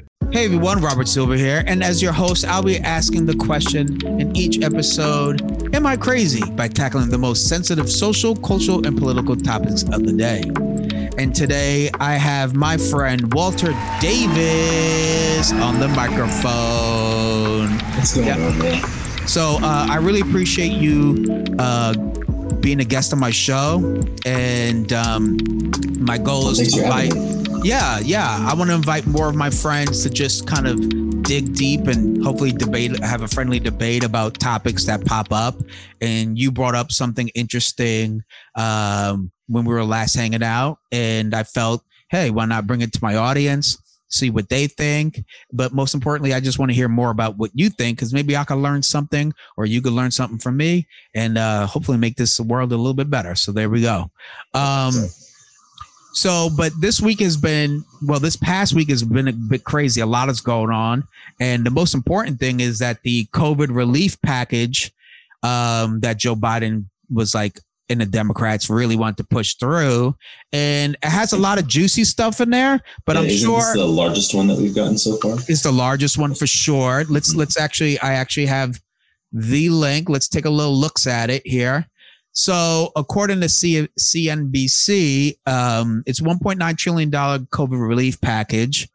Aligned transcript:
888 0.00 0.30
532 0.30 0.30
3500. 0.30 0.32
Hey 0.32 0.44
everyone, 0.44 0.80
Robert 0.80 1.08
Silver 1.08 1.34
here, 1.34 1.64
and 1.66 1.82
as 1.82 2.00
your 2.00 2.12
host, 2.12 2.44
I'll 2.44 2.62
be 2.62 2.78
asking 2.78 3.26
the 3.26 3.34
question 3.34 4.04
in 4.20 4.36
each 4.36 4.62
episode 4.62 5.74
Am 5.74 5.86
I 5.86 5.96
crazy? 5.96 6.48
by 6.52 6.68
tackling 6.68 7.10
the 7.10 7.18
most 7.18 7.48
sensitive 7.48 7.90
social, 7.90 8.36
cultural, 8.36 8.86
and 8.86 8.96
political 8.96 9.36
topics 9.36 9.82
of 9.84 10.04
the 10.04 10.12
day. 10.12 10.42
And 11.18 11.34
today 11.34 11.90
I 12.00 12.14
have 12.14 12.54
my 12.54 12.76
friend 12.76 13.32
Walter 13.34 13.72
Davis 14.00 15.52
on 15.52 15.80
the 15.80 15.88
microphone. 15.88 17.70
What's 17.96 18.14
going 18.14 18.30
on, 18.30 18.58
man? 18.58 18.84
So 19.26 19.58
uh, 19.62 19.86
I 19.90 19.96
really 19.96 20.20
appreciate 20.20 20.72
you 20.72 21.24
uh, 21.58 21.92
being 22.60 22.80
a 22.80 22.84
guest 22.84 23.12
on 23.12 23.18
my 23.18 23.30
show, 23.30 24.00
and 24.26 24.92
um, 24.92 25.38
my 25.98 26.18
goal 26.18 26.48
is 26.50 26.58
to 26.72 26.82
invite. 26.82 27.14
Yeah, 27.64 27.98
yeah. 28.00 28.46
I 28.48 28.54
want 28.54 28.70
to 28.70 28.76
invite 28.76 29.06
more 29.06 29.28
of 29.28 29.34
my 29.34 29.50
friends 29.50 30.02
to 30.04 30.10
just 30.10 30.46
kind 30.46 30.66
of 30.66 31.22
dig 31.22 31.54
deep 31.54 31.86
and 31.86 32.24
hopefully 32.24 32.52
debate, 32.52 32.98
have 33.04 33.22
a 33.22 33.28
friendly 33.28 33.60
debate 33.60 34.02
about 34.02 34.40
topics 34.40 34.84
that 34.86 35.04
pop 35.04 35.30
up. 35.30 35.56
And 36.00 36.38
you 36.38 36.50
brought 36.50 36.74
up 36.74 36.90
something 36.90 37.28
interesting 37.34 38.22
um, 38.54 39.30
when 39.46 39.64
we 39.64 39.74
were 39.74 39.84
last 39.84 40.14
hanging 40.14 40.42
out, 40.42 40.78
and 40.90 41.34
I 41.34 41.42
felt, 41.42 41.84
hey, 42.08 42.30
why 42.30 42.46
not 42.46 42.66
bring 42.66 42.80
it 42.80 42.92
to 42.94 42.98
my 43.02 43.16
audience? 43.16 43.76
See 44.12 44.28
what 44.28 44.48
they 44.48 44.66
think, 44.66 45.24
but 45.52 45.72
most 45.72 45.94
importantly, 45.94 46.34
I 46.34 46.40
just 46.40 46.58
want 46.58 46.70
to 46.70 46.74
hear 46.74 46.88
more 46.88 47.10
about 47.10 47.36
what 47.38 47.52
you 47.54 47.70
think 47.70 47.96
because 47.96 48.12
maybe 48.12 48.36
I 48.36 48.42
can 48.42 48.60
learn 48.60 48.82
something, 48.82 49.32
or 49.56 49.66
you 49.66 49.80
could 49.80 49.92
learn 49.92 50.10
something 50.10 50.38
from 50.38 50.56
me, 50.56 50.88
and 51.14 51.38
uh, 51.38 51.66
hopefully 51.66 51.96
make 51.96 52.16
this 52.16 52.40
world 52.40 52.72
a 52.72 52.76
little 52.76 52.92
bit 52.92 53.08
better. 53.08 53.36
So 53.36 53.52
there 53.52 53.70
we 53.70 53.82
go. 53.82 54.10
Um, 54.52 54.92
so, 56.12 56.50
but 56.56 56.72
this 56.80 57.00
week 57.00 57.20
has 57.20 57.36
been, 57.36 57.84
well, 58.02 58.18
this 58.18 58.36
past 58.36 58.74
week 58.74 58.90
has 58.90 59.04
been 59.04 59.28
a 59.28 59.32
bit 59.32 59.62
crazy. 59.62 60.00
A 60.00 60.06
lot 60.06 60.28
is 60.28 60.40
going 60.40 60.70
on. 60.70 61.04
And 61.38 61.64
the 61.64 61.70
most 61.70 61.94
important 61.94 62.40
thing 62.40 62.60
is 62.60 62.80
that 62.80 63.02
the 63.02 63.26
COVID 63.26 63.68
relief 63.74 64.20
package 64.22 64.92
um, 65.42 66.00
that 66.00 66.18
Joe 66.18 66.34
Biden 66.34 66.86
was 67.10 67.34
like, 67.34 67.60
and 67.90 68.00
the 68.00 68.06
Democrats 68.06 68.70
really 68.70 68.96
want 68.96 69.16
to 69.18 69.24
push 69.24 69.54
through. 69.54 70.14
And 70.52 70.94
it 71.02 71.08
has 71.08 71.32
a 71.32 71.36
lot 71.36 71.58
of 71.58 71.66
juicy 71.66 72.04
stuff 72.04 72.40
in 72.40 72.50
there, 72.50 72.80
but 73.04 73.16
Yeah, 73.16 73.22
I'm 73.22 73.28
sure 73.28 73.58
this 73.58 73.72
the 73.74 73.84
largest 73.86 74.34
one 74.34 74.46
that 74.46 74.56
we've 74.58 74.74
gotten 74.74 74.96
so 74.96 75.16
far. 75.16 75.36
it's 75.48 75.62
the 75.62 75.72
largest 75.72 76.16
one 76.16 76.34
for 76.34 76.46
sure. 76.46 77.04
Let's 77.08 77.34
let's 77.34 77.58
actually 77.58 77.98
I 78.00 78.14
actually 78.14 78.46
have 78.46 78.80
the 79.32 79.68
link. 79.68 80.08
Let's 80.08 80.28
take 80.28 80.44
a 80.46 80.50
little 80.50 80.74
looks 80.74 81.06
at 81.06 81.28
it 81.30 81.46
here. 81.46 81.86
So, 82.32 82.92
according 82.94 83.40
to 83.40 83.48
C- 83.48 83.88
CNBC, 83.98 85.34
um, 85.46 86.02
it's 86.06 86.20
1.9 86.20 86.76
trillion 86.78 87.10
dollar 87.10 87.40
COVID 87.40 87.86
relief 87.88 88.20
package, 88.20 88.88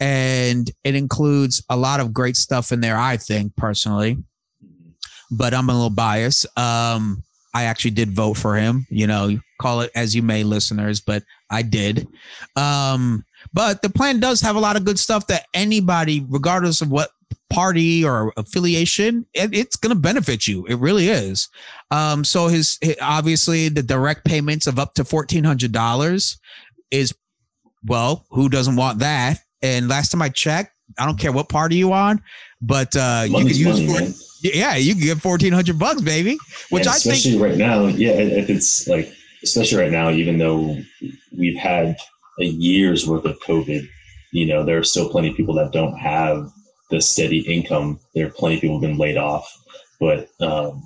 and 0.00 0.70
it 0.84 0.94
includes 0.94 1.62
a 1.68 1.76
lot 1.76 2.00
of 2.00 2.14
great 2.14 2.36
stuff 2.36 2.72
in 2.72 2.80
there. 2.80 2.96
I 2.98 3.18
think 3.18 3.54
personally, 3.56 4.16
but 5.30 5.52
I'm 5.54 5.68
a 5.68 5.72
little 5.72 5.90
biased. 5.90 6.46
Um, 6.58 7.22
I 7.54 7.64
actually 7.64 7.92
did 7.92 8.10
vote 8.10 8.34
for 8.34 8.56
him. 8.56 8.86
You 8.90 9.06
know, 9.06 9.38
call 9.60 9.80
it 9.80 9.90
as 9.94 10.14
you 10.14 10.22
may, 10.22 10.44
listeners, 10.44 11.00
but 11.00 11.22
I 11.50 11.62
did. 11.62 12.06
Um, 12.56 13.24
but 13.52 13.82
the 13.82 13.90
plan 13.90 14.20
does 14.20 14.40
have 14.40 14.56
a 14.56 14.60
lot 14.60 14.76
of 14.76 14.84
good 14.84 14.98
stuff 14.98 15.26
that 15.28 15.46
anybody, 15.54 16.24
regardless 16.28 16.80
of 16.80 16.90
what 16.90 17.10
party 17.50 18.04
or 18.04 18.32
affiliation, 18.36 19.24
it, 19.32 19.54
it's 19.54 19.76
going 19.76 19.94
to 19.94 20.00
benefit 20.00 20.46
you. 20.46 20.66
It 20.66 20.76
really 20.76 21.08
is. 21.08 21.48
Um, 21.90 22.24
so 22.24 22.48
his, 22.48 22.78
hi- 22.84 22.96
obviously 23.00 23.68
the 23.68 23.82
direct 23.82 24.24
payments 24.24 24.66
of 24.66 24.78
up 24.78 24.94
to 24.94 25.04
fourteen 25.04 25.44
hundred 25.44 25.72
dollars 25.72 26.38
is 26.90 27.14
well, 27.86 28.26
who 28.30 28.48
doesn't 28.48 28.76
want 28.76 28.98
that? 28.98 29.38
And 29.62 29.88
last 29.88 30.10
time 30.10 30.20
I 30.22 30.28
checked, 30.28 30.72
I 30.98 31.06
don't 31.06 31.18
care 31.18 31.32
what 31.32 31.48
party 31.48 31.76
you 31.76 31.92
on, 31.92 32.22
but 32.60 32.96
uh, 32.96 33.24
you 33.28 33.36
can 33.36 33.48
use 33.48 33.64
money, 33.64 33.86
for- 33.86 34.24
yeah, 34.42 34.76
you 34.76 34.94
can 34.94 35.02
get 35.02 35.18
fourteen 35.18 35.52
hundred 35.52 35.78
bucks, 35.78 36.00
baby. 36.00 36.38
Which 36.70 36.84
Yeah, 36.84 36.92
I 36.92 36.94
think 36.94 37.16
especially 37.16 37.38
right 37.38 37.58
now, 37.58 37.86
yeah, 37.86 38.12
if 38.12 38.48
it's 38.48 38.86
like, 38.86 39.12
especially 39.42 39.82
right 39.82 39.92
now, 39.92 40.10
even 40.10 40.38
though 40.38 40.76
we've 41.36 41.58
had 41.58 41.96
a 42.40 42.44
year's 42.44 43.06
worth 43.06 43.24
of 43.24 43.38
COVID, 43.40 43.86
you 44.32 44.46
know, 44.46 44.64
there 44.64 44.78
are 44.78 44.84
still 44.84 45.08
plenty 45.08 45.30
of 45.30 45.36
people 45.36 45.54
that 45.54 45.72
don't 45.72 45.96
have 45.96 46.50
the 46.90 47.00
steady 47.00 47.40
income. 47.40 47.98
There 48.14 48.26
are 48.26 48.30
plenty 48.30 48.56
of 48.56 48.60
people 48.60 48.78
who've 48.78 48.88
been 48.88 48.98
laid 48.98 49.16
off, 49.16 49.50
but 49.98 50.28
um, 50.40 50.82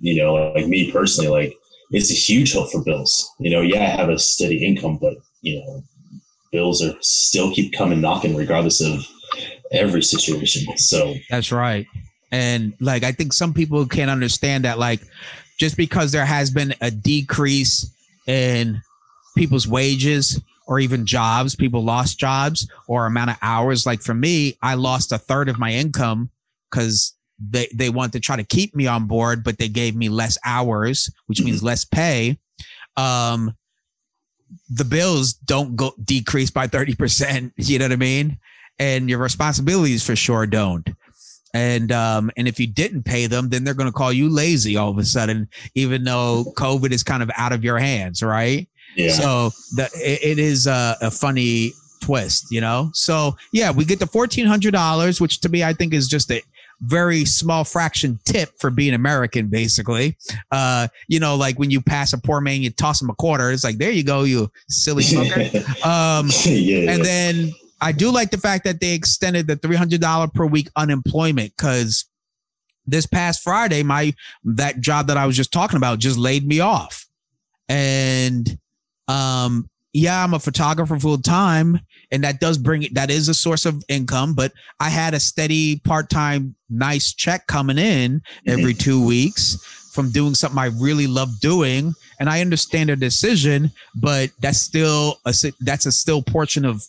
you 0.00 0.16
know, 0.16 0.34
like 0.34 0.66
me 0.66 0.90
personally, 0.90 1.28
like 1.28 1.54
it's 1.90 2.10
a 2.10 2.14
huge 2.14 2.52
help 2.52 2.70
for 2.72 2.82
bills. 2.82 3.30
You 3.38 3.50
know, 3.50 3.60
yeah, 3.60 3.82
I 3.82 3.88
have 3.88 4.08
a 4.08 4.18
steady 4.18 4.64
income, 4.64 4.98
but 5.00 5.14
you 5.42 5.60
know, 5.60 5.82
bills 6.50 6.82
are 6.82 6.96
still 7.00 7.52
keep 7.54 7.74
coming 7.74 8.00
knocking 8.00 8.36
regardless 8.36 8.80
of 8.80 9.06
every 9.72 10.02
situation. 10.02 10.76
So 10.76 11.14
That's 11.28 11.52
right. 11.52 11.86
And 12.32 12.74
like 12.80 13.02
I 13.02 13.12
think 13.12 13.32
some 13.32 13.52
people 13.52 13.86
can't 13.86 14.10
understand 14.10 14.64
that 14.64 14.78
like 14.78 15.00
just 15.58 15.76
because 15.76 16.12
there 16.12 16.24
has 16.24 16.50
been 16.50 16.74
a 16.80 16.90
decrease 16.90 17.90
in 18.26 18.80
people's 19.36 19.66
wages 19.66 20.40
or 20.66 20.78
even 20.78 21.04
jobs, 21.04 21.56
people 21.56 21.82
lost 21.82 22.18
jobs 22.18 22.68
or 22.86 23.06
amount 23.06 23.30
of 23.30 23.36
hours. 23.42 23.86
Like 23.86 24.02
for 24.02 24.14
me, 24.14 24.56
I 24.62 24.74
lost 24.74 25.12
a 25.12 25.18
third 25.18 25.48
of 25.48 25.58
my 25.58 25.72
income 25.72 26.30
because 26.70 27.14
they, 27.40 27.68
they 27.74 27.90
want 27.90 28.12
to 28.12 28.20
try 28.20 28.36
to 28.36 28.44
keep 28.44 28.74
me 28.74 28.86
on 28.86 29.06
board, 29.06 29.42
but 29.42 29.58
they 29.58 29.68
gave 29.68 29.96
me 29.96 30.08
less 30.08 30.38
hours, 30.44 31.10
which 31.26 31.42
means 31.42 31.62
less 31.62 31.84
pay. 31.84 32.38
Um, 32.96 33.56
the 34.68 34.84
bills 34.84 35.32
don't 35.32 35.74
go 35.76 35.92
decrease 36.04 36.50
by 36.50 36.66
30%. 36.66 37.52
You 37.56 37.78
know 37.78 37.86
what 37.86 37.92
I 37.92 37.96
mean? 37.96 38.38
And 38.80 39.08
your 39.08 39.20
responsibilities 39.20 40.04
for 40.04 40.16
sure 40.16 40.46
don't. 40.46 40.88
And 41.52 41.90
um 41.90 42.30
and 42.36 42.46
if 42.46 42.60
you 42.60 42.66
didn't 42.66 43.02
pay 43.02 43.26
them 43.26 43.48
then 43.48 43.64
they're 43.64 43.74
going 43.74 43.88
to 43.88 43.92
call 43.92 44.12
you 44.12 44.28
lazy 44.28 44.76
all 44.76 44.90
of 44.90 44.98
a 44.98 45.04
sudden 45.04 45.48
even 45.74 46.04
though 46.04 46.44
covid 46.56 46.92
is 46.92 47.02
kind 47.02 47.22
of 47.24 47.30
out 47.36 47.52
of 47.52 47.64
your 47.64 47.78
hands 47.78 48.22
right? 48.22 48.68
Yeah, 48.96 49.12
so 49.12 49.50
the 49.74 49.90
it, 49.94 50.22
it 50.22 50.38
is 50.38 50.66
a, 50.66 50.96
a 51.00 51.10
funny 51.10 51.72
twist 52.00 52.46
you 52.52 52.60
know? 52.60 52.90
So 52.94 53.36
yeah 53.52 53.72
we 53.72 53.84
get 53.84 53.98
the 53.98 54.04
$1400 54.06 55.20
which 55.20 55.40
to 55.40 55.48
me 55.48 55.64
i 55.64 55.72
think 55.72 55.92
is 55.92 56.06
just 56.06 56.30
a 56.30 56.40
very 56.82 57.24
small 57.24 57.64
fraction 57.64 58.18
tip 58.24 58.50
for 58.58 58.70
being 58.70 58.94
american 58.94 59.48
basically. 59.48 60.16
Uh 60.52 60.86
you 61.08 61.18
know 61.18 61.34
like 61.34 61.58
when 61.58 61.70
you 61.72 61.80
pass 61.80 62.12
a 62.12 62.18
poor 62.18 62.40
man 62.40 62.62
you 62.62 62.70
toss 62.70 63.02
him 63.02 63.10
a 63.10 63.14
quarter. 63.14 63.50
It's 63.50 63.64
like 63.64 63.78
there 63.78 63.90
you 63.90 64.04
go 64.04 64.22
you 64.22 64.52
silly 64.68 65.02
fucker 65.04 65.84
um 65.84 66.30
yeah, 66.44 66.84
yeah. 66.84 66.92
and 66.92 67.04
then 67.04 67.52
I 67.80 67.92
do 67.92 68.10
like 68.10 68.30
the 68.30 68.38
fact 68.38 68.64
that 68.64 68.80
they 68.80 68.92
extended 68.92 69.46
the 69.46 69.56
$300 69.56 70.34
per 70.34 70.46
week 70.46 70.68
unemployment 70.76 71.56
because 71.56 72.04
this 72.86 73.06
past 73.06 73.42
Friday, 73.42 73.82
my 73.82 74.12
that 74.44 74.80
job 74.80 75.06
that 75.06 75.16
I 75.16 75.26
was 75.26 75.36
just 75.36 75.52
talking 75.52 75.76
about 75.76 75.98
just 75.98 76.18
laid 76.18 76.46
me 76.46 76.60
off. 76.60 77.06
And 77.68 78.58
um, 79.08 79.68
yeah, 79.92 80.22
I'm 80.22 80.34
a 80.34 80.38
photographer 80.38 80.98
full 80.98 81.18
time, 81.18 81.80
and 82.10 82.24
that 82.24 82.40
does 82.40 82.58
bring 82.58 82.86
that 82.92 83.10
is 83.10 83.28
a 83.28 83.34
source 83.34 83.64
of 83.64 83.82
income. 83.88 84.34
But 84.34 84.52
I 84.78 84.88
had 84.90 85.14
a 85.14 85.20
steady 85.20 85.80
part 85.80 86.10
time, 86.10 86.54
nice 86.68 87.14
check 87.14 87.46
coming 87.46 87.78
in 87.78 88.22
every 88.46 88.74
two 88.74 89.04
weeks 89.04 89.56
from 89.92 90.10
doing 90.10 90.34
something 90.34 90.58
I 90.58 90.66
really 90.66 91.06
love 91.06 91.40
doing. 91.40 91.94
And 92.20 92.28
I 92.28 92.40
understand 92.40 92.88
their 92.88 92.96
decision, 92.96 93.72
but 93.94 94.30
that's 94.40 94.60
still 94.60 95.20
a 95.24 95.34
that's 95.60 95.86
a 95.86 95.92
still 95.92 96.22
portion 96.22 96.64
of 96.64 96.84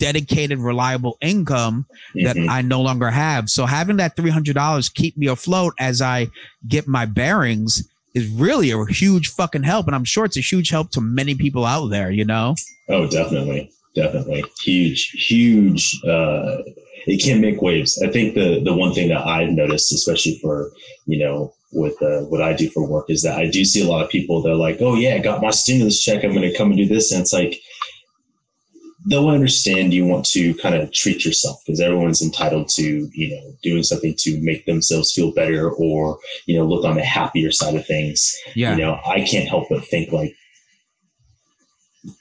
dedicated, 0.00 0.58
reliable 0.58 1.16
income 1.20 1.86
that 2.24 2.34
Mhm. 2.36 2.48
I 2.48 2.62
no 2.62 2.80
longer 2.82 3.10
have. 3.10 3.48
So 3.48 3.66
having 3.66 3.98
that 3.98 4.16
three 4.16 4.30
hundred 4.30 4.54
dollars 4.54 4.88
keep 4.88 5.16
me 5.16 5.26
afloat 5.28 5.74
as 5.78 6.02
I 6.02 6.28
get 6.66 6.88
my 6.88 7.06
bearings 7.06 7.86
is 8.14 8.26
really 8.26 8.72
a 8.72 8.84
huge 8.86 9.28
fucking 9.28 9.62
help, 9.62 9.86
and 9.86 9.94
I'm 9.94 10.04
sure 10.04 10.24
it's 10.24 10.36
a 10.36 10.40
huge 10.40 10.70
help 10.70 10.90
to 10.92 11.00
many 11.00 11.34
people 11.36 11.64
out 11.64 11.86
there. 11.90 12.10
You 12.10 12.24
know, 12.24 12.56
Oh, 12.88 13.06
definitely, 13.06 13.70
definitely, 13.94 14.42
huge, 14.64 15.10
huge. 15.28 16.00
Uh, 16.04 16.56
it 17.06 17.22
can 17.22 17.40
make 17.40 17.62
waves. 17.62 18.02
I 18.02 18.08
think 18.08 18.34
the 18.34 18.60
the 18.64 18.74
one 18.74 18.92
thing 18.94 19.08
that 19.10 19.24
I've 19.26 19.52
noticed, 19.52 19.92
especially 19.92 20.38
for 20.42 20.72
you 21.06 21.18
know 21.22 21.52
with 21.72 21.94
uh, 22.02 22.22
what 22.30 22.42
I 22.42 22.52
do 22.52 22.68
for 22.68 22.84
work, 22.84 23.06
is 23.08 23.22
that 23.22 23.38
I 23.38 23.46
do 23.46 23.64
see 23.64 23.80
a 23.80 23.88
lot 23.88 24.02
of 24.04 24.10
people. 24.10 24.42
They're 24.42 24.56
like, 24.66 24.78
"Oh 24.80 24.96
yeah, 24.96 25.14
I 25.14 25.18
got 25.20 25.40
my 25.40 25.50
stimulus 25.50 26.02
check. 26.04 26.24
I'm 26.24 26.32
going 26.34 26.50
to 26.50 26.56
come 26.58 26.70
and 26.72 26.76
do 26.78 26.86
this," 26.86 27.12
and 27.12 27.20
it's 27.22 27.32
like 27.32 27.60
they'll 29.06 29.28
understand 29.28 29.94
you 29.94 30.04
want 30.04 30.26
to 30.26 30.54
kind 30.54 30.74
of 30.74 30.92
treat 30.92 31.24
yourself 31.24 31.60
because 31.64 31.80
everyone's 31.80 32.22
entitled 32.22 32.68
to 32.68 33.08
you 33.12 33.30
know 33.30 33.52
doing 33.62 33.82
something 33.82 34.14
to 34.18 34.38
make 34.42 34.66
themselves 34.66 35.12
feel 35.12 35.32
better 35.32 35.70
or 35.70 36.18
you 36.46 36.56
know 36.56 36.64
look 36.64 36.84
on 36.84 36.96
the 36.96 37.04
happier 37.04 37.50
side 37.50 37.74
of 37.74 37.86
things 37.86 38.36
yeah, 38.54 38.72
you 38.76 38.82
know 38.82 39.00
i 39.06 39.20
can't 39.22 39.48
help 39.48 39.66
but 39.70 39.84
think 39.86 40.12
like 40.12 40.34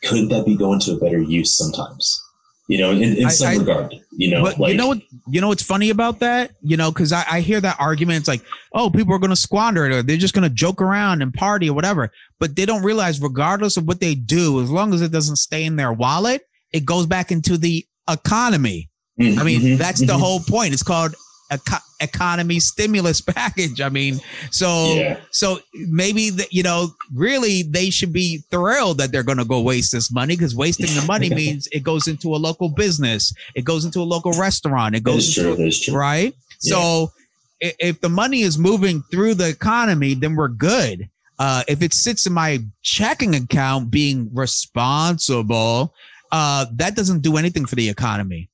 could 0.04 0.30
that 0.30 0.46
be 0.46 0.56
going 0.56 0.80
to 0.80 0.94
a 0.94 1.00
better 1.00 1.22
use 1.22 1.58
sometimes 1.58 2.22
you 2.68 2.78
know 2.78 2.92
in, 2.92 3.18
in 3.18 3.26
I- 3.26 3.30
some 3.30 3.48
I- 3.50 3.56
regard 3.56 3.96
you 4.12 4.30
know 4.30 4.44
but 4.44 4.60
like 4.60 4.72
you 4.72 4.78
know 4.78 4.88
what? 4.88 5.00
You 5.31 5.42
know 5.42 5.50
what's 5.50 5.64
funny 5.64 5.92
about 5.92 6.20
that? 6.20 6.52
You 6.62 6.76
know, 6.76 6.92
because 6.92 7.14
I, 7.14 7.24
I 7.30 7.42
hear 7.42 7.62
that 7.62 7.78
argument. 7.80 8.18
It's 8.18 8.28
like, 8.28 8.42
oh, 8.74 8.90
people 8.90 9.14
are 9.14 9.20
going 9.20 9.30
to 9.30 9.36
squander 9.36 9.86
it, 9.86 9.94
or 9.94 10.02
they're 10.02 10.18
just 10.18 10.34
going 10.34 10.44
to 10.44 10.50
joke 10.50 10.81
around 10.81 11.22
and 11.22 11.31
party 11.31 11.70
or 11.70 11.74
whatever. 11.74 12.12
But 12.40 12.56
they 12.56 12.66
don't 12.66 12.81
realize, 12.81 13.22
regardless 13.22 13.78
of 13.78 13.86
what 13.88 14.00
they 14.00 14.16
do, 14.16 14.60
as 14.60 14.72
long 14.72 14.92
as 14.92 15.04
it 15.04 15.12
doesn't 15.12 15.36
stay 15.36 15.66
in 15.66 15.76
their 15.76 15.94
wallet, 15.94 16.49
it 16.74 16.86
goes 16.86 17.06
back 17.06 17.31
into 17.31 17.57
the 17.57 17.86
economy. 18.10 18.89
I 19.19 19.44
mean, 19.44 19.62
Mhm, 19.62 19.77
that's 19.77 20.00
the 20.00 20.13
mhm. 20.13 20.19
whole 20.19 20.39
point. 20.39 20.74
It's 20.74 20.83
called 20.83 21.13
eco- 21.51 21.83
economy 22.00 22.60
stimulus 22.62 23.19
package. 23.36 23.81
I 23.81 23.89
mean, 23.89 24.21
so 24.50 24.95
Yeah. 24.95 25.19
so 25.31 25.60
maybe 25.74 26.30
that 26.30 26.54
you 26.54 26.63
know, 26.63 26.94
really, 27.13 27.63
they 27.63 27.89
should 27.89 28.13
be 28.13 28.44
thrilled 28.50 28.98
that 29.00 29.12
they're 29.12 29.24
going 29.24 29.39
to 29.39 29.45
go 29.45 29.60
waste 29.60 29.92
this 29.92 30.10
money 30.12 30.36
because 30.38 30.56
wasting 30.56 30.94
the 30.95 31.01
money 31.06 31.30
means 31.42 31.68
it 31.74 31.83
goes 31.83 32.07
into 32.07 32.33
a 32.36 32.38
local 32.38 32.69
business, 32.69 33.33
it 33.56 33.66
goes 33.66 33.83
into 33.83 34.00
a 34.00 34.04
local 34.16 34.31
restaurant, 34.33 34.95
it 34.95 35.04
goes 35.04 35.27
into 35.27 35.42
true 35.42 35.56
that 35.57 35.68
is 35.68 35.80
true 35.81 35.95
right. 35.95 36.33
So 36.60 37.12
if 37.60 38.00
the 38.00 38.10
money 38.10 38.42
is 38.44 38.57
moving 38.57 39.04
through 39.12 39.33
the 39.33 39.50
economy, 39.50 40.13
then 40.13 40.36
we're 40.38 40.48
good. 40.48 41.10
Uh, 41.39 41.63
if 41.68 41.81
it 41.81 41.94
sits 41.94 42.25
in 42.25 42.31
my 42.33 42.60
checking 42.83 43.36
account, 43.36 43.89
being 43.92 44.30
responsible, 44.33 45.94
uh, 46.31 46.66
that 46.74 46.96
doesn't 46.96 47.22
do 47.22 47.38
anything 47.38 47.66
for 47.66 47.76
the 47.76 47.90
economy. 47.90 48.50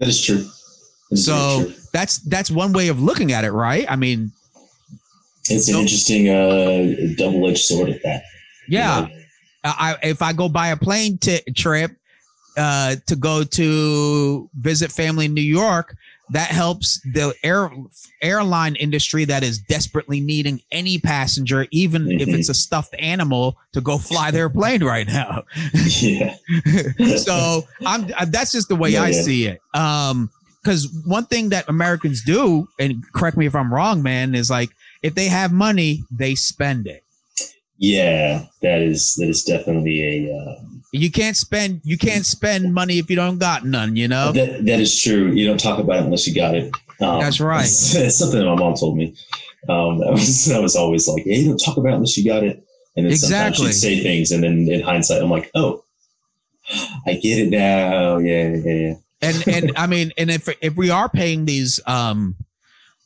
that 0.00 0.08
is 0.08 0.20
true 0.22 0.38
That 1.10 1.12
is 1.12 1.24
So 1.24 1.64
true. 1.64 1.74
that's 1.92 2.18
that's 2.18 2.50
one 2.50 2.72
way 2.72 2.88
of 2.88 3.00
looking 3.00 3.32
at 3.32 3.44
it, 3.44 3.52
right? 3.52 3.86
I 3.90 3.96
mean, 3.96 4.30
it's 5.50 5.68
an 5.68 5.74
so- 5.74 5.80
interesting 5.80 6.28
uh 6.28 6.94
double-edged 7.16 7.64
sword 7.64 7.88
at 7.90 8.02
that 8.02 8.22
you 8.68 8.78
yeah. 8.78 9.00
know? 9.00 9.08
I, 9.64 9.96
if 10.02 10.22
I 10.22 10.32
go 10.32 10.48
buy 10.48 10.68
a 10.68 10.76
plane 10.76 11.18
t- 11.18 11.40
trip 11.56 11.90
uh, 12.56 12.96
to 13.06 13.16
go 13.16 13.42
to 13.44 14.48
visit 14.54 14.90
family 14.92 15.24
in 15.26 15.34
New 15.34 15.40
York, 15.42 15.96
that 16.30 16.48
helps 16.48 17.00
the 17.12 17.34
air 17.42 17.70
airline 18.22 18.76
industry 18.76 19.24
that 19.24 19.42
is 19.42 19.58
desperately 19.58 20.20
needing 20.20 20.60
any 20.70 20.98
passenger, 20.98 21.66
even 21.70 22.20
if 22.20 22.28
Mhm. 22.28 22.34
it's 22.34 22.48
a 22.48 22.54
stuffed 22.54 22.94
animal, 22.98 23.56
to 23.72 23.80
go 23.80 23.98
fly 23.98 24.30
their 24.30 24.48
plane 24.50 24.82
right 24.84 25.06
now. 25.06 25.42
yeah 26.00 26.36
so 27.16 27.64
I'm 27.86 28.06
that's 28.28 28.52
just 28.52 28.68
the 28.68 28.76
way 28.76 28.90
Yeah, 28.90 29.02
I 29.02 29.08
yeah. 29.10 29.22
see 29.22 29.46
it. 29.46 29.60
Um, 29.74 30.30
because 30.62 30.88
one 31.06 31.24
thing 31.24 31.48
that 31.50 31.66
Americans 31.68 32.22
do, 32.24 32.68
and 32.78 33.02
correct 33.14 33.36
me 33.36 33.46
if 33.46 33.54
I'm 33.54 33.72
wrong, 33.72 34.02
man, 34.02 34.34
is 34.34 34.50
like 34.50 34.70
if 35.02 35.14
they 35.14 35.28
have 35.28 35.52
money, 35.52 36.02
they 36.10 36.34
spend 36.34 36.86
it. 36.86 37.04
yeah 37.78 38.44
that 38.60 38.80
is 38.82 39.14
that 39.14 39.28
is 39.28 39.44
definitely 39.44 40.26
a 40.26 40.34
uh, 40.36 40.60
You 40.92 41.10
can't 41.10 41.36
spend 41.36 41.82
you 41.84 41.98
can't 41.98 42.24
spend 42.24 42.72
money 42.72 42.98
if 42.98 43.10
you 43.10 43.16
don't 43.16 43.38
got 43.38 43.64
none, 43.64 43.96
you 43.96 44.08
know? 44.08 44.32
That 44.32 44.64
that 44.64 44.80
is 44.80 45.00
true. 45.00 45.32
You 45.32 45.46
don't 45.46 45.60
talk 45.60 45.78
about 45.78 45.96
it 45.98 46.04
unless 46.04 46.26
you 46.26 46.34
got 46.34 46.54
it. 46.54 46.72
Um, 47.00 47.20
That's 47.20 47.40
right. 47.40 47.60
It's 47.64 48.18
something 48.18 48.38
that 48.38 48.46
my 48.46 48.54
mom 48.54 48.74
told 48.74 48.96
me. 48.96 49.14
Um, 49.68 49.98
that 49.98 50.12
was 50.12 50.46
that 50.48 50.62
was 50.62 50.76
always 50.76 51.06
like, 51.08 51.24
"Hey, 51.24 51.40
you 51.40 51.48
don't 51.48 51.58
talk 51.58 51.76
about 51.76 51.92
it 51.92 51.96
unless 51.96 52.16
you 52.16 52.24
got 52.24 52.42
it." 52.42 52.64
And 52.96 53.06
then 53.06 53.16
sometimes 53.16 53.58
Exactly. 53.60 53.66
she'd 53.66 53.78
say 53.78 54.02
things, 54.02 54.30
and 54.32 54.42
then 54.42 54.68
in 54.68 54.80
hindsight, 54.80 55.22
I'm 55.22 55.30
like, 55.30 55.50
"Oh, 55.54 55.84
I 57.06 57.14
get 57.14 57.38
it 57.38 57.50
now." 57.50 58.18
Yeah, 58.18 58.56
yeah, 58.56 58.72
yeah. 58.72 58.94
and 59.20 59.48
and 59.48 59.72
I 59.76 59.86
mean, 59.86 60.12
and 60.16 60.30
if 60.30 60.48
if 60.62 60.74
we 60.76 60.90
are 60.90 61.08
paying 61.08 61.44
these 61.44 61.80
um 61.86 62.36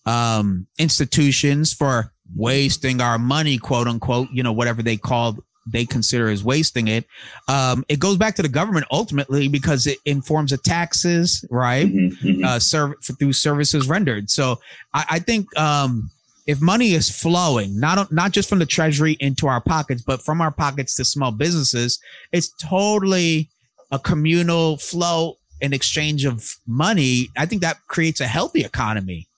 um 0.07 0.67
institutions 0.79 1.73
for 1.73 2.13
wasting 2.35 3.01
our 3.01 3.19
money, 3.19 3.59
quote 3.59 3.89
unquote, 3.89 4.29
you 4.33 4.43
know, 4.43 4.53
whatever 4.53 4.83
they 4.83 4.97
call 4.97 5.39
they 5.67 5.85
consider 5.87 6.29
as 6.29 6.43
wasting 6.43 6.89
it, 6.89 7.05
um, 7.49 7.85
it 7.89 7.99
goes 7.99 8.17
back 8.17 8.35
to 8.37 8.43
the 8.43 8.49
government 8.49 8.87
ultimately 8.91 9.49
because 9.49 9.87
it 9.87 9.99
informs 10.05 10.51
the 10.51 10.59
taxes, 10.59 11.45
right? 11.51 11.87
Mhm, 11.87 12.19
mhm. 12.19 12.45
uh, 12.45 12.59
serv- 12.59 12.95
through 13.03 13.33
services 13.33 13.89
rendered. 13.89 14.31
So 14.31 14.61
I, 14.93 15.05
I 15.11 15.19
think 15.19 15.57
um, 15.59 16.11
if 16.47 16.61
money 16.61 16.93
is 16.95 17.09
flowing, 17.11 17.79
not 17.79 18.11
not 18.13 18.33
just 18.33 18.49
from 18.49 18.59
the 18.59 18.67
treasury 18.67 19.17
into 19.21 19.47
our 19.47 19.61
pockets, 19.61 20.03
but 20.03 20.23
from 20.23 20.41
our 20.41 20.51
pockets 20.51 20.97
to 20.97 21.05
small 21.05 21.31
businesses, 21.31 22.01
it's 22.33 22.49
totally 22.61 23.49
a 23.91 23.99
communal 23.99 24.79
flow 24.79 25.39
and 25.61 25.73
exchange 25.73 26.25
of 26.25 26.57
money. 26.67 27.29
I 27.37 27.47
think 27.47 27.63
that 27.63 27.79
creates 27.87 28.21
a 28.21 28.27
healthy 28.27 28.65
economy. 28.65 29.29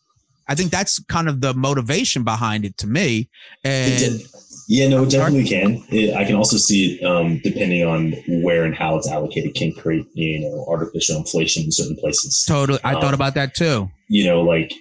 I 0.48 0.54
think 0.54 0.70
that's 0.70 0.98
kind 1.04 1.28
of 1.28 1.40
the 1.40 1.54
motivation 1.54 2.22
behind 2.22 2.64
it 2.64 2.76
to 2.78 2.86
me. 2.86 3.28
And 3.64 4.22
yeah, 4.68 4.88
no, 4.88 5.04
definitely 5.04 5.44
can. 5.48 5.84
It, 5.90 6.14
I 6.14 6.24
can 6.24 6.34
also 6.36 6.56
see 6.56 6.94
it, 6.94 7.04
um, 7.04 7.38
depending 7.42 7.84
on 7.84 8.12
where 8.42 8.64
and 8.64 8.74
how 8.74 8.96
it's 8.96 9.08
allocated, 9.10 9.54
can 9.54 9.72
create 9.72 10.06
you 10.14 10.40
know 10.40 10.64
artificial 10.68 11.16
inflation 11.16 11.64
in 11.64 11.72
certain 11.72 11.96
places. 11.96 12.44
totally, 12.46 12.78
I 12.84 12.92
thought 12.94 13.04
Um, 13.04 13.14
about 13.14 13.34
that 13.34 13.54
too. 13.54 13.90
you 14.08 14.24
know, 14.24 14.42
like 14.42 14.72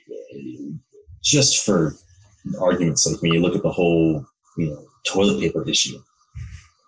just 1.22 1.66
for 1.66 1.96
argument's 2.60 3.04
sake, 3.04 3.22
when 3.22 3.34
you 3.34 3.42
look 3.42 3.56
at 3.56 3.64
the 3.64 3.72
whole, 3.72 4.26
you 4.58 4.68
know, 4.68 4.86
toilet 5.06 5.40
paper 5.40 5.68
issue, 5.68 5.98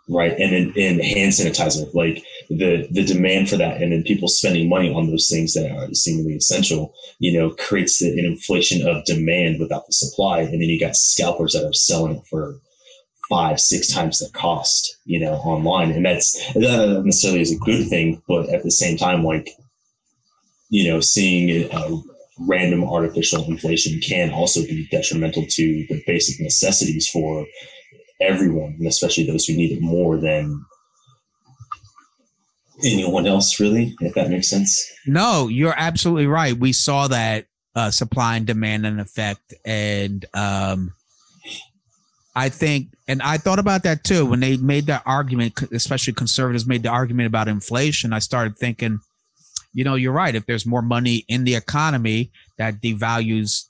right? 0.09 0.31
And 0.33 0.51
then 0.51 0.74
and 0.77 1.01
hand 1.03 1.31
sanitizer, 1.31 1.94
like 1.94 2.24
the 2.50 2.88
the 2.91 3.03
demand 3.03 3.50
for 3.50 3.57
that, 3.57 3.81
and 3.81 3.91
then 3.91 4.03
people 4.03 4.27
spending 4.27 4.69
money 4.69 4.94
on 4.94 5.07
those 5.09 5.30
things 5.30 5.53
that 5.53 5.71
are 5.71 5.94
seemingly 5.94 6.36
essential, 6.36 6.94
you 7.19 7.38
know, 7.38 7.51
creates 7.51 8.00
the, 8.00 8.12
an 8.19 8.25
inflation 8.25 8.88
of 8.88 9.03
demand 9.05 9.60
without 9.60 9.86
the 9.88 9.93
supply, 9.93 10.41
and 10.41 10.53
then 10.62 10.69
you 10.69 10.79
got 10.79 10.96
scalpers 10.96 11.53
that 11.53 11.65
are 11.65 11.74
selling 11.74 12.17
it 12.17 12.24
for 12.29 12.55
five, 13.29 13.60
six 13.60 13.91
times 13.91 14.20
the 14.20 14.29
cost, 14.38 14.98
you 15.05 15.20
know, 15.20 15.34
online, 15.34 15.91
and 15.91 16.05
that's 16.05 16.53
that 16.53 17.01
necessarily 17.05 17.41
is 17.41 17.51
a 17.51 17.58
good 17.58 17.88
thing, 17.88 18.22
but 18.27 18.50
at 18.50 18.63
the 18.63 18.72
same 18.72 18.98
time, 18.98 19.24
like 19.24 19.50
you 20.70 20.89
know, 20.89 21.00
seeing 21.00 21.70
a 21.72 22.01
random 22.39 22.84
artificial 22.84 23.46
inflation 23.46 24.00
can 24.01 24.32
also 24.32 24.62
be 24.62 24.88
detrimental 24.91 25.46
to 25.48 25.86
the 25.88 26.03
basic 26.05 26.39
necessities 26.41 27.08
for 27.10 27.46
everyone, 28.20 28.75
and 28.77 28.88
especially 28.88 29.25
those 29.25 29.46
who 29.46 29.55
need 29.55 29.72
it 29.72 29.82
more 29.82 30.17
than 30.17 30.65
anyone 32.84 33.25
else, 33.25 33.60
really, 33.60 33.96
if 34.01 34.13
that 34.15 34.29
makes 34.29 34.50
sense. 34.50 34.91
No, 35.05 35.48
you're 35.48 35.75
absolutely 35.77 36.27
right. 36.27 36.58
We 36.58 36.74
saw 36.74 37.08
that 37.08 37.46
uh, 37.75 37.91
supply 37.91 38.38
and 38.38 38.46
demand 38.46 38.86
and 38.86 39.00
effect, 39.00 39.53
and 39.63 40.25
um, 40.34 40.94
I 42.36 42.50
think, 42.50 42.89
and 43.08 43.22
I 43.22 43.38
thought 43.38 43.60
about 43.60 43.84
that 43.84 44.04
too 44.04 44.25
when 44.25 44.39
they 44.42 44.58
made 44.58 44.88
that 44.88 45.04
argument. 45.06 45.62
Especially 45.72 46.13
conservatives 46.13 46.65
made 46.65 46.84
the 46.84 46.89
argument 46.89 47.27
about 47.27 47.48
inflation. 47.48 48.12
I 48.13 48.20
started 48.20 48.58
thinking, 48.58 49.00
you 49.74 49.84
know, 49.84 49.96
you're 49.96 50.12
right. 50.12 50.36
If 50.36 50.46
there's 50.46 50.65
more 50.65 50.82
money 50.82 51.24
in 51.27 51.44
the 51.46 51.56
economy, 51.56 52.32
that 52.58 52.82
devalues 52.82 53.65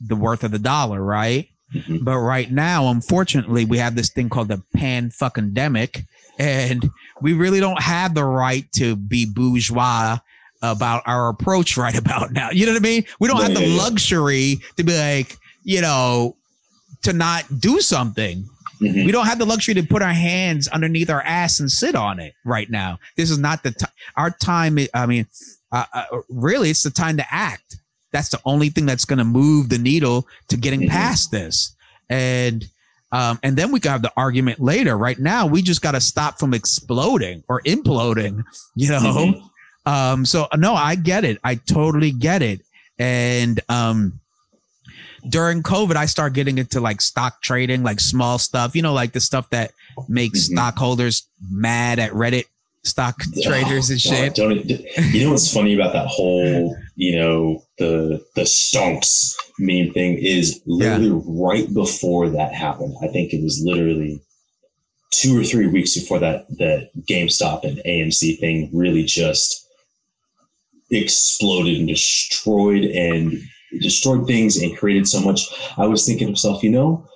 the 0.00 0.16
worth 0.16 0.44
of 0.44 0.50
the 0.50 0.58
dollar, 0.58 1.02
right? 1.02 1.48
Mhm. 1.74 2.04
But 2.04 2.18
right 2.18 2.50
now, 2.50 2.88
unfortunately, 2.88 3.64
we 3.64 3.78
have 3.78 3.96
this 3.96 4.10
thing 4.10 4.28
called 4.28 4.48
the 4.48 4.62
pan 4.76 5.10
fucking 5.10 5.50
demic, 5.52 6.04
and 6.38 6.88
we 7.22 7.32
really 7.32 7.58
don't 7.60 7.82
have 7.82 8.14
the 8.14 8.24
right 8.24 8.70
to 8.76 8.94
be 8.94 9.26
bourgeois 9.26 10.18
about 10.62 11.02
our 11.06 11.28
approach 11.28 11.76
right 11.76 11.96
about 11.96 12.32
now. 12.32 12.50
You 12.50 12.66
know 12.66 12.72
what 12.72 12.82
I 12.82 12.88
mean? 12.88 13.04
We 13.20 13.26
don't 13.28 13.38
Yeah, 13.38 13.42
have 13.48 13.54
the 13.54 13.62
yeah, 13.62 13.66
yeah. 13.74 13.82
luxury 13.82 14.60
to 14.76 14.84
be 14.84 14.96
like, 14.96 15.36
you 15.64 15.80
know, 15.80 16.36
to 17.02 17.12
not 17.12 17.60
do 17.60 17.80
something. 17.80 18.48
Mhm. 18.80 19.06
We 19.06 19.12
don't 19.12 19.26
have 19.26 19.38
the 19.38 19.46
luxury 19.46 19.74
to 19.74 19.82
put 19.82 20.02
our 20.02 20.12
hands 20.12 20.68
underneath 20.68 21.08
our 21.08 21.22
ass 21.22 21.60
and 21.60 21.70
sit 21.70 21.94
on 21.94 22.20
it 22.20 22.34
right 22.44 22.68
now. 22.70 22.98
This 23.16 23.30
is 23.30 23.38
not 23.38 23.62
the 23.62 23.70
time. 23.70 23.90
Our 24.16 24.30
time. 24.30 24.78
i- 24.94 25.06
mean, 25.06 25.26
uh, 25.72 25.84
uh, 25.94 26.04
really, 26.28 26.70
it's 26.70 26.82
the 26.82 26.90
time 26.90 27.16
to 27.16 27.24
act. 27.34 27.76
That's 28.12 28.28
the 28.28 28.40
only 28.44 28.68
thing 28.68 28.84
that's 28.86 29.04
going 29.04 29.18
to 29.18 29.24
move 29.24 29.68
the 29.70 29.78
needle 29.78 30.26
to 30.48 30.56
getting 30.56 30.82
Mhm. 30.82 30.90
past 30.90 31.30
this. 31.30 31.72
And 32.10 32.66
um, 33.12 33.38
and 33.44 33.56
then 33.56 33.70
we 33.70 33.78
can 33.78 33.92
have 33.92 34.02
the 34.02 34.12
argument 34.16 34.60
later. 34.60 34.98
Right 34.98 35.18
now, 35.18 35.46
we 35.46 35.62
just 35.62 35.80
got 35.80 35.92
to 35.92 36.00
stop 36.00 36.40
from 36.40 36.52
exploding 36.52 37.44
or 37.48 37.62
imploding. 37.62 38.42
You 38.74 38.88
know, 38.90 39.00
Mhm. 39.00 39.42
Um, 39.90 40.26
so 40.26 40.48
no, 40.56 40.74
I 40.74 40.96
get 40.96 41.24
it. 41.24 41.38
I 41.44 41.54
totally 41.54 42.10
get 42.10 42.42
it. 42.42 42.62
And 42.98 43.60
um, 43.68 44.20
during 45.28 45.62
COVID, 45.62 45.96
I 45.96 46.06
started 46.06 46.34
getting 46.34 46.58
into 46.58 46.80
like 46.80 47.00
stock 47.00 47.42
trading, 47.42 47.82
like 47.82 48.00
small 48.00 48.38
stuff, 48.38 48.74
you 48.76 48.82
know, 48.82 48.92
like 48.92 49.12
the 49.12 49.20
stuff 49.20 49.50
that 49.50 49.72
makes 50.08 50.44
mm-hmm. 50.44 50.54
stockholders 50.54 51.28
mad 51.50 51.98
at 51.98 52.12
Reddit 52.12 52.44
stock 52.84 53.16
traders 53.42 53.90
oh, 53.90 53.92
and 53.92 54.00
shit. 54.00 54.38
You 54.38 55.24
know 55.24 55.30
what's 55.32 55.52
funny 55.52 55.74
about 55.74 55.92
that 55.92 56.06
whole, 56.06 56.76
you 56.94 57.16
know, 57.16 57.62
the 57.78 58.24
the 58.34 58.42
stonks 58.42 59.34
meme 59.58 59.92
thing 59.92 60.18
is 60.18 60.60
literally 60.66 61.08
yeah. 61.08 61.20
right 61.26 61.72
before 61.72 62.28
that 62.30 62.54
happened. 62.54 62.96
I 63.02 63.08
think 63.08 63.32
it 63.32 63.42
was 63.42 63.62
literally 63.64 64.20
two 65.12 65.38
or 65.38 65.44
three 65.44 65.66
weeks 65.66 65.94
before 65.98 66.18
that 66.20 66.46
that 66.58 66.90
GameStop 67.08 67.64
and 67.64 67.78
AMC 67.78 68.38
thing 68.38 68.70
really 68.72 69.04
just 69.04 69.66
exploded 70.90 71.78
and 71.78 71.88
destroyed 71.88 72.84
and 72.84 73.32
destroyed 73.80 74.26
things 74.26 74.56
and 74.56 74.76
created 74.76 75.06
so 75.06 75.20
much. 75.20 75.42
I 75.76 75.86
was 75.86 76.06
thinking 76.06 76.28
to 76.28 76.32
myself, 76.32 76.62
you 76.62 76.70
know, 76.70 77.06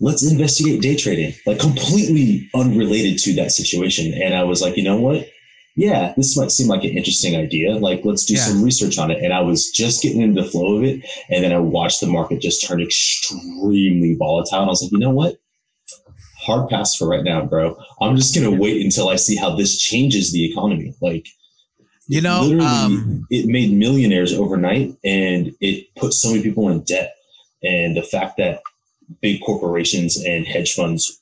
let's 0.00 0.28
investigate 0.28 0.82
day 0.82 0.96
trading, 0.96 1.32
like 1.46 1.60
completely 1.60 2.50
unrelated 2.54 3.18
to 3.20 3.32
that 3.34 3.52
situation. 3.52 4.12
And 4.20 4.34
I 4.34 4.42
was 4.42 4.60
like, 4.60 4.76
you 4.76 4.82
know 4.82 4.96
what? 4.96 5.28
Yeah, 5.74 6.12
this 6.16 6.36
might 6.36 6.50
seem 6.50 6.68
like 6.68 6.84
an 6.84 6.90
interesting 6.90 7.34
idea. 7.34 7.72
Like, 7.76 8.04
let's 8.04 8.26
do 8.26 8.34
yeah. 8.34 8.40
some 8.40 8.62
research 8.62 8.98
on 8.98 9.10
it. 9.10 9.22
And 9.22 9.32
I 9.32 9.40
was 9.40 9.70
just 9.70 10.02
getting 10.02 10.20
into 10.20 10.42
the 10.42 10.48
flow 10.48 10.76
of 10.76 10.84
it. 10.84 11.02
And 11.30 11.44
then 11.44 11.52
I 11.52 11.58
watched 11.58 12.00
the 12.00 12.08
market 12.08 12.42
just 12.42 12.66
turn 12.66 12.82
extremely 12.82 14.14
volatile. 14.18 14.58
And 14.58 14.66
I 14.66 14.68
was 14.68 14.82
like, 14.82 14.92
you 14.92 14.98
know 14.98 15.10
what? 15.10 15.38
Hard 16.40 16.68
pass 16.68 16.96
for 16.96 17.08
right 17.08 17.24
now, 17.24 17.46
bro. 17.46 17.76
I'm 18.00 18.16
just 18.16 18.34
going 18.34 18.50
to 18.50 18.60
wait 18.60 18.84
until 18.84 19.08
I 19.08 19.16
see 19.16 19.36
how 19.36 19.54
this 19.54 19.78
changes 19.78 20.32
the 20.32 20.50
economy. 20.50 20.94
Like, 21.00 21.26
you 22.08 22.20
know, 22.20 22.58
um, 22.60 23.26
it 23.30 23.46
made 23.46 23.72
millionaires 23.72 24.32
overnight 24.32 24.96
and 25.04 25.54
it 25.60 25.94
put 25.96 26.12
so 26.12 26.30
many 26.30 26.42
people 26.42 26.68
in 26.68 26.82
debt. 26.82 27.16
And 27.62 27.96
the 27.96 28.02
fact 28.02 28.36
that 28.38 28.62
big 29.20 29.40
corporations 29.42 30.16
and 30.22 30.46
hedge 30.46 30.74
funds 30.74 31.20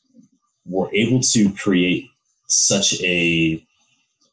were 0.66 0.88
able 0.94 1.20
to 1.20 1.52
create 1.54 2.06
such 2.46 3.00
a 3.02 3.64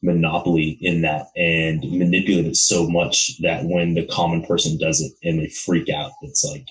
monopoly 0.02 0.78
in 0.80 1.02
that 1.02 1.26
and 1.36 1.80
manipulate 1.90 2.46
it 2.46 2.56
so 2.56 2.88
much 2.88 3.38
that 3.40 3.64
when 3.64 3.94
the 3.94 4.06
common 4.06 4.44
person 4.44 4.78
does 4.78 5.00
it 5.00 5.12
and 5.22 5.40
they 5.40 5.48
freak 5.48 5.88
out, 5.88 6.12
it's 6.22 6.44
like 6.44 6.64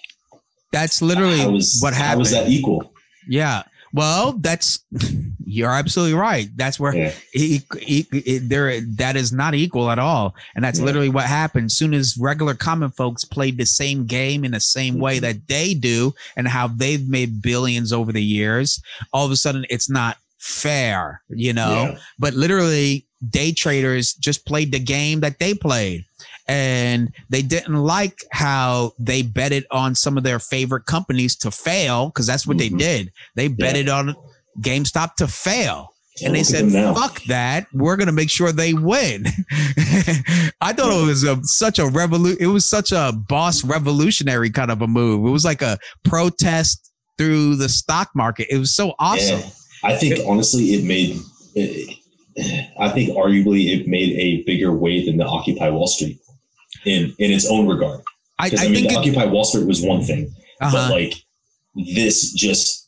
that's 0.72 1.02
literally 1.02 1.46
was, 1.46 1.80
what 1.82 1.94
happened. 1.94 2.12
How 2.12 2.18
was 2.20 2.32
that 2.32 2.50
equal? 2.50 2.94
Yeah. 3.28 3.64
Well, 3.94 4.34
that's 4.34 4.80
you're 5.46 5.72
absolutely 5.72 6.14
right. 6.14 6.50
That's 6.56 6.80
where 6.80 6.96
yeah. 6.96 7.14
he, 7.32 7.62
he, 7.80 8.08
he, 8.12 8.38
there 8.40 8.80
that 8.82 9.16
is 9.16 9.32
not 9.32 9.56
equal 9.56 9.90
at 9.90 10.00
all, 10.00 10.36
and 10.56 10.64
that's 10.64 10.80
yeah. 10.80 10.86
literally 10.86 11.10
what 11.10 11.26
happened. 11.26 11.72
Soon 11.72 11.94
as 11.94 12.18
regular 12.18 12.54
common 12.54 12.92
folks 12.92 13.24
played 13.26 13.58
the 13.58 13.66
same 13.66 14.06
game 14.06 14.44
in 14.44 14.52
the 14.52 14.60
same 14.60 14.96
mm-hmm. 14.96 15.04
way 15.04 15.20
that 15.20 15.48
they 15.48 15.74
do, 15.74 16.14
and 16.36 16.48
how 16.48 16.68
they've 16.68 17.08
made 17.08 17.42
billions 17.42 17.94
over 17.94 18.12
the 18.12 18.24
years, 18.24 18.82
all 19.14 19.26
of 19.26 19.32
a 19.32 19.38
sudden 19.38 19.66
it's 19.70 19.90
not 19.90 20.18
fair, 20.38 21.22
you 21.30 21.54
know. 21.54 21.92
Yeah. 21.92 21.98
But 22.20 22.34
literally, 22.34 23.08
day 23.30 23.52
traders 23.52 24.14
just 24.14 24.46
played 24.46 24.72
the 24.72 24.80
game 24.80 25.22
that 25.22 25.40
they 25.40 25.54
played 25.54 26.06
and 26.48 27.14
they 27.30 27.42
didn't 27.42 27.76
like 27.76 28.24
how 28.32 28.94
they 28.98 29.22
betted 29.22 29.66
on 29.72 29.96
some 29.96 30.18
of 30.18 30.24
their 30.24 30.40
favorite 30.40 30.86
companies 30.86 31.36
to 31.38 31.52
fail 31.52 32.08
because 32.08 32.26
that's 32.26 32.48
what 32.48 32.58
mm-hmm. 32.58 32.78
they 32.78 32.84
did. 32.84 33.12
They 33.36 33.48
betted 33.48 33.88
yeah. 33.88 33.96
on 33.96 34.16
GameStop 34.62 35.16
to 35.16 35.28
fail. 35.28 35.94
And 36.24 36.34
they 36.34 36.42
said, 36.42 36.72
"Fuck 36.72 37.22
that! 37.26 37.68
We're 37.74 37.96
gonna 37.96 38.12
make 38.12 38.32
sure 38.32 38.52
they 38.52 38.74
win." 38.74 39.28
I 40.62 40.74
thought 40.74 41.04
it 41.04 41.06
was 41.06 41.24
a, 41.24 41.38
such 41.44 41.78
a 41.78 41.86
revolution. 41.86 42.38
It 42.40 42.48
was 42.48 42.66
such 42.66 42.92
a 42.92 43.14
boss 43.30 43.64
revolutionary 43.64 44.50
kind 44.50 44.72
of 44.72 44.82
a 44.82 44.88
move. 44.88 45.28
It 45.28 45.30
was 45.30 45.46
like 45.46 45.62
a 45.62 45.78
protest 46.04 46.92
through 47.20 47.58
the 47.58 47.70
stock 47.70 48.10
market. 48.16 48.48
It 48.50 48.58
was 48.58 48.74
so 48.74 48.96
awesome. 48.98 49.42
Yeah. 49.42 49.50
I 49.84 49.96
think 49.96 50.20
honestly, 50.28 50.74
it 50.74 50.86
made. 50.86 51.20
It, 51.54 52.00
I 52.80 52.90
think 52.90 53.16
arguably 53.16 53.80
it 53.80 53.88
made 53.88 54.18
a 54.18 54.42
bigger 54.42 54.76
wave 54.76 55.06
than 55.06 55.18
the 55.18 55.26
Occupy 55.26 55.70
Wall 55.70 55.86
Street 55.86 56.20
in 56.88 57.14
in 57.20 57.32
its 57.32 57.50
own 57.50 57.68
regard. 57.68 58.02
I, 58.40 58.48
I, 58.48 58.66
I 58.66 58.68
mean, 58.70 58.88
the 58.88 58.96
Occupy 58.96 59.26
Wall 59.26 59.44
Street 59.44 59.68
was 59.68 59.82
one 59.82 60.04
thing, 60.04 60.34
uh-huh. 60.62 60.72
but 60.72 60.92
like 60.92 61.14
this 61.96 62.32
just 62.34 62.88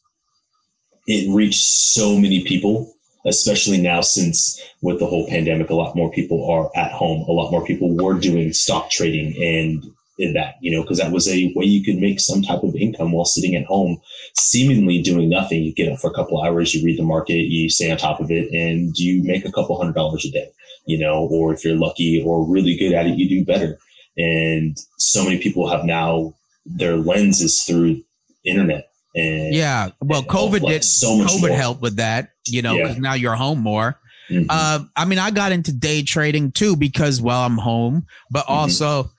it 1.08 1.32
reached 1.34 1.64
so 1.64 2.18
many 2.18 2.44
people, 2.44 2.94
especially 3.26 3.80
now 3.82 4.02
since 4.02 4.62
with 4.82 5.00
the 5.00 5.08
whole 5.08 5.28
pandemic, 5.28 5.70
a 5.70 5.76
lot 5.76 5.96
more 5.96 6.12
people 6.12 6.50
are 6.50 6.70
at 6.76 6.92
home. 6.92 7.26
A 7.28 7.32
lot 7.32 7.52
more 7.52 7.66
people 7.66 7.96
were 7.96 8.14
doing 8.14 8.54
stock 8.54 8.90
trading 8.92 9.36
and 9.42 9.84
in 10.20 10.34
that, 10.34 10.56
you 10.60 10.70
know, 10.70 10.82
because 10.82 10.98
that 10.98 11.14
was 11.14 11.28
a 11.30 11.52
way 11.56 11.66
you 11.66 11.84
could 11.84 11.96
make 11.96 12.20
some 12.20 12.42
type 12.42 12.62
of 12.62 12.76
income 12.76 13.14
while 13.14 13.26
sitting 13.26 13.56
at 13.56 13.66
home, 13.66 14.00
seemingly 14.36 15.02
doing 15.02 15.30
nothing. 15.30 15.64
You 15.64 15.74
get 15.74 15.92
up 15.92 16.00
for 16.00 16.12
a 16.12 16.14
couple 16.14 16.44
hours, 16.44 16.76
you 16.76 16.86
read 16.86 17.00
the 17.00 17.04
market, 17.04 17.48
you 17.48 17.70
stay 17.70 17.90
on 17.90 17.98
top 17.98 18.20
of 18.20 18.30
it, 18.30 18.52
and 18.54 18.96
you 18.98 19.24
make 19.24 19.46
a 19.46 19.52
couple 19.52 19.78
hundred 19.78 19.96
dollars 19.96 20.26
a 20.26 20.32
day, 20.32 20.50
you 20.86 21.00
know, 21.00 21.28
or 21.32 21.54
if 21.54 21.64
you're 21.64 21.78
lucky 21.78 22.22
or 22.24 22.46
really 22.46 22.76
good 22.76 22.94
at 22.94 23.08
it, 23.08 23.18
you 23.18 23.30
do 23.30 23.46
better. 23.46 23.80
And 24.20 24.78
so 24.98 25.24
many 25.24 25.40
people 25.40 25.70
have 25.70 25.86
now 25.86 26.34
their 26.66 26.98
lenses 26.98 27.64
through 27.64 28.04
internet. 28.44 28.90
And 29.16 29.54
yeah, 29.54 29.90
well, 30.02 30.24
COVID 30.24 30.68
did 30.68 30.84
so 30.84 31.18
much. 31.18 31.32
COVID 31.32 31.48
more. 31.48 31.58
helped 31.58 31.82
with 31.82 31.96
that, 31.96 32.30
you 32.48 32.62
know, 32.62 32.76
because 32.78 32.96
yeah. 32.96 33.02
now 33.02 33.14
you're 33.14 33.36
home 33.36 33.60
more. 33.60 34.00
Mm-hmm. 34.30 34.46
Uh, 34.50 34.84
I 34.96 35.06
mean, 35.06 35.18
I 35.18 35.32
got 35.32 35.52
into 35.52 35.72
day 35.72 36.04
trading 36.04 36.52
too 36.52 36.76
because, 36.76 37.22
well, 37.22 37.42
I'm 37.42 37.58
home, 37.58 38.06
but 38.30 38.44
mm-hmm. 38.44 38.54
also 38.54 39.10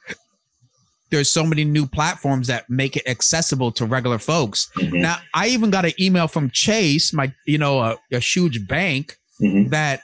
there's 1.11 1.33
so 1.33 1.45
many 1.45 1.65
new 1.65 1.87
platforms 1.87 2.47
that 2.47 2.71
make 2.71 2.97
it 2.97 3.09
accessible 3.09 3.73
to 3.73 3.85
regular 3.85 4.19
folks. 4.19 4.71
Mm-hmm. 4.77 5.01
Now, 5.01 5.19
I 5.35 5.49
even 5.49 5.71
got 5.71 5.85
an 5.85 5.93
email 5.99 6.29
from 6.29 6.51
Chase, 6.51 7.13
my 7.13 7.33
you 7.47 7.59
know 7.59 7.81
a, 7.81 7.97
a 8.13 8.21
huge 8.21 8.69
bank 8.69 9.17
mm-hmm. 9.41 9.71
that 9.71 10.03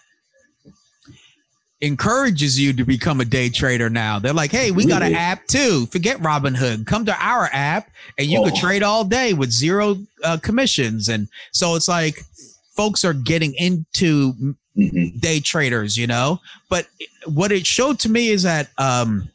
encourages 1.81 2.59
you 2.59 2.73
to 2.73 2.85
become 2.85 3.21
a 3.21 3.25
day 3.25 3.49
trader 3.49 3.91
now. 3.91 4.19
They're 4.19 4.33
like, 4.33 4.51
"Hey, 4.51 4.71
we 4.71 4.87
got 4.87 5.03
an 5.03 5.15
app 5.15 5.47
too. 5.47 5.87
Forget 5.87 6.19
Robinhood. 6.19 6.87
Come 6.87 7.05
to 7.07 7.17
our 7.19 7.51
app 7.53 7.91
and 8.19 8.29
you 8.29 8.41
oh. 8.41 8.45
could 8.45 8.55
trade 8.55 8.83
all 8.83 9.05
day 9.05 9.35
with 9.35 9.51
zero 9.51 9.99
uh, 10.25 10.39
commissions." 10.43 11.09
And 11.09 11.29
so 11.53 11.75
it's 11.75 11.89
like 11.89 12.23
folks 12.77 13.05
are 13.05 13.13
getting 13.13 13.55
into 13.55 14.33
mm-hmm. 14.77 15.19
day 15.19 15.41
traders, 15.41 15.97
you 15.97 16.07
know. 16.07 16.41
But 16.71 16.87
what 17.27 17.53
it 17.53 17.67
showed 17.67 17.99
to 18.01 18.09
me 18.09 18.29
is 18.29 18.43
that 18.45 18.71
um 18.79 19.29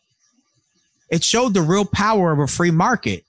it 1.09 1.23
showed 1.23 1.53
the 1.53 1.61
real 1.61 1.85
power 1.85 2.31
of 2.31 2.39
a 2.39 2.47
free 2.47 2.71
market. 2.71 3.23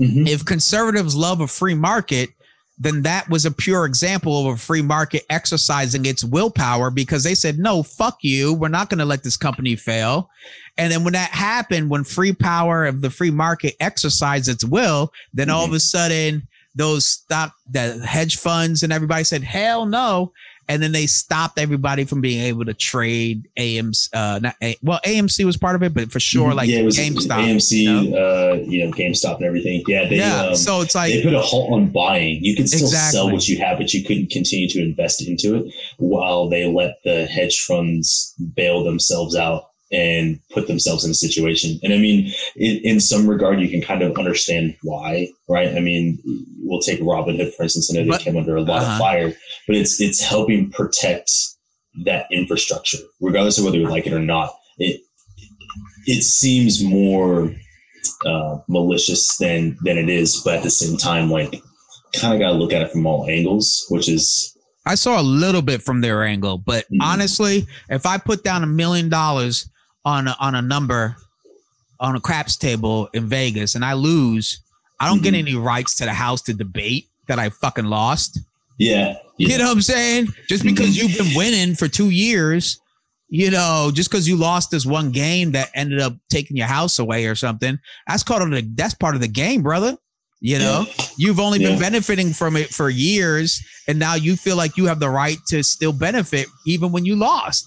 Mm-hmm. 0.00 0.26
If 0.26 0.44
conservatives 0.44 1.14
love 1.14 1.40
a 1.40 1.46
free 1.46 1.74
market, 1.74 2.30
then 2.78 3.02
that 3.02 3.28
was 3.28 3.44
a 3.44 3.50
pure 3.50 3.84
example 3.84 4.46
of 4.46 4.54
a 4.54 4.56
free 4.56 4.82
market 4.82 5.24
exercising 5.30 6.06
its 6.06 6.22
willpower 6.22 6.90
because 6.90 7.24
they 7.24 7.34
said, 7.34 7.58
no, 7.58 7.82
fuck 7.82 8.18
you. 8.22 8.54
We're 8.54 8.68
not 8.68 8.88
going 8.88 8.98
to 8.98 9.04
let 9.04 9.24
this 9.24 9.36
company 9.36 9.74
fail. 9.74 10.30
And 10.76 10.92
then 10.92 11.02
when 11.02 11.14
that 11.14 11.30
happened, 11.30 11.90
when 11.90 12.04
free 12.04 12.32
power 12.32 12.86
of 12.86 13.00
the 13.00 13.10
free 13.10 13.32
market 13.32 13.74
exercised 13.80 14.48
its 14.48 14.64
will, 14.64 15.12
then 15.34 15.48
mm-hmm. 15.48 15.56
all 15.56 15.64
of 15.64 15.72
a 15.72 15.80
sudden 15.80 16.46
those 16.76 17.04
stock, 17.04 17.52
the 17.68 17.98
hedge 18.06 18.36
funds 18.36 18.84
and 18.84 18.92
everybody 18.92 19.24
said, 19.24 19.42
hell 19.42 19.84
no 19.84 20.32
and 20.68 20.82
then 20.82 20.92
they 20.92 21.06
stopped 21.06 21.58
everybody 21.58 22.04
from 22.04 22.20
being 22.20 22.42
able 22.42 22.64
to 22.64 22.74
trade 22.74 23.48
AMC. 23.58 24.10
Uh, 24.12 24.38
not 24.40 24.54
A, 24.62 24.76
well, 24.82 25.00
AMC 25.04 25.44
was 25.44 25.56
part 25.56 25.76
of 25.76 25.82
it, 25.82 25.94
but 25.94 26.12
for 26.12 26.20
sure, 26.20 26.52
like 26.54 26.68
yeah, 26.68 26.80
it 26.80 26.84
was 26.84 26.98
GameStop, 26.98 27.44
AMC, 27.44 27.72
you 27.72 28.10
know? 28.10 28.18
uh, 28.18 28.54
you 28.54 28.84
know, 28.84 28.92
GameStop 28.92 29.36
and 29.36 29.44
everything. 29.44 29.82
Yeah, 29.86 30.08
they, 30.08 30.16
yeah. 30.16 30.46
Um, 30.48 30.56
so 30.56 30.82
it's 30.82 30.94
like 30.94 31.12
they 31.12 31.22
put 31.22 31.34
a 31.34 31.40
halt 31.40 31.72
on 31.72 31.88
buying. 31.88 32.44
You 32.44 32.54
could 32.54 32.68
still 32.68 32.86
exactly. 32.86 33.18
sell 33.18 33.30
what 33.32 33.48
you 33.48 33.58
have, 33.58 33.78
but 33.78 33.94
you 33.94 34.04
couldn't 34.04 34.30
continue 34.30 34.68
to 34.68 34.82
invest 34.82 35.26
into 35.26 35.56
it 35.56 35.74
while 35.96 36.48
they 36.48 36.66
let 36.66 37.02
the 37.04 37.26
hedge 37.26 37.60
funds 37.64 38.34
bail 38.54 38.84
themselves 38.84 39.34
out 39.34 39.67
and 39.90 40.38
put 40.50 40.66
themselves 40.66 41.04
in 41.04 41.10
a 41.10 41.14
situation. 41.14 41.78
And 41.82 41.92
I 41.92 41.98
mean, 41.98 42.32
in, 42.56 42.76
in, 42.84 43.00
some 43.00 43.28
regard, 43.28 43.60
you 43.60 43.68
can 43.68 43.80
kind 43.80 44.02
of 44.02 44.16
understand 44.18 44.76
why, 44.82 45.28
right? 45.48 45.74
I 45.74 45.80
mean, 45.80 46.18
we'll 46.62 46.80
take 46.80 47.00
Robinhood, 47.00 47.54
for 47.54 47.62
instance. 47.62 47.90
I 47.90 47.94
know 47.94 48.04
they 48.04 48.10
but, 48.10 48.20
came 48.20 48.36
under 48.36 48.56
a 48.56 48.60
lot 48.60 48.82
uh-huh. 48.82 48.92
of 48.92 48.98
fire, 48.98 49.32
but 49.66 49.76
it's, 49.76 50.00
it's 50.00 50.22
helping 50.22 50.70
protect 50.70 51.30
that 52.04 52.26
infrastructure, 52.30 52.98
regardless 53.20 53.58
of 53.58 53.64
whether 53.64 53.78
you 53.78 53.88
like 53.88 54.06
it 54.06 54.12
or 54.12 54.20
not. 54.20 54.54
It, 54.76 55.00
it 56.06 56.22
seems 56.22 56.82
more 56.82 57.54
uh, 58.26 58.58
malicious 58.68 59.36
than, 59.38 59.78
than 59.82 59.96
it 59.96 60.08
is, 60.08 60.42
but 60.44 60.56
at 60.56 60.62
the 60.62 60.70
same 60.70 60.98
time, 60.98 61.30
like, 61.30 61.62
kind 62.14 62.34
of 62.34 62.40
got 62.40 62.50
to 62.50 62.54
look 62.54 62.72
at 62.72 62.82
it 62.82 62.90
from 62.90 63.06
all 63.06 63.28
angles, 63.28 63.86
which 63.90 64.08
is 64.08 64.54
I 64.86 64.94
saw 64.94 65.20
a 65.20 65.22
little 65.22 65.60
bit 65.60 65.82
from 65.82 66.00
their 66.00 66.24
angle, 66.24 66.56
but 66.56 66.84
mm-hmm. 66.84 67.02
honestly, 67.02 67.66
if 67.90 68.06
I 68.06 68.16
put 68.16 68.42
down 68.42 68.62
a 68.62 68.66
million 68.66 69.10
dollars 69.10 69.68
on 70.04 70.28
a, 70.28 70.36
on 70.40 70.54
a 70.54 70.62
number 70.62 71.16
on 72.00 72.14
a 72.14 72.20
craps 72.20 72.56
table 72.56 73.08
in 73.12 73.26
Vegas 73.26 73.74
and 73.74 73.84
I 73.84 73.94
lose, 73.94 74.60
I 75.00 75.06
don't 75.06 75.16
mm-hmm. 75.16 75.24
get 75.24 75.34
any 75.34 75.54
rights 75.56 75.96
to 75.96 76.04
the 76.04 76.12
house 76.12 76.42
to 76.42 76.54
debate 76.54 77.08
that 77.26 77.38
I 77.38 77.50
fucking 77.50 77.86
lost. 77.86 78.40
Yeah, 78.78 79.16
yeah. 79.36 79.48
You 79.48 79.58
know 79.58 79.64
what 79.64 79.72
I'm 79.72 79.82
saying? 79.82 80.28
Just 80.48 80.62
because 80.62 80.96
mm-hmm. 80.96 81.08
you've 81.08 81.18
been 81.18 81.36
winning 81.36 81.74
for 81.74 81.88
two 81.88 82.10
years, 82.10 82.78
You 83.30 83.50
know, 83.50 83.90
just 83.92 84.10
because 84.10 84.26
you 84.26 84.36
lost 84.36 84.70
this 84.70 84.86
one 84.86 85.10
game 85.10 85.52
that 85.52 85.68
ended 85.74 86.00
up 86.00 86.14
taking 86.30 86.56
your 86.56 86.66
house 86.66 86.98
away 86.98 87.26
or 87.26 87.34
something, 87.34 87.78
that's 88.06 88.22
part 88.22 88.40
of 88.40 88.50
the 88.50 88.62
that's 88.74 88.94
part 88.94 89.14
of 89.14 89.20
the 89.20 89.28
game, 89.28 89.62
brother. 89.62 89.96
You 90.40 90.58
know, 90.58 90.86
yeah. 90.86 91.04
you've 91.18 91.40
only 91.40 91.58
yeah. 91.58 91.70
been 91.70 91.78
benefiting 91.78 92.32
from 92.32 92.56
it 92.56 92.68
for 92.70 92.88
years, 92.88 93.60
and 93.86 93.98
now 93.98 94.14
you 94.14 94.36
feel 94.36 94.56
like 94.56 94.76
you 94.78 94.86
have 94.86 95.00
the 95.00 95.10
right 95.10 95.36
to 95.48 95.62
still 95.62 95.92
benefit 95.92 96.46
even 96.66 96.90
when 96.90 97.04
you 97.04 97.16
lost. 97.16 97.66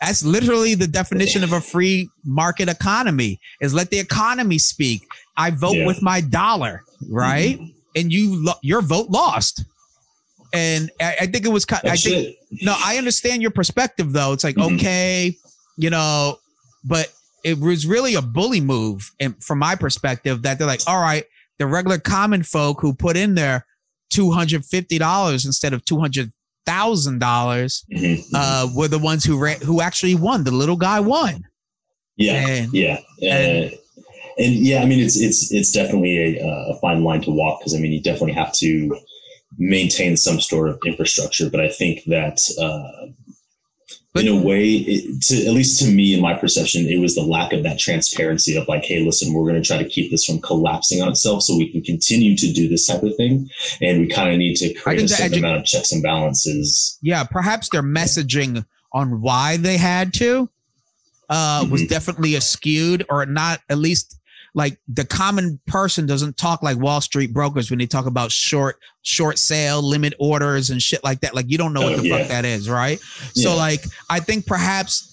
That's 0.00 0.24
literally 0.24 0.74
the 0.74 0.86
definition 0.86 1.42
of 1.42 1.52
a 1.52 1.60
free 1.60 2.08
market 2.24 2.68
economy 2.68 3.40
is 3.60 3.74
let 3.74 3.90
the 3.90 3.98
economy 3.98 4.58
speak. 4.58 5.02
I 5.36 5.50
vote 5.50 5.76
yeah. 5.76 5.86
with 5.86 6.02
my 6.02 6.20
dollar, 6.20 6.82
right? 7.10 7.58
Mm-hmm. 7.58 7.72
And 7.96 8.12
you, 8.12 8.44
lo- 8.44 8.58
your 8.62 8.80
vote 8.80 9.10
lost. 9.10 9.64
And 10.54 10.90
I, 11.00 11.16
I 11.22 11.26
think 11.26 11.44
it 11.44 11.48
was, 11.48 11.66
I 11.70 11.96
think, 11.96 12.36
no, 12.62 12.76
I 12.78 12.96
understand 12.96 13.42
your 13.42 13.50
perspective 13.50 14.12
though. 14.12 14.32
It's 14.32 14.44
like, 14.44 14.54
mm-hmm. 14.54 14.76
okay, 14.76 15.36
you 15.76 15.90
know, 15.90 16.38
but 16.84 17.12
it 17.44 17.58
was 17.58 17.86
really 17.86 18.14
a 18.14 18.22
bully 18.22 18.60
move. 18.60 19.10
And 19.18 19.42
from 19.42 19.58
my 19.58 19.74
perspective, 19.74 20.42
that 20.42 20.58
they're 20.58 20.66
like, 20.66 20.82
all 20.86 21.00
right, 21.00 21.24
the 21.58 21.66
regular 21.66 21.98
common 21.98 22.44
folk 22.44 22.80
who 22.80 22.94
put 22.94 23.16
in 23.16 23.34
their 23.34 23.66
$250 24.12 25.44
instead 25.44 25.72
of 25.72 25.84
200 25.84 26.32
thousand 26.68 27.18
dollars 27.18 27.84
mm-hmm. 27.90 28.34
uh, 28.34 28.68
were 28.74 28.88
the 28.88 28.98
ones 28.98 29.24
who 29.24 29.38
ran, 29.38 29.60
who 29.60 29.80
actually 29.80 30.14
won. 30.14 30.44
The 30.44 30.50
little 30.50 30.76
guy 30.76 31.00
won. 31.00 31.46
Yeah, 32.16 32.46
and, 32.46 32.72
yeah, 32.72 32.98
and, 33.22 33.72
and, 34.38 34.54
yeah. 34.54 34.82
I 34.82 34.86
mean, 34.86 34.98
it's 34.98 35.18
it's 35.18 35.52
it's 35.52 35.72
definitely 35.72 36.38
a, 36.38 36.44
a 36.44 36.78
fine 36.80 37.04
line 37.04 37.22
to 37.22 37.30
walk 37.30 37.60
because 37.60 37.74
I 37.74 37.78
mean, 37.78 37.92
you 37.92 38.02
definitely 38.02 38.32
have 38.32 38.52
to 38.54 38.98
maintain 39.56 40.16
some 40.16 40.40
sort 40.40 40.68
of 40.68 40.78
infrastructure. 40.84 41.48
But 41.48 41.60
I 41.60 41.68
think 41.68 42.04
that 42.04 42.38
uh, 42.60 43.06
but, 44.14 44.24
in 44.24 44.28
a 44.28 44.42
way, 44.42 44.64
it, 44.68 45.22
to 45.22 45.46
at 45.46 45.52
least 45.52 45.80
to 45.80 45.90
me, 45.90 46.14
in 46.14 46.20
my 46.20 46.34
perception, 46.34 46.86
it 46.86 46.98
was 46.98 47.14
the 47.14 47.22
lack 47.22 47.52
of 47.52 47.62
that 47.62 47.78
transparency 47.78 48.56
of 48.56 48.66
like, 48.66 48.84
hey, 48.84 49.04
listen, 49.04 49.32
we're 49.32 49.48
going 49.48 49.60
to 49.60 49.66
try 49.66 49.76
to 49.76 49.88
keep 49.88 50.10
this 50.10 50.24
from 50.24 50.40
collapsing 50.40 51.02
on 51.02 51.08
itself, 51.08 51.42
so 51.42 51.56
we 51.56 51.70
can 51.70 51.82
continue 51.82 52.36
to 52.36 52.52
do 52.52 52.68
this 52.68 52.86
type 52.86 53.02
of 53.02 53.14
thing, 53.16 53.48
and 53.80 54.00
we 54.00 54.08
kind 54.08 54.30
of 54.30 54.38
need 54.38 54.56
to 54.56 54.72
create 54.74 55.02
a 55.02 55.08
certain 55.08 55.32
edu- 55.32 55.38
amount 55.38 55.58
of 55.58 55.64
checks 55.64 55.92
and 55.92 56.02
balances. 56.02 56.98
Yeah, 57.02 57.24
perhaps 57.24 57.68
their 57.68 57.82
messaging 57.82 58.64
on 58.92 59.20
why 59.20 59.58
they 59.58 59.76
had 59.76 60.14
to 60.14 60.48
uh, 61.28 61.62
mm-hmm. 61.62 61.70
was 61.70 61.86
definitely 61.86 62.38
skewed, 62.40 63.04
or 63.10 63.26
not 63.26 63.60
at 63.68 63.78
least 63.78 64.17
like 64.58 64.76
the 64.88 65.04
common 65.04 65.60
person 65.68 66.04
doesn't 66.04 66.36
talk 66.36 66.64
like 66.64 66.76
Wall 66.78 67.00
Street 67.00 67.32
brokers 67.32 67.70
when 67.70 67.78
they 67.78 67.86
talk 67.86 68.06
about 68.06 68.32
short 68.32 68.80
short 69.02 69.38
sale 69.38 69.80
limit 69.80 70.14
orders 70.18 70.68
and 70.68 70.82
shit 70.82 71.02
like 71.04 71.20
that. 71.20 71.32
Like 71.32 71.48
you 71.48 71.56
don't 71.56 71.72
know 71.72 71.82
what 71.82 71.96
the 71.96 72.08
yeah. 72.08 72.18
fuck 72.18 72.28
that 72.28 72.44
is, 72.44 72.68
right? 72.68 72.98
Yeah. 73.34 73.44
So 73.44 73.56
like 73.56 73.84
I 74.10 74.18
think 74.18 74.46
perhaps 74.46 75.04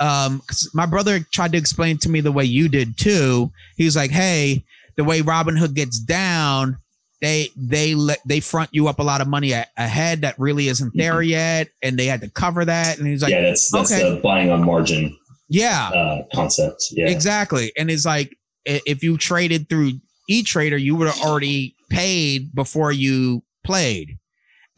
um 0.00 0.40
my 0.72 0.86
brother 0.86 1.20
tried 1.30 1.52
to 1.52 1.58
explain 1.58 1.98
to 1.98 2.08
me 2.08 2.22
the 2.22 2.32
way 2.32 2.46
you 2.46 2.70
did 2.70 2.96
too. 2.96 3.52
He 3.76 3.84
was 3.84 3.96
like, 3.96 4.10
"Hey, 4.10 4.64
the 4.96 5.04
way 5.04 5.20
Robinhood 5.20 5.74
gets 5.74 5.98
down, 5.98 6.78
they 7.20 7.50
they 7.54 7.94
let 7.94 8.20
they 8.24 8.40
front 8.40 8.70
you 8.72 8.88
up 8.88 8.98
a 8.98 9.02
lot 9.02 9.20
of 9.20 9.28
money 9.28 9.52
ahead 9.76 10.22
that 10.22 10.38
really 10.38 10.68
isn't 10.68 10.94
there 10.96 11.16
mm-hmm. 11.16 11.28
yet, 11.28 11.68
and 11.82 11.98
they 11.98 12.06
had 12.06 12.22
to 12.22 12.30
cover 12.30 12.64
that." 12.64 12.96
And 12.96 13.06
he's 13.06 13.20
like, 13.20 13.32
"Yeah, 13.32 13.42
that's 13.42 13.70
that's 13.70 13.92
okay. 13.92 14.20
buying 14.22 14.50
on 14.50 14.64
margin." 14.64 15.14
Yeah, 15.50 15.90
uh, 15.90 16.22
concept. 16.34 16.82
Yeah, 16.92 17.08
exactly. 17.08 17.72
And 17.76 17.90
it's 17.90 18.06
like 18.06 18.34
if 18.66 19.02
you 19.02 19.16
traded 19.16 19.68
through 19.68 19.92
e-trader 20.28 20.76
you 20.76 20.96
would 20.96 21.06
have 21.06 21.20
already 21.20 21.74
paid 21.88 22.54
before 22.54 22.92
you 22.92 23.42
played. 23.64 24.18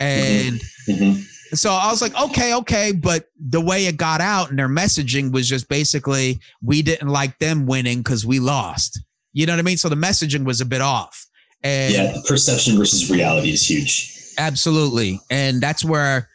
And 0.00 0.61
mm-hmm. 0.88 1.23
so 1.54 1.73
i 1.73 1.90
was 1.90 2.00
like 2.00 2.14
okay 2.21 2.54
okay 2.54 2.92
but 2.92 3.26
the 3.40 3.61
way 3.61 3.87
it 3.87 3.97
got 3.97 4.21
out 4.21 4.50
and 4.50 4.59
their 4.59 4.68
messaging 4.68 5.33
was 5.33 5.49
just 5.49 5.68
basically 5.68 6.38
we 6.62 6.83
didn't 6.83 7.09
like 7.09 7.37
them 7.38 7.66
winning 7.66 7.99
because 7.99 8.25
we 8.25 8.38
lost. 8.38 9.00
You 9.33 9.47
know 9.47 9.54
what 9.54 9.61
i 9.61 9.62
mean? 9.62 9.76
So 9.76 9.88
the 9.88 9.97
messaging 9.97 10.45
was 10.45 10.61
a 10.61 10.66
bit 10.66 10.80
off. 10.80 11.27
And 11.64 11.92
yeah 11.92 12.16
perception 12.27 12.77
versus 12.77 13.11
reality 13.11 13.51
is 13.51 13.68
huge. 13.68 14.14
Absolutely. 14.38 15.20
And 15.31 15.61
that's 15.61 15.85
where 15.85 16.29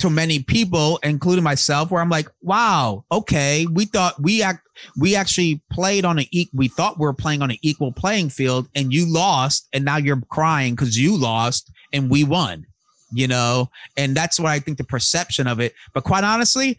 to 0.00 0.10
many 0.10 0.42
people, 0.42 0.98
including 1.02 1.44
myself, 1.44 1.90
where 1.90 2.02
I'm 2.02 2.08
like, 2.08 2.28
wow, 2.42 3.04
okay, 3.12 3.66
we 3.70 3.84
thought 3.84 4.20
we 4.20 4.42
act, 4.42 4.66
we 4.98 5.14
actually 5.14 5.60
played 5.70 6.04
on 6.04 6.18
a, 6.18 6.28
e- 6.30 6.50
we 6.52 6.68
thought 6.68 6.98
we 6.98 7.04
were 7.04 7.12
playing 7.12 7.42
on 7.42 7.50
an 7.50 7.58
equal 7.62 7.92
playing 7.92 8.30
field, 8.30 8.68
and 8.74 8.92
you 8.92 9.06
lost, 9.06 9.68
and 9.72 9.84
now 9.84 9.96
you're 9.98 10.20
crying 10.30 10.74
because 10.74 10.98
you 10.98 11.16
lost 11.16 11.70
and 11.92 12.10
we 12.10 12.24
won, 12.24 12.66
you 13.12 13.28
know, 13.28 13.70
and 13.96 14.16
that's 14.16 14.40
what 14.40 14.50
I 14.50 14.58
think 14.58 14.78
the 14.78 14.84
perception 14.84 15.46
of 15.46 15.60
it. 15.60 15.74
But 15.92 16.04
quite 16.04 16.24
honestly, 16.24 16.78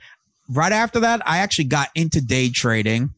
right 0.49 0.71
after 0.71 0.99
that, 1.01 1.21
I 1.27 1.37
actually 1.37 1.65
got 1.65 1.89
into 1.95 2.21
day 2.21 2.49
trading, 2.49 3.13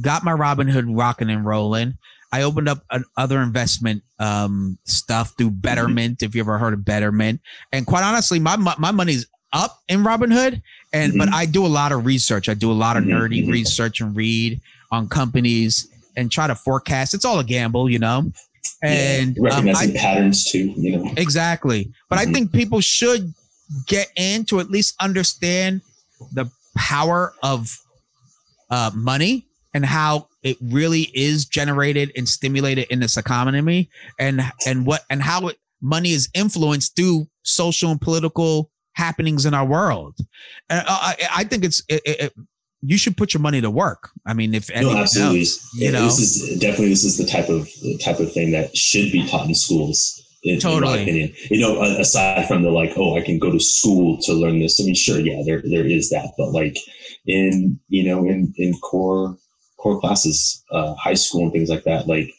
got 0.00 0.24
my 0.24 0.32
Robinhood 0.32 0.86
rocking 0.88 1.30
and 1.30 1.44
rolling. 1.44 1.98
I 2.32 2.42
opened 2.42 2.68
up 2.68 2.84
an 2.90 3.04
other 3.16 3.40
investment 3.40 4.02
um, 4.18 4.78
stuff 4.84 5.34
through 5.38 5.50
Betterment. 5.50 6.22
If 6.22 6.34
you 6.34 6.42
ever 6.42 6.58
heard 6.58 6.74
of 6.74 6.84
Betterment, 6.84 7.40
and 7.72 7.86
quite 7.86 8.02
honestly, 8.02 8.40
my 8.40 8.56
my 8.56 8.90
money's 8.90 9.26
up 9.52 9.82
in 9.88 10.00
Robinhood, 10.00 10.62
and 10.92 11.12
mm-hmm. 11.12 11.18
but 11.18 11.32
I 11.32 11.46
do 11.46 11.64
a 11.64 11.68
lot 11.68 11.92
of 11.92 12.06
research. 12.06 12.48
I 12.48 12.54
do 12.54 12.70
a 12.70 12.74
lot 12.74 12.96
of 12.96 13.04
mm-hmm. 13.04 13.12
nerdy 13.12 13.42
mm-hmm. 13.42 13.52
research 13.52 14.00
and 14.00 14.14
read 14.16 14.60
on 14.90 15.08
companies 15.08 15.88
and 16.16 16.30
try 16.30 16.46
to 16.46 16.54
forecast. 16.54 17.14
It's 17.14 17.24
all 17.24 17.38
a 17.38 17.44
gamble, 17.44 17.90
you 17.90 17.98
know. 17.98 18.30
And 18.82 19.36
yeah, 19.36 19.42
recognizing 19.42 19.90
um, 19.90 19.96
I, 19.96 20.00
patterns 20.00 20.50
too, 20.50 20.72
you 20.76 20.96
know. 20.96 21.12
Exactly, 21.16 21.92
but 22.08 22.18
mm-hmm. 22.18 22.30
I 22.30 22.32
think 22.32 22.52
people 22.52 22.80
should 22.80 23.32
get 23.86 24.08
in 24.16 24.44
to 24.46 24.60
at 24.60 24.70
least 24.70 24.94
understand 25.00 25.82
the 26.32 26.50
power 26.76 27.34
of 27.42 27.76
uh, 28.70 28.90
money 28.94 29.46
and 29.74 29.84
how 29.84 30.28
it 30.42 30.56
really 30.60 31.10
is 31.14 31.44
generated 31.44 32.12
and 32.16 32.28
stimulated 32.28 32.86
in 32.90 33.00
this 33.00 33.16
economy, 33.16 33.88
and 34.18 34.42
and 34.66 34.86
what 34.86 35.04
and 35.10 35.22
how 35.22 35.48
it, 35.48 35.58
money 35.80 36.12
is 36.12 36.28
influenced 36.34 36.96
through 36.96 37.28
social 37.42 37.90
and 37.90 38.00
political 38.00 38.70
happenings 38.96 39.46
in 39.46 39.54
our 39.54 39.64
world. 39.64 40.18
Uh, 40.68 40.82
I, 40.86 41.16
I, 41.36 41.44
think 41.44 41.64
it's 41.64 41.82
it, 41.88 42.02
it, 42.04 42.34
you 42.82 42.96
should 42.96 43.16
put 43.16 43.34
your 43.34 43.40
money 43.40 43.60
to 43.60 43.70
work. 43.70 44.10
I 44.26 44.34
mean, 44.34 44.54
if 44.54 44.68
no, 44.74 44.96
absolutely, 44.96 45.40
else, 45.40 45.74
you 45.74 45.92
know, 45.92 46.04
this 46.04 46.18
is 46.18 46.58
definitely 46.58 46.88
this 46.88 47.04
is 47.04 47.16
the 47.16 47.26
type 47.26 47.48
of 47.48 47.64
the 47.82 47.98
type 48.02 48.18
of 48.18 48.32
thing 48.32 48.50
that 48.52 48.76
should 48.76 49.12
be 49.12 49.26
taught 49.28 49.46
in 49.46 49.54
schools. 49.54 50.22
In, 50.42 50.60
totally. 50.60 50.80
In 50.80 50.96
my 50.98 51.02
opinion, 51.02 51.32
you 51.50 51.60
know, 51.60 51.82
aside 51.82 52.46
from 52.46 52.62
the 52.62 52.70
like, 52.70 52.92
oh, 52.96 53.16
I 53.16 53.22
can 53.22 53.38
go 53.38 53.50
to 53.50 53.60
school 53.60 54.18
to 54.22 54.32
learn 54.32 54.60
this. 54.60 54.80
I 54.80 54.84
mean, 54.84 54.94
sure, 54.94 55.20
yeah, 55.20 55.42
there 55.44 55.62
there 55.62 55.86
is 55.86 56.10
that, 56.10 56.32
but 56.38 56.50
like 56.50 56.76
in 57.26 57.78
you 57.88 58.04
know 58.04 58.24
in 58.26 58.52
in 58.56 58.74
core 58.78 59.36
core 59.76 60.00
classes, 60.00 60.64
uh, 60.72 60.94
high 60.94 61.14
school 61.14 61.42
and 61.42 61.52
things 61.52 61.68
like 61.68 61.84
that, 61.84 62.06
like 62.06 62.32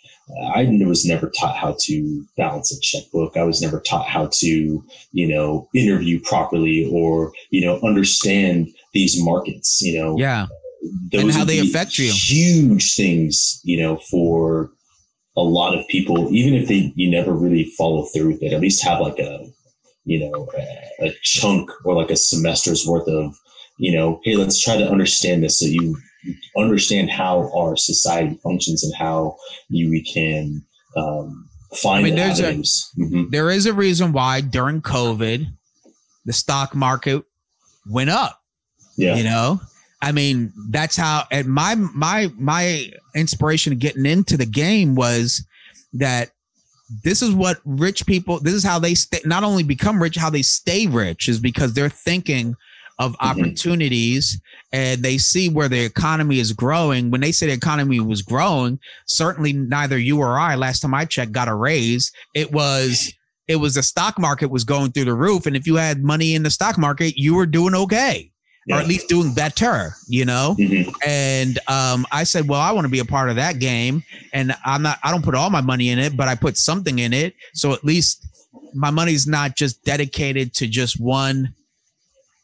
I 0.54 0.66
was 0.86 1.06
never 1.06 1.30
taught 1.30 1.56
how 1.56 1.76
to 1.82 2.26
balance 2.36 2.72
a 2.72 2.80
checkbook. 2.82 3.38
I 3.38 3.44
was 3.44 3.62
never 3.62 3.80
taught 3.80 4.08
how 4.08 4.30
to, 4.34 4.84
you 5.12 5.28
know, 5.28 5.70
interview 5.74 6.20
properly 6.20 6.90
or, 6.92 7.32
you 7.50 7.62
know, 7.62 7.80
understand 7.82 8.68
these 8.94 9.22
markets, 9.24 9.82
you 9.82 9.98
know. 9.98 10.18
Yeah. 10.18 10.48
Those 11.12 11.24
and 11.24 11.32
how 11.32 11.46
they 11.46 11.60
affect 11.60 11.98
you. 11.98 12.12
Huge 12.12 12.94
things, 12.96 13.62
you 13.64 13.82
know, 13.82 13.98
for 14.12 14.72
a 15.38 15.44
lot 15.44 15.78
of 15.78 15.88
people, 15.88 16.30
even 16.34 16.54
if 16.54 16.68
they 16.68 16.92
you 16.96 17.10
never 17.10 17.34
really 17.34 17.72
follow 17.78 18.04
through 18.06 18.34
with 18.34 18.44
it, 18.44 18.54
at 18.54 18.62
least 18.62 18.84
have 18.84 19.00
like 19.00 19.20
a, 19.20 19.46
you 20.04 20.20
know, 20.20 20.50
a, 20.58 21.08
a 21.08 21.14
chunk 21.24 21.70
or 21.86 21.96
like 21.96 22.12
a 22.12 22.18
semester's 22.18 22.86
worth 22.86 23.08
of, 23.08 23.34
you 23.78 23.92
know, 23.96 24.20
hey, 24.24 24.36
let's 24.36 24.62
try 24.62 24.76
to 24.78 24.90
understand 24.90 25.44
this 25.44 25.60
so 25.60 25.68
you 25.68 25.98
understand 26.58 27.10
how 27.10 27.52
our 27.56 27.76
society 27.76 28.40
functions 28.44 28.84
and 28.84 28.94
how 28.96 29.38
you, 29.70 29.90
we 29.90 30.04
can 30.04 30.64
um, 30.96 31.48
find 31.76 32.00
I 32.00 32.10
mean, 32.10 32.16
there's 32.16 32.40
a, 32.40 32.54
mm-hmm. 32.54 33.30
there 33.30 33.50
is 33.50 33.66
a 33.66 33.74
reason 33.74 34.12
why 34.12 34.42
during 34.42 34.82
COVID 34.82 35.48
the 36.26 36.34
stock 36.34 36.76
market 36.76 37.24
went 37.90 38.10
up. 38.10 38.42
Yeah. 38.98 39.16
You 39.16 39.24
know, 39.24 39.62
I 40.02 40.12
mean, 40.12 40.54
that's 40.70 40.96
how 40.96 41.24
and 41.32 41.48
my 41.48 41.76
my 41.76 42.32
my 42.38 42.92
inspiration 43.16 43.74
of 43.74 43.80
getting 43.80 44.06
into 44.06 44.38
the 44.38 44.46
game 44.46 44.96
was 44.96 45.46
that 45.94 46.32
this 47.04 47.22
is 47.22 47.34
what 47.34 47.58
rich 47.66 48.06
people 48.06 48.40
this 48.40 48.54
is 48.54 48.64
how 48.64 48.80
they 48.80 48.94
stay 48.94 49.20
not 49.26 49.44
only 49.44 49.64
become 49.64 50.02
rich, 50.02 50.16
how 50.16 50.30
they 50.30 50.42
stay 50.42 50.88
rich 50.88 51.28
is 51.28 51.40
because 51.40 51.74
they're 51.74 51.90
thinking 51.90 52.56
of 53.00 53.14
mm-hmm. 53.14 53.42
opportunities 53.42 54.40
and 54.74 55.02
they 55.02 55.18
see 55.18 55.50
where 55.50 55.70
the 55.70 55.84
economy 55.84 56.40
is 56.40 56.52
growing. 56.52 57.10
When 57.12 57.22
they 57.22 57.32
say 57.32 57.48
the 57.48 57.54
economy 57.54 58.00
was 58.00 58.22
growing, 58.22 58.80
certainly 59.06 59.54
neither 59.54 59.98
you 59.98 60.20
or 60.20 60.38
I, 60.38 60.56
last 60.56 60.82
time 60.82 60.94
I 60.94 61.06
checked, 61.06 61.32
got 61.32 61.48
a 61.48 61.56
raise. 61.56 62.12
It 62.34 62.52
was 62.52 63.14
it 63.48 63.58
was 63.58 63.76
the 63.76 63.84
stock 63.84 64.20
market 64.20 64.50
was 64.50 64.64
going 64.64 64.92
through 64.92 65.06
the 65.06 65.14
roof. 65.14 65.46
And 65.46 65.56
if 65.56 65.66
you 65.66 65.76
had 65.76 66.04
money 66.04 66.36
in 66.36 66.44
the 66.44 66.50
stock 66.50 66.78
market, 66.78 67.14
you 67.18 67.36
were 67.36 67.46
doing 67.46 67.74
okay. 67.76 68.30
Yeah. 68.66 68.76
Or 68.76 68.80
at 68.82 68.88
least 68.88 69.08
doing 69.08 69.34
better, 69.34 69.94
you 70.10 70.26
know. 70.26 70.58
Mm-hmm. 70.60 70.90
And 71.08 71.58
um, 71.70 72.06
I 72.12 72.26
said, 72.26 72.50
"Well, 72.50 72.60
I 72.60 72.74
want 72.74 72.84
to 72.84 72.92
be 72.92 73.00
a 73.00 73.06
part 73.06 73.30
of 73.30 73.38
that 73.38 73.60
game, 73.60 74.04
and 74.34 74.54
I'm 74.66 74.82
not. 74.82 75.00
I 75.04 75.12
don't 75.12 75.24
put 75.24 75.36
all 75.36 75.50
my 75.50 75.62
money 75.62 75.90
in 75.90 76.00
it, 76.00 76.18
but 76.18 76.28
I 76.28 76.36
put 76.36 76.58
something 76.58 77.00
in 77.00 77.14
it. 77.14 77.34
So 77.54 77.72
at 77.72 77.86
least 77.86 78.28
my 78.74 78.92
money's 78.92 79.26
not 79.26 79.56
just 79.56 79.86
dedicated 79.86 80.54
to 80.56 80.68
just 80.68 81.00
one 81.00 81.54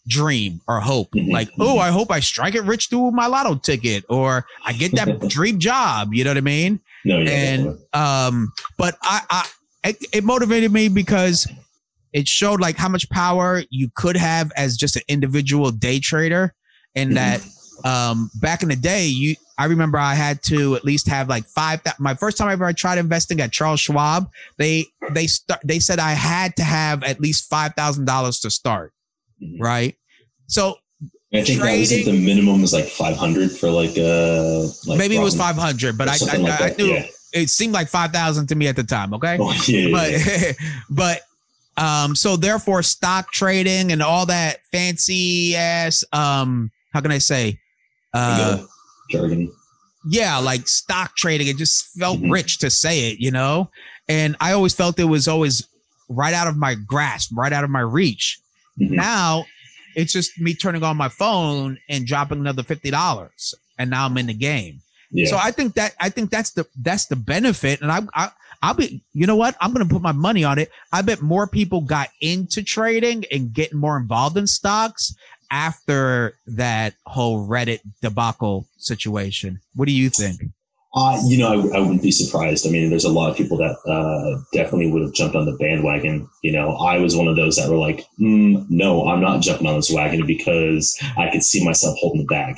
dream 0.07 0.61
or 0.67 0.79
hope. 0.79 1.11
Mhm, 1.15 1.31
Like, 1.31 1.49
oh, 1.59 1.79
I 1.79 1.89
hope 1.91 2.11
I 2.11 2.19
strike 2.19 2.55
it 2.55 2.63
rich 2.63 2.87
through 2.89 3.11
my 3.11 3.27
lotto 3.27 3.55
ticket 3.55 4.03
or 4.09 4.45
I 4.65 4.73
get 4.73 4.95
that 4.95 5.19
dream 5.27 5.59
job. 5.59 6.13
You 6.13 6.23
know 6.23 6.31
what 6.31 6.37
I 6.37 6.41
mean? 6.41 6.79
No, 7.05 7.19
and 7.19 7.77
um 7.93 8.51
but 8.77 8.95
i 9.03 9.21
i 9.29 9.49
it, 9.89 9.97
it 10.13 10.23
motivated 10.23 10.71
me 10.71 10.87
because 10.87 11.47
it 12.13 12.27
showed 12.27 12.61
like 12.61 12.77
how 12.77 12.87
much 12.87 13.09
power 13.09 13.61
you 13.69 13.89
could 13.95 14.15
have 14.15 14.51
as 14.55 14.77
just 14.77 14.95
an 14.95 15.01
individual 15.09 15.69
day 15.71 15.99
trader 15.99 16.53
and 16.95 17.11
Mhm. 17.11 17.15
that 17.15 17.41
um 17.85 18.29
back 18.35 18.63
in 18.63 18.69
the 18.69 18.75
day 18.77 19.05
you 19.07 19.35
i 19.57 19.65
remember 19.65 19.97
i 19.97 20.13
had 20.13 20.41
to 20.43 20.75
at 20.75 20.85
least 20.85 21.09
have 21.09 21.27
like 21.27 21.43
five 21.47 21.81
my 21.99 22.13
first 22.15 22.37
time 22.37 22.49
ever 22.49 22.63
i 22.65 22.71
tried 22.71 22.97
investing 22.97 23.41
at 23.41 23.51
charles 23.51 23.81
schwab 23.81 24.29
they 24.57 24.85
they 25.11 25.27
start 25.27 25.59
they 25.65 25.79
said 25.79 25.99
i 25.99 26.11
had 26.11 26.55
to 26.55 26.63
have 26.63 27.03
at 27.03 27.19
least 27.19 27.49
five 27.49 27.73
thousand 27.75 28.05
dollars 28.05 28.39
to 28.39 28.49
start 28.49 28.93
Mhm. 29.43 29.59
right 29.59 29.95
so 30.47 30.77
I 31.35 31.41
think 31.43 31.61
that 31.61 31.79
was 31.79 31.91
like 31.91 32.05
the 32.05 32.13
minimum 32.13 32.61
was 32.61 32.73
like 32.73 32.85
500 32.85 33.51
for 33.51 33.69
like 33.71 33.97
uh 33.97 34.67
like 34.85 34.97
maybe 34.99 35.15
it 35.17 35.21
was 35.23 35.35
500 35.35 35.97
but 35.97 36.07
i 36.07 36.11
i, 36.31 36.37
like 36.37 36.61
I 36.61 36.69
that, 36.69 36.77
knew 36.77 36.93
yeah. 36.93 37.07
it 37.33 37.49
seemed 37.49 37.73
like 37.73 37.87
5000 37.89 38.47
to 38.47 38.55
me 38.55 38.67
at 38.67 38.75
the 38.75 38.83
time 38.83 39.13
okay 39.15 39.37
Oh, 39.39 39.51
yeah, 39.67 39.89
but 39.91 40.11
yeah. 40.11 40.51
but 40.91 41.21
um 41.77 42.15
so 42.15 42.35
therefore 42.37 42.83
stock 42.83 43.31
trading 43.31 43.91
and 43.91 44.03
all 44.03 44.27
that 44.27 44.57
fancy 44.71 45.55
ass 45.55 46.03
um 46.13 46.69
how 46.93 47.01
can 47.01 47.11
i 47.11 47.17
say 47.17 47.59
uh 48.13 48.63
jargon. 49.09 49.51
yeah 50.07 50.37
like 50.37 50.67
stock 50.67 51.15
trading 51.15 51.47
it 51.47 51.57
just 51.57 51.87
felt 51.97 52.19
Mhm. 52.19 52.31
rich 52.31 52.59
to 52.59 52.69
say 52.69 53.09
it 53.11 53.17
you 53.19 53.31
know 53.31 53.71
and 54.07 54.35
i 54.39 54.51
always 54.53 54.75
felt 54.75 54.99
it 54.99 55.05
was 55.05 55.27
always 55.27 55.67
right 56.09 56.35
out 56.35 56.45
of 56.47 56.57
my 56.57 56.75
grasp 56.75 57.31
right 57.33 57.51
out 57.53 57.63
of 57.63 57.71
my 57.71 57.79
reach 57.79 58.37
Mhm. 58.79 58.91
now 58.91 59.45
it's 59.95 60.11
just 60.13 60.39
me 60.39 60.53
turning 60.55 60.83
on 60.83 60.97
my 60.97 61.09
phone 61.09 61.77
and 61.89 62.05
dropping 62.07 62.39
another 62.39 62.63
$50 62.63 63.53
and 63.77 63.89
now 63.89 64.05
i'm 64.05 64.17
in 64.17 64.27
the 64.27 64.33
game 64.33 64.81
Yeah. 65.11 65.27
so 65.29 65.37
I 65.37 65.51
think 65.51 65.75
that 65.75 65.93
I 65.99 66.09
think 66.09 66.31
that's 66.31 66.51
the 66.51 66.65
that's 66.81 67.05
the 67.05 67.15
benefit, 67.15 67.81
and 67.81 67.91
I, 67.91 68.01
I 68.15 68.29
I'll 68.63 68.73
be 68.73 69.03
you 69.13 69.27
know 69.27 69.35
what 69.35 69.55
I'm 69.61 69.71
going 69.73 69.87
to 69.87 69.93
put 69.93 70.01
my 70.01 70.11
money 70.11 70.43
on 70.43 70.57
it. 70.57 70.71
I 70.91 71.03
bet 71.03 71.21
more 71.21 71.45
people 71.47 71.81
got 71.81 72.09
into 72.19 72.63
trading 72.63 73.23
and 73.31 73.53
getting 73.53 73.77
more 73.77 73.95
involved 73.97 74.37
in 74.37 74.47
stocks 74.47 75.13
after 75.51 76.33
that 76.47 76.95
whole 77.05 77.47
Reddit 77.47 77.81
debacle 78.01 78.65
situation. 78.77 79.59
What 79.75 79.85
do 79.87 79.93
you 79.93 80.09
think? 80.09 80.41
Uh, 80.95 81.19
you 81.25 81.39
know, 81.39 81.47
I, 81.47 81.77
I 81.77 81.79
wouldn't 81.79 82.03
be 82.03 82.11
surprised. 82.11 82.67
I 82.67 82.69
mean, 82.69 82.89
there's 82.89 83.03
a 83.03 83.09
lot 83.09 83.31
of 83.31 83.35
people 83.37 83.57
that 83.57 83.77
uh, 83.89 84.39
definitely 84.53 84.91
would 84.91 85.01
have 85.01 85.13
jumped 85.13 85.35
on 85.35 85.45
the 85.45 85.57
bandwagon. 85.57 86.29
You 86.43 86.51
know, 86.51 86.75
I 86.75 86.99
was 86.99 87.15
one 87.15 87.27
of 87.27 87.35
those 87.35 87.55
that 87.55 87.69
were 87.69 87.77
like, 87.77 88.05
mm, 88.19 88.63
no, 88.69 89.07
I'm 89.07 89.21
not 89.21 89.41
jumping 89.41 89.65
on 89.65 89.75
this 89.75 89.91
wagon 89.91 90.27
because 90.27 90.95
I 91.17 91.31
could 91.31 91.43
see 91.43 91.65
myself 91.65 91.97
holding 91.99 92.21
the 92.21 92.27
bag. 92.27 92.57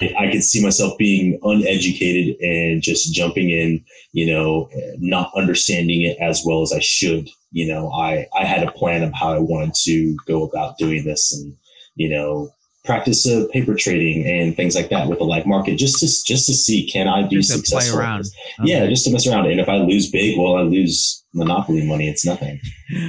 I 0.00 0.30
could 0.30 0.42
see 0.42 0.62
myself 0.62 0.98
being 0.98 1.38
uneducated 1.42 2.36
and 2.40 2.82
just 2.82 3.14
jumping 3.14 3.50
in, 3.50 3.84
you 4.12 4.26
know, 4.26 4.68
not 4.98 5.30
understanding 5.36 6.02
it 6.02 6.18
as 6.20 6.42
well 6.44 6.62
as 6.62 6.72
I 6.72 6.80
should. 6.80 7.28
You 7.52 7.68
know, 7.72 7.92
I, 7.92 8.26
I 8.36 8.44
had 8.44 8.66
a 8.66 8.72
plan 8.72 9.02
of 9.02 9.12
how 9.12 9.32
I 9.32 9.38
wanted 9.38 9.74
to 9.84 10.16
go 10.26 10.42
about 10.44 10.78
doing 10.78 11.04
this 11.04 11.32
and, 11.32 11.56
you 11.94 12.08
know, 12.08 12.50
practice 12.84 13.26
uh, 13.26 13.46
paper 13.50 13.74
trading 13.74 14.26
and 14.26 14.56
things 14.56 14.74
like 14.74 14.90
that 14.90 15.08
with 15.08 15.18
the 15.18 15.24
live 15.24 15.46
market 15.46 15.76
just 15.76 16.00
to, 16.00 16.06
just 16.26 16.46
to 16.46 16.52
see, 16.52 16.86
can 16.90 17.08
I 17.08 17.26
be 17.26 17.36
Just 17.36 17.52
successful? 17.52 17.98
this? 18.18 18.34
Yeah, 18.62 18.86
just 18.88 19.06
to 19.06 19.12
mess 19.12 19.26
around. 19.26 19.46
And 19.46 19.60
if 19.60 19.68
I 19.68 19.76
lose 19.76 20.10
big, 20.10 20.38
well, 20.38 20.56
I 20.56 20.62
lose 20.62 21.24
monopoly 21.32 21.86
money. 21.86 22.08
It's 22.08 22.26
nothing. 22.26 22.60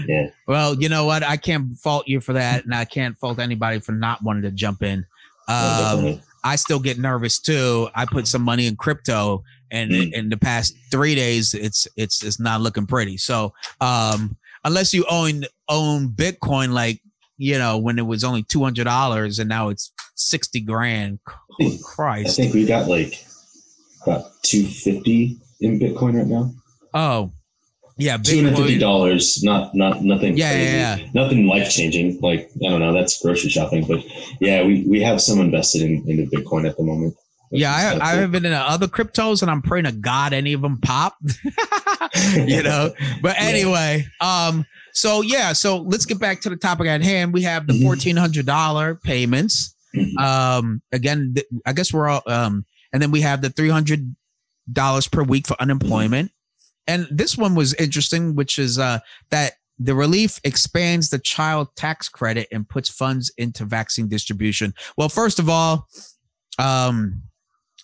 Yeah. 0.08 0.28
Well, 0.48 0.76
you 0.76 0.88
know 0.88 1.06
what? 1.06 1.24
I 1.24 1.36
can't 1.36 1.76
fault 1.78 2.08
you 2.08 2.22
for 2.22 2.34
that, 2.34 2.64
and 2.64 2.74
I 2.74 2.86
can't 2.86 3.18
fault 3.18 3.40
anybody 3.40 3.80
for 3.80 3.92
not 3.92 4.24
wanting 4.24 4.44
to 4.44 4.52
jump 4.52 4.82
in. 4.82 5.06
Um, 5.48 5.80
definitely. 5.80 6.22
I 6.46 6.56
still 6.56 6.80
get 6.80 6.98
nervous 6.98 7.40
too. 7.40 7.90
I 7.96 8.06
put 8.06 8.28
some 8.28 8.42
money 8.44 8.68
in 8.68 8.76
crypto, 8.78 9.44
and 9.72 9.92
Mm. 9.92 10.14
in 10.14 10.30
the 10.30 10.38
past 10.38 10.74
three 10.92 11.16
days, 11.16 11.54
it's 11.54 11.88
it's 11.98 12.24
it's 12.24 12.40
not 12.40 12.62
looking 12.62 12.86
pretty. 12.86 13.18
So, 13.18 13.54
um, 13.82 14.38
unless 14.64 14.94
you 14.94 15.06
own 15.10 15.44
own 15.68 16.10
Bitcoin, 16.10 16.72
like 16.72 17.02
you 17.38 17.58
know, 17.58 17.78
when 17.78 17.98
it 18.00 18.06
was 18.06 18.24
only 18.24 18.44
two 18.44 18.64
hundred 18.64 18.84
dollars 18.86 19.40
and 19.40 19.50
now 19.50 19.70
it's 19.70 19.92
sixty 20.16 20.62
grand. 20.62 21.20
Holy 21.60 21.76
I 21.76 21.80
Christ! 21.84 22.38
think 22.38 22.54
we 22.54 22.66
got 22.66 22.88
like 22.88 23.26
about 24.04 24.32
250 24.44 25.38
in 25.62 25.80
Bitcoin 25.80 26.16
right 26.18 26.28
now. 26.28 26.54
Oh, 26.94 27.32
yeah, 27.98 28.18
two 28.18 28.44
hundred 28.44 28.58
fifty 28.58 28.78
dollars. 28.78 29.44
not 29.44 29.74
not 29.76 30.04
nothing. 30.04 30.38
Yeah, 30.38 30.52
crazy. 30.52 30.72
yeah, 30.78 30.96
yeah. 30.98 31.08
nothing 31.14 31.48
life 31.48 31.70
changing. 31.70 32.20
Like 32.22 32.50
I 32.66 32.70
don't 32.70 32.80
know, 32.80 32.94
that's 32.94 33.22
grocery 33.22 33.50
shopping. 33.50 33.86
But 33.88 34.04
yeah, 34.42 34.64
we, 34.66 34.84
we 34.88 35.02
have 35.02 35.22
some 35.22 35.40
invested 35.40 35.82
in 35.84 36.04
into 36.10 36.30
Bitcoin 36.30 36.68
at 36.68 36.78
the 36.78 36.84
moment. 36.84 37.16
Yeah, 37.52 37.74
I, 37.74 38.12
I 38.12 38.14
it. 38.18 38.22
have 38.22 38.32
been 38.32 38.46
in 38.46 38.54
other 38.54 38.88
cryptos, 38.88 39.42
and 39.42 39.50
I'm 39.52 39.62
praying 39.62 39.86
to 39.86 39.92
God 39.94 40.34
any 40.34 40.54
of 40.54 40.62
them 40.62 40.80
pop. 40.82 41.16
you 42.36 42.64
know. 42.64 42.94
But 43.22 43.36
Yeah. 43.40 43.44
anyway, 43.46 44.06
um, 44.20 44.66
so 44.94 45.22
yeah, 45.22 45.54
so 45.54 45.78
let's 45.78 46.06
get 46.06 46.20
back 46.20 46.42
to 46.42 46.50
the 46.50 46.56
topic 46.58 46.88
at 46.88 47.02
hand. 47.02 47.34
We 47.34 47.44
have 47.44 47.68
the 47.68 47.74
Mhm. 47.74 47.84
fourteen 47.84 48.18
hundred 48.18 48.46
dollar 48.46 48.96
payments. 48.96 49.74
Mhm. 49.96 50.18
Um, 50.18 50.82
again, 50.92 51.34
th- 51.36 51.48
I 51.66 51.72
guess 51.74 51.94
we're 51.94 52.10
all 52.10 52.24
um, 52.28 52.66
and 52.92 53.02
then 53.02 53.12
we 53.12 53.22
have 53.22 53.42
the 53.42 53.50
three 53.50 53.70
hundred 53.70 54.16
dollars 54.72 55.08
per 55.08 55.24
week 55.24 55.48
for 55.48 55.56
unemployment. 55.62 56.32
And 56.88 57.08
this 57.12 57.38
one 57.38 57.56
was 57.56 57.74
interesting, 57.76 58.36
which 58.36 58.60
is 58.60 58.78
uh 58.80 59.00
that 59.30 59.54
the 59.78 59.96
relief 59.96 60.40
expands 60.46 61.10
the 61.10 61.20
child 61.20 61.68
tax 61.76 62.08
credit 62.08 62.48
and 62.52 62.68
puts 62.70 62.88
funds 62.90 63.32
into 63.38 63.66
vaccine 63.66 64.08
distribution. 64.08 64.74
Well, 64.98 65.10
first 65.10 65.38
of 65.38 65.50
all, 65.50 65.88
um, 66.58 67.22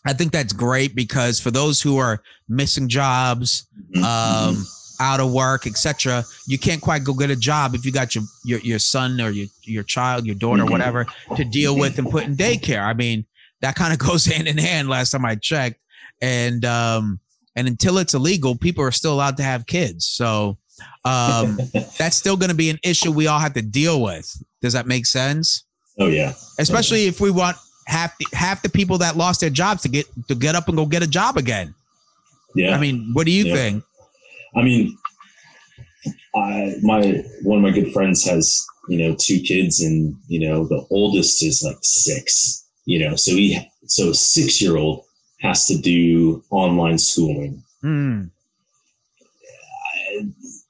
I 0.05 0.13
think 0.13 0.31
that's 0.31 0.53
great 0.53 0.95
because 0.95 1.39
for 1.39 1.51
those 1.51 1.81
who 1.81 1.97
are 1.97 2.21
missing 2.47 2.87
jobs, 2.87 3.67
Mhm. 3.93 4.03
um, 4.03 4.65
out 5.01 5.19
of 5.19 5.31
work, 5.31 5.65
etc., 5.67 6.23
you 6.47 6.57
can't 6.57 6.79
quite 6.81 7.03
go 7.03 7.13
get 7.13 7.29
a 7.29 7.35
job 7.35 7.75
if 7.75 7.85
you 7.85 7.91
got 7.91 8.15
your 8.15 8.23
your, 8.45 8.59
your 8.59 8.79
son 8.79 9.19
or 9.19 9.29
your 9.31 9.47
your 9.63 9.83
child, 9.83 10.25
your 10.25 10.35
daughter, 10.35 10.63
Mhm. 10.63 10.69
whatever, 10.71 11.05
to 11.35 11.43
deal 11.43 11.75
with 11.75 11.97
and 11.99 12.09
put 12.09 12.23
in 12.23 12.37
daycare. 12.37 12.83
I 12.83 12.93
mean, 12.93 13.25
that 13.61 13.75
kind 13.75 13.91
of 13.93 13.99
goes 14.07 14.25
hand 14.25 14.47
in 14.47 14.57
hand. 14.57 14.87
Last 14.89 15.09
time 15.11 15.25
I 15.25 15.35
checked, 15.35 15.79
and 16.21 16.63
um, 16.65 17.19
and 17.55 17.67
until 17.67 17.97
it's 17.97 18.13
illegal, 18.13 18.55
people 18.55 18.83
are 18.83 18.91
still 18.91 19.13
allowed 19.13 19.37
to 19.37 19.43
have 19.43 19.65
kids. 19.65 20.05
So 20.05 20.57
um, 21.05 21.57
that's 21.97 22.15
still 22.15 22.37
going 22.37 22.49
to 22.49 22.55
be 22.55 22.69
an 22.69 22.79
issue 22.83 23.11
we 23.11 23.27
all 23.27 23.39
have 23.39 23.53
to 23.53 23.61
deal 23.61 24.01
with. 24.01 24.31
Does 24.61 24.73
that 24.73 24.87
make 24.87 25.05
sense? 25.05 25.63
oh 25.99 26.07
yeah, 26.07 26.33
Especially 26.57 27.05
if 27.07 27.19
we 27.19 27.29
want 27.31 27.57
half 27.87 28.17
the, 28.17 28.25
half 28.33 28.61
the 28.61 28.69
people 28.69 28.97
that 28.99 29.17
lost 29.17 29.41
their 29.41 29.49
jobs 29.49 29.81
to 29.83 29.89
get 29.89 30.05
to 30.27 30.35
get 30.35 30.55
up 30.55 30.67
and 30.67 30.77
go 30.77 30.85
get 30.85 31.03
a 31.03 31.07
job 31.07 31.37
again. 31.37 31.75
Yeah. 32.55 32.75
I 32.75 32.79
mean, 32.79 33.11
what 33.13 33.25
do 33.25 33.31
you 33.31 33.45
Yeah. 33.47 33.55
think? 33.55 33.83
I 34.55 34.61
mean, 34.63 34.97
I 36.35 36.75
my 36.81 37.23
one 37.43 37.57
of 37.57 37.63
my 37.63 37.71
good 37.71 37.91
friends 37.93 38.23
has 38.25 38.65
you 38.89 38.97
know 38.97 39.15
two 39.19 39.39
kids, 39.41 39.81
and 39.81 40.15
you 40.27 40.39
know 40.39 40.65
the 40.67 40.85
oldest 40.89 41.43
is 41.43 41.61
like 41.63 41.77
six. 41.81 42.65
You 42.85 42.99
know, 42.99 43.15
so 43.15 43.31
he 43.31 43.57
so 43.85 44.11
six 44.13 44.61
year 44.61 44.77
old 44.77 45.03
has 45.41 45.65
to 45.67 45.77
do 45.77 46.43
online 46.49 46.97
schooling. 46.97 47.63
Hmm. 47.81 48.25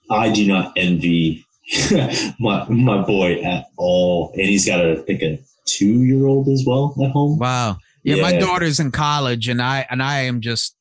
I 0.09 0.31
do 0.31 0.47
not 0.47 0.73
envy 0.75 1.45
my 2.39 2.67
my 2.69 3.01
boy 3.01 3.41
at 3.41 3.67
all, 3.77 4.31
and 4.33 4.41
he's 4.41 4.65
got 4.65 4.83
a 4.83 4.93
I 4.93 5.03
think 5.03 5.21
a 5.21 5.39
two 5.65 6.03
year 6.03 6.25
old 6.25 6.47
as 6.49 6.65
well 6.65 6.95
at 7.03 7.11
home. 7.11 7.37
Wow. 7.37 7.77
Yeah, 8.03 8.21
my 8.21 8.37
daughter's 8.37 8.79
in 8.79 8.91
college, 8.91 9.47
and 9.47 9.61
I 9.61 9.85
and 9.89 10.01
I 10.01 10.21
am 10.21 10.41
just. 10.41 10.75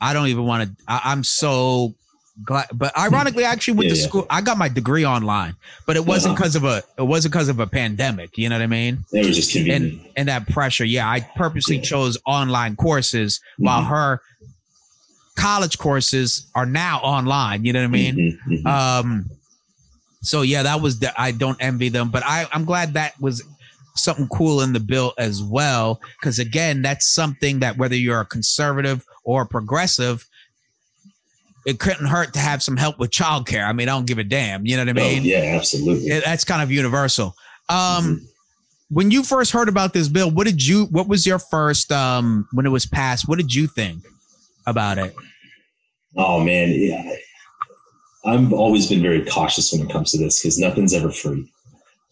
I 0.00 0.12
don't 0.12 0.28
even 0.28 0.44
want 0.44 0.68
to. 0.68 0.76
I'm 0.86 1.24
so 1.24 1.94
glad, 2.44 2.66
but 2.72 2.96
ironically, 2.96 3.44
I 3.44 3.50
actually 3.52 3.74
went 3.74 3.88
Yeah, 3.88 3.94
to 3.94 4.00
yeah. 4.00 4.06
school. 4.06 4.26
I 4.30 4.40
got 4.40 4.58
my 4.58 4.68
degree 4.68 5.04
online, 5.04 5.54
but 5.86 5.96
it 5.96 6.04
wasn't 6.06 6.32
Uh-huh. 6.34 6.42
because 6.42 6.56
of 6.56 6.64
a. 6.64 6.82
It 6.96 7.02
wasn't 7.02 7.32
because 7.32 7.48
of 7.48 7.58
a 7.60 7.66
pandemic. 7.66 8.38
You 8.38 8.48
know 8.48 8.56
what 8.56 8.62
I 8.62 8.66
mean? 8.68 9.04
It 9.12 9.26
was 9.26 9.36
just 9.36 9.52
convenient. 9.52 9.92
and 9.94 10.10
and 10.16 10.28
that 10.28 10.48
pressure. 10.48 10.84
Yeah, 10.84 11.08
I 11.08 11.20
purposely 11.20 11.76
Yeah. 11.76 11.82
chose 11.82 12.18
online 12.26 12.76
courses 12.76 13.40
while 13.58 13.82
Mhm. 13.82 13.88
her 13.88 14.20
college 15.36 15.78
courses 15.78 16.46
are 16.54 16.66
now 16.66 16.98
online. 17.00 17.64
You 17.64 17.72
know 17.72 17.80
what 17.80 17.84
I 17.86 17.88
mean? 17.88 18.38
Mhm, 18.48 18.62
mhm. 18.62 18.66
Um, 18.66 19.30
so 20.22 20.42
yeah, 20.42 20.64
that 20.64 20.80
was 20.80 20.98
the, 20.98 21.18
I 21.20 21.30
don't 21.30 21.56
envy 21.60 21.88
them, 21.88 22.10
but 22.10 22.22
I 22.26 22.46
I'm 22.52 22.64
glad 22.64 22.94
that 22.94 23.20
was 23.20 23.42
something 23.94 24.28
cool 24.28 24.62
in 24.62 24.72
the 24.72 24.80
bill 24.80 25.12
as 25.18 25.42
well. 25.42 26.00
Because 26.20 26.38
again, 26.38 26.82
that's 26.82 27.06
something 27.08 27.60
that 27.60 27.76
whether 27.78 27.96
you're 27.96 28.20
a 28.20 28.24
conservative 28.24 29.04
or 29.24 29.42
a 29.42 29.46
progressive, 29.46 30.26
it 31.66 31.78
couldn't 31.78 32.06
hurt 32.06 32.32
to 32.34 32.38
have 32.38 32.62
some 32.62 32.76
help 32.76 32.98
with 32.98 33.10
childcare. 33.10 33.66
I 33.66 33.72
mean, 33.72 33.88
I 33.88 33.92
don't 33.92 34.06
give 34.06 34.18
a 34.18 34.24
damn. 34.24 34.64
You 34.66 34.76
know 34.76 34.84
what 34.84 34.98
I 34.98 35.02
oh, 35.02 35.08
mean? 35.14 35.24
yeah, 35.24 35.54
absolutely. 35.56 36.06
Yeah, 36.08 36.20
that's 36.24 36.44
kind 36.44 36.62
of 36.62 36.70
universal. 36.70 37.34
Um, 37.68 37.76
Mhm. 37.76 38.20
when 38.88 39.10
you 39.10 39.22
first 39.22 39.50
heard 39.52 39.68
about 39.68 39.92
this 39.92 40.08
bill, 40.08 40.30
what 40.30 40.46
did 40.46 40.64
you? 40.66 40.84
What 40.86 41.08
was 41.08 41.26
your 41.26 41.38
first? 41.38 41.92
Um, 41.92 42.48
when 42.52 42.64
it 42.64 42.70
was 42.70 42.86
passed, 42.86 43.28
what 43.28 43.38
did 43.38 43.54
you 43.54 43.66
think 43.66 44.04
about 44.66 44.98
it? 44.98 45.14
Oh 46.16 46.40
man, 46.42 46.70
yeah. 46.72 47.14
I've 48.24 48.52
always 48.52 48.86
been 48.88 49.02
very 49.02 49.24
cautious 49.24 49.72
when 49.72 49.82
it 49.82 49.90
comes 49.90 50.10
to 50.12 50.18
this 50.18 50.42
because 50.42 50.58
nothing's 50.58 50.92
ever 50.92 51.10
free. 51.10 51.50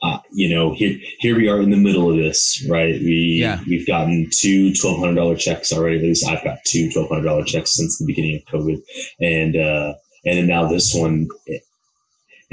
Uh, 0.03 0.19
you 0.31 0.55
know, 0.55 0.75
here 0.75 0.99
here 1.21 1.35
we 1.37 1.49
are 1.49 1.61
in 1.61 1.71
the 1.71 1.77
middle 1.77 2.11
of 2.11 2.17
this, 2.17 2.65
right? 2.69 2.95
We 3.01 3.39
Yeah. 3.41 3.61
we've 3.67 3.87
gotten 3.87 4.29
two 4.31 4.75
twelve 4.75 4.99
hundred 4.99 5.15
dollar 5.15 5.37
checks 5.37 5.73
already. 5.73 5.97
At 5.97 6.03
least 6.03 6.27
I've 6.29 6.45
got 6.45 6.59
two 6.67 6.91
twelve 6.91 7.09
hundred 7.09 7.25
dollar 7.25 7.45
checks 7.45 7.75
since 7.75 7.99
the 7.99 8.05
beginning 8.07 8.37
of 8.37 8.61
COVID, 8.61 8.83
and 9.21 9.57
uh, 9.57 9.95
and 10.25 10.39
then 10.39 10.47
now 10.47 10.67
this 10.69 10.95
one. 10.95 11.29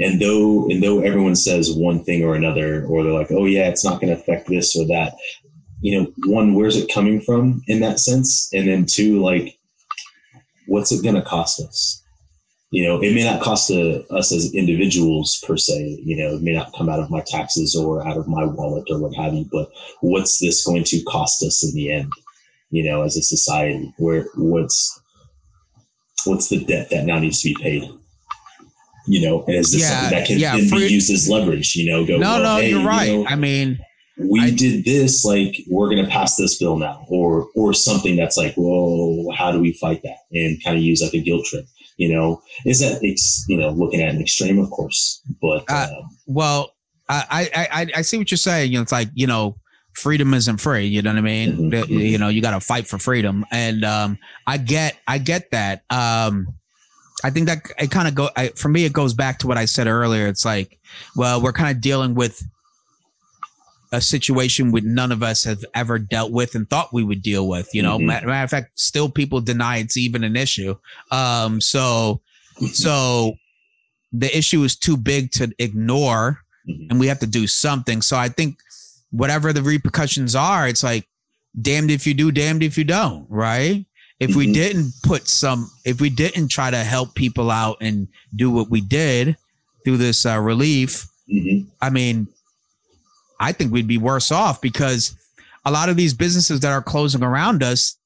And 0.00 0.20
though 0.20 0.66
and 0.70 0.82
though 0.82 1.00
everyone 1.00 1.36
says 1.36 1.72
one 1.72 2.02
thing 2.02 2.24
or 2.24 2.34
another, 2.34 2.84
or 2.86 3.02
they're 3.02 3.12
like, 3.12 3.30
oh 3.30 3.44
yeah, 3.44 3.68
it's 3.68 3.84
not 3.84 4.00
going 4.00 4.14
to 4.14 4.20
affect 4.20 4.48
this 4.48 4.74
or 4.74 4.86
that. 4.86 5.14
You 5.82 6.00
know, 6.00 6.12
one, 6.26 6.54
where's 6.54 6.76
it 6.76 6.90
coming 6.92 7.20
from 7.20 7.60
in 7.68 7.80
that 7.80 8.00
sense, 8.00 8.48
and 8.54 8.66
then 8.66 8.86
two, 8.86 9.20
like 9.22 9.58
what's 10.66 10.90
it 10.92 11.02
going 11.02 11.14
to 11.14 11.22
cost 11.22 11.60
us? 11.60 12.02
You 12.74 12.82
know, 12.84 12.96
it 13.00 13.14
may 13.14 13.22
not 13.22 13.40
cost 13.40 13.70
uh 13.70 14.02
us 14.18 14.32
as 14.32 14.52
individuals 14.52 15.28
per 15.46 15.56
se. 15.56 15.78
You 16.02 16.16
know, 16.16 16.30
it 16.36 16.42
may 16.42 16.54
not 16.54 16.72
come 16.76 16.88
out 16.88 16.98
of 16.98 17.08
my 17.16 17.22
taxes 17.34 17.76
or 17.76 18.04
out 18.08 18.16
of 18.16 18.26
my 18.26 18.44
wallet 18.44 18.86
or 18.90 18.98
what 18.98 19.14
have 19.14 19.32
you. 19.32 19.46
But 19.52 19.68
what's 20.00 20.40
this 20.40 20.66
going 20.66 20.82
to 20.92 21.02
cost 21.04 21.42
us 21.44 21.62
in 21.66 21.72
the 21.78 21.92
end? 21.92 22.10
You 22.70 22.82
know, 22.82 23.02
as 23.02 23.16
a 23.16 23.22
society, 23.22 23.94
where 23.98 24.26
what's 24.36 24.78
what's 26.24 26.48
the 26.48 26.64
debt 26.64 26.90
that 26.90 27.04
now 27.04 27.20
needs 27.20 27.40
to 27.42 27.50
be 27.54 27.62
paid? 27.62 27.84
You 29.06 29.20
know, 29.24 29.44
and 29.46 29.54
is 29.56 29.70
this 29.70 29.82
Yeah, 29.82 29.90
something 29.90 30.18
that 30.18 30.26
can 30.26 30.38
yeah, 30.40 30.56
then 30.56 30.68
be 30.70 30.92
used 30.92 31.10
as 31.12 31.28
leverage? 31.28 31.76
You 31.76 31.86
know, 31.92 32.04
go 32.04 32.16
No, 32.18 32.40
well, 32.40 32.42
no, 32.42 32.56
hey, 32.62 32.70
you're 32.70 32.80
you 32.80 32.88
right. 32.88 33.08
know, 33.12 33.26
I 33.28 33.36
mean, 33.36 33.78
we 34.18 34.40
I- 34.40 34.50
did 34.50 34.84
this 34.84 35.24
like 35.24 35.54
we're 35.70 35.90
going 35.90 36.04
to 36.04 36.10
pass 36.10 36.36
this 36.36 36.58
bill 36.58 36.76
now 36.76 37.04
or 37.08 37.46
or 37.54 37.72
something 37.72 38.16
that's 38.16 38.36
like 38.36 38.54
whoa 38.56 39.30
how 39.36 39.52
do 39.52 39.60
we 39.60 39.72
fight 39.74 40.02
that 40.02 40.18
and 40.32 40.62
kind 40.64 40.76
of 40.76 40.82
use 40.82 41.00
like 41.02 41.14
a 41.14 41.20
guilt 41.20 41.44
trip 41.44 41.66
you 41.96 42.12
know 42.12 42.42
is 42.64 42.80
that 42.80 42.98
it's 43.02 43.44
you 43.48 43.56
know 43.56 43.70
looking 43.70 44.00
at 44.02 44.14
an 44.14 44.20
extreme 44.20 44.58
of 44.58 44.70
course 44.70 45.22
but 45.40 45.64
Uh, 45.68 45.88
um, 45.90 46.08
well, 46.26 46.74
I, 47.08 47.50
I, 47.54 47.68
I, 47.82 47.86
I 47.96 48.02
see 48.02 48.16
what 48.16 48.30
you're 48.30 48.38
saying. 48.38 48.72
You 48.72 48.78
know, 48.78 48.82
it's 48.82 48.92
like 48.92 49.10
you 49.14 49.26
know, 49.26 49.56
freedom 49.92 50.32
isn't 50.32 50.56
free. 50.56 50.86
You 50.86 51.02
know 51.02 51.10
what 51.10 51.18
I 51.18 51.22
mean? 51.22 51.56
Mhm, 51.56 51.70
That- 51.70 51.88
mhm. 51.88 52.10
You 52.10 52.18
know, 52.18 52.28
you 52.28 52.40
got 52.40 52.52
to 52.52 52.60
fight 52.60 52.86
for 52.86 52.98
freedom, 52.98 53.44
and 53.50 53.84
um, 53.84 54.18
I 54.46 54.56
get, 54.56 54.96
I 55.06 55.18
get 55.18 55.50
that. 55.50 55.84
Um, 55.90 56.48
I 57.22 57.30
think 57.30 57.46
that 57.46 57.58
it 57.78 57.90
kind 57.90 58.08
of 58.08 58.14
go 58.14 58.30
I, 58.36 58.48
for 58.56 58.68
me. 58.68 58.84
It 58.86 58.92
goes 58.92 59.12
back 59.14 59.38
to 59.40 59.46
what 59.46 59.58
I 59.58 59.66
said 59.66 59.86
earlier. 59.86 60.26
It's 60.26 60.44
like, 60.44 60.78
well, 61.14 61.40
we're 61.42 61.52
kind 61.52 61.74
of 61.74 61.80
dealing 61.82 62.14
with 62.14 62.42
a 63.94 64.00
situation 64.00 64.72
with 64.72 64.84
none 64.84 65.12
of 65.12 65.22
us 65.22 65.44
have 65.44 65.64
ever 65.74 65.98
dealt 65.98 66.32
with 66.32 66.54
and 66.54 66.68
thought 66.68 66.92
we 66.92 67.04
would 67.04 67.22
deal 67.22 67.48
with. 67.48 67.68
You 67.72 67.82
know, 67.82 67.98
Mhm. 67.98 68.06
matter, 68.06 68.26
matter 68.26 68.44
of 68.44 68.50
fact, 68.50 68.72
still 68.78 69.08
people 69.08 69.40
deny 69.40 69.78
it's 69.78 69.96
even 69.96 70.24
an 70.24 70.36
issue. 70.36 70.74
Um, 71.10 71.60
so, 71.60 72.20
so 72.72 73.34
the 74.12 74.36
issue 74.36 74.62
is 74.64 74.76
too 74.76 74.96
big 74.96 75.30
to 75.32 75.52
ignore 75.58 76.40
Mhm. 76.68 76.86
and 76.90 77.00
we 77.00 77.06
have 77.06 77.20
to 77.20 77.26
do 77.26 77.46
something. 77.46 78.02
So 78.02 78.16
I 78.16 78.28
think 78.28 78.58
whatever 79.10 79.52
the 79.52 79.62
repercussions 79.62 80.34
are, 80.34 80.68
it's 80.68 80.82
like 80.82 81.06
damned 81.60 81.90
if 81.90 82.06
you 82.06 82.14
do, 82.14 82.32
damned 82.32 82.62
if 82.62 82.76
you 82.76 82.84
don't, 82.84 83.26
right? 83.30 83.86
If 84.20 84.34
we 84.34 84.46
Mhm. 84.46 84.54
didn't 84.54 84.92
put 85.02 85.28
some, 85.28 85.70
if 85.84 86.00
we 86.00 86.10
didn't 86.10 86.48
try 86.48 86.70
to 86.70 86.82
help 86.84 87.14
people 87.14 87.50
out 87.50 87.76
and 87.80 88.08
do 88.34 88.50
what 88.50 88.70
we 88.70 88.80
did 88.80 89.36
through 89.84 89.98
this 89.98 90.24
uh, 90.26 90.38
relief, 90.40 91.06
Mhm. 91.32 91.66
I 91.80 91.90
mean, 91.90 92.28
I 93.40 93.52
think 93.52 93.72
we'd 93.72 93.86
be 93.88 93.98
worse 93.98 94.30
off 94.32 94.60
because 94.60 95.16
a 95.64 95.70
lot 95.70 95.88
of 95.88 95.96
these 95.96 96.14
businesses 96.14 96.60
that 96.60 96.72
are 96.72 96.82
closing 96.82 97.22
around 97.22 97.62
us 97.62 97.96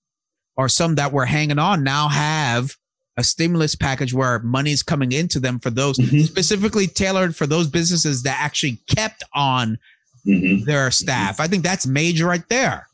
or 0.57 0.69
some 0.69 0.95
that 0.97 1.13
were 1.13 1.25
hanging 1.27 1.59
on 1.59 1.85
now 1.85 2.09
have 2.09 2.75
a 3.17 3.25
stimulus 3.25 3.75
package 3.75 4.15
where 4.15 4.39
money's 4.41 4.83
coming 4.83 5.11
into 5.13 5.41
them 5.41 5.59
for 5.59 5.71
those 5.71 5.99
Mhm. 5.99 6.25
specifically 6.27 6.87
tailored 6.87 7.35
for 7.35 7.47
those 7.47 7.67
businesses 7.67 8.23
that 8.23 8.37
actually 8.41 8.79
kept 8.89 9.25
on 9.35 9.79
Mhm. 10.27 10.65
their 10.65 10.91
staff. 10.91 11.41
I 11.41 11.49
think 11.49 11.65
that's 11.65 11.85
major 11.87 12.27
right 12.27 12.49
there. 12.49 12.87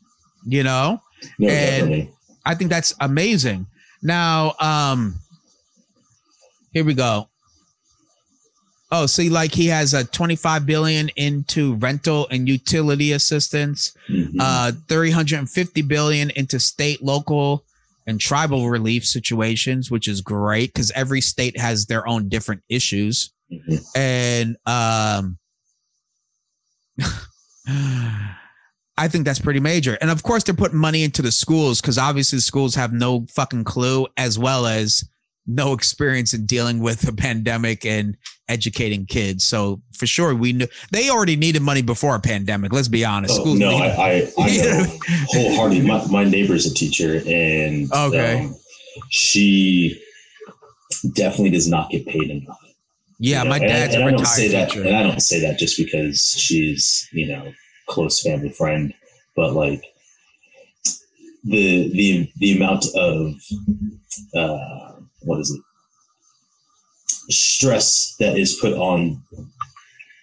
You 0.47 0.63
know, 0.63 1.01
no, 1.39 1.47
And- 1.47 1.79
definitely. 1.89 2.11
I 2.45 2.55
think 2.55 2.69
that's 2.71 2.93
amazing. 2.99 3.67
Now, 4.03 4.55
um, 4.59 5.15
here 6.73 6.83
we 6.83 6.93
go. 6.93 7.29
Oh, 8.91 9.07
see, 9.07 9.29
like 9.29 9.51
he 9.53 9.67
has 9.67 9.93
a 9.93 10.03
25 10.03 10.65
billion 10.65 11.09
into 11.15 11.75
rental 11.75 12.27
and 12.29 12.47
utility 12.47 13.11
assistance, 13.13 13.93
Mhm. 14.09 14.35
uh, 14.39 14.71
350 14.87 15.81
billion 15.81 16.29
into 16.31 16.59
state, 16.59 17.01
local, 17.03 17.65
and 18.07 18.21
tribal 18.21 18.69
relief 18.69 19.03
situations, 19.05 19.89
which 19.89 20.07
is 20.07 20.21
great 20.21 20.71
because 20.73 20.91
every 20.91 21.19
state 21.21 21.59
has 21.59 21.87
their 21.87 22.07
own 22.07 22.29
different 22.29 22.61
issues. 22.69 23.31
Mhm. 23.51 23.85
And 23.95 24.57
um 24.67 25.37
I 28.97 29.07
think 29.09 29.25
that's 29.25 29.39
pretty 29.39 29.59
major. 29.59 29.97
And 29.99 30.09
of 30.09 30.23
course 30.23 30.43
they're 30.43 30.55
putting 30.55 30.77
money 30.77 31.03
into 31.03 31.21
the 31.21 31.31
schools 31.31 31.81
because 31.81 31.97
obviously 31.97 32.37
the 32.37 32.41
schools 32.43 32.75
have 32.75 32.93
no 32.93 33.25
fucking 33.33 33.63
clue 33.65 34.07
as 34.17 34.39
well 34.39 34.65
as 34.67 35.03
no 35.47 35.73
experience 35.73 36.33
in 36.33 36.45
dealing 36.45 36.79
with 36.79 37.07
a 37.07 37.13
pandemic 37.13 37.85
and 37.85 38.17
educating 38.49 39.05
kids. 39.05 39.43
So 39.45 39.81
for 39.97 40.05
sure 40.07 40.33
we 40.35 40.53
knew 40.53 40.67
they 40.91 41.09
already 41.09 41.35
needed 41.35 41.61
money 41.61 41.81
before 41.81 42.15
a 42.15 42.19
pandemic. 42.19 42.73
Let's 42.73 42.87
be 42.87 43.05
honest. 43.05 43.39
Oh, 43.43 43.53
no, 43.53 43.69
I, 43.77 43.87
I, 43.87 44.31
I 44.39 44.57
know 44.57 44.85
wholeheartedly. 45.29 45.85
My, 45.87 46.05
my 46.07 46.23
neighbor's 46.23 46.65
a 46.65 46.73
teacher, 46.73 47.21
and 47.27 47.91
Okay. 47.93 48.45
um, 48.45 48.55
she 49.09 50.01
definitely 51.13 51.51
does 51.51 51.67
not 51.67 51.89
get 51.91 52.05
paid 52.07 52.29
enough. 52.29 52.57
yeah, 53.19 53.39
you 53.39 53.43
know? 53.45 53.49
my 53.51 53.55
And 53.57 53.65
I- 53.65 53.67
dad's 53.67 53.95
and 53.95 54.03
a 54.03 54.07
retired 54.07 54.27
say 54.27 54.47
that, 54.49 54.69
teacher. 54.69 54.83
and 54.85 54.95
I 54.95 55.03
don't 55.03 55.19
say 55.21 55.39
that 55.41 55.59
just 55.59 55.77
because 55.77 56.19
she's 56.37 57.07
you 57.13 57.27
know 57.27 57.51
close 57.87 58.21
family 58.21 58.49
friend, 58.49 58.93
but 59.35 59.53
like 59.53 59.83
the 61.43 61.89
the 61.93 62.29
the 62.37 62.55
amount 62.55 62.85
of 62.95 63.33
uh, 64.35 64.94
what 65.25 65.39
is 65.41 65.51
it 65.51 65.61
stress 67.31 68.15
that 68.19 68.37
is 68.37 68.55
put 68.61 68.73
on 68.73 69.21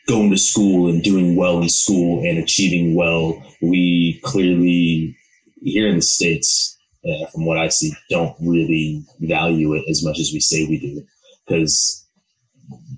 going 0.08 0.30
to 0.30 0.36
school 0.38 0.88
and 0.88 1.02
doing 1.02 1.36
well 1.36 1.60
in 1.60 1.68
school 1.68 2.20
and 2.24 2.38
achieving 2.38 2.94
well. 2.94 3.42
We 3.60 4.20
clearly 4.24 5.16
here 5.62 5.88
in 5.88 5.96
the 5.96 6.02
states, 6.02 6.76
uh, 7.04 7.26
from 7.26 7.44
what 7.44 7.58
I 7.58 7.68
see, 7.68 7.92
don't 8.10 8.36
really 8.40 9.04
value 9.20 9.74
it 9.74 9.84
as 9.88 10.04
much 10.04 10.18
as 10.18 10.30
we 10.32 10.40
say 10.40 10.66
we 10.66 10.78
do 10.78 11.04
because 11.46 12.06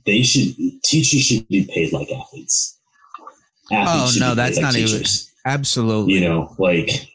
they 0.06 0.22
should 0.22 0.54
teachers 0.82 1.22
should 1.22 1.48
be 1.48 1.66
paid 1.66 1.92
like 1.92 2.10
athletes. 2.10 2.78
Athletes 3.72 4.16
Oh, 4.22 4.28
no, 4.28 4.34
that's 4.34 4.56
like 4.56 4.62
not 4.62 4.76
even- 4.76 5.04
Absolutely. 5.46 6.14
You 6.14 6.20
know, 6.20 6.54
like 6.58 7.08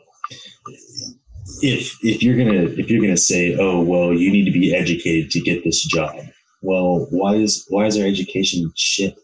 if 1.62 1.98
if 2.04 2.24
you're 2.24 2.38
gonna 2.38 2.64
if 2.78 2.90
you're 2.90 3.02
gonna 3.02 3.18
say, 3.18 3.56
oh 3.60 3.82
well, 3.82 4.14
you 4.14 4.32
need 4.32 4.46
to 4.46 4.52
be 4.52 4.76
educated 4.76 5.32
to 5.32 5.42
get 5.42 5.64
this 5.64 5.84
job. 5.84 6.16
Well, 6.62 7.08
why 7.12 7.36
is 7.36 7.66
why 7.70 7.86
is 7.86 7.98
our 7.98 8.06
education 8.06 8.72
shit? 8.76 9.16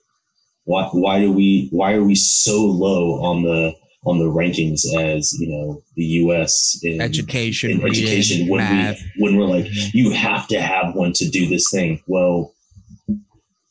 Why 0.63 0.87
why 0.91 1.19
do 1.19 1.31
we 1.31 1.69
why 1.71 1.93
are 1.93 2.03
we 2.03 2.15
so 2.15 2.65
low 2.65 3.23
on 3.23 3.43
the 3.43 3.75
on 4.05 4.19
the 4.19 4.25
rankings 4.25 4.85
as 4.97 5.33
you 5.39 5.49
know 5.49 5.83
the 5.95 6.03
U.S. 6.03 6.79
in 6.83 7.01
education, 7.01 7.71
in 7.71 7.79
reading, 7.79 8.03
education 8.03 8.47
when 8.47 8.59
math. 8.59 8.99
we 9.17 9.23
when 9.23 9.37
we're 9.37 9.45
like 9.45 9.65
you 9.93 10.11
have 10.11 10.47
to 10.47 10.61
have 10.61 10.95
one 10.95 11.13
to 11.13 11.29
do 11.29 11.47
this 11.47 11.69
thing. 11.71 12.01
Well, 12.07 12.53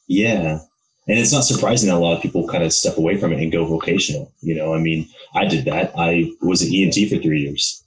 yeah, 0.09 0.59
and 1.09 1.19
it's 1.19 1.33
not 1.33 1.45
surprising 1.45 1.89
that 1.89 1.97
a 1.97 1.99
lot 1.99 2.17
of 2.17 2.23
people 2.23 2.49
kind 2.49 2.65
of 2.65 2.73
step 2.73 2.97
away 2.97 3.17
from 3.17 3.33
it 3.33 3.41
and 3.41 3.53
go 3.53 3.65
vocational. 3.65 4.33
You 4.41 4.55
know, 4.55 4.75
I 4.75 4.79
mean, 4.79 5.09
I 5.35 5.47
did 5.47 5.65
that. 5.67 5.93
I 5.97 6.31
was 6.43 6.63
an 6.63 6.69
EMT 6.69 7.11
for 7.11 7.23
three 7.23 7.43
years. 7.43 7.84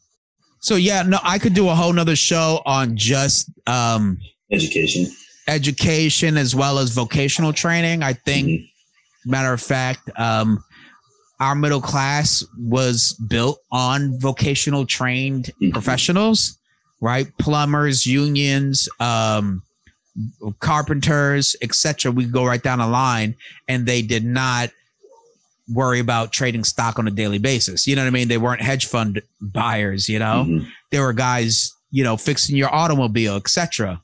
So 0.60 0.76
yeah, 0.76 1.04
no, 1.04 1.20
I 1.24 1.38
could 1.40 1.54
do 1.54 1.70
a 1.70 1.76
whole 1.76 1.94
nother 1.94 2.16
show 2.16 2.62
on 2.66 2.98
just 2.98 3.50
um, 3.68 4.18
Education. 4.52 5.08
education 5.48 6.38
as 6.38 6.56
well 6.56 6.80
as 6.80 6.90
vocational 6.92 7.54
training. 7.54 8.04
I 8.04 8.14
think, 8.14 8.48
Mhm. 8.48 8.70
matter 9.26 9.54
of 9.54 9.62
fact, 9.62 10.10
um, 10.18 10.64
our 11.40 11.54
middle 11.56 11.82
class 11.82 12.44
was 12.58 13.14
built 13.28 13.60
on 13.72 14.20
vocational 14.20 14.86
trained 14.86 15.52
Mhm. 15.62 15.72
professionals, 15.74 16.58
right? 17.02 17.28
Plumbers, 17.38 18.06
unions, 18.06 18.90
um, 19.00 19.62
carpenters, 20.60 21.56
etc. 21.62 22.12
We 22.12 22.26
go 22.26 22.44
right 22.44 22.62
down 22.64 22.80
the 22.80 22.88
line, 22.88 23.36
and 23.68 23.86
they 23.86 24.02
did 24.02 24.26
not 24.26 24.72
worry 25.74 26.00
about 26.00 26.32
trading 26.32 26.64
stock 26.64 26.98
on 27.00 27.08
a 27.08 27.12
daily 27.12 27.38
basis. 27.40 27.88
You 27.88 27.96
know 27.96 28.04
what 28.04 28.08
I 28.08 28.12
mean? 28.12 28.28
They 28.28 28.38
weren't 28.38 28.62
hedge 28.62 28.86
fund 28.86 29.22
buyers. 29.42 30.08
You 30.08 30.20
know, 30.20 30.46
Mhm. 30.48 30.68
there 30.92 31.02
were 31.04 31.14
guys, 31.14 31.72
you 31.92 32.04
know, 32.04 32.16
fixing 32.18 32.56
your 32.56 32.74
automobile, 32.74 33.36
etc. 33.36 34.02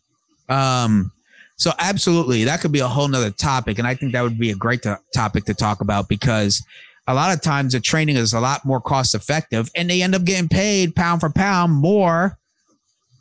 Um, 0.50 1.12
so 1.58 1.72
absolutely, 1.80 2.44
that 2.44 2.60
could 2.62 2.72
be 2.74 2.80
a 2.80 2.88
whole 2.88 3.08
nother 3.08 3.30
topic, 3.32 3.80
and 3.80 3.88
I 3.88 3.96
think 3.96 4.12
that 4.12 4.22
would 4.24 4.38
be 4.40 4.50
a 4.52 4.56
great 4.56 4.82
to- 4.84 5.00
topic 5.14 5.46
to 5.46 5.54
talk 5.54 5.80
about 5.82 6.10
because 6.10 6.62
a 7.08 7.14
lot 7.14 7.34
of 7.34 7.42
times 7.42 7.74
the 7.74 7.80
training 7.80 8.16
is 8.18 8.34
a 8.34 8.40
lot 8.40 8.66
more 8.66 8.82
cost 8.82 9.16
effective, 9.16 9.70
and 9.76 9.90
they 9.90 10.02
end 10.02 10.16
up 10.16 10.24
getting 10.26 10.50
paid 10.50 10.96
pound 10.96 11.22
for 11.22 11.30
pound 11.30 11.74
more 11.74 12.38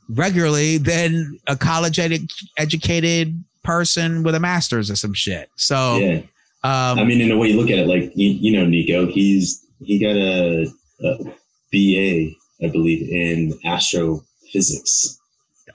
regularly 0.09 0.79
than 0.79 1.39
a 1.47 1.57
college 1.57 1.97
edu- 1.97 2.29
educated 2.59 3.43
person 3.63 4.23
with 4.23 4.35
a 4.35 4.41
master's 4.41 4.91
or 4.91 4.97
some 4.97 5.15
shit. 5.15 5.49
So, 5.57 5.97
Yeah. 5.99 6.21
Um, 6.64 6.98
I 6.98 7.05
mean, 7.05 7.20
in 7.20 7.31
a 7.33 7.37
way, 7.37 7.48
you 7.48 7.61
look 7.61 7.70
at 7.70 7.79
it 7.79 7.88
like 7.88 8.12
you, 8.14 8.31
you 8.31 8.53
know, 8.53 8.66
Nico. 8.66 9.07
He's 9.07 9.64
he 9.81 9.98
got 9.98 10.14
a, 10.16 10.66
a 11.05 11.25
BA, 11.72 12.35
I 12.64 12.70
believe, 12.70 13.09
in 13.09 13.59
astrophysics, 13.64 15.18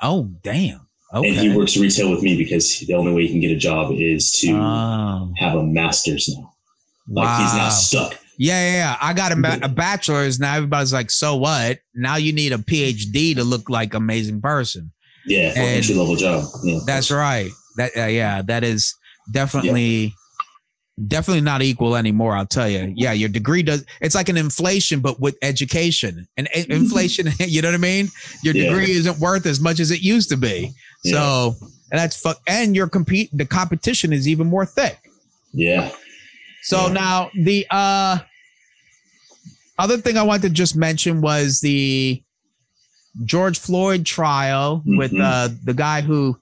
oh 0.02 0.30
damn, 0.44 0.88
okay. 1.14 1.28
and 1.28 1.38
he 1.38 1.56
works 1.56 1.76
retail 1.78 2.12
with 2.12 2.22
me 2.24 2.38
because 2.38 2.80
the 2.80 2.94
only 2.94 3.14
way 3.14 3.24
he 3.24 3.30
can 3.32 3.42
get 3.42 3.52
a 3.52 3.58
job 3.58 3.92
is 3.92 4.32
to 4.40 4.54
Oh, 4.54 5.34
have 5.38 5.56
a 5.56 5.64
master's 5.64 6.30
now. 6.30 6.54
Like 7.10 7.42
he's 7.42 7.52
wow. 7.52 7.58
not 7.58 7.70
stuck. 7.70 8.20
Yeah, 8.38 8.70
yeah, 8.70 8.74
yeah. 8.76 8.98
I 9.02 9.14
got 9.14 9.32
a, 9.32 9.36
ba- 9.36 9.60
a 9.64 9.70
bachelor's. 9.70 10.40
Now 10.40 10.56
everybody's 10.56 10.94
like, 10.94 11.10
so 11.10 11.36
what? 11.38 11.80
Now 11.96 12.18
you 12.18 12.32
need 12.34 12.54
a 12.54 12.58
PhD 12.58 13.36
to 13.36 13.44
look 13.44 13.70
like 13.70 13.94
amazing 13.94 14.42
person. 14.42 14.92
Yeah, 15.26 15.54
entry 15.56 15.96
level 15.96 16.16
job. 16.16 16.46
Yeah. 16.64 16.80
That's 16.86 17.10
right. 17.12 17.50
That 17.78 17.92
uh, 17.98 18.06
yeah, 18.06 18.42
that 18.44 18.64
is 18.64 18.94
definitely 19.32 20.14
definitely 21.06 21.42
not 21.42 21.62
equal 21.62 21.96
anymore. 21.96 22.36
I'll 22.36 22.46
tell 22.46 22.68
you. 22.70 22.92
Yeah, 22.96 23.12
your 23.14 23.30
degree 23.30 23.62
does. 23.64 23.86
It's 24.02 24.16
like 24.16 24.30
an 24.30 24.38
inflation, 24.38 25.00
but 25.00 25.20
with 25.20 25.38
education. 25.42 26.28
And 26.38 26.48
a- 26.56 26.72
inflation, 26.72 27.28
you 27.40 27.62
know 27.62 27.68
what 27.70 27.76
I 27.76 27.78
mean? 27.78 28.10
Your 28.44 28.56
Yeah. 28.56 28.70
degree 28.70 28.92
isn't 28.92 29.20
worth 29.20 29.46
as 29.46 29.60
much 29.60 29.80
as 29.80 29.92
it 29.92 30.02
used 30.02 30.30
to 30.30 30.38
be. 30.38 30.72
So 31.06 31.56
and 31.92 32.00
that's 32.00 32.20
fuck. 32.20 32.40
And 32.48 32.76
your 32.76 32.88
compete. 32.90 33.30
The 33.32 33.46
competition 33.46 34.12
is 34.12 34.28
even 34.28 34.48
more 34.48 34.66
thick. 34.66 35.00
Yeah. 35.54 35.92
So 36.64 36.88
Yeah. 36.88 36.94
now 36.94 37.32
the 37.36 37.66
uh 37.70 38.18
other 39.80 39.98
thing 39.98 40.18
I 40.18 40.24
wanted 40.24 40.42
to 40.44 40.50
just 40.50 40.76
mention 40.76 41.22
was 41.22 41.60
the 41.62 42.22
George 43.24 43.60
Floyd 43.60 44.06
trial 44.06 44.82
with 44.86 45.12
Mhm. 45.12 45.22
uh 45.22 45.50
the 45.64 45.74
guy 45.74 46.02
who 46.02 46.38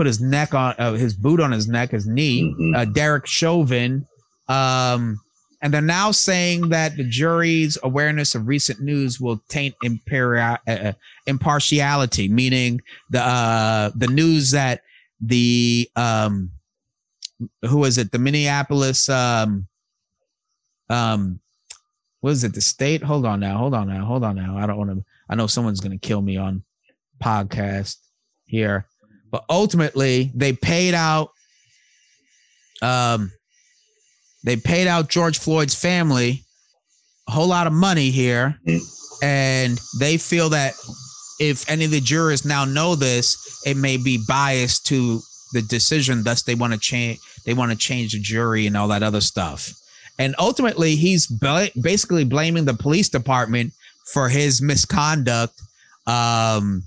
put 0.00 0.06
his 0.06 0.20
neck 0.20 0.54
on 0.54 0.74
uh, 0.78 0.94
his 0.94 1.12
boot 1.12 1.40
on 1.40 1.52
his 1.52 1.68
neck, 1.68 1.90
his 1.90 2.06
knee, 2.06 2.54
Mhm. 2.58 2.74
uh, 2.76 2.84
Derek 2.86 3.26
Chauvin. 3.26 4.06
Um 4.48 5.20
and 5.62 5.74
they're 5.74 5.82
now 5.82 6.10
saying 6.10 6.70
that 6.70 6.96
the 6.96 7.04
jury's 7.04 7.76
awareness 7.82 8.34
of 8.34 8.48
recent 8.48 8.80
news 8.80 9.20
will 9.20 9.42
taint 9.50 9.74
imperial, 9.82 10.56
uh, 10.66 10.92
impartiality, 11.26 12.28
meaning 12.28 12.80
the 13.10 13.20
uh, 13.22 13.90
the 13.94 14.06
news 14.06 14.52
that 14.52 14.80
the 15.20 15.86
um, 15.96 16.50
who 17.68 17.76
was 17.76 17.98
it? 17.98 18.10
The 18.10 18.18
Minneapolis 18.18 19.06
um, 19.10 19.66
um, 20.88 21.40
what 22.22 22.30
is 22.30 22.42
it? 22.44 22.54
The 22.54 22.62
state? 22.62 23.02
Hold 23.02 23.26
on 23.26 23.40
now. 23.40 23.58
Hold 23.58 23.74
on 23.74 23.88
now. 23.88 24.06
Hold 24.06 24.24
on 24.24 24.36
now. 24.36 24.56
I 24.56 24.66
don't 24.66 24.78
want 24.78 24.90
to. 24.90 25.04
I 25.28 25.34
know 25.34 25.46
someone's 25.46 25.80
going 25.80 25.92
to 25.98 26.08
kill 26.08 26.22
me 26.22 26.38
on 26.38 26.62
podcast 27.22 27.96
here, 28.46 28.86
but 29.30 29.44
ultimately 29.48 30.30
they 30.34 30.52
paid 30.52 30.94
out. 30.94 31.30
Um, 32.82 33.32
they 34.44 34.56
paid 34.56 34.86
out 34.86 35.08
George 35.08 35.38
Floyd's 35.38 35.74
family 35.74 36.44
a 37.28 37.32
whole 37.32 37.46
lot 37.46 37.66
of 37.66 37.72
money 37.72 38.10
here, 38.10 38.58
and 39.22 39.78
they 39.98 40.16
feel 40.16 40.48
that 40.50 40.74
if 41.38 41.68
any 41.70 41.84
of 41.84 41.90
the 41.90 42.00
jurors 42.00 42.44
now 42.44 42.64
know 42.64 42.94
this, 42.94 43.62
it 43.66 43.76
may 43.76 43.96
be 43.96 44.22
biased 44.28 44.86
to 44.86 45.20
the 45.52 45.62
decision. 45.62 46.22
Thus, 46.22 46.42
they 46.42 46.54
want 46.54 46.72
to 46.72 46.78
change. 46.78 47.18
They 47.44 47.54
want 47.54 47.72
to 47.72 47.78
change 47.78 48.12
the 48.12 48.20
jury 48.20 48.66
and 48.66 48.76
all 48.76 48.88
that 48.88 49.02
other 49.02 49.20
stuff. 49.20 49.72
And 50.18 50.34
ultimately, 50.38 50.96
he's 50.96 51.26
basically 51.26 52.24
blaming 52.24 52.66
the 52.66 52.74
police 52.74 53.08
department 53.08 53.72
for 54.12 54.28
his 54.28 54.60
misconduct, 54.60 55.54
um, 56.06 56.82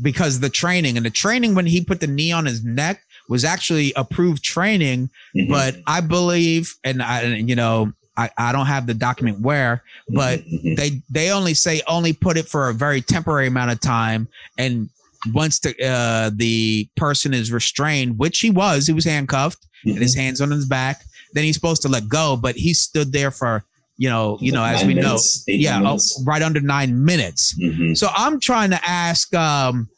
because 0.00 0.40
the 0.40 0.48
training 0.50 0.96
and 0.96 1.04
the 1.06 1.10
training 1.10 1.54
when 1.54 1.66
he 1.66 1.84
put 1.84 2.00
the 2.00 2.06
knee 2.06 2.32
on 2.32 2.46
his 2.46 2.64
neck 2.64 3.02
was 3.28 3.44
actually 3.44 3.92
approved 3.96 4.42
training 4.42 5.10
Mhm. 5.36 5.48
but 5.48 5.76
I 5.86 6.00
believe, 6.00 6.74
and 6.84 7.02
I, 7.02 7.22
you 7.26 7.54
know, 7.56 7.92
I, 8.16 8.30
I 8.36 8.52
don't 8.52 8.66
have 8.66 8.86
the 8.86 8.94
document 8.94 9.40
where, 9.40 9.82
but 10.08 10.40
Mhm. 10.40 10.76
they 10.76 11.02
they 11.10 11.30
only 11.30 11.54
say 11.54 11.82
only 11.86 12.12
put 12.12 12.36
it 12.36 12.48
for 12.48 12.68
a 12.68 12.74
very 12.74 13.00
temporary 13.02 13.46
amount 13.48 13.70
of 13.70 13.80
time, 13.80 14.28
and 14.56 14.88
once 15.32 15.58
the 15.60 15.74
uh, 15.84 16.30
the 16.34 16.88
person 16.96 17.34
is 17.34 17.50
restrained, 17.52 18.18
which 18.18 18.38
he 18.40 18.50
was, 18.50 18.86
he 18.86 18.92
was 18.92 19.04
handcuffed 19.04 19.58
and 19.84 19.98
his 19.98 20.14
hands 20.14 20.40
on 20.40 20.50
his 20.50 20.64
back. 20.66 21.02
Then 21.34 21.44
he's 21.44 21.54
supposed 21.54 21.82
to 21.82 21.88
let 21.88 22.08
go, 22.08 22.36
but 22.36 22.56
he 22.56 22.72
stood 22.72 23.12
there 23.12 23.30
for 23.30 23.64
you 23.98 24.08
know, 24.08 24.38
you 24.40 24.52
know, 24.52 24.64
as 24.64 24.84
we 24.84 24.94
minutes, 24.94 25.46
know, 25.46 25.54
yeah, 25.54 25.82
oh, 25.84 25.98
right 26.24 26.40
under 26.40 26.60
nine 26.60 27.04
minutes. 27.04 27.58
Mhm. 27.58 27.98
So 27.98 28.08
I'm 28.16 28.38
trying 28.40 28.70
to 28.70 28.80
ask, 28.88 29.34
um, 29.34 29.88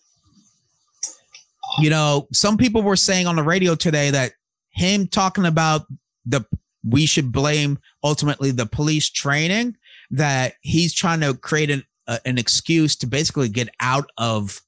you 1.79 1.91
know, 1.91 2.27
some 2.33 2.57
people 2.57 2.83
were 2.83 2.97
saying 2.97 3.27
on 3.27 3.37
the 3.37 3.43
radio 3.43 3.75
today 3.75 4.11
that 4.11 4.33
him 4.71 5.07
talking 5.07 5.45
about 5.45 5.87
the 6.27 6.45
we 6.83 7.05
should 7.05 7.31
blame 7.31 7.79
ultimately 8.03 8.51
the 8.51 8.65
police 8.67 9.11
training 9.11 9.77
that 10.11 10.55
he's 10.63 10.95
trying 10.95 11.21
to 11.21 11.35
create 11.35 11.71
an 11.71 11.85
uh, 12.09 12.19
an 12.25 12.39
excuse 12.39 12.97
to 12.97 13.07
basically 13.07 13.49
get 13.49 13.69
out 13.81 14.11
of 14.17 14.61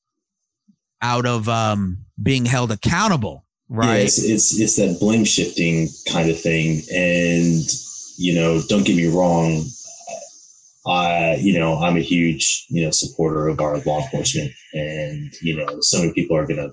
out 1.01 1.27
of 1.27 1.49
um 1.49 2.05
being 2.23 2.45
held 2.45 2.71
accountable, 2.71 3.45
Yeah, 3.71 3.77
right? 3.79 4.01
it's, 4.05 4.23
it's 4.23 4.61
it's 4.61 4.77
that 4.77 5.01
blame 5.01 5.25
shifting 5.25 5.89
kind 6.13 6.29
of 6.31 6.39
thing, 6.39 6.83
and 6.95 7.65
you 8.23 8.35
know, 8.35 8.63
don't 8.69 8.87
get 8.87 8.97
me 8.97 9.09
wrong. 9.09 9.65
I, 10.87 11.37
you 11.41 11.59
know, 11.59 11.79
I'm 11.79 11.97
a 11.97 12.01
huge, 12.01 12.67
you 12.69 12.85
know, 12.85 12.91
supporter 12.91 13.49
of 13.49 13.61
our 13.61 13.79
law 13.79 14.01
enforcement, 14.01 14.53
and 14.75 15.33
you 15.43 15.57
know, 15.57 15.81
so 15.81 15.99
many 15.99 16.13
people 16.13 16.37
are 16.37 16.47
gonna 16.47 16.71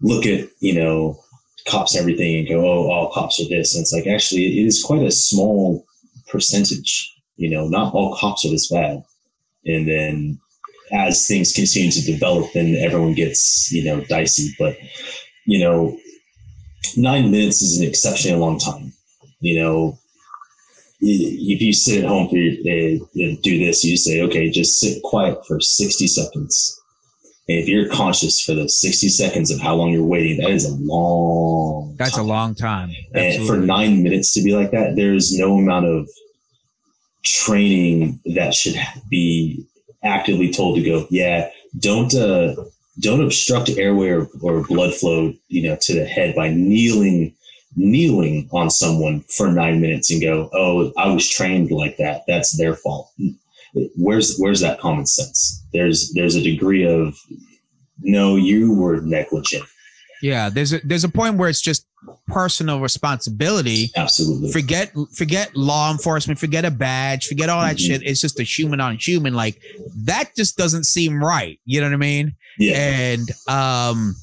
look 0.00 0.24
at, 0.26 0.48
you 0.60 0.74
know, 0.74 1.18
cops 1.66 1.94
and 1.94 2.00
everything 2.00 2.38
and 2.38 2.48
go, 2.48 2.60
"Oh, 2.60 2.90
all 2.90 3.12
cops 3.12 3.38
are 3.40 3.48
this," 3.48 3.74
and 3.74 3.82
it's 3.82 3.92
like 3.92 4.06
actually, 4.06 4.60
it 4.60 4.66
is 4.66 4.82
quite 4.82 5.02
a 5.02 5.10
small 5.10 5.84
percentage. 6.28 7.12
You 7.36 7.50
know, 7.50 7.68
not 7.68 7.92
all 7.94 8.16
cops 8.16 8.44
are 8.46 8.50
this 8.50 8.70
bad, 8.70 9.02
and 9.66 9.86
then 9.86 10.40
as 10.92 11.26
things 11.26 11.52
continue 11.52 11.90
to 11.90 12.02
develop, 12.12 12.52
then 12.52 12.76
everyone 12.76 13.14
gets, 13.14 13.70
you 13.72 13.84
know, 13.84 14.00
dicey. 14.02 14.54
But 14.58 14.78
you 15.44 15.58
know, 15.58 15.98
nine 16.96 17.30
minutes 17.30 17.60
is 17.60 17.78
an 17.78 17.86
exceptionally 17.86 18.38
long 18.38 18.58
time. 18.58 18.92
You 19.40 19.60
know, 19.60 19.98
if 21.00 21.60
you 21.60 21.72
sit 21.72 22.04
at 22.04 22.08
home 22.08 22.28
for 22.28 22.36
your, 22.36 22.52
uh, 22.52 23.06
and 23.14 23.42
do 23.42 23.58
this, 23.58 23.84
you 23.84 23.96
say, 23.96 24.22
okay, 24.22 24.50
just 24.50 24.80
sit 24.80 25.02
quiet 25.02 25.38
for 25.46 25.60
60 25.60 26.06
seconds. 26.06 26.80
And 27.48 27.58
if 27.58 27.68
you're 27.68 27.88
conscious 27.88 28.40
for 28.40 28.54
the 28.54 28.68
60 28.68 29.08
seconds 29.08 29.50
of 29.50 29.60
how 29.60 29.74
long 29.74 29.90
you're 29.90 30.04
waiting, 30.04 30.38
that 30.38 30.50
is 30.50 30.64
a 30.64 30.74
long 30.80 31.94
That's 31.96 32.16
a 32.18 32.22
long 32.22 32.54
time. 32.54 32.90
And 33.14 33.46
for 33.46 33.56
nine 33.56 34.02
minutes 34.02 34.32
to 34.34 34.42
be 34.42 34.54
like 34.54 34.72
that, 34.72 34.96
there's 34.96 35.38
no 35.38 35.58
amount 35.58 35.86
of 35.86 36.08
training 37.24 38.20
that 38.34 38.54
should 38.54 38.76
be 39.08 39.64
actively 40.02 40.52
told 40.52 40.76
to 40.76 40.82
go, 40.82 41.06
yeah, 41.10 41.50
don't 41.78 42.14
uh, 42.14 42.54
don't 42.98 43.22
obstruct 43.22 43.70
airway 43.70 44.08
or, 44.08 44.28
or 44.42 44.66
blood 44.66 44.94
flow, 44.94 45.32
you 45.48 45.68
know, 45.68 45.76
to 45.82 45.94
the 45.94 46.04
head 46.04 46.34
by 46.34 46.48
kneeling 46.48 47.35
kneeling 47.76 48.48
on 48.52 48.70
someone 48.70 49.22
for 49.36 49.48
nine 49.48 49.80
minutes 49.80 50.10
and 50.10 50.20
go, 50.20 50.50
oh, 50.52 50.92
I 50.96 51.08
was 51.08 51.28
trained 51.28 51.70
like 51.70 51.96
that. 51.98 52.22
That's 52.26 52.56
their 52.56 52.74
fault. 52.74 53.12
Where's 53.96 54.36
where's 54.38 54.60
that 54.60 54.80
common 54.80 55.06
sense? 55.06 55.64
There's 55.72 56.12
there's 56.14 56.34
a 56.34 56.42
degree 56.42 56.86
of 56.86 57.16
no, 58.00 58.36
you 58.36 58.74
were 58.74 59.00
negligent. 59.02 59.64
Yeah, 60.22 60.48
there's 60.48 60.72
a 60.72 60.80
there's 60.84 61.04
a 61.04 61.10
point 61.10 61.36
where 61.36 61.50
it's 61.50 61.60
just 61.60 61.86
personal 62.26 62.80
responsibility. 62.80 63.90
Absolutely. 63.96 64.50
Forget 64.50 64.92
forget 65.14 65.54
law 65.54 65.90
enforcement, 65.90 66.38
forget 66.38 66.64
a 66.64 66.70
badge, 66.70 67.26
forget 67.26 67.50
all 67.50 67.60
that 67.60 67.76
mm-hmm. 67.76 67.92
shit. 67.92 68.02
It's 68.02 68.20
just 68.20 68.40
a 68.40 68.42
human 68.42 68.80
on 68.80 68.96
human. 68.96 69.34
Like 69.34 69.60
that 70.04 70.34
just 70.34 70.56
doesn't 70.56 70.84
seem 70.84 71.22
right. 71.22 71.60
You 71.66 71.80
know 71.80 71.88
what 71.88 71.94
I 71.94 71.98
mean? 71.98 72.34
Yeah. 72.58 72.76
And 72.76 73.28
um 73.48 74.16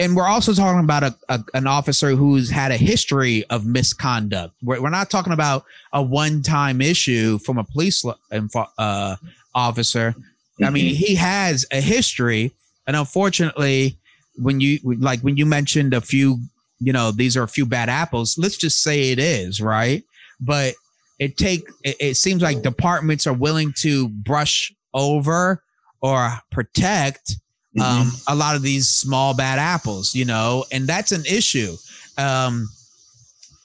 and 0.00 0.16
we're 0.16 0.26
also 0.26 0.54
talking 0.54 0.80
about 0.80 1.02
a, 1.02 1.14
a, 1.28 1.44
an 1.52 1.66
officer 1.66 2.16
who's 2.16 2.48
had 2.48 2.72
a 2.72 2.76
history 2.76 3.44
of 3.50 3.66
misconduct. 3.66 4.54
We're, 4.62 4.80
we're 4.80 4.88
not 4.88 5.10
talking 5.10 5.34
about 5.34 5.64
a 5.92 6.02
one-time 6.02 6.80
issue 6.80 7.38
from 7.38 7.58
a 7.58 7.64
police 7.64 8.02
uh, 8.32 9.16
officer. 9.54 10.12
Mm-hmm. 10.12 10.64
I 10.64 10.70
mean, 10.70 10.86
mm-hmm. 10.86 11.04
he 11.04 11.14
has 11.16 11.66
a 11.70 11.82
history, 11.82 12.52
and 12.86 12.96
unfortunately, 12.96 13.98
when 14.36 14.58
you 14.60 14.78
like 14.84 15.20
when 15.20 15.36
you 15.36 15.44
mentioned 15.44 15.92
a 15.92 16.00
few, 16.00 16.40
you 16.78 16.94
know, 16.94 17.10
these 17.10 17.36
are 17.36 17.42
a 17.42 17.48
few 17.48 17.66
bad 17.66 17.90
apples. 17.90 18.38
Let's 18.38 18.56
just 18.56 18.82
say 18.82 19.10
it 19.10 19.18
is 19.18 19.60
right, 19.60 20.02
but 20.40 20.74
it 21.18 21.36
take 21.36 21.68
it, 21.84 21.96
it 22.00 22.14
seems 22.16 22.40
like 22.40 22.62
departments 22.62 23.26
are 23.26 23.34
willing 23.34 23.74
to 23.78 24.08
brush 24.08 24.72
over 24.94 25.62
or 26.00 26.32
protect 26.50 27.36
um, 27.78 28.06
mm-hmm. 28.06 28.32
a 28.32 28.34
lot 28.34 28.56
of 28.56 28.62
these 28.62 28.88
small 28.88 29.34
bad 29.34 29.58
apples, 29.58 30.14
you 30.14 30.24
know, 30.24 30.64
and 30.72 30.86
that's 30.86 31.12
an 31.12 31.24
issue. 31.24 31.76
Um, 32.18 32.68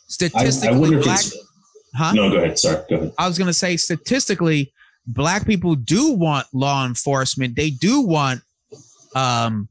statistically, 0.07 0.95
I, 0.95 0.99
I 0.99 1.01
black, 1.01 1.21
huh? 1.95 2.11
No, 2.13 2.29
go 2.29 2.37
ahead. 2.37 2.59
Sorry, 2.59 2.83
go 2.89 2.95
ahead. 2.97 3.13
I 3.17 3.27
was 3.27 3.37
going 3.37 3.47
to 3.47 3.53
say 3.53 3.77
statistically, 3.77 4.71
black 5.07 5.45
people 5.45 5.75
do 5.75 6.11
want 6.11 6.47
law 6.53 6.85
enforcement. 6.85 7.55
They 7.55 7.71
do 7.71 8.01
want 8.01 8.41
um, 9.15 9.69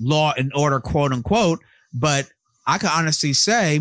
law 0.00 0.34
and 0.36 0.52
order, 0.54 0.80
quote 0.80 1.12
unquote. 1.12 1.60
But 1.94 2.28
I 2.66 2.78
can 2.78 2.90
honestly 2.92 3.32
say 3.32 3.80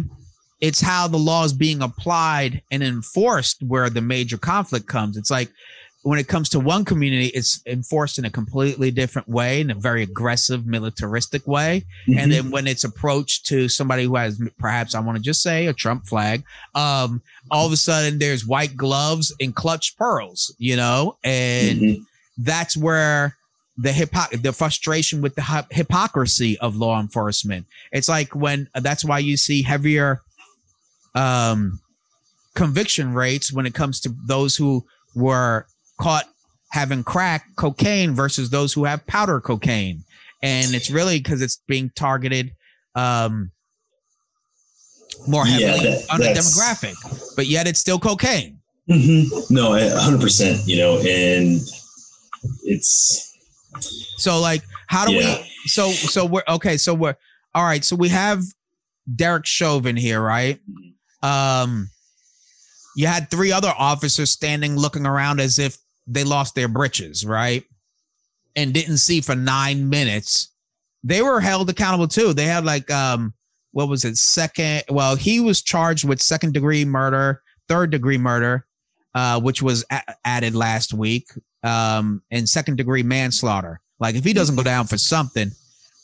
it's 0.62 0.82
how 0.82 1.08
the 1.08 1.18
law 1.18 1.44
is 1.44 1.54
being 1.54 1.82
applied 1.82 2.62
and 2.72 2.84
enforced 2.84 3.62
where 3.64 3.90
the 3.90 4.02
major 4.02 4.38
conflict 4.38 4.88
comes. 4.88 5.18
It's 5.18 5.32
like 5.32 5.50
when 6.04 6.18
it 6.18 6.28
comes 6.28 6.48
to 6.50 6.60
one 6.60 6.86
community, 6.86 7.28
it's 7.28 7.62
enforced 7.66 8.18
in 8.18 8.26
a 8.26 8.30
completely 8.30 8.90
different 8.90 9.28
way, 9.28 9.60
in 9.60 9.70
a 9.70 9.76
very 9.76 10.02
aggressive, 10.02 10.66
militaristic 10.66 11.46
way. 11.46 11.84
Mm-hmm. 12.08 12.20
And 12.20 12.32
then 12.32 12.52
when 12.52 12.68
it's 12.68 12.86
approached 12.86 13.48
to 13.48 13.68
somebody 13.68 14.06
who 14.06 14.16
has 14.16 14.42
perhaps, 14.58 14.96
I 14.96 15.02
want 15.02 15.18
to 15.18 15.24
just 15.24 15.42
say, 15.42 15.68
a 15.68 15.74
Trump 15.74 16.08
flag, 16.08 16.44
um, 16.74 17.22
all 17.52 17.66
of 17.66 17.74
a 17.74 17.78
sudden 17.78 18.18
there's 18.18 18.46
white 18.46 18.78
gloves 18.78 19.36
and 19.42 19.54
clutch 19.54 19.98
pearls, 19.98 20.56
you 20.58 20.78
know, 20.78 21.18
and 21.24 21.80
mm-hmm. 21.80 22.04
that's 22.38 22.78
where 22.78 23.36
the 23.78 23.94
hypo- 23.94 24.38
the 24.38 24.54
frustration 24.54 25.22
with 25.22 25.36
the 25.36 25.66
hypocrisy 25.72 26.58
of 26.60 26.78
law 26.78 27.00
enforcement. 27.00 27.66
It's 27.92 28.08
like 28.08 28.34
when 28.36 28.70
that's 28.74 29.04
why 29.04 29.20
you 29.20 29.36
see 29.36 29.64
heavier 29.64 30.22
um, 31.14 31.80
conviction 32.56 33.14
rates 33.14 33.52
when 33.52 33.66
it 33.66 33.74
comes 33.74 34.00
to 34.02 34.14
those 34.26 34.56
who 34.56 34.86
were 35.16 35.66
caught 36.00 36.26
having 36.72 37.04
crack 37.04 37.56
cocaine 37.56 38.14
versus 38.14 38.50
those 38.50 38.74
who 38.74 38.86
have 38.86 39.06
powder 39.08 39.40
cocaine. 39.42 40.04
And 40.42 40.74
it's 40.74 40.90
really 40.90 41.20
because 41.20 41.42
it's 41.42 41.62
being 41.68 41.92
targeted 41.96 42.54
um, 42.96 43.52
more 45.28 45.46
heavily 45.46 45.90
yeah, 45.90 45.96
that, 45.96 46.06
on 46.12 46.22
a 46.22 46.26
demographic, 46.26 46.96
but 47.36 47.48
yet 47.48 47.68
it's 47.68 47.80
still 47.80 48.00
cocaine. 48.00 48.60
Mm-hmm. 48.90 49.54
No, 49.54 49.72
100%, 49.72 50.68
you 50.68 50.78
know, 50.78 50.98
and 50.98 51.60
it's. 52.64 53.26
So, 54.18 54.40
like, 54.40 54.64
how 54.88 55.06
do 55.06 55.14
yeah. 55.14 55.38
we. 55.38 55.50
So, 55.68 55.92
so 55.92 56.26
we're. 56.26 56.44
Okay, 56.48 56.78
so 56.78 56.94
we're. 56.94 57.16
All 57.54 57.64
right, 57.64 57.84
so 57.84 57.96
we 57.96 58.10
have 58.10 58.44
Derek 59.16 59.46
Chauvin 59.46 59.96
here, 59.96 60.22
right? 60.22 60.60
Um, 61.22 61.90
you 62.96 63.08
had 63.08 63.30
three 63.30 63.52
other 63.52 63.74
officers 63.78 64.32
standing 64.32 64.76
looking 64.76 65.06
around 65.06 65.40
as 65.40 65.60
if 65.60 65.78
they 66.10 66.24
lost 66.24 66.56
their 66.56 66.68
britches, 66.68 67.26
right? 67.26 67.64
And 68.56 68.74
didn't 68.74 68.98
see 68.98 69.22
for 69.22 69.36
nine 69.36 69.90
minutes. 69.90 70.50
They 71.04 71.22
were 71.22 71.40
held 71.40 71.70
accountable 71.70 72.08
too. 72.08 72.34
They 72.34 72.46
had 72.46 72.66
like 72.66 72.90
um 72.92 73.34
what 73.72 73.88
was 73.88 74.04
it? 74.04 74.18
Second 74.18 74.84
well, 74.90 75.16
he 75.16 75.40
was 75.40 75.62
charged 75.62 76.08
with 76.08 76.22
second 76.22 76.54
degree 76.54 76.84
murder, 76.84 77.42
third 77.68 77.92
degree 77.92 78.18
murder, 78.18 78.66
uh, 79.14 79.40
which 79.40 79.62
was 79.62 79.86
a- 79.92 80.16
added 80.26 80.56
last 80.56 80.94
week, 80.94 81.26
um, 81.64 82.22
and 82.32 82.50
second 82.50 82.78
degree 82.78 83.04
manslaughter. 83.04 83.80
Like 84.00 84.16
if 84.16 84.26
he 84.26 84.34
doesn't 84.34 84.56
go 84.56 84.64
down 84.64 84.88
for 84.88 84.98
something, 84.98 85.52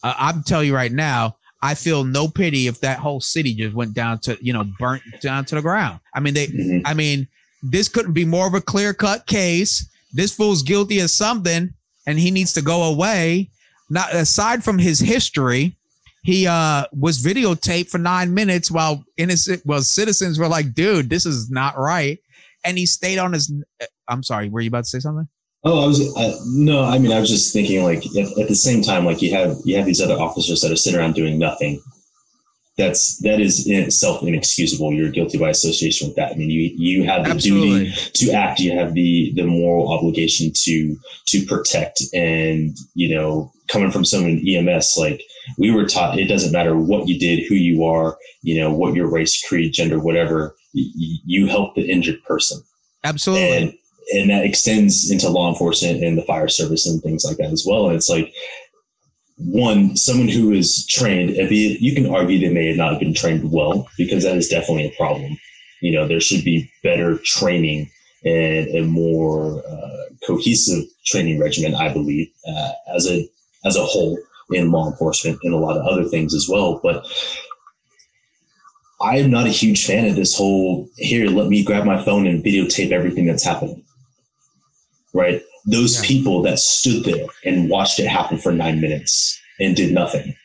uh, 0.03 0.13
I'm 0.17 0.43
telling 0.43 0.67
you 0.67 0.75
right 0.75 0.91
now, 0.91 1.37
I 1.61 1.73
feel 1.73 2.03
no 2.03 2.27
pity 2.27 2.67
if 2.67 2.79
that 2.81 2.99
whole 2.99 3.19
city 3.19 3.55
just 3.55 3.75
went 3.75 3.95
down 3.95 4.19
to 4.19 4.37
you 4.39 4.53
know 4.53 4.65
burnt 4.79 5.01
down 5.21 5.45
to 5.45 5.55
the 5.55 5.61
ground. 5.61 5.99
I 6.13 6.19
mean 6.19 6.35
they, 6.35 6.47
mm-hmm. 6.47 6.85
I 6.85 6.93
mean 6.93 7.27
this 7.63 7.87
couldn't 7.87 8.13
be 8.13 8.25
more 8.25 8.45
of 8.45 8.53
a 8.53 8.61
clear 8.61 8.93
cut 8.93 9.25
case 9.25 9.89
this 10.15 10.35
fool's 10.35 10.63
guilty 10.63 10.99
of 10.99 11.09
something 11.09 11.73
and 12.07 12.19
he 12.19 12.31
needs 12.31 12.53
to 12.53 12.61
go 12.61 12.83
away. 12.83 13.49
Not 13.89 14.13
aside 14.15 14.63
from 14.63 14.79
his 14.79 14.99
history, 14.99 15.77
he 16.23 16.47
uh 16.47 16.85
was 16.91 17.21
videotaped 17.21 17.89
for 17.89 17.99
nine 17.99 18.33
minutes 18.33 18.71
while 18.71 19.03
innocent 19.17 19.61
well 19.65 19.81
citizens 19.81 20.39
were 20.39 20.47
like, 20.47 20.73
dude, 20.73 21.09
this 21.09 21.25
is 21.25 21.51
not 21.51 21.77
right. 21.77 22.17
And 22.63 22.77
he 22.77 22.87
stayed 22.87 23.19
on 23.19 23.33
his 23.33 23.53
I'm 24.07 24.23
sorry, 24.23 24.49
were 24.49 24.61
you 24.61 24.69
about 24.69 24.85
to 24.85 24.89
say 24.89 24.99
something? 24.99 25.27
Oh, 25.63 25.83
I 25.83 25.87
was 25.87 26.15
uh, 26.15 26.37
no. 26.45 26.83
I 26.83 26.99
mean, 26.99 27.11
I 27.11 27.19
was 27.19 27.29
just 27.29 27.51
thinking, 27.51 27.83
like 27.83 28.05
at, 28.15 28.37
at, 28.37 28.47
the 28.47 28.55
same 28.55 28.83
time, 28.83 29.03
like 29.03 29.23
you 29.23 29.33
have 29.33 29.57
you 29.65 29.75
have 29.77 29.85
these 29.87 29.99
other 29.99 30.13
officers 30.13 30.61
that 30.61 30.71
are 30.71 30.75
sitting 30.75 30.99
around 30.99 31.15
doing 31.15 31.39
nothing, 31.39 31.81
that's 32.77 33.17
that 33.19 33.39
is 33.39 33.67
in 33.67 33.83
itself 33.83 34.21
inexcusable. 34.21 34.93
You're 34.93 35.11
guilty 35.11 35.37
by 35.37 35.49
association 35.49 36.07
with 36.07 36.17
that. 36.17 36.33
I 36.33 36.35
mean, 36.35 36.49
you 36.49 36.73
you 36.75 37.03
have 37.05 37.23
the 37.23 37.31
Absolutely. 37.31 37.85
duty 37.85 38.11
to 38.13 38.31
act. 38.33 38.59
You 38.59 38.77
have 38.77 38.93
the 38.93 39.31
the 39.35 39.45
moral 39.45 39.91
obligation 39.91 40.51
to 40.53 40.97
to 41.27 41.45
protect. 41.45 42.01
And 42.13 42.75
you 42.93 43.15
know, 43.15 43.51
coming 43.69 43.91
from 43.91 44.03
someone 44.03 44.31
in 44.31 44.67
EMS, 44.67 44.95
like 44.97 45.21
we 45.57 45.71
were 45.71 45.85
taught, 45.85 46.19
it 46.19 46.25
doesn't 46.25 46.51
matter 46.51 46.75
what 46.75 47.07
you 47.07 47.17
did, 47.17 47.47
who 47.47 47.55
you 47.55 47.85
are, 47.85 48.17
you 48.41 48.59
know, 48.59 48.73
what 48.73 48.93
your 48.93 49.09
race, 49.09 49.41
creed, 49.47 49.73
gender, 49.73 49.99
whatever. 49.99 50.55
You, 50.73 51.19
you 51.25 51.47
help 51.47 51.75
the 51.75 51.89
injured 51.89 52.21
person. 52.25 52.61
Absolutely. 53.05 53.57
And, 53.57 53.73
and 54.13 54.29
that 54.29 54.43
extends 54.43 55.09
into 55.09 55.29
law 55.29 55.49
enforcement 55.49 56.03
and 56.03 56.17
the 56.17 56.23
fire 56.23 56.49
service 56.49 56.85
and 56.85 57.01
things 57.01 57.23
like 57.23 57.37
that 57.37 57.51
as 57.51 57.65
well. 57.65 57.87
And 57.87 57.95
it's 57.95 58.09
like 58.09 58.33
one, 59.37 59.95
someone 59.97 60.29
who 60.29 60.51
is 60.51 60.85
trained, 60.87 61.31
you 61.31 61.93
can 61.93 62.07
argue 62.13 62.39
they 62.39 62.53
may 62.53 62.73
not 62.73 62.91
have 62.91 62.93
not 62.93 62.99
been 62.99 63.13
trained 63.13 63.51
well 63.51 63.87
because 63.97 64.23
that 64.23 64.37
is 64.37 64.47
definitely 64.47 64.87
a 64.87 64.95
problem. 64.95 65.37
You 65.81 65.91
know, 65.91 66.07
there 66.07 66.21
should 66.21 66.43
be 66.43 66.71
better 66.83 67.17
training 67.17 67.89
and 68.23 68.67
a 68.69 68.81
more 68.81 69.63
uh, 69.67 70.05
cohesive 70.25 70.85
training 71.05 71.39
regimen, 71.39 71.75
I 71.75 71.93
believe, 71.93 72.27
uh, 72.47 72.71
as 72.95 73.07
a 73.07 73.27
as 73.65 73.75
a 73.75 73.83
whole 73.83 74.17
in 74.51 74.71
law 74.71 74.89
enforcement 74.89 75.39
and 75.43 75.53
a 75.53 75.57
lot 75.57 75.77
of 75.77 75.85
other 75.85 76.05
things 76.05 76.33
as 76.33 76.47
well. 76.49 76.79
But 76.81 77.05
I 79.01 79.17
am 79.17 79.29
not 79.29 79.47
a 79.47 79.51
huge 79.51 79.85
fan 79.85 80.05
of 80.05 80.15
this 80.15 80.35
whole 80.35 80.87
here. 80.97 81.27
Let 81.29 81.47
me 81.47 81.63
grab 81.63 81.85
my 81.85 82.03
phone 82.03 82.25
and 82.25 82.43
videotape 82.43 82.91
everything 82.91 83.25
that's 83.25 83.43
happening. 83.43 83.83
Right? 85.13 85.41
Those 85.65 85.95
yeah. 85.95 86.07
people 86.07 86.41
that 86.43 86.59
stood 86.59 87.03
there 87.03 87.25
and 87.43 87.69
watched 87.69 87.99
it 87.99 88.07
happen 88.07 88.37
for 88.37 88.51
nine 88.51 88.79
minutes 88.79 89.39
and 89.59 89.75
did 89.75 89.93
nothing. 89.93 90.35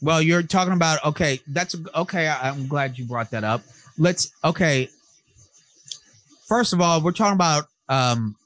Well, 0.00 0.22
you're 0.22 0.42
talking 0.42 0.74
about 0.74 1.04
okay. 1.04 1.40
That's 1.48 1.74
okay. 1.94 2.28
I'm 2.28 2.68
glad 2.68 2.98
you 2.98 3.04
brought 3.04 3.30
that 3.32 3.44
up. 3.44 3.62
Let's 3.96 4.32
okay. 4.44 4.88
First 6.46 6.72
of 6.72 6.80
all, 6.80 7.02
we're 7.02 7.12
talking 7.12 7.34
about 7.34 7.64
um, 7.88 8.36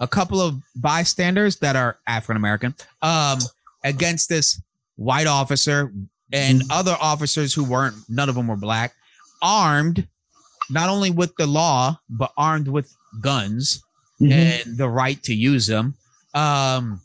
a 0.00 0.06
couple 0.06 0.40
of 0.40 0.60
bystanders 0.76 1.56
that 1.56 1.76
are 1.76 1.98
African 2.06 2.36
American 2.36 2.74
um, 3.00 3.38
against 3.84 4.28
this 4.28 4.60
white 4.96 5.26
officer 5.26 5.92
and 6.32 6.60
mm-hmm. 6.60 6.70
other 6.70 6.96
officers 7.00 7.54
who 7.54 7.64
weren't. 7.64 7.96
None 8.08 8.28
of 8.28 8.34
them 8.34 8.48
were 8.48 8.56
black, 8.56 8.94
armed 9.40 10.06
not 10.70 10.90
only 10.90 11.10
with 11.10 11.34
the 11.36 11.46
law 11.46 11.98
but 12.10 12.32
armed 12.36 12.68
with 12.68 12.94
guns 13.22 13.82
mm-hmm. 14.20 14.32
and 14.32 14.76
the 14.76 14.88
right 14.88 15.22
to 15.24 15.34
use 15.34 15.66
them. 15.66 15.94
Um, 16.34 17.00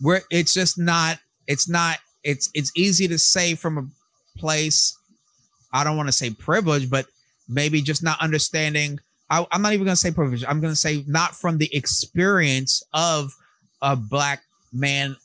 where 0.00 0.22
it's 0.30 0.54
just 0.54 0.78
not, 0.78 1.18
it's 1.46 1.68
not, 1.68 1.98
it's 2.24 2.50
it's 2.54 2.70
easy 2.76 3.08
to 3.08 3.18
say 3.18 3.54
from 3.54 3.78
a 3.78 3.86
place. 4.38 4.96
I 5.72 5.84
don't 5.84 5.96
want 5.96 6.08
to 6.08 6.12
say 6.12 6.30
privilege, 6.30 6.88
but 6.90 7.06
maybe 7.48 7.80
just 7.82 8.02
not 8.02 8.20
understanding. 8.20 8.98
I, 9.30 9.46
I'm 9.50 9.62
not 9.62 9.72
even 9.72 9.84
going 9.84 9.92
to 9.94 10.00
say 10.00 10.10
privilege. 10.10 10.44
I'm 10.46 10.60
going 10.60 10.72
to 10.72 10.76
say 10.78 11.04
not 11.06 11.34
from 11.34 11.58
the 11.58 11.74
experience 11.74 12.82
of 12.92 13.32
a 13.82 13.96
black 13.96 14.42
man 14.72 15.16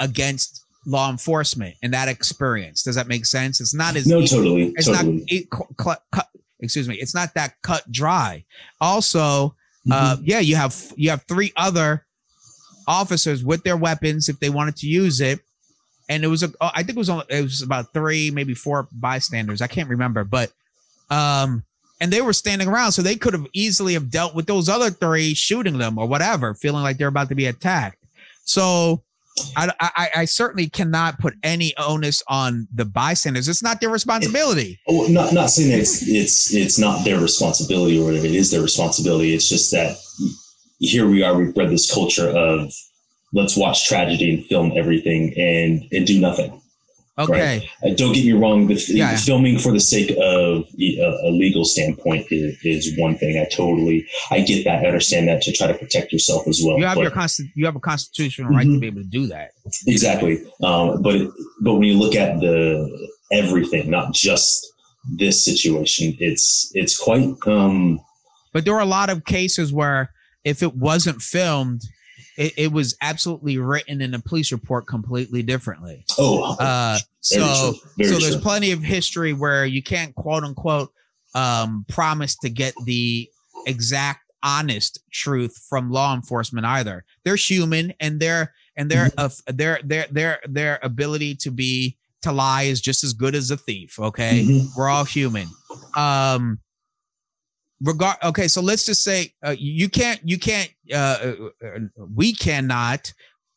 against 0.00 0.64
law 0.86 1.10
enforcement 1.10 1.74
and 1.82 1.92
that 1.92 2.08
experience. 2.08 2.82
Does 2.82 2.94
that 2.94 3.08
make 3.08 3.26
sense? 3.26 3.60
It's 3.60 3.74
not 3.74 3.96
as 3.96 4.06
No, 4.06 4.18
easy- 4.20 4.36
totally. 4.36 4.72
it's 4.76 4.86
totally. 4.86 5.12
not 5.18 5.22
it, 5.28 5.50
cu- 5.50 5.74
cut, 5.76 6.02
cut, 6.12 6.28
excuse 6.60 6.88
me 6.88 6.96
it's 6.96 7.14
not 7.14 7.34
that 7.34 7.54
cut 7.62 7.90
dry. 7.90 8.44
Also 8.80 9.54
uh 9.90 10.16
Mm-hmm. 10.16 10.22
yeah 10.24 10.40
you 10.40 10.56
have 10.56 10.92
you 10.96 11.10
have 11.10 11.22
three 11.28 11.52
other 11.56 12.04
officers 12.86 13.44
with 13.44 13.62
their 13.64 13.76
weapons 13.76 14.28
if 14.28 14.38
they 14.40 14.50
wanted 14.50 14.76
to 14.76 14.86
use 14.86 15.20
it. 15.20 15.40
And 16.10 16.24
it 16.24 16.28
was 16.28 16.42
a 16.42 16.50
oh, 16.60 16.70
think 16.76 16.90
it 16.90 16.96
was 16.96 17.10
only 17.10 17.24
it 17.28 17.42
was 17.42 17.62
about 17.62 17.92
three 17.92 18.30
maybe 18.30 18.54
four 18.54 18.88
bystanders. 18.92 19.62
I 19.62 19.66
can't 19.66 19.88
remember 19.88 20.24
but 20.24 20.52
um 21.10 21.64
and 22.00 22.12
they 22.12 22.20
were 22.20 22.32
standing 22.32 22.68
around 22.68 22.92
so 22.92 23.02
they 23.02 23.16
could 23.16 23.32
have 23.34 23.46
easily 23.52 23.94
have 23.94 24.10
dealt 24.10 24.34
with 24.34 24.46
those 24.46 24.68
other 24.68 24.90
three 24.90 25.34
shooting 25.34 25.78
them 25.78 25.98
or 25.98 26.06
whatever 26.06 26.54
feeling 26.54 26.82
like 26.82 26.96
they're 26.98 27.08
about 27.08 27.28
to 27.28 27.34
be 27.34 27.46
attacked. 27.46 28.04
So 28.44 29.02
I, 29.56 29.72
I, 29.80 30.08
I 30.16 30.24
certainly 30.24 30.68
cannot 30.68 31.18
put 31.18 31.34
any 31.42 31.74
onus 31.76 32.22
on 32.28 32.68
the 32.74 32.84
bystanders. 32.84 33.48
It's 33.48 33.62
not 33.62 33.80
their 33.80 33.90
responsibility. 33.90 34.80
Oh, 34.88 35.06
not 35.08 35.32
not 35.32 35.50
saying 35.50 35.78
it's 35.78 36.06
it's 36.06 36.54
it's 36.54 36.78
not 36.78 37.04
their 37.04 37.20
responsibility 37.20 38.00
or 38.00 38.06
whatever. 38.06 38.26
It 38.26 38.34
is 38.34 38.50
their 38.50 38.62
responsibility. 38.62 39.34
It's 39.34 39.48
just 39.48 39.70
that 39.72 39.96
here 40.78 41.08
we 41.08 41.22
are. 41.22 41.36
We've 41.36 41.54
bred 41.54 41.70
this 41.70 41.92
culture 41.92 42.28
of 42.28 42.72
let's 43.32 43.56
watch 43.56 43.86
tragedy 43.86 44.34
and 44.34 44.44
film 44.46 44.72
everything 44.76 45.34
and 45.36 45.82
and 45.92 46.06
do 46.06 46.20
nothing. 46.20 46.60
Okay. 47.18 47.68
Uh, 47.84 47.90
don't 47.96 48.12
get 48.14 48.24
me 48.24 48.32
wrong. 48.32 48.66
The, 48.68 48.74
Yeah. 48.88 49.16
filming 49.16 49.58
for 49.58 49.72
the 49.72 49.80
sake 49.80 50.10
of 50.10 50.64
a, 50.80 50.98
a 51.24 51.30
legal 51.30 51.64
standpoint 51.64 52.26
is, 52.30 52.56
is 52.64 52.96
one 52.98 53.16
thing. 53.18 53.38
I 53.38 53.44
totally 53.52 54.06
I 54.30 54.40
get 54.40 54.64
that. 54.64 54.84
I 54.84 54.86
understand 54.86 55.26
that 55.28 55.42
to 55.42 55.52
try 55.52 55.66
to 55.66 55.74
protect 55.74 56.12
yourself 56.12 56.46
as 56.46 56.60
well. 56.64 56.78
You 56.78 56.84
have 56.86 56.94
But- 56.96 57.02
your 57.02 57.10
consti- 57.10 57.50
you 57.56 57.64
have 57.66 57.76
a 57.76 57.80
constitutional 57.80 58.50
right 58.50 58.62
to 58.64 58.68
Mhm. 58.70 58.80
be 58.80 58.86
able 58.86 59.02
to 59.02 59.08
do 59.08 59.26
that. 59.26 59.50
Exactly. 59.86 60.38
Um, 60.62 61.02
but 61.02 61.16
it, 61.16 61.28
but 61.60 61.74
when 61.74 61.82
you 61.84 61.98
look 61.98 62.14
at 62.14 62.38
the 62.40 63.08
everything, 63.32 63.90
not 63.90 64.14
just 64.14 64.66
this 65.16 65.44
situation, 65.44 66.16
it's 66.20 66.70
it's 66.74 66.96
quite 66.96 67.28
um, 67.46 68.00
But 68.52 68.64
there 68.64 68.74
are 68.74 68.80
a 68.80 68.86
lot 68.86 69.10
of 69.10 69.24
cases 69.24 69.72
where 69.72 70.12
if 70.44 70.62
it 70.62 70.74
wasn't 70.76 71.20
filmed, 71.20 71.82
it, 72.38 72.52
it 72.56 72.72
was 72.72 72.96
absolutely 73.02 73.58
written 73.58 74.00
in 74.00 74.14
a 74.14 74.20
police 74.20 74.52
report 74.52 74.86
completely 74.86 75.42
differently. 75.42 76.04
oh 76.18 76.54
Uh, 76.58 76.98
so 77.20 77.40
so 77.40 77.74
there's 77.98 78.30
true. 78.30 78.40
plenty 78.40 78.70
of 78.72 78.80
history 78.82 79.32
where 79.34 79.66
you 79.66 79.82
can't 79.82 80.14
quote 80.14 80.44
unquote 80.44 80.90
um, 81.34 81.84
promise 81.88 82.36
to 82.38 82.48
get 82.48 82.72
the 82.86 83.28
exact 83.66 84.20
honest 84.42 85.00
truth 85.12 85.54
from 85.68 85.90
law 85.90 86.14
enforcement 86.14 86.64
either. 86.64 87.04
They're 87.24 87.36
human 87.36 87.92
and 88.00 88.20
their 88.20 88.54
and 88.76 88.88
their 88.90 89.06
Mm-hmm. 89.06 89.20
of 89.20 89.56
their 89.58 89.80
their 89.84 90.06
their 90.10 90.38
their 90.48 90.78
ability 90.82 91.34
to 91.42 91.50
be 91.50 91.96
to 92.22 92.30
lie 92.32 92.62
is 92.62 92.80
just 92.80 93.02
as 93.04 93.12
good 93.12 93.34
as 93.34 93.50
a 93.50 93.56
thief. 93.56 93.98
Okay, 93.98 94.44
Mhm. 94.46 94.68
we're 94.76 94.88
all 94.88 95.04
human. 95.04 95.48
Um, 95.96 96.60
regard. 97.82 98.16
Okay, 98.22 98.48
so 98.48 98.60
let's 98.60 98.86
just 98.86 99.02
say 99.02 99.32
uh, 99.46 99.54
you 99.58 99.88
can't 99.88 100.20
you 100.24 100.38
can't 100.38 100.70
uh, 100.92 101.34
uh, 101.64 101.78
we 102.14 102.32
cannot 102.34 103.12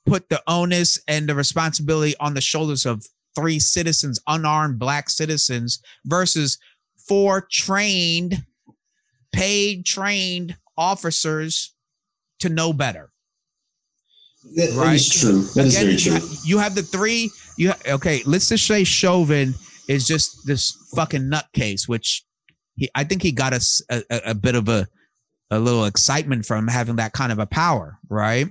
put 0.05 0.29
the 0.29 0.41
onus 0.47 0.99
and 1.07 1.27
the 1.27 1.35
responsibility 1.35 2.15
on 2.19 2.33
the 2.33 2.41
shoulders 2.41 2.85
of 2.85 3.05
three 3.35 3.59
citizens, 3.59 4.19
unarmed 4.27 4.79
black 4.79 5.09
citizens, 5.09 5.81
versus 6.05 6.57
four 7.07 7.47
trained, 7.51 8.43
paid, 9.31 9.85
trained 9.85 10.55
officers 10.77 11.73
to 12.39 12.49
know 12.49 12.73
better. 12.73 13.11
That- 14.55 14.71
that 14.71 14.75
right. 14.75 14.95
is 14.95 15.07
true. 15.07 15.43
That 15.55 15.67
is 15.67 15.75
Again, 15.75 15.85
very 15.85 15.97
you 15.97 16.19
true. 16.19 16.29
You 16.43 16.57
have 16.57 16.75
the 16.75 16.83
three. 16.83 17.29
You 17.57 17.71
ha- 17.71 17.93
okay? 17.93 18.21
Let's 18.25 18.49
just 18.49 18.65
say 18.65 18.83
Chauvin 18.83 19.53
is 19.87 20.07
just 20.07 20.45
this 20.47 20.71
fucking 20.95 21.29
nutcase, 21.29 21.87
which 21.87 22.23
he 22.75 22.89
I 22.95 23.03
think 23.03 23.21
he 23.21 23.31
got 23.31 23.53
us 23.53 23.81
a, 23.89 24.03
a, 24.09 24.21
a 24.27 24.35
bit 24.35 24.55
of 24.55 24.69
a 24.69 24.87
a 25.49 25.59
little 25.59 25.85
excitement 25.85 26.45
from 26.45 26.67
having 26.67 26.95
that 26.95 27.13
kind 27.13 27.31
of 27.31 27.39
a 27.39 27.45
power, 27.45 27.99
right? 28.09 28.47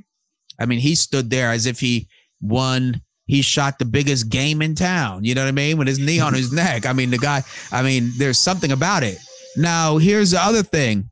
I 0.58 0.66
mean, 0.66 0.78
he 0.78 0.94
stood 0.94 1.30
there 1.30 1.50
as 1.50 1.66
if 1.66 1.80
he 1.80 2.08
won. 2.42 3.00
He 3.26 3.42
shot 3.42 3.78
the 3.78 3.84
biggest 3.84 4.28
game 4.28 4.60
in 4.60 4.74
town. 4.74 5.24
You 5.24 5.34
know 5.34 5.42
what 5.42 5.48
I 5.48 5.52
mean? 5.52 5.78
With 5.78 5.88
his 5.88 5.98
knee 5.98 6.20
on 6.20 6.34
his 6.34 6.52
neck. 6.54 6.84
I 6.84 6.92
mean, 6.92 7.10
the 7.10 7.18
guy. 7.18 7.42
I 7.72 7.82
mean, 7.82 8.12
there's 8.18 8.38
something 8.38 8.72
about 8.72 9.02
it. 9.02 9.18
Now, 9.56 9.96
here's 9.96 10.32
the 10.32 10.40
other 10.40 10.62
thing. 10.62 11.10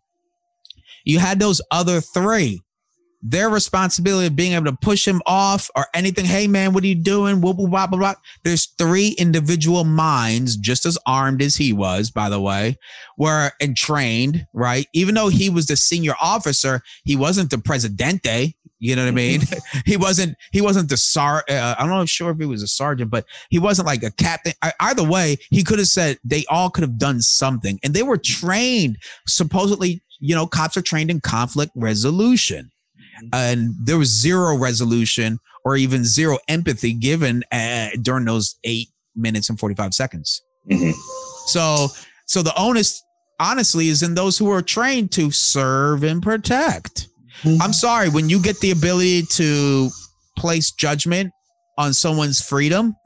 You 1.04 1.18
had 1.18 1.38
those 1.38 1.62
other 1.70 2.00
three 2.00 2.60
their 3.20 3.50
responsibility 3.50 4.26
of 4.26 4.36
being 4.36 4.52
able 4.52 4.66
to 4.66 4.76
push 4.76 5.06
him 5.06 5.20
off 5.26 5.70
or 5.74 5.86
anything. 5.94 6.24
Hey 6.24 6.46
man, 6.46 6.72
what 6.72 6.84
are 6.84 6.88
you 6.88 6.94
doing? 6.94 7.40
Whoop, 7.40 7.56
whoop, 7.56 7.70
whoop, 7.70 7.90
whoop, 7.90 8.00
whoop. 8.00 8.16
There's 8.44 8.66
three 8.78 9.10
individual 9.18 9.84
minds, 9.84 10.56
just 10.56 10.86
as 10.86 10.98
armed 11.06 11.42
as 11.42 11.56
he 11.56 11.72
was, 11.72 12.10
by 12.10 12.28
the 12.28 12.40
way, 12.40 12.76
were 13.16 13.50
and 13.60 13.76
trained, 13.76 14.46
right? 14.54 14.86
Even 14.92 15.14
though 15.14 15.28
he 15.28 15.50
was 15.50 15.66
the 15.66 15.76
senior 15.76 16.14
officer, 16.20 16.80
he 17.04 17.16
wasn't 17.16 17.50
the 17.50 17.58
presidente. 17.58 18.54
You 18.80 18.94
know 18.94 19.02
what 19.02 19.08
I 19.08 19.12
mean? 19.12 19.40
he 19.86 19.96
wasn't. 19.96 20.36
He 20.52 20.60
wasn't 20.60 20.88
the 20.88 20.96
sar. 20.96 21.44
Uh, 21.48 21.74
I'm 21.76 21.88
not 21.88 22.08
sure 22.08 22.30
if 22.30 22.38
he 22.38 22.46
was 22.46 22.62
a 22.62 22.68
sergeant, 22.68 23.10
but 23.10 23.24
he 23.50 23.58
wasn't 23.58 23.86
like 23.86 24.04
a 24.04 24.12
captain. 24.12 24.52
I, 24.62 24.72
either 24.78 25.02
way, 25.02 25.38
he 25.50 25.64
could 25.64 25.80
have 25.80 25.88
said 25.88 26.18
they 26.22 26.44
all 26.48 26.70
could 26.70 26.82
have 26.82 26.96
done 26.96 27.20
something, 27.20 27.80
and 27.82 27.92
they 27.92 28.04
were 28.04 28.18
trained. 28.18 28.98
Supposedly, 29.26 30.00
you 30.20 30.36
know, 30.36 30.46
cops 30.46 30.76
are 30.76 30.82
trained 30.82 31.10
in 31.10 31.20
conflict 31.20 31.72
resolution 31.74 32.70
and 33.32 33.74
there 33.80 33.98
was 33.98 34.08
zero 34.08 34.56
resolution 34.56 35.38
or 35.64 35.76
even 35.76 36.04
zero 36.04 36.38
empathy 36.48 36.92
given 36.92 37.42
uh, 37.52 37.88
during 38.02 38.24
those 38.24 38.56
eight 38.64 38.88
minutes 39.16 39.50
and 39.50 39.58
45 39.58 39.94
seconds. 39.94 40.42
Mhm. 40.70 40.92
so 41.46 41.88
so 42.26 42.42
the 42.42 42.52
onus 42.58 43.02
honestly 43.40 43.88
is 43.88 44.02
in 44.02 44.14
those 44.14 44.36
who 44.36 44.50
are 44.50 44.60
trained 44.62 45.10
to 45.12 45.30
serve 45.30 46.02
and 46.04 46.22
protect. 46.22 47.08
I'm 47.62 47.72
sorry 47.72 48.08
when 48.08 48.28
you 48.28 48.40
get 48.42 48.58
the 48.60 48.72
ability 48.72 49.22
to 49.30 49.90
place 50.36 50.72
judgment 50.72 51.32
on 51.78 51.94
someone's 51.94 52.40
freedom 52.40 52.96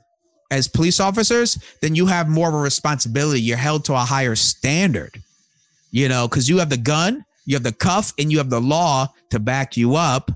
as 0.50 0.66
police 0.68 1.00
officers 1.00 1.58
then 1.82 1.94
you 1.94 2.06
have 2.06 2.28
more 2.28 2.48
of 2.48 2.54
a 2.54 2.58
responsibility. 2.58 3.40
You're 3.42 3.58
held 3.58 3.84
to 3.86 3.92
a 3.94 3.98
higher 3.98 4.34
standard 4.34 5.22
you 5.90 6.08
know 6.08 6.26
because 6.26 6.48
you 6.48 6.58
have 6.58 6.70
the 6.70 6.76
gun 6.76 7.24
you 7.45 7.55
have 7.57 7.62
the 7.62 7.72
cuff 7.72 8.12
and 8.18 8.30
you 8.30 8.38
have 8.38 8.51
the 8.51 8.61
law 8.61 9.09
to 9.30 9.38
back 9.38 9.76
you 9.76 9.97
up. 9.97 10.30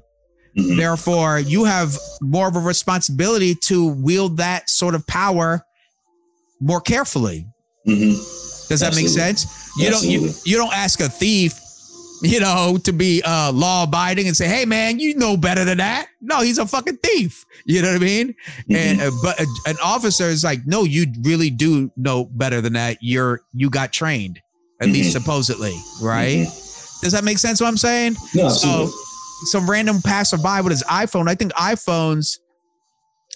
Mhm. 0.58 0.78
therefore 0.78 1.38
you 1.38 1.64
have 1.64 1.98
more 2.22 2.48
of 2.48 2.56
a 2.56 2.60
responsibility 2.60 3.54
to 3.54 3.88
wield 3.88 4.38
that 4.38 4.70
sort 4.70 4.94
of 4.94 5.06
power 5.06 5.62
more 6.62 6.80
carefully. 6.80 7.46
Mhm. 7.86 8.16
does 8.68 8.80
that 8.80 8.94
make 8.94 9.06
sense? 9.08 9.46
You 9.76 9.90
don't 9.90 10.04
you, 10.04 10.32
you 10.46 10.56
don't 10.56 10.72
ask 10.72 11.00
a 11.00 11.08
thief 11.10 11.60
you 12.22 12.40
know 12.40 12.78
to 12.84 12.92
be 12.94 13.20
uh 13.22 13.52
law 13.52 13.82
abiding 13.82 14.26
and 14.26 14.34
say 14.34 14.48
hey 14.48 14.64
man 14.64 14.98
you 14.98 15.14
know 15.14 15.36
better 15.36 15.62
than 15.66 15.76
that. 15.76 16.08
No 16.22 16.40
he's 16.40 16.56
a 16.56 16.66
fucking 16.66 16.96
thief. 17.04 17.44
You 17.66 17.82
know 17.82 17.88
what 17.92 17.96
i 18.02 18.04
mean? 18.04 18.34
And 18.70 19.02
uh, 19.02 19.10
but 19.22 19.38
a, 19.38 19.46
an 19.66 19.76
officer 19.84 20.24
is 20.24 20.42
like 20.42 20.60
no 20.66 20.84
you 20.84 21.04
really 21.20 21.50
do 21.50 21.90
know 21.98 22.24
better 22.24 22.62
than 22.62 22.72
that. 22.72 22.96
You're 23.02 23.42
you 23.52 23.68
got 23.68 23.92
trained 23.92 24.40
at 24.80 24.88
least 24.88 25.10
Mhm. 25.10 25.20
supposedly 25.20 25.76
right 26.00 26.46
does 27.02 27.12
that 27.12 27.24
make 27.24 27.38
sense 27.38 27.60
what 27.60 27.68
i'm 27.68 27.76
saying 27.76 28.16
No, 28.34 28.46
absolutely. 28.46 28.86
so 28.86 28.92
some 29.46 29.68
random 29.70 30.00
passerby 30.02 30.62
with 30.62 30.70
his 30.72 30.82
iphone 30.84 31.28
i 31.28 31.34
think 31.34 31.52
iphones 31.54 32.38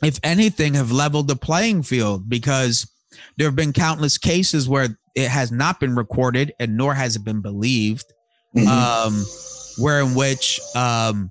if 0.03 0.19
anything 0.23 0.75
have 0.75 0.91
leveled 0.93 1.29
the 1.29 1.37
playing 1.37 1.83
field 1.83 2.29
because 2.29 2.91
there 3.37 3.47
have 3.47 3.57
been 3.57 3.73
countless 3.73 4.17
cases 4.19 4.69
where 4.69 4.97
it 5.15 5.29
has 5.29 5.51
not 5.53 5.79
been 5.81 5.95
recorded 5.95 6.53
and 6.61 6.77
nor 6.77 6.95
has 6.95 7.17
it 7.17 7.25
been 7.25 7.41
believed 7.41 8.05
Mhm. 8.57 8.67
um, 8.67 9.25
where 9.79 10.01
in 10.01 10.15
which 10.15 10.59
um, 10.75 11.31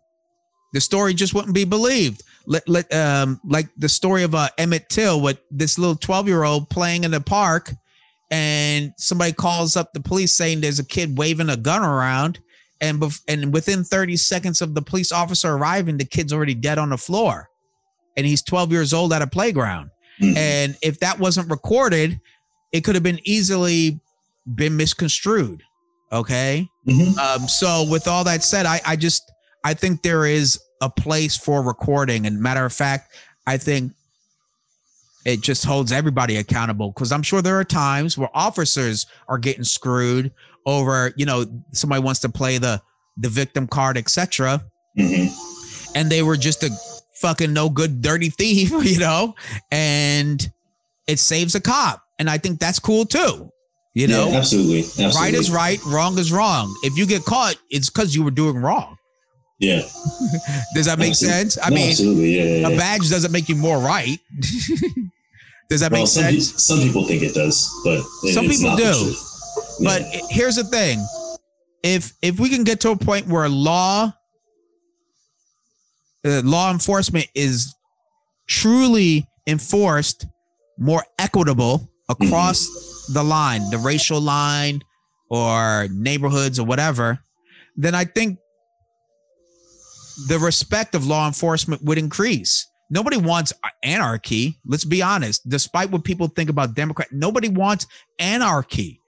the 0.73 0.79
story 0.79 1.13
just 1.13 1.33
wouldn't 1.33 1.53
be 1.53 1.65
believed. 1.65 2.23
Let, 2.45 2.67
let, 2.69 2.93
um, 2.93 3.41
like 3.43 3.67
the 3.77 3.89
story 3.89 4.23
of 4.23 4.33
uh, 4.33 4.47
Emmett 4.57 4.87
Till 4.87 5.19
with 5.19 5.37
this 5.51 5.77
little 5.77 5.95
12 5.97 6.27
year 6.29 6.43
old 6.43 6.69
playing 6.69 7.03
in 7.03 7.11
the 7.11 7.19
park, 7.19 7.73
and 8.31 8.93
somebody 8.97 9.33
calls 9.33 9.75
up 9.75 9.93
the 9.93 9.99
police 9.99 10.33
saying 10.33 10.61
there's 10.61 10.79
a 10.79 10.85
kid 10.85 11.17
waving 11.17 11.49
a 11.49 11.57
gun 11.57 11.83
around. 11.83 12.39
And, 12.81 12.99
bef- 13.01 13.21
and 13.27 13.51
within 13.53 13.83
30 13.83 14.15
seconds 14.17 14.61
of 14.61 14.73
the 14.73 14.81
police 14.81 15.11
officer 15.11 15.53
arriving, 15.53 15.97
the 15.97 16.05
kid's 16.05 16.31
already 16.31 16.53
dead 16.55 16.77
on 16.77 16.89
the 16.89 16.97
floor. 16.97 17.49
And 18.15 18.25
he's 18.25 18.41
12 18.41 18.71
years 18.71 18.93
old 18.93 19.11
at 19.13 19.21
a 19.21 19.27
playground. 19.27 19.89
Mhm. 20.21 20.35
And 20.37 20.77
if 20.81 20.99
that 20.99 21.19
wasn't 21.19 21.49
recorded, 21.49 22.19
it 22.71 22.81
could 22.81 22.95
have 22.95 23.03
been 23.03 23.19
easily 23.25 23.99
been 24.55 24.75
misconstrued. 24.77 25.61
Okay. 26.11 26.67
Mhm. 26.87 27.17
Um, 27.17 27.47
so 27.47 27.83
with 27.89 28.07
all 28.07 28.23
that 28.23 28.43
said, 28.43 28.65
I, 28.65 28.81
I 28.85 28.95
just 28.95 29.23
I 29.63 29.73
think 29.73 30.01
there 30.01 30.25
is 30.25 30.57
a 30.81 30.89
place 30.89 31.35
for 31.37 31.61
recording. 31.61 32.25
And 32.25 32.39
matter 32.39 32.65
of 32.65 32.71
fact, 32.73 33.13
I 33.45 33.57
think 33.57 33.91
it 35.25 35.41
just 35.41 35.65
holds 35.65 35.91
everybody 35.91 36.37
accountable 36.37 36.91
because 36.91 37.11
I'm 37.11 37.23
sure 37.23 37.41
there 37.41 37.59
are 37.59 37.65
times 37.65 38.17
where 38.17 38.29
officers 38.33 39.05
are 39.27 39.37
getting 39.37 39.63
screwed 39.63 40.31
over, 40.65 41.13
you 41.17 41.25
know, 41.25 41.45
somebody 41.73 42.01
wants 42.01 42.19
to 42.21 42.29
play 42.29 42.57
the 42.57 42.81
the 43.17 43.29
victim 43.29 43.67
card, 43.67 43.97
etc. 43.97 44.63
Mm-hmm. 44.97 45.97
And 45.97 46.09
they 46.09 46.23
were 46.23 46.37
just 46.37 46.63
a 46.63 46.69
fucking 47.15 47.51
no 47.51 47.69
good 47.69 48.01
dirty 48.01 48.29
thief, 48.37 48.71
you 48.71 48.99
know, 48.99 49.35
and 49.71 50.49
it 51.07 51.19
saves 51.19 51.55
a 51.55 51.61
cop. 51.61 52.03
And 52.17 52.29
I 52.29 52.37
think 52.37 52.59
that's 52.59 52.79
cool 52.79 53.05
too. 53.05 53.51
You 53.95 54.07
know, 54.07 54.29
yeah, 54.29 54.37
absolutely. 54.37 54.79
absolutely. 54.79 55.19
Right 55.19 55.33
is 55.33 55.51
right, 55.51 55.83
wrong 55.85 56.17
is 56.19 56.31
wrong. 56.31 56.73
If 56.83 56.97
you 56.97 57.05
get 57.05 57.25
caught, 57.25 57.55
it's 57.69 57.89
because 57.89 58.15
you 58.15 58.23
were 58.23 58.31
doing 58.31 58.57
wrong. 58.57 58.95
Yeah. 59.59 59.81
Does 60.73 60.85
that 60.85 60.97
make 60.99 61.15
sense? 61.15 61.57
I 61.61 61.69
no, 61.69 61.75
mean, 61.75 61.89
absolutely. 61.89 62.37
Yeah, 62.37 62.67
yeah, 62.69 62.75
a 62.75 62.77
badge 62.77 63.09
doesn't 63.09 63.31
make 63.31 63.49
you 63.49 63.55
more 63.55 63.77
right. 63.79 64.17
Does 65.69 65.81
that 65.81 65.91
well, 65.91 66.01
make 66.01 66.07
some, 66.07 66.23
pe- 66.23 66.39
sense? 66.39 66.65
some 66.65 66.79
people 66.79 67.05
think 67.05 67.21
it 67.23 67.33
does, 67.35 67.69
but 67.83 67.99
it- 68.23 68.33
Some 68.33 68.47
people 68.47 68.75
do. 68.75 69.13
But 69.83 70.01
Yeah. 70.01 70.21
here's 70.29 70.55
the 70.55 70.63
thing: 70.63 71.05
if 71.83 72.13
if 72.21 72.39
we 72.39 72.49
can 72.49 72.63
get 72.63 72.79
to 72.81 72.91
a 72.91 72.95
point 72.97 73.27
where 73.27 73.47
law, 73.49 74.11
uh, 76.25 76.41
law 76.43 76.71
enforcement 76.71 77.27
is 77.35 77.73
truly 78.47 79.27
enforced, 79.47 80.25
more 80.77 81.03
equitable 81.19 81.89
across 82.09 82.65
the 83.13 83.23
line, 83.23 83.69
the 83.69 83.77
racial 83.77 84.19
line, 84.19 84.81
or 85.29 85.87
neighborhoods 85.91 86.59
or 86.59 86.65
whatever, 86.65 87.19
then 87.75 87.93
I 87.95 88.05
think 88.05 88.37
the 90.27 90.39
respect 90.39 90.95
of 90.95 91.07
law 91.07 91.27
enforcement 91.27 91.83
would 91.83 91.97
increase. 91.97 92.67
Nobody 92.89 93.17
wants 93.17 93.53
anarchy. 93.83 94.59
Let's 94.65 94.85
be 94.85 95.01
honest. 95.01 95.47
Despite 95.47 95.91
what 95.91 96.03
people 96.03 96.27
think 96.27 96.49
about 96.49 96.75
Democrat, 96.75 97.09
nobody 97.11 97.49
wants 97.49 97.85
anarchy. 98.17 98.99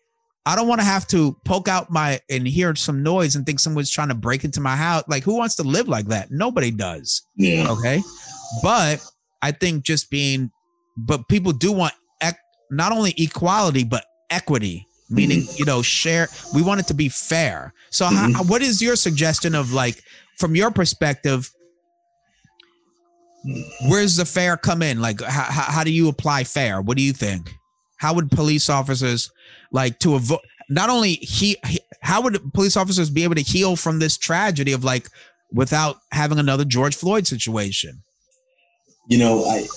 I 0.46 0.56
don't 0.56 0.68
want 0.68 0.82
to 0.82 0.86
have 0.86 1.08
to 1.08 1.38
poke 1.46 1.68
out 1.68 1.92
my 1.92 2.20
and 2.30 2.48
hear 2.48 2.76
some 2.76 3.04
noise 3.04 3.36
and 3.36 3.46
think 3.46 3.60
someone's 3.60 3.92
trying 3.92 4.08
to 4.10 4.16
break 4.16 4.44
into 4.44 4.60
my 4.60 4.76
house. 4.76 5.04
Like, 5.08 5.24
who 5.24 5.36
wants 5.36 5.56
to 5.56 5.64
live 5.64 5.88
like 5.88 6.08
that? 6.08 6.32
Nobody 6.32 6.72
does. 6.72 7.24
yeah. 7.36 7.70
Okay. 7.70 8.02
But 8.64 9.06
I 9.42 9.52
think 9.52 9.84
just 9.84 10.10
being, 10.10 10.52
but 10.98 11.28
people 11.28 11.52
do 11.52 11.72
want 11.72 11.94
ec- 12.22 12.40
not 12.70 12.92
only 12.92 13.14
equality, 13.18 13.84
but 13.84 14.06
equity, 14.30 14.88
meaning, 15.10 15.42
mm-hmm. 15.42 15.56
you 15.58 15.66
know, 15.66 15.82
share. 15.82 16.28
We 16.54 16.62
want 16.64 16.80
it 16.80 16.88
to 16.88 16.94
be 16.94 17.08
fair. 17.08 17.74
So, 17.92 18.06
how, 18.06 18.28
mm-hmm. 18.28 18.48
what 18.48 18.62
is 18.62 18.82
your 18.82 18.96
suggestion 18.96 19.56
of 19.56 19.74
like, 19.74 20.04
from 20.42 20.56
your 20.56 20.72
perspective, 20.72 21.50
where's 23.88 24.18
the 24.18 24.26
fair 24.26 24.58
come 24.58 24.82
in? 24.82 25.00
Like, 25.00 25.22
how, 25.22 25.44
how, 25.44 25.84
do 25.86 25.92
you 25.92 26.10
apply 26.10 26.44
fair? 26.44 26.82
What 26.82 26.98
do 26.98 27.04
you 27.04 27.14
think? 27.14 27.50
How 27.98 28.14
would 28.14 28.30
police 28.30 28.70
officers 28.70 29.32
like 29.72 30.00
to 30.00 30.16
avoid 30.16 30.40
not 30.70 30.90
only 30.90 31.14
he, 31.14 31.58
he 31.68 31.80
how 32.02 32.22
would 32.22 32.54
police 32.54 32.76
officers 32.76 33.10
be 33.10 33.24
able 33.24 33.36
to 33.36 33.42
heal 33.42 33.76
from 33.76 34.00
this 34.00 34.18
tragedy 34.18 34.74
of 34.74 34.84
like 34.84 35.08
without 35.54 35.98
having 36.12 36.40
another 36.40 36.66
George 36.66 36.96
Floyd 36.96 37.28
situation? 37.28 38.02
you 39.12 39.18
know, 39.18 39.44
I 39.46 39.68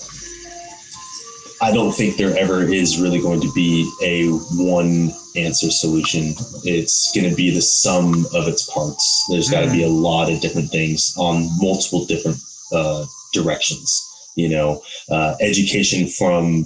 I 1.62 1.72
don't 1.72 1.92
think 1.92 2.16
there 2.16 2.36
ever 2.36 2.62
is 2.62 3.00
really 3.00 3.20
going 3.20 3.40
to 3.40 3.52
be 3.52 3.90
a 4.02 4.28
one 4.60 5.12
answer 5.36 5.70
solution. 5.70 6.34
It's 6.64 7.12
going 7.14 7.28
to 7.28 7.34
be 7.34 7.50
the 7.50 7.62
sum 7.62 8.26
of 8.34 8.48
its 8.48 8.68
parts. 8.70 9.26
There's 9.30 9.50
got 9.50 9.60
to 9.60 9.70
be 9.70 9.82
a 9.82 9.88
lot 9.88 10.30
of 10.30 10.40
different 10.40 10.70
things 10.70 11.14
on 11.16 11.48
multiple 11.60 12.06
different 12.06 12.38
uh, 12.72 13.04
directions. 13.32 14.32
You 14.36 14.48
know, 14.48 14.82
uh, 15.10 15.36
education 15.40 16.08
from 16.08 16.64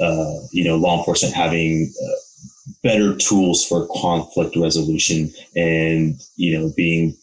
uh, 0.00 0.34
you 0.52 0.64
know 0.64 0.76
law 0.76 0.98
enforcement 0.98 1.34
having 1.34 1.92
uh, 2.02 2.72
better 2.82 3.16
tools 3.16 3.64
for 3.66 3.88
conflict 4.00 4.56
resolution, 4.56 5.30
and 5.54 6.18
you 6.36 6.58
know 6.58 6.72
being 6.76 7.16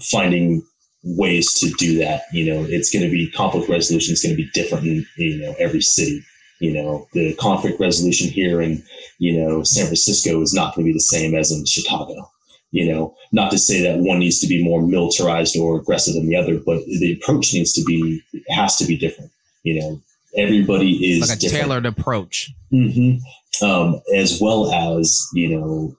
finding 0.00 0.62
ways 1.04 1.52
to 1.60 1.70
do 1.72 1.98
that. 1.98 2.22
You 2.32 2.46
know, 2.46 2.66
it's 2.68 2.90
going 2.90 3.04
to 3.04 3.10
be 3.10 3.30
conflict 3.30 3.68
resolution 3.68 4.14
is 4.14 4.22
going 4.22 4.34
to 4.34 4.42
be 4.42 4.50
different 4.54 4.86
in 4.86 5.06
you 5.18 5.38
know 5.38 5.54
every 5.58 5.82
city. 5.82 6.24
You 6.60 6.72
know, 6.72 7.06
the 7.12 7.34
conflict 7.34 7.78
resolution 7.80 8.28
here 8.28 8.60
in 8.60 8.82
you 9.18 9.40
know 9.40 9.62
San 9.62 9.86
Francisco 9.86 10.40
is 10.42 10.52
not 10.52 10.74
going 10.74 10.86
to 10.86 10.92
be 10.92 10.96
the 10.96 11.00
same 11.00 11.34
as 11.34 11.50
in 11.52 11.64
Chicago. 11.64 12.30
You 12.70 12.92
know, 12.92 13.16
not 13.32 13.50
to 13.52 13.58
say 13.58 13.80
that 13.82 14.00
one 14.00 14.18
needs 14.18 14.40
to 14.40 14.46
be 14.46 14.62
more 14.62 14.82
militarized 14.82 15.56
or 15.56 15.78
aggressive 15.80 16.14
than 16.14 16.26
the 16.26 16.36
other, 16.36 16.58
but 16.58 16.84
the 16.84 17.12
approach 17.12 17.54
needs 17.54 17.72
to 17.74 17.84
be 17.84 18.22
has 18.50 18.76
to 18.76 18.86
be 18.86 18.96
different. 18.96 19.30
You 19.62 19.80
know, 19.80 20.02
everybody 20.36 20.92
is 21.14 21.28
Like 21.28 21.38
a 21.38 21.40
different 21.40 21.64
tailored 21.64 21.86
approach. 21.86 22.52
hmm 22.70 23.16
Um, 23.62 24.00
as 24.14 24.40
well 24.40 24.70
as 24.72 25.26
you 25.32 25.48
know 25.48 25.96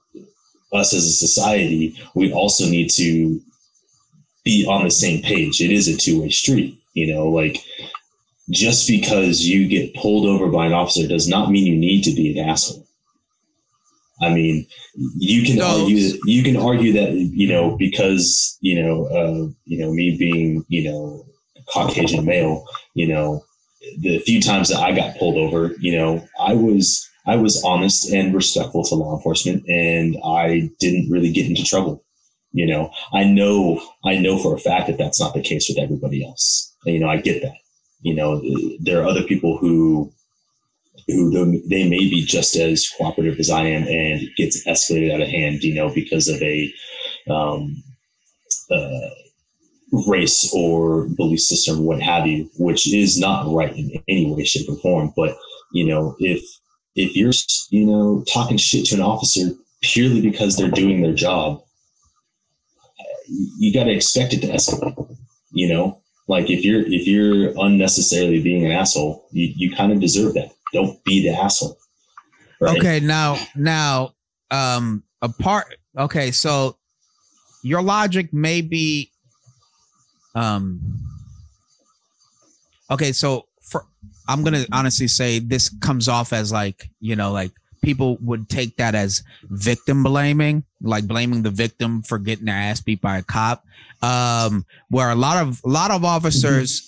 us 0.72 0.94
as 0.94 1.04
a 1.04 1.12
society 1.12 1.98
we 2.14 2.32
also 2.32 2.64
need 2.64 2.88
to 2.90 3.40
be 4.44 4.64
on 4.66 4.84
the 4.84 4.90
same 4.90 5.20
page 5.22 5.60
it 5.60 5.70
is 5.70 5.88
a 5.88 5.96
two-way 5.96 6.30
street 6.30 6.80
you 6.94 7.12
know 7.12 7.28
like 7.28 7.58
just 8.50 8.88
because 8.88 9.46
you 9.46 9.68
get 9.68 9.94
pulled 9.94 10.26
over 10.26 10.48
by 10.48 10.66
an 10.66 10.72
officer 10.72 11.06
does 11.06 11.28
not 11.28 11.50
mean 11.50 11.66
you 11.66 11.76
need 11.76 12.02
to 12.02 12.12
be 12.14 12.38
an 12.38 12.48
asshole 12.48 12.86
i 14.22 14.28
mean 14.28 14.66
you 15.16 15.44
can 15.44 15.56
No. 15.56 15.82
argue 15.82 16.18
you 16.24 16.42
can 16.42 16.56
argue 16.56 16.92
that 16.92 17.12
you 17.12 17.48
know 17.48 17.76
because 17.76 18.58
you 18.60 18.82
know 18.82 19.06
uh, 19.06 19.48
you 19.64 19.78
know 19.78 19.92
me 19.92 20.16
being 20.16 20.64
you 20.68 20.90
know 20.90 21.24
caucasian 21.72 22.24
male 22.24 22.64
you 22.94 23.06
know 23.06 23.44
the 23.98 24.18
few 24.20 24.40
times 24.40 24.68
that 24.68 24.80
I 24.80 24.92
got 24.92 25.16
pulled 25.18 25.36
over, 25.36 25.74
you 25.80 25.96
know, 25.96 26.26
I 26.38 26.54
was 26.54 27.08
I 27.26 27.36
was 27.36 27.62
honest 27.64 28.10
and 28.12 28.34
respectful 28.34 28.84
to 28.84 28.94
law 28.94 29.16
enforcement, 29.16 29.66
and 29.68 30.16
I 30.24 30.70
didn't 30.80 31.10
really 31.10 31.32
get 31.32 31.46
into 31.46 31.64
trouble. 31.64 32.04
You 32.52 32.66
know, 32.66 32.90
I 33.14 33.24
know 33.24 33.80
I 34.04 34.16
know 34.18 34.38
for 34.38 34.54
a 34.54 34.58
fact 34.58 34.88
that 34.88 34.98
that's 34.98 35.20
not 35.20 35.34
the 35.34 35.42
case 35.42 35.68
with 35.68 35.78
everybody 35.78 36.24
else. 36.24 36.74
And, 36.84 36.94
you 36.94 37.00
know, 37.00 37.08
I 37.08 37.18
get 37.18 37.42
that. 37.42 37.54
You 38.02 38.14
know, 38.14 38.42
there 38.80 39.00
are 39.02 39.06
other 39.06 39.22
people 39.22 39.58
who 39.58 40.12
who 41.06 41.30
they 41.68 41.88
may 41.88 41.98
be 41.98 42.24
just 42.24 42.56
as 42.56 42.88
cooperative 42.96 43.38
as 43.38 43.50
I 43.50 43.64
am, 43.64 43.86
and 43.88 44.28
gets 44.36 44.66
escalated 44.66 45.12
out 45.14 45.20
of 45.20 45.28
hand. 45.28 45.62
You 45.62 45.74
know, 45.74 45.92
because 45.92 46.28
of 46.28 46.40
a 46.42 46.72
um, 47.28 47.82
uh, 48.70 49.10
race 50.06 50.50
or 50.54 51.08
belief 51.08 51.40
system, 51.40 51.84
what 51.84 52.00
have 52.00 52.26
you, 52.26 52.48
which 52.58 52.92
is 52.92 53.18
not 53.18 53.52
right 53.52 53.76
in 53.76 53.90
any 54.08 54.32
way, 54.32 54.44
shape, 54.44 54.68
or 54.68 54.76
form. 54.76 55.12
But 55.16 55.36
you 55.72 55.86
know, 55.86 56.16
if 56.18 56.42
if 56.94 57.16
you're 57.16 57.32
you 57.70 57.86
know 57.86 58.24
talking 58.32 58.56
shit 58.56 58.86
to 58.86 58.96
an 58.96 59.02
officer 59.02 59.50
purely 59.82 60.20
because 60.20 60.56
they're 60.56 60.70
doing 60.70 61.02
their 61.02 61.14
job, 61.14 61.62
you 63.28 63.72
got 63.72 63.84
to 63.84 63.92
expect 63.92 64.32
it 64.34 64.40
to 64.40 64.48
escalate. 64.48 65.16
You 65.52 65.68
know, 65.68 65.99
like 66.30 66.48
if 66.48 66.64
you're 66.64 66.82
if 66.86 67.08
you're 67.08 67.52
unnecessarily 67.58 68.40
being 68.40 68.64
an 68.64 68.70
asshole, 68.70 69.26
you, 69.32 69.52
you 69.56 69.74
kind 69.74 69.90
of 69.90 69.98
deserve 70.00 70.34
that. 70.34 70.52
Don't 70.72 71.02
be 71.02 71.24
the 71.24 71.36
asshole. 71.36 71.76
Right? 72.60 72.78
Okay, 72.78 73.00
now 73.00 73.36
now 73.56 74.14
um 74.52 75.02
apart 75.20 75.76
okay, 75.98 76.30
so 76.30 76.76
your 77.64 77.82
logic 77.82 78.32
may 78.32 78.60
be 78.60 79.10
um 80.36 80.80
okay, 82.92 83.10
so 83.10 83.46
for 83.60 83.84
I'm 84.28 84.44
gonna 84.44 84.66
honestly 84.70 85.08
say 85.08 85.40
this 85.40 85.68
comes 85.80 86.06
off 86.06 86.32
as 86.32 86.52
like, 86.52 86.90
you 87.00 87.16
know, 87.16 87.32
like 87.32 87.50
people 87.82 88.18
would 88.20 88.48
take 88.48 88.76
that 88.76 88.94
as 88.94 89.24
victim 89.48 90.04
blaming, 90.04 90.62
like 90.80 91.08
blaming 91.08 91.42
the 91.42 91.50
victim 91.50 92.02
for 92.02 92.18
getting 92.18 92.44
their 92.44 92.54
ass 92.54 92.80
beat 92.80 93.00
by 93.00 93.18
a 93.18 93.22
cop. 93.22 93.64
Um, 94.02 94.64
where 94.88 95.10
a 95.10 95.14
lot 95.14 95.42
of 95.46 95.60
a 95.64 95.68
lot 95.68 95.90
of 95.90 96.04
officers 96.04 96.86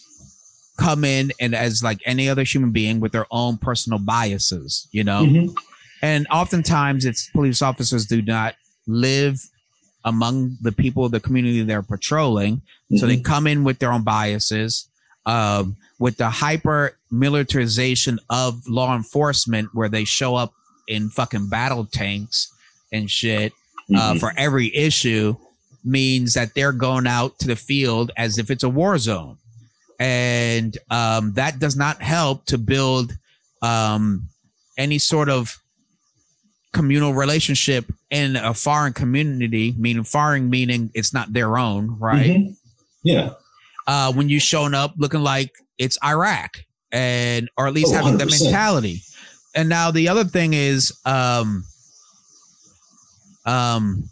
come 0.79 1.05
in 1.05 1.31
and 1.39 1.55
as 1.55 1.83
like 1.83 2.01
any 2.07 2.29
other 2.29 2.43
human 2.43 2.71
being 2.71 2.99
with 3.01 3.13
their 3.13 3.27
own 3.31 3.59
personal 3.59 3.99
biases, 3.99 4.89
you 4.93 5.05
know. 5.05 5.25
Mhm. 5.25 5.55
And 6.03 6.27
oftentimes 6.31 7.05
it's 7.05 7.29
police 7.31 7.61
officers 7.63 8.07
do 8.07 8.23
not 8.23 8.55
live 8.87 9.41
among 10.05 10.57
the 10.61 10.73
people 10.73 11.05
of 11.05 11.13
the 11.13 11.21
community 11.21 11.63
they're 11.63 11.83
patrolling. 11.83 12.63
So 12.97 13.07
they 13.07 13.19
come 13.19 13.47
in 13.47 13.63
with 13.65 13.79
their 13.79 13.93
own 13.93 14.03
biases. 14.03 14.89
Um, 15.25 15.77
with 16.01 16.17
the 16.17 16.29
hyper 16.31 16.97
militarization 17.13 18.19
of 18.29 18.67
law 18.67 18.97
enforcement, 18.97 19.69
where 19.73 19.89
they 19.89 20.05
show 20.05 20.35
up 20.35 20.53
in 20.89 21.09
fucking 21.11 21.49
battle 21.49 21.85
tanks 21.85 22.49
and 22.93 23.09
shit 23.09 23.53
uh, 23.95 24.15
Mhm. 24.15 24.21
for 24.21 24.33
every 24.37 24.75
issue, 24.75 25.37
means 25.85 26.35
that 26.35 26.55
they're 26.55 26.73
going 26.73 27.07
out 27.07 27.39
to 27.41 27.47
the 27.49 27.57
field 27.57 28.11
as 28.17 28.39
if 28.39 28.51
it's 28.51 28.63
a 28.63 28.69
war 28.69 28.99
zone. 28.99 29.37
And 29.99 30.77
um, 30.91 31.33
that 31.35 31.59
does 31.59 31.77
not 31.77 32.03
help 32.03 32.45
to 32.47 32.59
build 32.59 33.17
um, 33.63 34.29
any 34.77 34.99
sort 34.99 35.29
of 35.29 35.59
communal 36.73 37.13
relationship 37.15 37.85
in 38.11 38.35
a 38.37 38.55
foreign 38.55 38.93
community, 38.95 39.75
meaning 39.79 40.05
foreign 40.05 40.49
meaning 40.51 40.91
it's 40.95 41.13
not 41.13 41.33
their 41.33 41.57
own, 41.59 41.99
right? 41.99 42.31
Mhm. 42.31 42.57
Yeah. 43.03 43.31
Uh, 43.87 44.13
when 44.13 44.29
you 44.29 44.41
showing 44.41 44.75
up 44.75 44.95
looking 44.97 45.21
like 45.23 45.53
it's 45.79 45.99
Iraq 46.05 46.65
and 46.91 47.49
or 47.57 47.67
at 47.67 47.75
least 47.75 47.93
Oh, 47.93 47.97
having 47.97 48.17
the 48.19 48.25
100%. 48.25 48.43
mentality. 48.45 49.03
And 49.55 49.69
now 49.69 49.91
the 49.91 50.09
other 50.09 50.25
thing 50.25 50.55
is, 50.55 50.93
um, 51.05 51.65
um, 53.45 54.09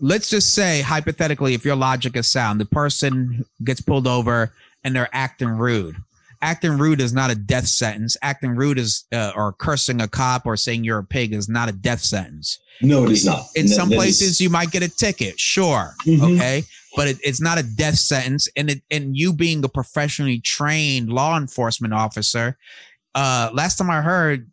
let's 0.00 0.28
just 0.30 0.54
say 0.54 0.80
hypothetically, 0.80 1.54
if 1.54 1.64
your 1.64 1.76
logic 1.76 2.16
is 2.16 2.26
sound, 2.26 2.60
the 2.60 2.64
person 2.66 3.44
gets 3.64 3.80
pulled 3.80 4.06
over 4.06 4.52
and 4.84 4.94
they're 4.94 5.08
acting 5.12 5.48
rude. 5.48 5.96
Acting 6.40 6.76
rude 6.76 7.00
is 7.00 7.12
not 7.12 7.30
a 7.30 7.36
death 7.36 7.68
sentence. 7.68 8.16
Acting 8.20 8.56
rude 8.56 8.76
is 8.78 9.04
uh, 9.12 9.30
or 9.36 9.52
cursing 9.52 10.00
a 10.00 10.08
cop 10.08 10.44
or 10.44 10.56
saying 10.56 10.82
you're 10.82 10.98
a 10.98 11.04
pig 11.04 11.32
is 11.32 11.48
not 11.48 11.68
a 11.68 11.72
death 11.72 12.00
sentence. 12.00 12.58
No, 12.80 13.04
it 13.04 13.12
is 13.12 13.24
not. 13.24 13.44
In 13.54 13.66
That- 13.66 13.74
some 13.74 13.88
that 13.90 13.94
is- 13.94 13.98
places, 13.98 14.40
you 14.40 14.50
might 14.50 14.72
get 14.72 14.82
a 14.82 14.88
ticket, 14.88 15.38
sure, 15.38 15.94
Mhm. 16.04 16.34
okay, 16.36 16.64
but 16.96 17.06
it, 17.06 17.18
it's 17.22 17.40
not 17.40 17.58
a 17.58 17.62
death 17.62 17.96
sentence. 17.96 18.48
And 18.56 18.70
it, 18.70 18.82
and 18.90 19.16
you 19.16 19.32
being 19.32 19.62
a 19.64 19.68
professionally 19.68 20.40
trained 20.40 21.10
law 21.10 21.36
enforcement 21.38 21.94
officer, 21.94 22.58
uh, 23.14 23.50
last 23.52 23.76
time 23.78 23.90
I 23.90 24.00
heard, 24.02 24.50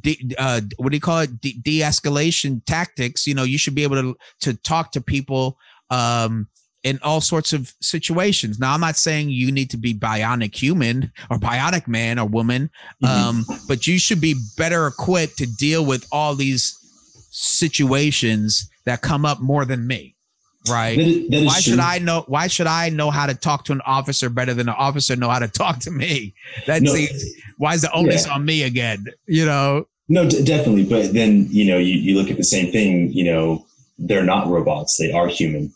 de- 0.00 0.34
uh, 0.38 0.60
what 0.76 0.90
do 0.90 0.96
you 0.96 1.00
call 1.00 1.20
it? 1.20 1.40
De- 1.40 1.58
de-escalation 1.62 2.62
tactics. 2.66 3.26
You 3.26 3.34
know, 3.34 3.42
you 3.44 3.58
should 3.58 3.74
be 3.74 3.82
able 3.82 3.96
to 3.96 4.16
to 4.40 4.54
talk 4.54 4.92
to 4.92 5.00
people 5.00 5.58
um, 5.90 6.46
in 6.82 6.98
all 7.02 7.20
sorts 7.20 7.52
of 7.52 7.72
situations. 7.80 8.58
Now, 8.58 8.72
I'm 8.72 8.80
not 8.80 8.96
saying 8.96 9.28
you 9.30 9.52
need 9.52 9.68
to 9.70 9.76
be 9.76 9.92
bionic 9.92 10.54
human 10.54 11.12
or 11.30 11.36
bionic 11.38 11.86
man 11.88 12.18
or 12.18 12.26
woman, 12.26 12.70
Mhm. 13.04 13.08
um, 13.08 13.46
but 13.68 13.86
you 13.86 13.98
should 13.98 14.20
be 14.20 14.34
better 14.56 14.86
equipped 14.86 15.36
to 15.38 15.46
deal 15.46 15.84
with 15.84 16.06
all 16.10 16.34
these 16.34 16.76
situations 17.30 18.68
that 18.84 19.02
come 19.02 19.24
up 19.24 19.40
more 19.40 19.64
than 19.64 19.86
me, 19.86 20.14
right? 20.68 20.96
That 20.96 21.06
is, 21.06 21.28
that 21.30 21.36
is 21.38 21.46
why 21.46 21.52
true. 21.54 21.60
should 21.62 21.78
I 21.80 21.98
know? 21.98 22.24
Why 22.26 22.46
should 22.48 22.66
I 22.66 22.88
know 22.90 23.10
how 23.10 23.26
to 23.26 23.34
talk 23.34 23.64
to 23.66 23.72
an 23.72 23.80
officer 23.86 24.28
better 24.28 24.52
than 24.54 24.68
an 24.68 24.74
officer 24.76 25.16
know 25.16 25.28
how 25.30 25.38
to 25.38 25.48
talk 25.48 25.78
to 25.80 25.90
me? 25.90 26.34
That 26.66 26.82
No, 26.82 26.94
seems. 26.94 27.24
Why 27.58 27.74
is 27.74 27.82
the 27.82 27.92
onus 27.92 28.26
Yeah. 28.26 28.34
on 28.34 28.44
me 28.44 28.62
again? 28.62 29.04
You 29.26 29.46
know. 29.46 29.86
No, 30.08 30.28
d- 30.28 30.42
definitely. 30.44 30.84
But 30.84 31.12
then, 31.12 31.46
you 31.50 31.64
know, 31.66 31.78
you, 31.78 31.94
you 31.94 32.16
look 32.18 32.30
at 32.30 32.36
the 32.36 32.42
same 32.44 32.72
thing, 32.72 33.12
you 33.12 33.24
know, 33.24 33.64
they're 33.98 34.24
not 34.24 34.48
robots. 34.48 34.96
They 34.98 35.12
are 35.12 35.28
human. 35.28 35.72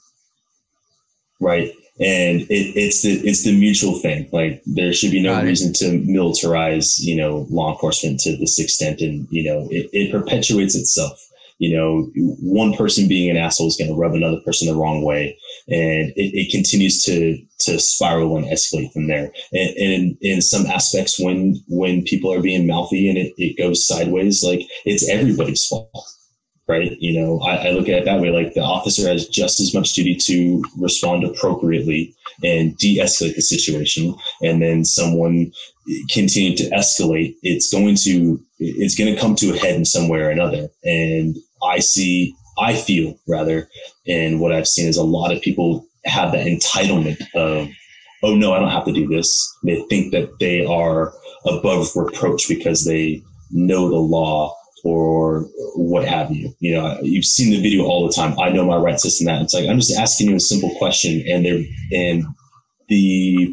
Right. 1.41 1.73
And 2.01 2.41
it, 2.43 2.75
it's 2.77 3.03
the 3.03 3.13
it's 3.29 3.45
the 3.45 3.57
mutual 3.57 3.99
thing. 4.01 4.29
Like 4.33 4.63
there 4.67 4.93
should 4.93 5.13
be 5.13 5.23
no 5.23 5.35
Got 5.35 5.45
it. 5.45 5.47
reason 5.49 5.73
to 5.75 5.85
militarize, 6.05 6.97
you 6.99 7.15
know, 7.15 7.47
law 7.51 7.73
enforcement 7.73 8.19
to 8.21 8.37
this 8.37 8.59
extent. 8.59 9.01
And, 9.01 9.29
you 9.31 9.45
know, 9.45 9.69
it, 9.71 9.89
it 9.93 10.11
perpetuates 10.11 10.75
itself. 10.75 11.21
You 11.59 11.77
know, 11.77 12.11
one 12.41 12.75
person 12.75 13.07
being 13.07 13.31
an 13.31 13.37
asshole 13.37 13.69
is 13.69 13.77
going 13.77 13.89
to 13.89 13.97
rub 13.97 14.15
another 14.15 14.41
person 14.45 14.67
the 14.67 14.75
wrong 14.75 15.03
way. 15.03 15.39
And 15.69 16.11
it, 16.17 16.35
it 16.35 16.51
continues 16.51 17.05
to 17.05 17.39
to 17.61 17.79
spiral 17.79 18.37
and 18.37 18.47
escalate 18.47 18.93
from 18.93 19.07
there. 19.07 19.33
And, 19.53 19.71
and 19.77 20.19
in 20.21 20.43
some 20.43 20.67
aspects, 20.67 21.19
when 21.19 21.57
when 21.69 22.03
people 22.03 22.33
are 22.33 22.43
being 22.43 22.67
mouthy 22.67 23.09
and 23.09 23.17
it, 23.17 23.33
it 23.39 23.57
goes 23.57 23.87
sideways, 23.87 24.43
like 24.43 24.67
it's 24.85 25.09
everybody's 25.09 25.65
fault, 25.65 25.89
right? 26.69 26.97
You 26.99 27.21
know, 27.21 27.41
I, 27.41 27.69
I 27.69 27.71
look 27.71 27.89
at 27.89 28.01
it 28.01 28.05
that 28.05 28.21
way. 28.21 28.31
Like 28.31 28.55
the 28.55 28.61
officer 28.61 29.09
has 29.09 29.29
just 29.29 29.61
as 29.61 29.73
much 29.73 29.95
duty 29.95 30.17
to 30.17 30.63
respond 30.79 31.25
appropriately 31.25 32.15
and 32.43 32.77
de-escalate 32.79 33.37
the 33.37 33.43
situation, 33.43 34.13
and 34.43 34.61
then 34.61 34.85
someone 34.85 35.53
continue 36.11 36.57
to 36.57 36.69
escalate. 36.71 37.37
It's 37.43 37.73
going 37.73 37.95
to 38.03 38.41
it's 38.65 38.95
going 38.95 39.15
to 39.15 39.21
come 39.21 39.35
to 39.37 39.55
a 39.55 39.59
head 39.59 39.75
in 39.75 39.85
some 39.85 40.09
way 40.09 40.21
or 40.21 40.31
another. 40.31 40.69
And 40.85 41.37
I 41.63 41.79
see, 41.79 42.35
I 42.59 42.75
feel 42.75 43.19
rather, 43.29 43.69
and 44.07 44.41
what 44.41 44.53
I've 44.53 44.69
seen 44.69 44.89
is 44.89 44.97
a 44.97 45.05
lot 45.05 45.33
of 45.33 45.43
people 45.43 45.87
have 46.05 46.33
that 46.33 46.47
entitlement 46.47 47.21
of 47.35 47.69
oh 48.23 48.35
no, 48.35 48.55
I 48.55 48.59
don't 48.59 48.71
have 48.71 48.87
to 48.87 48.93
do 48.93 49.07
this. 49.07 49.57
They 49.65 49.85
think 49.91 50.13
that 50.13 50.39
they 50.41 50.65
are 50.65 51.13
above 51.47 51.89
reproach 51.95 52.49
because 52.49 52.85
they 52.85 53.23
know 53.51 53.91
the 53.91 53.97
law 53.97 54.57
or 54.83 55.47
what 55.77 56.07
have 56.07 56.31
you. 56.31 56.55
You 56.61 56.75
know, 56.75 56.99
you've 57.03 57.25
seen 57.25 57.51
the 57.51 57.63
video 57.63 57.85
all 57.85 58.07
the 58.07 58.13
time. 58.13 58.39
I 58.39 58.51
know 58.51 58.65
my 58.65 58.77
rights, 58.77 59.03
this 59.03 59.21
and 59.21 59.29
that. 59.29 59.43
It's 59.43 59.55
like 59.55 59.69
I'm 59.69 59.79
just 59.79 59.97
asking 59.99 60.31
you 60.31 60.37
a 60.37 60.41
simple 60.41 60.75
question, 60.79 61.23
and 61.29 61.45
they're 61.45 61.63
and 61.93 62.25
the 62.89 63.53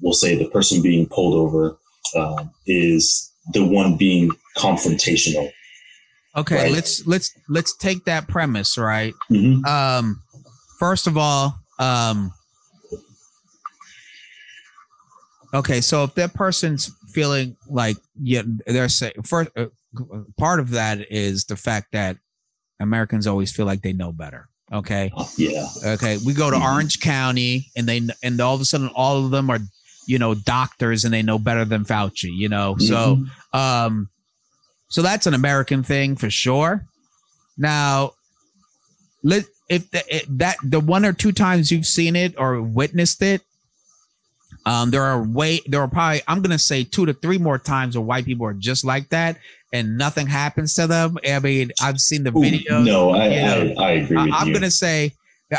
we'll 0.00 0.12
say 0.12 0.36
the 0.36 0.48
person 0.50 0.82
being 0.82 1.06
pulled 1.06 1.34
over 1.34 1.76
uh, 2.16 2.44
is 2.66 3.29
the 3.52 3.64
one 3.64 3.96
being 3.96 4.30
confrontational. 4.56 5.50
Okay, 6.36 6.56
Right. 6.56 6.72
let's 6.72 7.06
let's 7.06 7.32
let's 7.48 7.76
take 7.76 8.04
that 8.04 8.28
premise, 8.28 8.78
right? 8.78 9.14
Mhm. 9.30 9.66
Um, 9.66 10.22
first 10.78 11.06
of 11.08 11.16
all, 11.16 11.58
um, 11.80 12.32
okay, 15.54 15.80
so 15.80 16.04
if 16.04 16.14
that 16.14 16.34
person's 16.34 16.90
feeling 17.12 17.56
like 17.68 17.96
yeah, 18.22 18.42
they're 18.66 18.88
saying 18.88 19.14
first 19.24 19.50
uh, 19.56 19.66
part 20.38 20.60
of 20.60 20.70
that 20.70 21.10
is 21.10 21.44
the 21.46 21.56
fact 21.56 21.88
that 21.92 22.16
Americans 22.78 23.26
always 23.26 23.50
feel 23.52 23.66
like 23.66 23.82
they 23.82 23.92
know 23.92 24.12
better. 24.12 24.48
Okay, 24.72 25.10
Yeah. 25.36 25.66
okay, 25.84 26.18
we 26.24 26.32
go 26.32 26.48
to 26.48 26.56
Mhm. 26.56 26.62
Orange 26.62 27.00
County 27.00 27.72
and 27.76 27.88
they 27.88 28.06
and 28.22 28.40
all 28.40 28.54
of 28.54 28.60
a 28.60 28.64
sudden 28.64 28.88
all 28.94 29.24
of 29.24 29.32
them 29.32 29.50
are 29.50 29.58
you 30.10 30.18
know 30.18 30.34
doctors 30.34 31.04
and 31.04 31.14
they 31.14 31.22
know 31.22 31.38
better 31.38 31.64
than 31.64 31.84
Fauci. 31.84 32.30
You 32.32 32.48
know, 32.48 32.76
so. 32.78 33.16
Mhm. 33.16 33.58
Um, 33.58 34.08
so 34.90 35.02
that's 35.02 35.26
an 35.26 35.34
American 35.34 35.82
thing 35.82 36.16
for 36.16 36.28
sure. 36.28 36.84
Now, 37.56 38.14
let 39.22 39.44
if 39.68 39.88
the, 39.90 40.02
it, 40.14 40.38
that 40.38 40.56
the 40.64 40.80
one 40.80 41.04
or 41.04 41.12
two 41.12 41.32
times 41.32 41.70
you've 41.70 41.86
seen 41.86 42.16
it 42.16 42.34
or 42.36 42.60
witnessed 42.60 43.22
it, 43.22 43.42
um, 44.66 44.90
there 44.90 45.04
are 45.04 45.22
way 45.22 45.60
there 45.66 45.80
are 45.80 45.88
probably 45.88 46.22
I'm 46.26 46.42
gonna 46.42 46.58
say 46.58 46.82
two 46.82 47.06
to 47.06 47.14
three 47.14 47.38
more 47.38 47.58
times 47.58 47.96
where 47.96 48.04
white 48.04 48.24
people 48.24 48.46
are 48.46 48.52
just 48.52 48.84
like 48.84 49.08
that 49.10 49.36
and 49.72 49.96
nothing 49.96 50.26
happens 50.26 50.74
to 50.74 50.88
them. 50.88 51.18
I 51.26 51.38
mean, 51.38 51.70
I've 51.80 52.00
seen 52.00 52.24
the 52.24 52.32
video. 52.32 52.82
no, 52.82 53.10
I, 53.10 53.26
I, 53.26 53.74
I 53.78 53.90
agree 53.92 54.16
with 54.16 54.34
I, 54.34 54.42
am 54.42 54.52
gonna 54.52 54.72
say 54.72 55.12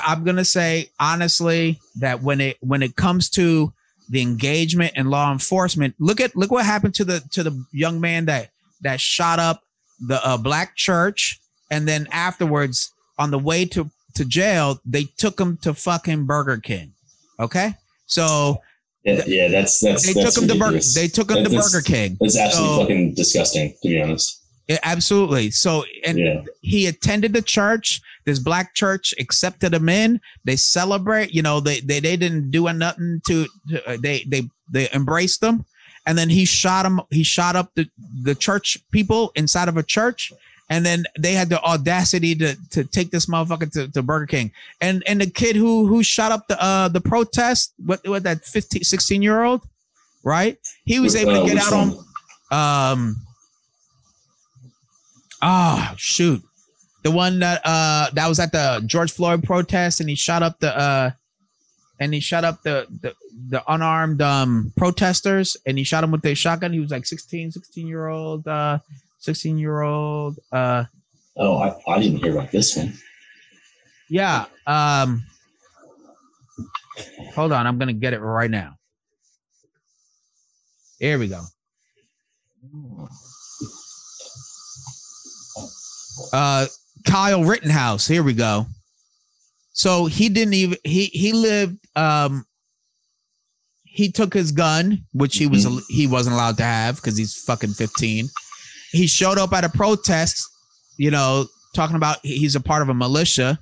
I'm 0.05 0.25
gonna 0.25 0.45
say 0.45 0.89
honestly 0.99 1.79
that 1.99 2.21
when 2.21 2.41
it 2.41 2.57
when 2.59 2.83
it 2.83 2.97
comes 2.97 3.29
to 3.31 3.71
the 4.11 4.21
engagement 4.21 4.91
and 4.95 5.09
law 5.09 5.31
enforcement, 5.31 5.95
look 5.97 6.19
at 6.19 6.35
look 6.35 6.51
what 6.51 6.65
happened 6.65 6.93
to 6.95 7.05
the 7.05 7.21
to 7.31 7.43
the 7.43 7.65
young 7.71 7.99
man 7.99 8.25
that 8.25 8.49
that 8.81 8.99
shot 8.99 9.39
up 9.39 9.63
the 10.05 10.23
uh, 10.25 10.37
black 10.37 10.75
church, 10.75 11.39
and 11.71 11.87
then 11.87 12.07
afterwards 12.11 12.91
on 13.17 13.31
the 13.31 13.39
way 13.39 13.65
to 13.65 13.89
to 14.15 14.25
jail, 14.25 14.79
they 14.85 15.05
took 15.17 15.39
him 15.39 15.57
to 15.63 15.73
fucking 15.73 16.25
Burger 16.25 16.57
King. 16.57 16.91
Okay, 17.39 17.73
so 18.05 18.57
yeah, 19.05 19.23
yeah, 19.25 19.47
that's 19.47 19.79
that's 19.79 20.05
they 20.05 20.13
that's 20.21 20.35
took 20.35 20.43
him 20.43 20.49
to 20.49 20.55
Burger 20.59 20.79
they 20.93 21.07
took 21.07 21.31
him 21.31 21.43
to 21.43 21.49
Burger 21.49 21.81
King. 21.81 22.17
That's 22.19 22.37
absolutely 22.37 22.75
So- 22.75 22.81
fucking 22.81 23.13
disgusting, 23.15 23.73
to 23.81 23.87
be 23.87 24.01
honest. 24.01 24.40
Yeah, 24.71 24.79
absolutely. 24.83 25.51
So 25.51 25.83
and 26.05 26.17
Yeah. 26.17 26.43
he 26.61 26.87
attended 26.87 27.33
the 27.33 27.41
church. 27.41 28.01
This 28.25 28.39
black 28.39 28.73
church 28.73 29.13
accepted 29.19 29.73
him 29.73 29.89
in. 29.89 30.21
They 30.45 30.55
celebrate. 30.55 31.33
You 31.33 31.41
know, 31.41 31.59
they 31.59 31.79
they, 31.81 31.99
they 31.99 32.15
didn't 32.15 32.51
do 32.51 32.71
nothing 32.71 33.21
to. 33.27 33.47
to 33.69 33.89
uh, 33.89 33.97
they 33.99 34.23
they 34.31 34.43
they 34.69 34.87
embraced 34.93 35.41
them, 35.41 35.65
and 36.05 36.17
then 36.17 36.29
he 36.29 36.45
shot 36.45 36.85
him. 36.85 37.01
He 37.09 37.23
shot 37.23 37.55
up 37.55 37.71
the 37.75 37.85
the 38.23 38.35
church 38.35 38.77
people 38.91 39.31
inside 39.35 39.67
of 39.67 39.75
a 39.77 39.83
church. 39.83 40.31
And 40.69 40.85
then 40.85 41.03
they 41.19 41.33
had 41.33 41.49
the 41.49 41.61
audacity 41.63 42.33
to, 42.35 42.55
to 42.69 42.85
take 42.85 43.11
this 43.11 43.25
motherfucker 43.25 43.69
to, 43.73 43.89
to 43.89 44.01
Burger 44.01 44.25
King. 44.27 44.51
And 44.79 45.03
and 45.05 45.19
the 45.19 45.29
kid 45.29 45.57
who 45.57 45.85
who 45.87 46.01
shot 46.01 46.31
up 46.31 46.47
the 46.47 46.55
uh 46.63 46.87
the 46.87 47.01
protest, 47.01 47.73
what 47.85 47.99
what 48.07 48.23
that 48.23 48.45
15, 48.45 48.83
16 48.83 49.21
year 49.21 49.43
old, 49.43 49.61
right? 50.23 50.55
He 50.85 50.97
was 51.01 51.13
able 51.17 51.35
Uh, 51.35 51.41
to 51.43 51.53
get 51.53 51.57
out 51.65 51.73
on 51.73 51.87
um 52.59 53.17
ah 55.41 55.93
shoot. 55.97 56.41
The 57.03 57.11
one 57.11 57.39
that 57.39 57.61
uh 57.65 58.09
that 58.13 58.27
was 58.27 58.39
at 58.39 58.51
the 58.51 58.83
george 58.85 59.11
floyd 59.11 59.43
protest 59.43 59.99
and 59.99 60.09
he 60.09 60.15
shot 60.15 60.43
up 60.43 60.59
the 60.59 60.77
uh 60.77 61.11
and 61.99 62.13
he 62.13 62.19
shot 62.19 62.43
up 62.43 62.61
the 62.63 62.85
the, 63.01 63.13
the 63.49 63.63
unarmed 63.71 64.21
um 64.21 64.71
protesters 64.77 65.57
and 65.65 65.77
he 65.77 65.83
shot 65.83 66.03
him 66.03 66.11
with 66.11 66.25
a 66.25 66.35
shotgun. 66.35 66.73
He 66.73 66.79
was 66.79 66.91
like 66.91 67.05
16 67.05 67.51
16 67.51 67.87
year 67.87 68.07
old 68.07 68.47
uh 68.47 68.79
16 69.19 69.57
year 69.57 69.81
old 69.81 70.39
uh 70.51 70.85
Oh, 71.37 71.57
I, 71.57 71.75
I 71.87 71.99
didn't 71.99 72.17
hear 72.19 72.33
about 72.37 72.51
this 72.51 72.75
one. 72.75 72.93
yeah 74.09 74.45
um 74.67 75.23
hold 77.33 77.51
on. 77.51 77.65
I'm 77.65 77.79
gonna 77.79 77.93
get 77.93 78.13
it 78.13 78.19
right 78.19 78.51
now. 78.51 78.75
Here 80.99 81.17
we 81.17 81.27
go 81.29 81.41
uh 86.33 86.67
Kyle 87.05 87.43
Rittenhouse. 87.43 88.07
Here 88.07 88.23
we 88.23 88.33
go. 88.33 88.67
So 89.73 90.05
he 90.05 90.29
didn't 90.29 90.53
even 90.53 90.77
he 90.83 91.05
he 91.05 91.33
lived 91.33 91.77
um 91.95 92.45
he 93.83 94.11
took 94.11 94.33
his 94.33 94.51
gun, 94.51 95.05
which 95.13 95.37
he 95.37 95.47
was 95.47 95.67
he 95.89 96.07
wasn't 96.07 96.33
allowed 96.33 96.57
to 96.57 96.63
have 96.63 96.95
because 96.95 97.17
he's 97.17 97.35
fucking 97.43 97.71
15. 97.73 98.29
He 98.91 99.07
showed 99.07 99.37
up 99.37 99.51
at 99.53 99.65
a 99.65 99.69
protest, 99.69 100.41
you 100.97 101.11
know, 101.11 101.45
talking 101.75 101.95
about 101.97 102.17
he's 102.23 102.55
a 102.55 102.61
part 102.61 102.81
of 102.81 102.89
a 102.89 102.93
militia, 102.93 103.59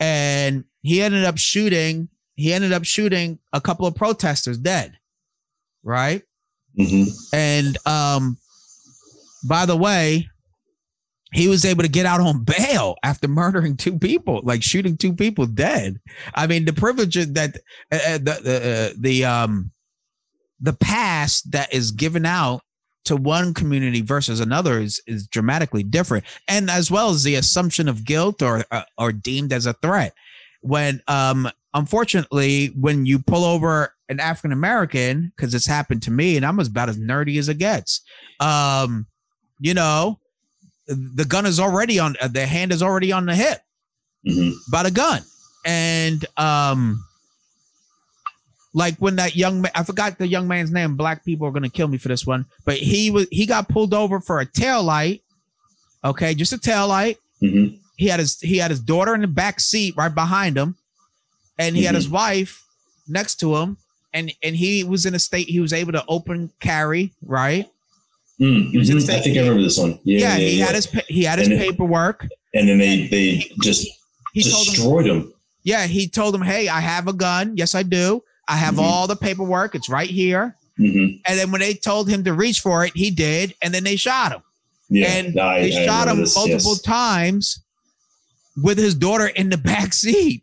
and 0.00 0.64
he 0.82 1.02
ended 1.02 1.24
up 1.24 1.38
shooting 1.38 2.08
he 2.36 2.52
ended 2.52 2.72
up 2.72 2.84
shooting 2.84 3.38
a 3.52 3.60
couple 3.60 3.86
of 3.86 3.94
protesters 3.94 4.58
dead. 4.58 4.96
Right. 5.82 6.22
hmm 6.76 7.04
And 7.32 7.76
um, 7.86 8.38
by 9.46 9.66
the 9.66 9.76
way, 9.76 10.28
he 11.34 11.48
was 11.48 11.64
able 11.64 11.82
to 11.82 11.88
get 11.88 12.06
out 12.06 12.20
on 12.20 12.44
bail 12.44 12.96
after 13.02 13.26
murdering 13.26 13.76
two 13.76 13.98
people, 13.98 14.40
like 14.44 14.62
shooting 14.62 14.96
two 14.96 15.12
people 15.12 15.46
dead. 15.46 16.00
I 16.34 16.46
mean, 16.46 16.64
the 16.64 16.72
privilege 16.72 17.14
that 17.14 17.56
uh, 17.90 17.98
uh, 18.06 18.18
the 18.18 18.40
the, 18.42 18.90
uh, 18.90 18.94
the 18.98 19.24
um 19.24 19.72
the 20.60 20.72
pass 20.72 21.42
that 21.42 21.74
is 21.74 21.90
given 21.90 22.24
out 22.24 22.62
to 23.04 23.16
one 23.16 23.52
community 23.52 24.00
versus 24.00 24.40
another 24.40 24.78
is 24.78 25.02
is 25.06 25.26
dramatically 25.26 25.82
different, 25.82 26.24
and 26.48 26.70
as 26.70 26.90
well 26.90 27.10
as 27.10 27.24
the 27.24 27.34
assumption 27.34 27.88
of 27.88 28.04
guilt 28.04 28.40
or 28.40 28.64
uh, 28.70 28.84
or 28.96 29.12
deemed 29.12 29.52
as 29.52 29.66
a 29.66 29.74
threat. 29.74 30.14
When 30.62 31.02
um 31.08 31.50
unfortunately, 31.74 32.68
when 32.78 33.06
you 33.06 33.18
pull 33.18 33.44
over 33.44 33.92
an 34.08 34.20
African 34.20 34.52
American, 34.52 35.32
because 35.34 35.52
it's 35.52 35.66
happened 35.66 36.02
to 36.04 36.10
me, 36.10 36.36
and 36.36 36.46
I'm 36.46 36.60
about 36.60 36.88
as 36.88 36.98
nerdy 36.98 37.38
as 37.38 37.48
it 37.48 37.58
gets. 37.58 38.02
Um, 38.38 39.06
you 39.58 39.74
know, 39.74 40.20
the 40.86 41.24
gun 41.24 41.46
is 41.46 41.58
already 41.58 41.98
on 41.98 42.16
uh, 42.20 42.28
the 42.28 42.46
hand 42.46 42.72
is 42.72 42.82
already 42.82 43.12
on 43.12 43.26
the 43.26 43.34
hip 43.34 43.60
hmm 44.26 44.50
by 44.70 44.82
the 44.82 44.90
gun, 44.90 45.22
and 45.64 46.24
um, 46.36 47.04
like 48.74 48.96
when 48.96 49.16
that 49.16 49.36
young 49.36 49.62
man, 49.62 49.72
I 49.74 49.84
forgot 49.84 50.18
the 50.18 50.26
young 50.26 50.48
man's 50.48 50.70
name. 50.72 50.96
Black 50.96 51.24
people 51.24 51.46
are 51.46 51.50
gonna 51.50 51.70
kill 51.70 51.88
me 51.88 51.98
for 51.98 52.08
this 52.08 52.26
one, 52.26 52.44
but 52.64 52.76
he 52.76 53.10
was 53.10 53.26
he 53.30 53.46
got 53.46 53.68
pulled 53.68 53.94
over 53.94 54.20
for 54.20 54.40
a 54.40 54.46
tail 54.46 54.82
light. 54.82 55.22
Okay, 56.04 56.34
just 56.34 56.52
a 56.52 56.58
tail 56.58 56.88
light. 56.88 57.18
hmm 57.40 57.66
He 57.96 58.08
had 58.08 58.20
his 58.20 58.40
he 58.40 58.58
had 58.58 58.70
his 58.70 58.80
daughter 58.80 59.14
in 59.14 59.20
the 59.20 59.26
back 59.28 59.60
seat 59.60 59.94
right 59.96 60.14
behind 60.14 60.56
him, 60.56 60.76
and 61.58 61.76
he 61.76 61.84
had 61.84 61.94
his 61.94 62.08
wife 62.08 62.62
next 63.08 63.36
to 63.36 63.56
him, 63.56 63.76
and 64.12 64.32
and 64.42 64.56
he 64.56 64.84
was 64.84 65.06
in 65.06 65.14
a 65.14 65.18
state 65.18 65.48
he 65.48 65.60
was 65.60 65.72
able 65.72 65.92
to 65.92 66.04
open 66.08 66.50
carry 66.60 67.12
right. 67.22 67.68
Mm, 68.40 68.76
was 68.76 68.90
in 68.90 68.98
the 68.98 69.02
mhm. 69.04 69.14
I 69.14 69.20
think 69.20 69.36
I 69.36 69.40
remember 69.40 69.62
this 69.62 69.78
one. 69.78 69.98
Yeah, 70.04 70.18
Yeah, 70.18 70.36
yeah, 70.36 70.48
he 70.48 70.58
yeah. 70.58 70.66
had 70.66 70.74
his 70.74 70.86
he 71.08 71.22
had 71.24 71.38
his 71.38 71.48
And 71.48 71.58
paperwork. 71.58 72.26
and 72.52 72.68
then 72.68 72.78
they 72.78 73.06
they 73.06 73.50
just 73.62 73.86
He 74.32 74.42
told 74.42 74.66
him, 74.66 74.74
destroyed 74.74 75.06
him. 75.06 75.32
yeah, 75.62 75.86
he 75.86 76.08
told 76.08 76.34
him, 76.34 76.42
hey, 76.42 76.68
I 76.68 76.80
have 76.80 77.06
a 77.06 77.12
gun. 77.12 77.56
Yes, 77.56 77.74
I 77.76 77.84
do. 77.84 78.22
I 78.48 78.56
have 78.56 78.74
Mhm. 78.74 78.82
all 78.82 79.06
the 79.06 79.14
paperwork. 79.16 79.74
It's 79.76 79.88
right 79.88 80.10
here. 80.10 80.56
hmm 80.76 81.06
And 81.26 81.38
then 81.38 81.52
when 81.52 81.60
they 81.60 81.74
told 81.74 82.08
him 82.08 82.24
to 82.24 82.32
reach 82.34 82.60
for 82.60 82.84
it, 82.84 82.92
he 82.96 83.10
did, 83.12 83.54
and 83.62 83.72
then 83.72 83.84
they 83.84 83.94
shot 83.96 84.32
him. 84.32 84.42
Yeah, 84.90 85.06
and 85.14 85.38
I, 85.38 85.60
they 85.60 85.76
I 85.82 85.86
shot 85.86 86.08
him 86.08 86.18
this, 86.20 86.34
multiple 86.34 86.72
yes. 86.72 86.80
times 86.82 87.60
with 88.62 88.78
his 88.78 88.94
daughter 88.96 89.28
in 89.28 89.48
the 89.50 89.56
back 89.72 89.92
seat. 89.94 90.42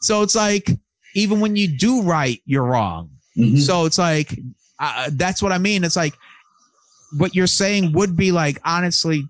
So 0.00 0.22
it's 0.22 0.34
like 0.34 0.70
even 1.14 1.40
when 1.40 1.56
you 1.56 1.68
do 1.68 2.00
right, 2.02 2.40
you're 2.46 2.64
wrong. 2.64 3.10
Mhm. 3.36 3.60
So 3.60 3.84
it's 3.84 3.98
like 3.98 4.38
uh, 4.78 5.10
that's 5.12 5.42
what 5.42 5.52
I 5.52 5.58
mean. 5.58 5.84
It's 5.84 5.96
like 5.96 6.14
what 7.18 7.34
you're 7.34 7.46
saying 7.46 7.92
would 7.92 8.16
be 8.16 8.32
like 8.32 8.60
honestly, 8.64 9.24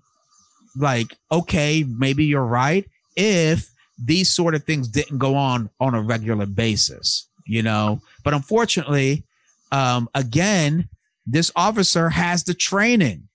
like 0.75 1.15
okay, 1.31 1.83
maybe 1.87 2.25
you're 2.25 2.45
right 2.45 2.85
if 3.15 3.69
these 4.03 4.29
sort 4.29 4.55
of 4.55 4.63
things 4.63 4.87
didn't 4.87 5.17
go 5.19 5.35
on 5.35 5.69
on 5.79 5.93
a 5.93 6.01
regular 6.01 6.45
basis, 6.45 7.27
you 7.45 7.61
know. 7.61 8.01
But 8.23 8.33
unfortunately, 8.33 9.23
um, 9.71 10.09
again, 10.15 10.89
this 11.25 11.51
officer 11.55 12.09
has 12.09 12.43
the 12.43 12.53
training. 12.53 13.27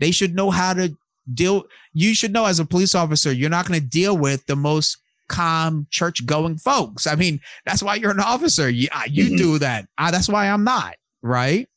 They 0.00 0.10
should 0.10 0.34
know 0.34 0.50
how 0.50 0.74
to 0.74 0.96
deal. 1.32 1.64
You 1.92 2.14
should 2.14 2.32
know 2.32 2.46
as 2.46 2.58
a 2.60 2.64
police 2.64 2.94
officer, 2.94 3.32
you're 3.32 3.50
not 3.50 3.66
going 3.66 3.80
to 3.80 3.86
deal 3.86 4.16
with 4.16 4.44
the 4.46 4.56
most 4.56 4.98
calm 5.28 5.86
church 5.90 6.24
going 6.26 6.58
folks. 6.58 7.06
I 7.06 7.14
mean, 7.14 7.40
that's 7.64 7.82
why 7.82 7.94
you're 7.96 8.10
an 8.10 8.20
officer. 8.20 8.68
You, 8.68 8.88
you 9.08 9.30
Mhm. 9.30 9.38
do 9.38 9.58
that. 9.58 9.88
Uh, 9.96 10.10
that's 10.10 10.28
why 10.28 10.48
I'm 10.48 10.64
not. 10.64 10.96
Right. 11.22 11.68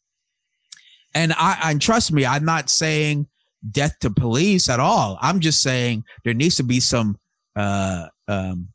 And 1.14 1.34
I, 1.34 1.58
and 1.66 1.82
trust 1.82 2.12
me, 2.12 2.26
I'm 2.26 2.45
not 2.45 2.70
saying 2.70 3.28
death 3.72 3.97
to 3.99 4.10
police 4.10 4.70
at 4.70 4.80
all. 4.80 5.18
I'm 5.22 5.39
just 5.39 5.62
saying 5.62 6.03
there 6.24 6.34
needs 6.34 6.55
to 6.58 6.64
be 6.64 6.80
some, 6.80 7.18
uh, 7.55 8.08
um, 8.28 8.70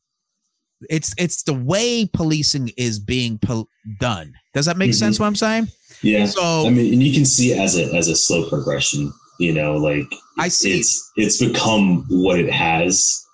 it's, 0.91 1.15
it's 1.17 1.45
the 1.45 1.55
way 1.55 2.11
policing 2.13 2.71
is 2.77 2.99
being 2.99 3.39
pol- 3.39 3.69
done. 4.01 4.33
Does 4.55 4.67
that 4.67 4.77
make 4.77 4.91
Mhm. 4.91 4.95
sense 4.95 5.21
what 5.21 5.27
I'm 5.27 5.37
saying? 5.37 5.69
Yeah, 6.03 6.27
So 6.27 6.67
I 6.67 6.71
mean, 6.71 6.95
and 6.95 7.03
you 7.03 7.13
can 7.13 7.25
see 7.25 7.53
as 7.55 7.77
a 7.79 7.95
as 7.95 8.09
a 8.09 8.17
slow 8.17 8.49
progression. 8.49 9.13
You 9.39 9.53
know, 9.53 9.77
like 9.77 10.05
I 10.39 10.49
see. 10.49 10.73
it's 10.79 11.13
it's 11.17 11.39
become 11.39 12.05
what 12.11 12.41
it 12.41 12.53
has 12.53 13.25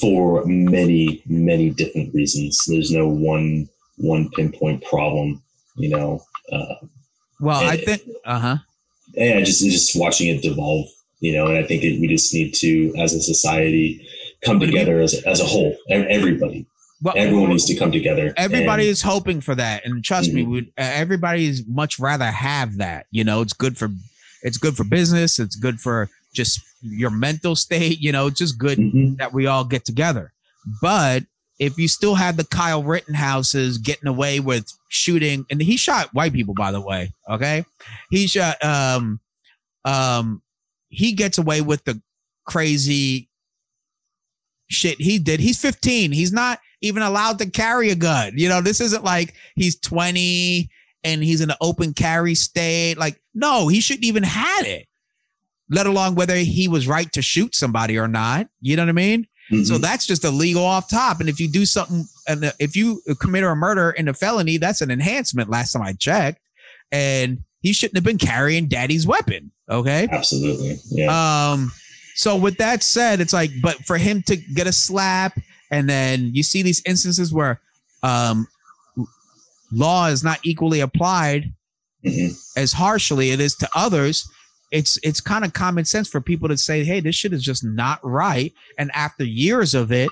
for 0.00 0.44
many 0.44 1.22
many 1.26 1.70
different 1.70 2.12
reasons. 2.14 2.62
There's 2.66 2.90
no 2.90 3.08
one 3.08 3.68
one 3.96 4.28
pinpoint 4.30 4.84
problem. 4.84 5.42
You 5.76 5.88
know, 5.90 6.20
uh, 6.52 6.74
well, 7.40 7.60
I 7.62 7.76
think, 7.76 8.02
uh 8.24 8.38
huh. 8.38 8.56
yeah, 9.14 9.40
just 9.40 9.62
just 9.64 9.98
watching 9.98 10.28
it 10.34 10.42
devolve. 10.42 10.86
You 11.20 11.32
know, 11.32 11.46
and 11.46 11.56
I 11.56 11.62
think 11.62 11.82
it, 11.82 11.98
we 12.00 12.08
just 12.08 12.32
need 12.34 12.52
to, 12.56 12.94
as 12.98 13.14
a 13.14 13.22
society, 13.22 14.06
come 14.44 14.58
But 14.58 14.68
if 14.68 14.74
you- 14.74 14.78
together 14.80 15.00
as 15.00 15.14
as 15.24 15.40
a 15.40 15.44
whole. 15.46 15.74
Everybody, 15.88 16.66
Well, 17.02 17.14
everyone 17.16 17.50
needs 17.50 17.64
to 17.66 17.74
come 17.74 17.90
together. 17.90 18.34
Everybody 18.36 18.84
and- 18.84 18.90
is 18.90 19.02
hoping 19.02 19.40
for 19.40 19.54
that, 19.54 19.84
and 19.86 20.04
trust 20.04 20.32
me, 20.32 20.44
Mhm. 20.44 20.50
we, 20.50 20.72
everybody 20.76 21.46
is 21.46 21.64
much 21.66 21.98
rather 21.98 22.30
have 22.30 22.76
that. 22.78 23.06
You 23.10 23.24
know, 23.24 23.40
it's 23.40 23.54
good 23.54 23.76
for 23.78 23.90
it's 24.42 24.58
good 24.58 24.76
for 24.76 24.84
business. 24.84 25.38
It's 25.38 25.56
good 25.56 25.80
for 25.80 26.08
just 26.34 26.60
your 26.82 27.10
mental 27.10 27.56
state. 27.56 27.98
You 28.00 28.12
know, 28.12 28.26
it's 28.26 28.38
just 28.38 28.58
good 28.58 28.78
Mhm. 28.78 29.16
that 29.16 29.32
we 29.32 29.46
all 29.46 29.64
get 29.64 29.84
together. 29.86 30.32
But 30.82 31.24
if 31.58 31.78
you 31.78 31.88
still 31.88 32.16
have 32.16 32.36
the 32.36 32.44
Kyle 32.44 32.82
Rittenhouses 32.82 33.78
getting 33.78 34.06
away 34.08 34.38
with 34.40 34.70
shooting, 34.88 35.44
and 35.50 35.60
he 35.60 35.76
shot 35.76 36.12
white 36.14 36.32
people, 36.32 36.54
by 36.54 36.72
the 36.72 36.80
way. 36.80 37.12
Okay, 37.30 37.64
he 38.10 38.26
shot. 38.26 38.62
Um, 38.64 39.20
um, 39.84 40.42
he 40.88 41.12
gets 41.12 41.38
away 41.38 41.60
with 41.60 41.84
the 41.84 42.00
crazy 42.46 43.28
shit 44.68 45.00
he 45.00 45.18
did. 45.18 45.40
He's 45.40 45.60
15. 45.60 46.12
He's 46.12 46.32
not 46.32 46.58
even 46.80 47.02
allowed 47.02 47.38
to 47.38 47.50
carry 47.50 47.90
a 47.90 47.94
gun. 47.94 48.32
You 48.36 48.48
know, 48.48 48.60
this 48.60 48.80
isn't 48.80 49.04
like 49.04 49.34
he's 49.54 49.78
20 49.80 50.68
and 51.04 51.22
he's 51.22 51.40
in 51.40 51.50
an 51.50 51.56
open 51.60 51.94
carry 51.94 52.34
state. 52.34 52.96
Like, 52.98 53.20
no, 53.34 53.68
he 53.68 53.80
shouldn't 53.80 54.04
even 54.04 54.22
had 54.22 54.64
it. 54.66 54.86
Let 55.70 55.86
alone 55.86 56.14
whether 56.14 56.36
he 56.36 56.68
was 56.68 56.86
right 56.88 57.10
to 57.12 57.22
shoot 57.22 57.54
somebody 57.54 57.98
or 57.98 58.08
not. 58.08 58.48
You 58.60 58.76
know 58.76 58.82
what 58.82 58.90
I 58.90 58.92
mean? 58.92 59.26
So 59.50 59.74
Mhm. 59.76 59.80
that's 59.80 60.06
just 60.06 60.24
illegal 60.24 60.64
off 60.64 60.90
top. 60.90 61.20
And 61.20 61.28
if 61.28 61.38
you 61.38 61.46
do 61.48 61.64
something, 61.66 62.04
and 62.26 62.52
if 62.58 62.74
you 62.76 63.00
commit 63.20 63.44
a 63.44 63.54
murder 63.54 63.90
and 63.90 64.08
a 64.08 64.14
felony, 64.14 64.56
that's 64.58 64.80
an 64.80 64.90
enhancement. 64.90 65.48
Last 65.50 65.72
time 65.72 65.82
I 65.82 65.92
checked, 65.94 66.40
and 66.92 67.38
he 67.60 67.72
shouldn't 67.72 67.96
have 67.96 68.04
been 68.04 68.18
carrying 68.18 68.66
daddy's 68.68 69.06
weapon. 69.06 69.50
Okay. 69.68 70.06
absolutely, 70.12 70.76
yeah. 70.90 71.50
Um, 71.52 71.72
so 72.14 72.36
with 72.36 72.56
that 72.58 72.82
said, 72.82 73.20
it's 73.20 73.32
like, 73.32 73.50
but 73.62 73.76
for 73.84 73.98
him 73.98 74.22
to 74.22 74.36
get 74.36 74.66
a 74.66 74.72
slap, 74.72 75.38
and 75.70 75.88
then 75.90 76.30
you 76.34 76.42
see 76.42 76.62
these 76.62 76.80
instances 76.86 77.32
where 77.32 77.60
um 78.02 78.46
law 79.72 80.06
is 80.06 80.22
not 80.22 80.38
equally 80.44 80.80
applied 80.80 81.52
Mhm. 82.04 82.36
as 82.56 82.72
harshly 82.72 83.30
it 83.30 83.40
is 83.40 83.54
to 83.56 83.68
others. 83.74 84.28
It's 84.70 84.98
it's 85.02 85.20
kind 85.20 85.44
of 85.44 85.52
common 85.52 85.84
sense 85.84 86.08
for 86.08 86.20
people 86.20 86.48
to 86.48 86.56
say, 86.56 86.84
"Hey, 86.84 87.00
this 87.00 87.16
shit 87.16 87.32
is 87.32 87.42
just 87.42 87.64
not 87.64 87.98
right." 88.04 88.52
And 88.78 88.90
after 88.94 89.24
years 89.24 89.74
of 89.74 89.90
it, 89.92 90.08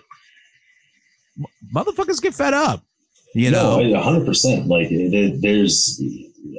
motherfuckers 1.75 2.21
get 2.21 2.35
fed 2.35 2.55
up. 2.55 2.83
You 3.35 3.51
know, 3.51 3.81
no, 3.81 4.01
hundred 4.01 4.27
percent. 4.27 4.69
Like 4.69 4.89
there, 4.91 5.31
there's, 5.37 6.01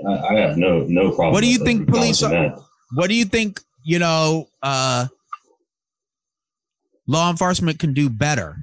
I, 0.08 0.12
I 0.12 0.34
have 0.40 0.58
no 0.58 0.82
no 0.82 1.12
problem. 1.12 1.32
What 1.32 1.42
do 1.42 1.50
you 1.50 1.60
think 1.60 1.88
police 1.88 2.20
that. 2.20 2.60
what 2.94 3.08
do 3.08 3.16
you 3.16 3.26
think 3.26 3.62
you 3.84 4.00
know 4.00 4.50
uh 4.62 5.08
law 7.08 7.30
enforcement 7.30 7.80
can 7.80 7.94
do 7.94 8.10
better 8.10 8.58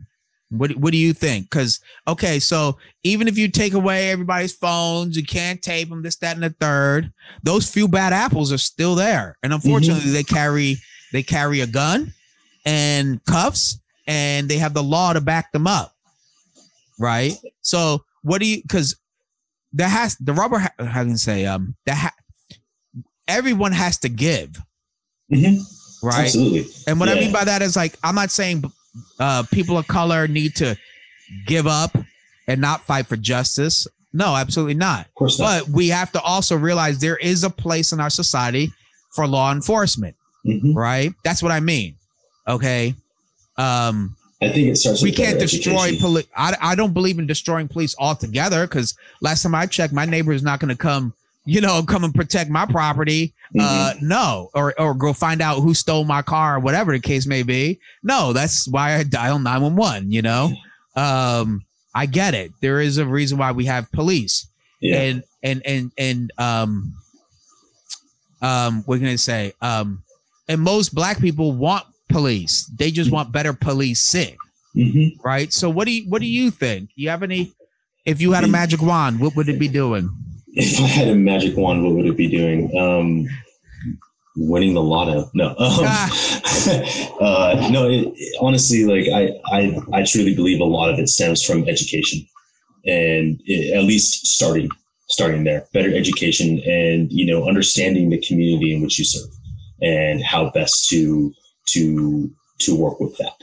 what, 0.51 0.73
what 0.73 0.93
do 0.93 0.99
you 0.99 1.13
think 1.13 1.49
because 1.49 1.81
okay 2.07 2.39
so 2.39 2.77
even 3.05 3.29
if 3.29 3.39
you 3.39 3.49
take 3.49 3.73
away 3.73 4.11
everybody's 4.11 4.53
phones 4.53 5.17
you 5.17 5.25
can't 5.25 5.63
tape 5.63 5.89
them 5.89 6.03
this 6.03 6.17
that 6.17 6.35
and 6.35 6.43
the 6.43 6.51
third 6.51 7.13
those 7.43 7.71
few 7.71 7.89
bad 7.89 8.13
apples 8.13 8.53
are 8.53 8.59
still 8.59 8.95
there 8.95 9.39
and 9.43 9.53
unfortunately 9.53 10.11
they 10.11 10.25
carry 10.25 10.77
they 11.13 11.23
carry 11.23 11.61
a 11.61 11.67
gun 11.67 12.13
and 12.67 13.25
cuffs 13.25 13.79
and 14.07 14.49
they 14.49 14.59
have 14.59 14.75
the 14.75 14.83
law 14.83 15.13
to 15.13 15.21
back 15.21 15.53
them 15.53 15.67
up 15.67 15.92
right 17.03 17.35
so 17.61 18.03
what 18.23 18.41
do 18.41 18.47
you 18.47 18.63
because 18.63 18.97
that 19.75 19.89
has 19.89 20.17
the 20.17 20.33
rubber 20.33 20.59
ha- 20.61 20.73
how 20.79 21.03
can 21.03 21.13
I 21.13 21.15
say 21.17 21.45
um 21.47 21.75
that 21.87 21.97
ha- 21.97 22.15
everyone 23.29 23.73
has 23.73 23.99
to 23.99 24.09
give 24.09 24.61
Mhm. 25.31 25.59
right 26.03 26.25
Absolutely. 26.27 26.67
and 26.87 27.01
what 27.01 27.09
I 27.09 27.15
mean 27.15 27.33
by 27.33 27.45
that 27.45 27.63
is 27.63 27.77
like 27.77 27.97
I'm 28.05 28.15
not 28.15 28.31
saying 28.31 28.65
uh, 29.19 29.43
people 29.51 29.79
of 29.79 29.87
color 29.89 30.29
need 30.29 30.55
to 30.57 30.77
give 31.47 31.67
up 31.67 31.97
and 32.47 32.61
not 32.61 32.83
fight 32.83 33.07
for 33.07 33.17
justice. 33.17 33.87
No, 34.13 34.37
absolutely 34.37 34.75
not. 34.75 35.07
Of 35.07 35.15
course 35.15 35.39
not. 35.39 35.63
But 35.65 35.69
we 35.71 35.89
have 35.89 36.13
to 36.13 36.21
also 36.21 36.57
realize 36.57 36.99
there 36.99 37.17
is 37.17 37.43
a 37.43 37.49
place 37.49 37.93
in 37.93 38.01
our 38.01 38.11
society 38.11 38.71
for 39.15 39.27
law 39.27 39.51
enforcement, 39.51 40.15
Mhm. 40.47 40.75
right? 40.75 41.15
That's 41.25 41.43
what 41.43 41.53
I 41.53 41.61
mean. 41.61 41.97
Okay. 42.47 42.95
Um, 43.57 44.15
I 44.43 44.49
think 44.49 44.69
it 44.69 44.77
starts. 44.77 45.03
we 45.03 45.13
can't 45.13 45.39
destroy 45.39 45.97
police. 45.99 46.27
I, 46.37 46.57
I 46.61 46.75
don't 46.75 46.93
believe 46.93 47.19
in 47.19 47.27
destroying 47.27 47.69
police 47.69 47.95
altogether 47.99 48.67
because 48.67 48.95
last 49.21 49.43
time 49.43 49.55
I 49.55 49.67
checked, 49.67 49.93
my 49.93 50.05
neighbor 50.05 50.33
is 50.33 50.43
not 50.43 50.59
going 50.59 50.71
to 50.71 50.77
come, 50.77 51.15
you 51.45 51.61
know, 51.61 51.83
come 51.87 52.03
and 52.05 52.15
protect 52.15 52.51
my 52.51 52.67
property. 52.67 53.33
Uh, 53.59 53.93
Mm-hmm. 53.93 54.09
no, 54.09 54.51
or 54.55 54.73
or 54.81 54.95
go 54.95 55.13
find 55.13 55.43
out 55.43 55.61
who 55.61 55.75
stole 55.75 56.05
my 56.05 56.23
car 56.23 56.57
or 56.57 56.59
whatever 56.59 56.93
the 56.93 57.01
case 57.01 57.27
may 57.27 57.43
be. 57.43 57.79
No, 58.03 58.33
that's 58.33 58.67
why 58.67 58.95
I 58.95 59.03
dial 59.03 59.39
nine 59.39 59.61
one 59.61 59.77
one. 59.77 60.11
You 60.11 60.23
know, 60.23 60.53
um, 60.97 61.63
I 61.95 62.07
get 62.07 62.33
it. 62.35 62.51
There 62.63 62.81
is 62.81 62.97
a 62.97 63.05
reason 63.07 63.37
why 63.37 63.53
we 63.53 63.67
have 63.67 63.93
police, 63.93 64.47
yeah. 64.81 65.03
and 65.03 65.23
and 65.43 65.63
and 65.67 65.93
and 65.99 66.33
um, 66.39 66.95
um, 68.41 68.83
what 68.87 68.99
can 68.99 69.09
I 69.09 69.17
say? 69.17 69.53
Um, 69.61 70.03
and 70.49 70.61
most 70.61 70.95
black 70.95 71.21
people 71.21 71.53
want 71.53 71.85
police. 72.13 72.71
They 72.77 72.91
just 72.91 73.11
want 73.11 73.33
better 73.33 73.53
policing 73.53 74.37
hmm 74.75 75.09
right? 75.23 75.53
So 75.53 75.69
what 75.69 75.87
do 75.87 75.93
you 75.93 76.09
what 76.09 76.21
do 76.21 76.27
you 76.27 76.51
think? 76.51 76.91
You 76.95 77.11
have 77.11 77.23
any? 77.23 77.53
If 78.05 78.21
you 78.21 78.33
had 78.33 78.45
a 78.45 78.49
magic 78.49 78.83
wand, 78.83 79.21
what 79.21 79.37
would 79.37 79.49
it 79.49 79.59
be 79.59 79.69
doing? 79.69 80.11
If 80.55 80.81
I 80.81 80.87
had 80.87 81.09
a 81.09 81.15
magic 81.15 81.57
wand, 81.57 81.85
what 81.85 81.95
would 81.95 82.07
it 82.07 82.17
be 82.17 82.29
doing? 82.29 82.77
Um, 82.77 83.29
winning 84.37 84.75
the 84.75 84.83
lotto? 84.83 85.31
No. 85.35 85.51
Um, 85.51 85.57
uh, 87.21 87.69
no. 87.71 87.89
It, 87.89 88.13
it- 88.17 88.37
honestly, 88.41 88.85
like 88.85 89.07
I, 89.09 89.57
I, 89.57 90.01
I 90.01 90.05
truly 90.05 90.35
believe 90.35 90.61
a 90.61 90.65
lot 90.65 90.91
of 90.93 90.99
it 90.99 91.09
stems 91.09 91.45
from 91.45 91.69
education, 91.69 92.27
and 92.87 93.41
it, 93.45 93.77
at 93.77 93.85
least 93.85 94.27
starting, 94.27 94.69
starting 95.09 95.45
there, 95.45 95.67
better 95.73 95.95
education, 95.95 96.61
and 96.67 97.13
you 97.13 97.27
know, 97.27 97.47
understanding 97.49 98.11
the 98.11 98.21
community 98.21 98.75
in 98.75 98.83
which 98.83 98.99
you 98.99 99.05
serve, 99.05 99.31
and 99.81 100.23
how 100.25 100.51
best 100.51 100.89
to 100.89 101.33
to 101.69 102.31
to 102.61 102.75
work 102.77 103.01
with 103.01 103.17
that. 103.19 103.35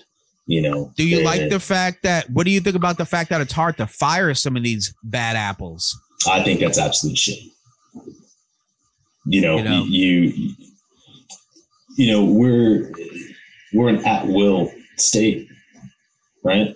You 0.46 0.62
know. 0.64 0.92
Do 0.98 1.08
you 1.08 1.24
like 1.24 1.50
the 1.50 1.60
fact 1.60 2.04
that? 2.04 2.30
What 2.32 2.46
do 2.46 2.52
you 2.52 2.60
think 2.60 2.76
about 2.76 2.98
the 2.98 3.06
fact 3.06 3.30
that 3.30 3.40
it's 3.42 3.54
hard 3.54 3.78
to 3.78 3.86
fire 3.88 4.34
some 4.34 4.56
of 4.58 4.64
these 4.64 4.94
bad 5.04 5.36
apples? 5.36 5.96
I 6.28 6.44
think 6.44 6.60
that's 6.60 6.78
absolute 6.80 7.18
shit. 7.18 7.40
You 9.26 9.42
know, 9.42 9.58
You 9.58 9.64
know. 9.64 9.84
you, 9.86 10.54
you 11.98 12.12
know, 12.12 12.26
we're 12.26 12.92
we're 13.74 13.90
an 13.90 14.04
at 14.06 14.26
will 14.28 14.72
state, 14.98 15.48
right? 16.44 16.76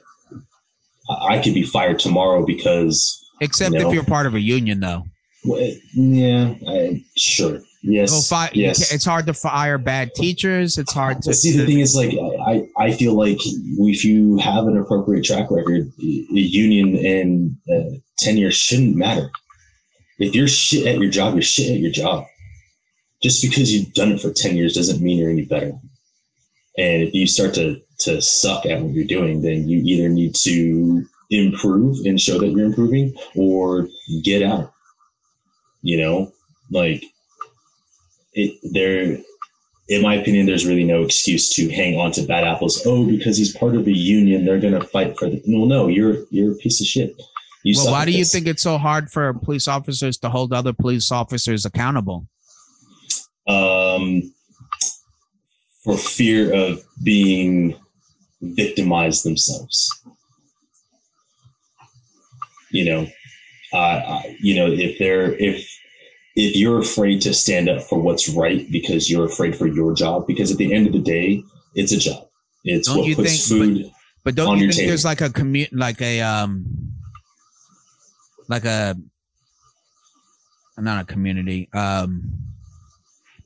I 1.10 1.36
I 1.38 1.42
could 1.42 1.54
be 1.56 1.64
fired 1.64 2.00
tomorrow 2.00 2.46
because, 2.46 3.20
Except 3.42 3.74
No. 3.74 3.88
if 3.88 3.94
you're 3.94 4.04
part 4.04 4.28
of 4.28 4.36
a 4.36 4.40
union, 4.40 4.80
though. 4.82 5.04
well, 5.44 5.72
yeah, 5.96 6.54
I, 6.68 7.04
sure, 7.18 7.60
yes, 7.84 8.30
Go 8.30 8.48
yes. 8.54 8.94
It's 8.94 9.06
hard 9.06 9.26
to 9.28 9.34
fire 9.34 9.78
bad 9.78 10.16
teachers. 10.16 10.78
It's 10.78 10.94
hard 10.94 11.22
to 11.24 11.30
But 11.30 11.36
see, 11.36 11.56
the 11.56 11.66
thing 11.66 11.80
is, 11.80 11.96
like, 11.96 12.14
I, 12.48 12.68
I 12.78 12.92
feel 12.94 13.14
like 13.14 13.38
if 13.42 14.06
you 14.06 14.38
have 14.38 14.66
an 14.68 14.78
appropriate 14.78 15.24
track 15.24 15.52
record, 15.52 15.92
union 15.98 16.96
and 17.06 17.58
uh, 17.70 17.98
tenure 18.18 18.52
shouldn't 18.52 18.96
matter. 18.96 19.30
If 20.20 20.34
you're 20.34 20.48
shit 20.48 20.88
at 20.88 21.00
your 21.00 21.10
job, 21.10 21.34
you're 21.34 21.44
shit 21.44 21.72
at 21.72 21.80
your 21.80 21.92
job. 21.92 22.26
Just 23.22 23.42
because 23.42 23.74
you've 23.74 23.94
done 23.94 24.12
it 24.12 24.22
for 24.22 24.32
10 24.32 24.56
years 24.56 24.76
doesn't 24.76 25.02
mean 25.02 25.18
you're 25.18 25.30
any 25.30 25.46
better. 25.46 25.72
And 26.78 27.04
if 27.04 27.14
you 27.14 27.28
start 27.28 27.54
to, 27.56 27.80
to 28.00 28.22
suck 28.22 28.66
at 28.66 28.82
what 28.82 28.94
you're 28.94 29.06
doing, 29.06 29.42
then 29.42 29.68
you 29.68 29.80
either 29.80 30.10
need 30.10 30.36
to 30.36 31.06
improve 31.30 31.98
and 32.06 32.20
show 32.20 32.40
that 32.40 32.50
you're 32.50 32.66
improving 32.66 33.14
or 33.36 33.88
get 34.24 34.44
out. 34.44 34.72
You 35.82 35.98
know, 35.98 36.32
like 36.72 37.04
it, 38.34 38.60
there, 38.74 39.18
in 39.90 40.02
my 40.02 40.16
opinion, 40.16 40.46
there's 40.46 40.66
really 40.66 40.84
no 40.84 41.04
excuse 41.04 41.50
to 41.56 41.70
hang 41.72 42.00
on 42.00 42.12
to 42.14 42.24
bad 42.24 42.44
apples. 42.44 42.82
Oh, 42.86 43.06
because 43.06 43.38
he's 43.38 43.56
part 43.56 43.76
of 43.76 43.88
a 43.88 43.92
union, 43.92 44.46
they're 44.46 44.60
going 44.60 44.80
to 44.80 44.86
fight 44.88 45.18
for 45.18 45.30
the. 45.30 45.42
Well, 45.48 45.66
no, 45.66 45.88
you're 45.88 46.26
you're 46.30 46.54
a 46.54 46.56
piece 46.56 46.82
of 46.82 46.88
shit. 46.88 47.16
You 47.64 47.76
well, 47.78 47.94
why 47.94 48.06
do 48.06 48.12
you 48.12 48.26
think 48.26 48.48
it's 48.48 48.62
so 48.62 48.78
hard 48.78 49.10
for 49.10 49.34
police 49.34 49.68
officers 49.68 50.18
to 50.18 50.30
hold 50.30 50.52
other 50.52 50.74
police 50.74 51.12
officers 51.12 51.66
accountable? 51.66 52.28
Um, 53.48 54.34
for 55.84 55.98
fear 55.98 56.54
of 56.54 56.84
being 57.04 57.76
victimized 58.42 59.24
themselves. 59.24 59.90
You 62.72 62.86
know, 62.86 63.08
uh, 63.72 64.22
you 64.40 64.56
know 64.56 64.68
if 64.68 64.98
they're 64.98 65.34
if 65.34 65.70
if 66.36 66.56
you're 66.56 66.80
afraid 66.80 67.22
to 67.22 67.34
stand 67.34 67.70
up 67.70 67.84
for 67.84 68.00
what's 68.00 68.28
right 68.30 68.70
because 68.72 69.10
you're 69.10 69.26
afraid 69.26 69.56
for 69.56 69.68
your 69.68 69.94
job, 69.94 70.26
because 70.28 70.52
at 70.52 70.58
the 70.58 70.74
end 70.74 70.88
of 70.88 70.94
the 70.94 71.00
day, 71.00 71.44
it's 71.76 71.92
a 71.92 71.98
job. 71.98 72.28
It's 72.64 72.88
Don't 72.88 72.98
what 73.00 73.16
puts 73.16 73.48
think- 73.50 73.62
food. 73.64 73.92
But 74.24 74.36
don't 74.36 74.48
on 74.54 74.58
you 74.58 74.68
think 74.68 74.76
table. 74.78 74.88
there's 74.88 75.04
like 75.06 75.20
a 75.22 75.30
commu 75.30 75.68
like 75.74 76.02
a 76.02 76.22
um 76.22 76.66
like 78.48 78.64
a 78.64 78.96
not 80.78 81.02
a 81.02 81.06
community 81.06 81.70
um 81.74 82.24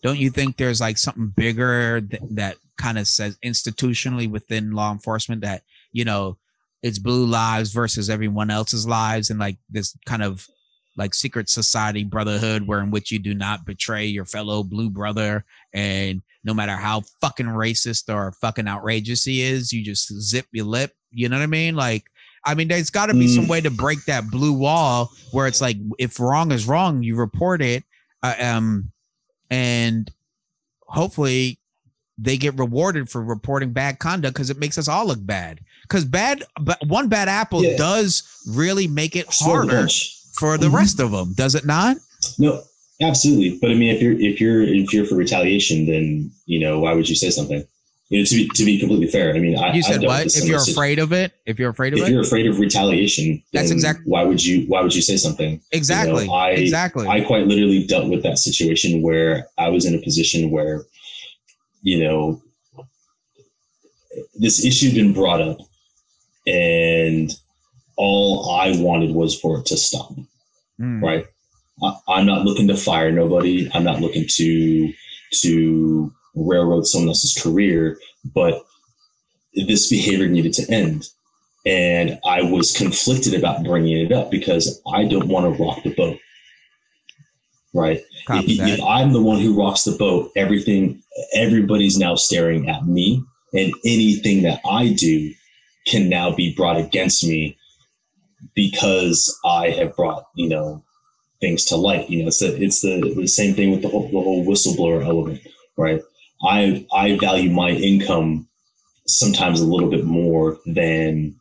don't 0.03 0.19
you 0.19 0.29
think 0.29 0.55
there's 0.57 0.79
like 0.79 0.97
something 0.99 1.33
bigger 1.35 1.99
th- 2.01 2.21
that 2.29 2.57
kind 2.77 2.99
of 2.99 3.07
says 3.07 3.37
institutionally 3.43 4.29
within 4.29 4.71
law 4.71 4.91
enforcement 4.91 5.41
that 5.41 5.63
you 5.91 6.05
know 6.05 6.37
it's 6.83 6.99
blue 6.99 7.25
lives 7.25 7.71
versus 7.73 8.07
everyone 8.07 8.51
else's 8.51 8.87
lives 8.87 9.31
and 9.31 9.39
like 9.39 9.57
this 9.71 9.97
kind 10.05 10.21
of 10.21 10.47
like 10.97 11.13
secret 11.13 11.47
society 11.49 12.03
brotherhood 12.03 12.65
where 12.67 12.79
in 12.81 12.91
which 12.91 13.11
you 13.11 13.19
do 13.19 13.33
not 13.33 13.65
betray 13.65 14.05
your 14.05 14.25
fellow 14.25 14.63
blue 14.63 14.89
brother 14.89 15.45
and 15.73 16.21
no 16.43 16.53
matter 16.53 16.75
how 16.75 17.01
fucking 17.21 17.45
racist 17.45 18.13
or 18.13 18.31
fucking 18.33 18.67
outrageous 18.67 19.23
he 19.23 19.41
is, 19.41 19.71
you 19.71 19.83
just 19.83 20.11
zip 20.21 20.47
your 20.51 20.65
lip. 20.65 20.93
You 21.11 21.29
know 21.29 21.37
what 21.37 21.43
I 21.43 21.47
mean? 21.47 21.75
Like, 21.75 22.05
I 22.45 22.55
mean, 22.55 22.67
there's 22.69 22.89
got 22.89 23.07
to 23.07 23.13
be 23.13 23.27
some 23.27 23.45
Mm. 23.45 23.49
way 23.49 23.61
to 23.61 23.69
break 23.69 24.03
that 24.05 24.29
blue 24.31 24.53
wall 24.53 25.11
where 25.31 25.47
it's 25.47 25.59
like, 25.61 25.77
if 25.99 26.19
wrong 26.19 26.51
is 26.51 26.65
wrong, 26.65 27.03
you 27.03 27.15
report 27.15 27.61
it, 27.61 27.83
uh, 28.23 28.35
um, 28.39 28.91
and 29.49 30.09
hopefully 30.87 31.59
they 32.17 32.37
get 32.37 32.57
rewarded 32.57 33.09
for 33.09 33.21
reporting 33.23 33.71
bad 33.73 33.99
conduct 33.99 34.33
because 34.33 34.49
it 34.49 34.57
makes 34.57 34.77
us 34.77 34.87
all 34.87 35.05
look 35.05 35.23
bad. 35.25 35.59
Because 35.83 36.05
bad, 36.05 36.43
but 36.59 36.77
one 36.87 37.07
bad 37.09 37.27
apple 37.27 37.63
Yeah. 37.63 37.77
does 37.77 38.23
really 38.47 38.87
make 38.87 39.15
it 39.15 39.27
harder 39.29 39.81
punch. 39.81 40.16
For 40.39 40.57
the 40.57 40.67
Mhm. 40.67 40.73
rest 40.73 40.99
of 40.99 41.11
them, 41.11 41.33
does 41.35 41.55
it 41.55 41.65
not? 41.65 41.97
No, 42.37 42.61
absolutely. 43.01 43.57
But 43.61 43.71
I 43.71 43.75
mean, 43.75 43.93
if 43.95 44.01
you're 44.01 44.19
if 44.19 44.39
you're 44.41 44.63
in 44.63 44.87
fear 44.87 45.05
for 45.05 45.15
retaliation, 45.15 45.85
then 45.85 46.31
you 46.45 46.59
know 46.59 46.79
why 46.79 46.93
would 46.93 47.07
you 47.09 47.15
say 47.15 47.29
something? 47.29 47.63
You 48.09 48.19
know, 48.19 48.25
to 48.25 48.35
be 48.35 48.47
to 48.55 48.63
be 48.65 48.79
completely 48.79 49.07
fair, 49.07 49.35
I 49.35 49.39
mean, 49.39 49.57
I 49.57 49.73
You 49.75 49.83
said 49.83 50.01
what? 50.01 50.27
If 50.27 50.45
you're 50.45 50.61
afraid 50.61 50.97
of 50.99 51.11
it, 51.11 51.33
if 51.45 51.59
you're 51.59 51.69
afraid 51.71 51.91
of 51.93 51.99
if 51.99 52.07
it, 52.07 52.11
you're 52.11 52.21
afraid 52.21 52.45
of 52.47 52.57
retaliation, 52.59 53.43
That's 53.51 53.69
exactly 53.71 54.05
Why 54.05 54.23
would 54.23 54.43
you 54.43 54.61
Why 54.67 54.81
would 54.81 54.95
you 54.95 55.01
say 55.01 55.17
something? 55.17 55.59
exactly, 55.71 56.27
I- 56.29 56.51
exactly. 56.51 57.05
I 57.07 57.19
quite 57.21 57.47
literally 57.47 57.85
dealt 57.85 58.07
with 58.09 58.23
that 58.23 58.37
situation 58.39 59.01
where 59.01 59.47
I 59.57 59.67
was 59.69 59.85
in 59.85 59.93
a 59.93 59.99
position 60.01 60.51
where, 60.51 60.85
you 61.81 61.99
know, 62.03 62.41
this 64.35 64.63
issue 64.63 64.87
had 64.87 64.95
been 64.95 65.13
brought 65.13 65.41
up, 65.41 65.57
and 66.47 67.35
all 67.97 68.51
I 68.51 68.75
wanted 68.77 69.11
was 69.11 69.39
for 69.39 69.59
it 69.59 69.65
to 69.67 69.77
stop 69.77 70.13
Mm. 70.79 71.01
right? 71.01 71.25
I, 71.81 71.95
I'm 72.07 72.25
not 72.25 72.45
looking 72.45 72.67
to 72.67 72.75
fire 72.75 73.11
nobody. 73.11 73.69
I'm 73.73 73.83
not 73.83 73.99
looking 73.99 74.25
to 74.27 74.93
to 75.41 76.13
railroad 76.35 76.85
someone 76.85 77.09
else's 77.09 77.41
career, 77.41 77.97
but 78.23 78.63
this 79.53 79.89
behavior 79.89 80.27
needed 80.27 80.53
to 80.53 80.71
end. 80.71 81.09
And 81.65 82.19
I 82.25 82.43
was 82.43 82.71
conflicted 82.71 83.33
about 83.33 83.63
bringing 83.63 84.05
it 84.05 84.11
up 84.11 84.31
because 84.31 84.81
I 84.93 85.05
don't 85.05 85.27
want 85.27 85.57
to 85.57 85.63
rock 85.63 85.83
the 85.83 85.93
boat. 85.93 86.17
Right. 87.73 88.01
If, 88.29 88.79
if 88.79 88.83
I'm 88.83 89.11
the 89.11 89.21
one 89.21 89.39
who 89.39 89.59
rocks 89.59 89.83
the 89.83 89.91
boat, 89.91 90.31
everything, 90.35 91.03
everybody's 91.33 91.97
now 91.97 92.15
staring 92.15 92.69
at 92.69 92.85
me, 92.87 93.23
and 93.53 93.73
anything 93.85 94.43
that 94.43 94.61
I 94.69 94.93
do 94.93 95.33
can 95.85 96.07
now 96.07 96.31
be 96.31 96.53
brought 96.55 96.77
against 96.77 97.25
me 97.25 97.57
because 98.55 99.37
I 99.45 99.69
have 99.69 99.95
brought, 99.95 100.25
you 100.35 100.49
know, 100.49 100.83
things 101.41 101.65
to 101.65 101.75
light. 101.75 102.09
You 102.09 102.21
know, 102.21 102.27
it's 102.27 102.39
the 102.39 102.61
it's 102.61 102.81
the, 102.81 103.13
the 103.15 103.27
same 103.27 103.55
thing 103.55 103.71
with 103.71 103.81
the 103.81 103.89
whole 103.89 104.05
the 104.05 104.21
whole 104.21 104.45
whistleblower 104.45 105.05
element, 105.05 105.41
right? 105.77 106.01
I 106.43 106.85
I 106.93 107.17
value 107.17 107.51
my 107.51 107.71
income 107.71 108.47
sometimes 109.07 109.61
a 109.61 109.65
little 109.65 109.89
bit 109.89 110.05
more 110.05 110.57
than 110.65 111.35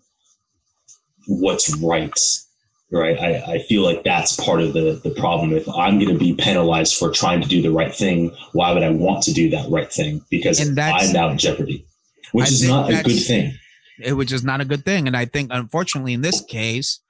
what's 1.26 1.76
right. 1.78 2.18
Right. 2.92 3.18
I, 3.18 3.54
I 3.54 3.58
feel 3.62 3.82
like 3.82 4.04
that's 4.04 4.36
part 4.36 4.60
of 4.60 4.72
the, 4.72 5.00
the 5.02 5.10
problem. 5.10 5.52
If 5.52 5.68
I'm 5.68 5.98
going 5.98 6.12
to 6.12 6.18
be 6.18 6.34
penalized 6.34 6.94
for 6.94 7.10
trying 7.10 7.40
to 7.42 7.48
do 7.48 7.60
the 7.60 7.72
right 7.72 7.92
thing, 7.92 8.30
why 8.52 8.72
would 8.72 8.84
I 8.84 8.90
want 8.90 9.24
to 9.24 9.32
do 9.32 9.50
that 9.50 9.68
right 9.68 9.92
thing? 9.92 10.22
Because 10.30 10.60
I'm 10.60 11.12
now 11.12 11.28
in 11.30 11.36
jeopardy, 11.36 11.84
which 12.30 12.46
I 12.46 12.48
is 12.48 12.68
not 12.68 12.90
a 12.90 13.02
good 13.02 13.18
thing. 13.18 13.54
It 14.02 14.12
which 14.14 14.32
is 14.32 14.44
not 14.44 14.60
a 14.60 14.64
good 14.64 14.84
thing. 14.84 15.06
And 15.06 15.16
I 15.16 15.24
think, 15.24 15.50
unfortunately, 15.52 16.12
in 16.12 16.22
this 16.22 16.40
case, 16.44 17.00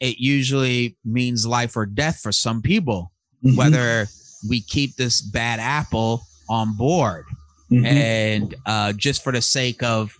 it 0.00 0.18
usually 0.18 0.96
means 1.04 1.46
life 1.46 1.76
or 1.76 1.86
death 1.86 2.20
for 2.20 2.32
some 2.32 2.62
people, 2.62 3.12
Mhm. 3.44 3.56
whether 3.56 4.08
we 4.48 4.60
keep 4.60 4.96
this 4.96 5.20
bad 5.20 5.60
apple 5.60 6.26
on 6.48 6.76
board 6.76 7.24
Mhm. 7.70 7.86
and 7.86 8.54
uh, 8.66 8.92
just 8.92 9.22
for 9.22 9.32
the 9.32 9.42
sake 9.42 9.82
of 9.82 10.12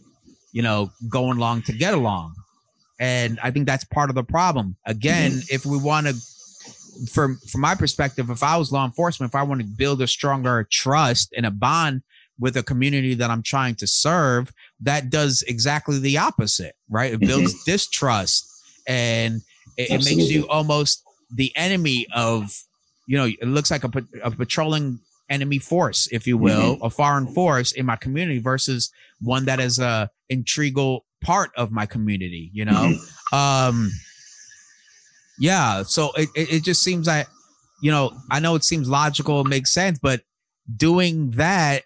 you 0.53 0.63
know, 0.63 0.93
going 1.09 1.39
along 1.39 1.63
to 1.63 1.73
get 1.73 1.95
along. 1.95 2.35
And 3.01 3.41
I 3.43 3.51
think 3.51 3.67
that's 3.67 3.85
part 3.85 4.11
of 4.11 4.15
the 4.15 4.23
problem. 4.23 4.77
Again, 4.87 5.33
mm-hmm. 5.33 5.55
if 5.55 5.67
we 5.67 5.79
want 5.79 6.07
to, 6.07 6.15
from 7.11 7.39
from 7.51 7.63
my 7.63 7.75
perspective, 7.75 8.31
if 8.31 8.43
I 8.43 8.57
was 8.57 8.71
law 8.71 8.85
enforcement, 8.85 9.31
if 9.31 9.35
I 9.35 9.43
want 9.43 9.63
to 9.63 9.67
build 9.67 10.03
a 10.03 10.07
stronger 10.07 10.69
trust 10.71 11.33
and 11.37 11.47
a 11.47 11.51
bond 11.51 12.03
with 12.39 12.57
a 12.57 12.63
community 12.63 13.15
that 13.15 13.31
I'm 13.31 13.43
trying 13.43 13.77
to 13.77 13.87
serve, 13.87 14.53
that 14.83 15.11
does 15.11 15.43
exactly 15.43 15.99
the 15.99 16.19
opposite, 16.19 16.75
right? 16.89 17.13
It 17.13 17.21
builds 17.21 17.55
mm-hmm. 17.55 17.71
distrust 17.71 18.49
and 18.87 19.41
it, 19.77 19.91
it, 19.91 20.05
makes 20.05 20.31
you 20.31 20.49
almost 20.49 21.03
the 21.35 21.53
enemy 21.57 22.07
of, 22.15 22.53
you 23.07 23.17
know, 23.17 23.27
it 23.27 23.47
looks 23.47 23.71
like 23.71 23.85
a, 23.85 23.91
a 24.23 24.31
patrolling 24.31 24.99
enemy 25.31 25.59
force, 25.59 26.09
if 26.11 26.27
you 26.27 26.37
will, 26.37 26.75
mm-hmm. 26.75 26.85
a 26.85 26.91
foreign 26.91 27.27
force 27.29 27.73
in 27.73 27.87
my 27.87 27.97
community 27.97 28.39
versus 28.39 28.91
one 29.21 29.45
that 29.45 29.61
is 29.61 29.79
a 29.79 30.11
integral 30.29 31.05
part 31.23 31.53
of 31.57 31.71
my 31.71 31.87
community, 31.87 32.51
you 32.53 32.65
know? 32.65 32.93
Mm-hmm. 33.33 33.35
Um, 33.35 33.91
yeah. 35.39 35.85
So 35.85 36.11
it, 36.17 36.29
it, 36.35 36.53
it 36.53 36.65
just 36.65 36.83
seems 36.83 37.07
like, 37.07 37.29
you 37.81 37.91
know, 37.91 38.13
I 38.31 38.41
know 38.41 38.57
it 38.57 38.65
seems 38.65 38.89
logical, 38.89 39.41
it 39.41 39.49
makes 39.49 39.73
sense, 39.73 39.99
but 40.01 40.23
doing 40.77 41.33
that 41.33 41.83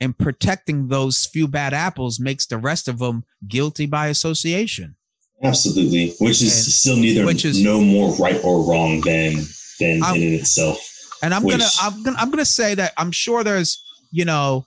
and 0.00 0.16
protecting 0.16 0.88
those 0.88 1.26
few 1.26 1.48
bad 1.48 1.74
apples 1.74 2.20
makes 2.20 2.46
the 2.46 2.58
rest 2.58 2.88
of 2.88 2.98
them 2.98 3.24
guilty 3.46 3.86
by 3.86 4.08
association. 4.08 4.96
Absolutely, 5.42 6.14
which 6.18 6.42
is 6.42 6.54
and, 6.54 6.72
still 6.72 6.96
neither 6.96 7.24
which 7.24 7.44
is, 7.44 7.62
no 7.62 7.80
more 7.80 8.14
right 8.16 8.42
or 8.44 8.68
wrong 8.68 9.00
than 9.02 9.34
than 9.78 10.02
I'm, 10.02 10.16
in 10.16 10.34
itself. 10.34 10.80
And 11.22 11.32
I'm 11.32 11.44
which, 11.44 11.58
gonna 11.58 11.70
I'm 11.80 12.02
gonna 12.02 12.16
I'm 12.18 12.30
gonna 12.30 12.44
say 12.44 12.74
that 12.74 12.92
I'm 12.96 13.12
sure 13.12 13.44
there's 13.44 13.82
you 14.10 14.24
know 14.24 14.66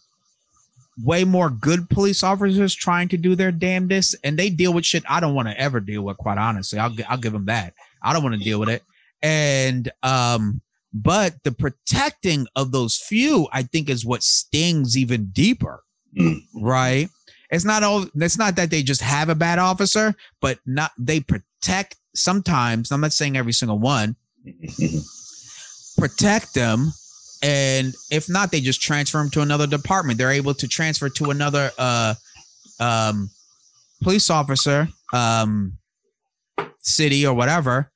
way 1.03 1.23
more 1.23 1.49
good 1.49 1.89
police 1.89 2.23
officers 2.23 2.73
trying 2.73 3.09
to 3.09 3.17
do 3.17 3.35
their 3.35 3.51
damnedest, 3.51 4.15
and 4.23 4.39
they 4.39 4.49
deal 4.49 4.73
with 4.73 4.85
shit 4.85 5.03
I 5.09 5.19
don't 5.19 5.35
want 5.35 5.49
to 5.49 5.59
ever 5.59 5.81
deal 5.81 6.03
with. 6.03 6.17
Quite 6.17 6.37
honestly, 6.37 6.79
I'll 6.79 6.95
I'll 7.09 7.17
give 7.17 7.33
them 7.33 7.45
that. 7.45 7.73
I 8.01 8.13
don't 8.13 8.23
want 8.23 8.35
to 8.35 8.43
deal 8.43 8.59
with 8.59 8.69
it, 8.69 8.83
and 9.21 9.91
um, 10.03 10.61
but 10.93 11.35
the 11.43 11.51
protecting 11.51 12.47
of 12.55 12.71
those 12.71 12.97
few, 12.97 13.47
I 13.51 13.63
think, 13.63 13.89
is 13.89 14.05
what 14.05 14.23
stings 14.23 14.97
even 14.97 15.29
deeper, 15.31 15.83
mm. 16.17 16.41
right? 16.55 17.09
It's 17.49 17.65
not 17.65 17.83
all. 17.83 18.05
It's 18.15 18.37
not 18.37 18.55
that 18.55 18.71
they 18.71 18.83
just 18.83 19.01
have 19.01 19.29
a 19.29 19.35
bad 19.35 19.59
officer, 19.59 20.15
but 20.41 20.59
not 20.65 20.91
they 20.97 21.19
protect. 21.19 21.95
Sometimes 22.15 22.91
I'm 22.91 23.01
not 23.01 23.13
saying 23.13 23.37
every 23.37 23.53
single 23.53 23.79
one. 23.79 24.15
protect 25.97 26.53
them 26.55 26.91
and 27.41 27.95
if 28.11 28.29
not, 28.29 28.51
they 28.51 28.61
just 28.61 28.81
transfer 28.81 29.17
them 29.17 29.29
to 29.31 29.41
another 29.41 29.65
department. 29.65 30.19
They're 30.19 30.31
able 30.31 30.53
to 30.55 30.67
transfer 30.67 31.09
to 31.09 31.31
another 31.31 31.71
uh, 31.77 32.13
um, 32.79 33.31
police 34.01 34.29
officer, 34.29 34.89
um, 35.11 35.77
city 36.81 37.25
or 37.25 37.33
whatever, 37.33 37.91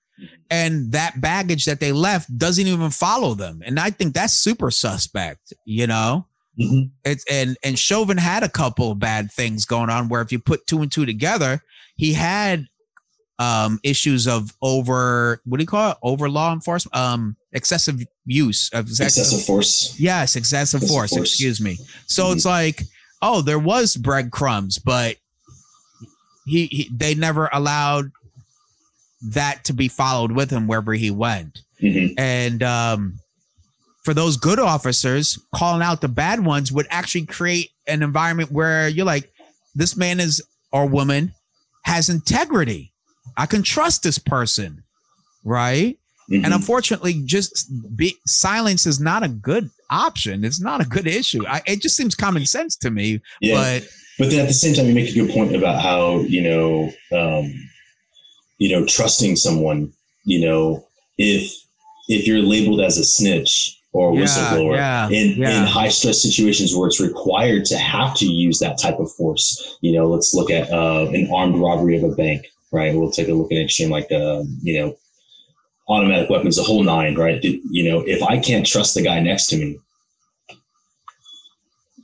and 0.49 0.91
that 0.91 1.19
baggage 1.21 1.65
that 1.65 1.79
they 1.79 1.91
left 1.91 2.35
doesn't 2.37 2.67
even 2.67 2.89
follow 2.89 3.33
them. 3.33 3.61
And 3.65 3.79
I 3.79 3.89
think 3.89 4.13
that's 4.13 4.33
super 4.33 4.71
suspect. 4.71 5.53
You 5.65 5.87
know, 5.87 6.27
mm-hmm. 6.59 6.89
it's 7.03 7.25
and 7.29 7.57
and 7.63 7.77
Chauvin 7.77 8.17
had 8.17 8.43
a 8.43 8.49
couple 8.49 8.93
bad 8.95 9.31
things 9.31 9.65
going 9.65 9.89
on 9.89 10.09
where 10.09 10.21
if 10.21 10.31
you 10.31 10.39
put 10.39 10.67
two 10.67 10.81
and 10.81 10.91
two 10.91 11.05
together, 11.05 11.61
he 11.95 12.13
had 12.13 12.67
um 13.37 13.79
issues 13.83 14.27
of 14.27 14.55
over 14.61 15.41
what 15.43 15.57
do 15.57 15.63
you 15.63 15.67
call 15.67 15.91
it 15.91 15.97
over 16.03 16.29
law 16.29 16.53
enforcement 16.53 16.95
um 16.95 17.35
excessive 17.51 18.01
use 18.25 18.69
of 18.71 18.87
excessive, 18.87 19.23
excessive 19.23 19.45
force 19.45 19.99
yes 19.99 20.37
excessive, 20.37 20.81
excessive 20.81 20.95
force, 20.95 21.09
force, 21.09 21.29
excuse 21.31 21.59
me 21.59 21.77
so 22.05 22.23
mm-hmm. 22.23 22.33
it's 22.37 22.45
like 22.45 22.83
oh 23.21 23.41
there 23.41 23.59
was 23.59 23.97
breadcrumbs 23.97 24.79
but 24.79 25.17
he, 26.45 26.67
he 26.67 26.89
they 26.93 27.13
never 27.13 27.49
allowed 27.51 28.09
that 29.33 29.63
to 29.63 29.73
be 29.73 29.87
followed 29.87 30.31
with 30.31 30.49
him 30.49 30.67
wherever 30.67 30.93
he 30.93 31.11
went 31.11 31.59
mm-hmm. 31.81 32.13
and 32.17 32.61
um 32.63 33.13
for 34.03 34.13
those 34.13 34.37
good 34.37 34.59
officers 34.59 35.39
calling 35.53 35.81
out 35.81 36.01
the 36.01 36.07
bad 36.07 36.45
ones 36.45 36.71
would 36.71 36.87
actually 36.89 37.25
create 37.25 37.69
an 37.87 38.03
environment 38.03 38.51
where 38.51 38.87
you're 38.87 39.05
like 39.05 39.31
this 39.73 39.97
man 39.97 40.19
is 40.19 40.41
or 40.71 40.85
woman 40.85 41.31
has 41.83 42.09
integrity 42.09 42.93
I 43.37 43.45
can 43.45 43.63
trust 43.63 44.03
this 44.03 44.17
person, 44.17 44.83
right? 45.43 45.97
Mm-hmm. 46.31 46.45
And 46.45 46.53
unfortunately, 46.53 47.21
just 47.25 47.71
be, 47.95 48.15
silence 48.25 48.85
is 48.85 48.99
not 48.99 49.23
a 49.23 49.27
good 49.27 49.69
option. 49.89 50.43
It's 50.43 50.59
not 50.59 50.81
a 50.81 50.85
good 50.85 51.07
issue. 51.07 51.45
I, 51.47 51.61
it 51.67 51.81
just 51.81 51.95
seems 51.95 52.15
common 52.15 52.45
sense 52.45 52.75
to 52.77 52.91
me. 52.91 53.21
Yeah. 53.41 53.55
But 53.55 53.89
but 54.17 54.29
then 54.29 54.39
at 54.39 54.47
the 54.47 54.53
same 54.53 54.73
time, 54.73 54.85
you 54.87 54.95
make 54.95 55.09
a 55.09 55.13
good 55.13 55.29
point 55.29 55.55
about 55.55 55.81
how 55.81 56.19
you 56.21 56.41
know, 56.41 56.91
um, 57.11 57.53
you 58.57 58.71
know, 58.71 58.85
trusting 58.85 59.35
someone. 59.35 59.91
You 60.23 60.45
know, 60.45 60.87
if 61.17 61.53
if 62.09 62.27
you're 62.27 62.41
labeled 62.41 62.81
as 62.81 62.97
a 62.97 63.03
snitch 63.03 63.79
or 63.93 64.11
a 64.11 64.15
yeah, 64.15 64.23
whistleblower 64.23 64.75
yeah, 64.75 65.09
in, 65.09 65.37
yeah. 65.37 65.61
in 65.61 65.67
high 65.67 65.89
stress 65.89 66.21
situations 66.21 66.75
where 66.75 66.87
it's 66.87 66.99
required 66.99 67.65
to 67.65 67.77
have 67.77 68.15
to 68.17 68.25
use 68.25 68.59
that 68.59 68.77
type 68.77 68.99
of 68.99 69.11
force. 69.13 69.77
You 69.81 69.93
know, 69.93 70.07
let's 70.07 70.33
look 70.33 70.51
at 70.51 70.69
uh, 70.71 71.07
an 71.13 71.29
armed 71.33 71.57
robbery 71.57 71.97
of 71.97 72.03
a 72.03 72.15
bank 72.15 72.45
right? 72.75 72.93
We'll 72.93 73.09
take 73.09 73.29
a 73.29 73.33
look 73.33 73.51
at 73.51 73.57
an 73.57 73.63
extreme 73.63 73.89
like 73.89 74.11
um, 74.11 74.59
you 74.61 74.79
know, 74.79 74.97
automatic 75.87 76.29
weapons, 76.29 76.57
the 76.57 76.63
whole 76.63 76.83
nine, 76.83 77.15
right? 77.15 77.43
You 77.43 77.89
know, 77.89 78.03
if 78.05 78.21
I 78.21 78.37
can't 78.37 78.65
trust 78.65 78.93
the 78.93 79.01
guy 79.01 79.19
next 79.21 79.47
to 79.47 79.57
me, 79.57 79.79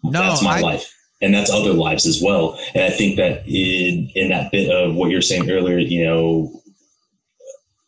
no, 0.04 0.22
that's 0.22 0.44
my 0.44 0.58
I, 0.58 0.62
life. 0.62 0.98
And 1.22 1.34
that's 1.34 1.52
other 1.52 1.74
lives 1.74 2.06
as 2.06 2.22
well. 2.22 2.60
And 2.74 2.84
I 2.84 2.90
think 2.90 3.18
that 3.18 3.48
in, 3.48 4.10
in 4.16 4.30
that 4.30 4.52
bit 4.52 4.70
of 4.70 4.96
what 4.96 5.12
you're 5.12 5.22
saying 5.22 5.50
earlier, 5.50 5.78
you 5.78 6.04
know, 6.04 6.62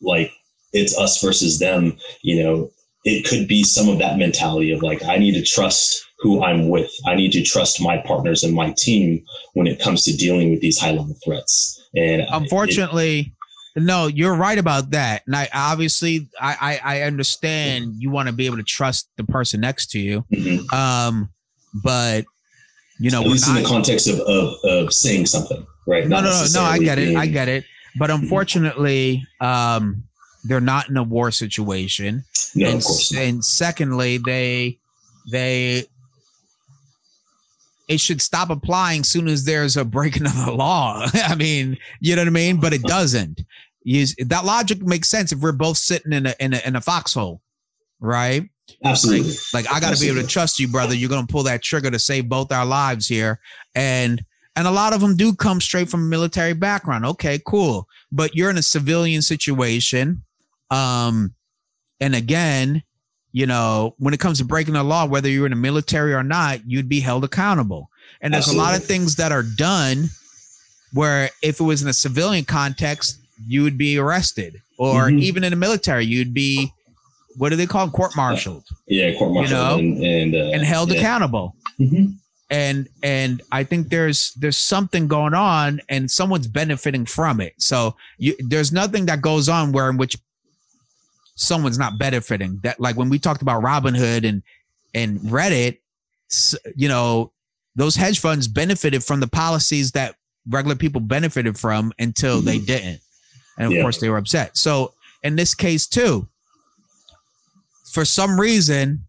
like 0.01 0.31
it's 0.71 0.97
us 0.97 1.21
versus 1.21 1.59
them, 1.59 1.97
you 2.21 2.43
know, 2.43 2.69
it 3.05 3.25
could 3.25 3.47
be 3.47 3.63
some 3.63 3.89
of 3.89 3.99
that 3.99 4.17
mentality 4.17 4.71
of 4.71 4.81
like, 4.81 5.03
I 5.03 5.17
need 5.17 5.33
to 5.33 5.43
trust 5.43 6.05
who 6.19 6.43
I'm 6.43 6.69
with. 6.69 6.91
I 7.05 7.15
need 7.15 7.31
to 7.33 7.43
trust 7.43 7.81
my 7.81 7.97
partners 7.97 8.43
and 8.43 8.53
my 8.53 8.73
team 8.77 9.23
when 9.53 9.67
it 9.67 9.81
comes 9.81 10.03
to 10.05 10.15
dealing 10.15 10.51
with 10.51 10.61
these 10.61 10.79
high 10.79 10.91
level 10.91 11.15
threats. 11.25 11.81
And 11.95 12.23
unfortunately, 12.31 13.33
it, 13.75 13.83
no, 13.83 14.07
you're 14.07 14.35
right 14.35 14.57
about 14.57 14.91
that. 14.91 15.23
And 15.25 15.35
I 15.35 15.49
obviously 15.53 16.29
I 16.39 16.79
I, 16.83 16.97
I 16.97 17.01
understand 17.01 17.95
you 17.97 18.09
want 18.09 18.29
to 18.29 18.33
be 18.33 18.45
able 18.45 18.57
to 18.57 18.63
trust 18.63 19.09
the 19.17 19.25
person 19.25 19.59
next 19.61 19.87
to 19.91 19.99
you. 19.99 20.23
Mm-hmm. 20.31 20.73
Um, 20.73 21.29
but 21.83 22.25
you 23.03 23.11
know, 23.11 23.21
at 23.21 23.27
least 23.27 23.49
not, 23.49 23.57
in 23.57 23.63
the 23.63 23.67
context 23.69 24.07
of, 24.07 24.21
of 24.21 24.53
of 24.63 24.93
saying 24.93 25.25
something, 25.25 25.67
right? 25.85 26.07
No, 26.07 26.21
no, 26.21 26.29
no, 26.29 26.45
no. 26.53 26.61
I 26.61 26.79
get 26.79 26.97
it. 26.97 27.17
I 27.17 27.27
get 27.27 27.49
it. 27.49 27.65
But 27.97 28.09
mm-hmm. 28.09 28.23
unfortunately, 28.23 29.27
um, 29.41 30.05
they're 30.45 30.61
not 30.61 30.87
in 30.87 30.95
a 30.95 31.03
war 31.03 31.29
situation. 31.29 32.23
No, 32.55 32.69
and, 32.69 32.77
of 32.77 32.85
course. 32.85 33.13
And 33.13 33.43
secondly, 33.43 34.19
they 34.19 34.79
they 35.29 35.83
it 37.89 37.99
should 37.99 38.21
stop 38.21 38.49
applying 38.49 39.03
soon 39.03 39.27
as 39.27 39.43
there's 39.43 39.75
a 39.75 39.83
breaking 39.83 40.25
of 40.25 40.45
the 40.45 40.53
law. 40.53 41.05
I 41.13 41.35
mean, 41.35 41.77
you 41.99 42.15
know 42.15 42.21
what 42.21 42.29
I 42.29 42.31
mean? 42.31 42.61
But 42.61 42.71
it 42.71 42.83
doesn't. 42.83 43.41
You, 43.83 44.05
that 44.27 44.45
logic 44.45 44.81
makes 44.81 45.09
sense 45.09 45.33
if 45.33 45.39
we're 45.39 45.51
both 45.51 45.77
sitting 45.77 46.13
in 46.13 46.27
a 46.27 46.35
in 46.39 46.53
a, 46.53 46.61
in 46.65 46.77
a 46.77 46.81
foxhole, 46.81 47.41
right? 47.99 48.49
Absolutely. 48.85 49.31
Like, 49.53 49.65
like 49.65 49.71
I 49.71 49.79
got 49.79 49.93
to 49.93 49.99
be 49.99 50.09
able 50.09 50.21
to 50.21 50.27
trust 50.27 50.59
you, 50.59 50.67
brother. 50.67 50.95
You're 50.95 51.09
gonna 51.09 51.27
pull 51.27 51.43
that 51.43 51.61
trigger 51.61 51.91
to 51.91 51.99
save 51.99 52.29
both 52.29 52.51
our 52.51 52.65
lives 52.65 53.07
here, 53.07 53.39
and 53.75 54.23
and 54.55 54.67
a 54.67 54.71
lot 54.71 54.93
of 54.93 55.01
them 55.01 55.15
do 55.15 55.33
come 55.33 55.59
straight 55.61 55.89
from 55.89 56.01
a 56.01 56.05
military 56.05 56.53
background. 56.53 57.05
Okay, 57.05 57.41
cool. 57.45 57.87
But 58.11 58.35
you're 58.35 58.49
in 58.49 58.57
a 58.57 58.63
civilian 58.63 59.21
situation, 59.21 60.23
um, 60.69 61.33
and 61.99 62.15
again, 62.15 62.83
you 63.31 63.45
know, 63.47 63.95
when 63.97 64.13
it 64.13 64.19
comes 64.19 64.37
to 64.37 64.45
breaking 64.45 64.75
the 64.75 64.83
law, 64.83 65.05
whether 65.05 65.27
you're 65.27 65.45
in 65.45 65.51
the 65.51 65.57
military 65.57 66.13
or 66.13 66.23
not, 66.23 66.59
you'd 66.65 66.89
be 66.89 66.99
held 66.99 67.23
accountable. 67.23 67.89
And 68.21 68.33
there's 68.33 68.45
Absolutely. 68.45 68.63
a 68.63 68.71
lot 68.71 68.79
of 68.79 68.85
things 68.85 69.15
that 69.15 69.31
are 69.31 69.43
done 69.43 70.09
where 70.93 71.29
if 71.41 71.59
it 71.59 71.63
was 71.63 71.81
in 71.81 71.89
a 71.89 71.93
civilian 71.93 72.45
context, 72.45 73.19
you 73.45 73.63
would 73.63 73.77
be 73.77 73.97
arrested, 73.97 74.61
or 74.77 75.07
mm-hmm. 75.07 75.19
even 75.19 75.43
in 75.43 75.49
the 75.49 75.55
military, 75.55 76.05
you'd 76.05 76.33
be 76.33 76.71
what 77.37 77.49
do 77.49 77.55
they 77.55 77.65
call 77.65 77.89
court 77.89 78.15
martialed? 78.15 78.65
Yeah, 78.87 79.17
court 79.17 79.33
martialed 79.33 79.81
you 79.81 79.89
know, 79.89 79.99
and 80.01 80.33
and, 80.33 80.35
uh, 80.35 80.51
and 80.53 80.63
held 80.63 80.91
yeah. 80.91 80.99
accountable. 80.99 81.55
Mm-hmm. 81.79 82.13
And 82.49 82.87
and 83.01 83.41
I 83.51 83.63
think 83.63 83.89
there's 83.89 84.33
there's 84.33 84.57
something 84.57 85.07
going 85.07 85.33
on, 85.33 85.81
and 85.89 86.09
someone's 86.09 86.47
benefiting 86.47 87.05
from 87.05 87.41
it. 87.41 87.53
So 87.57 87.95
you, 88.17 88.35
there's 88.39 88.71
nothing 88.71 89.07
that 89.07 89.21
goes 89.21 89.49
on 89.49 89.71
where 89.71 89.89
in 89.89 89.97
which 89.97 90.17
someone's 91.35 91.79
not 91.79 91.97
benefiting. 91.97 92.59
That 92.63 92.79
like 92.79 92.95
when 92.95 93.09
we 93.09 93.19
talked 93.19 93.41
about 93.41 93.63
Robinhood 93.63 94.27
and 94.27 94.43
and 94.93 95.19
Reddit, 95.21 95.79
you 96.75 96.87
know, 96.87 97.31
those 97.75 97.95
hedge 97.95 98.19
funds 98.19 98.47
benefited 98.47 99.03
from 99.03 99.19
the 99.19 99.27
policies 99.27 99.91
that 99.93 100.15
regular 100.47 100.75
people 100.75 101.01
benefited 101.01 101.57
from 101.57 101.91
until 101.97 102.41
they 102.41 102.57
mm-hmm. 102.57 102.65
didn't. 102.65 102.99
And 103.57 103.67
of 103.67 103.73
yeah. 103.73 103.81
course 103.81 103.99
they 103.99 104.09
were 104.09 104.17
upset. 104.17 104.57
So 104.57 104.93
in 105.23 105.35
this 105.35 105.53
case 105.53 105.87
too, 105.87 106.27
for 107.93 108.03
some 108.03 108.39
reason, 108.39 109.05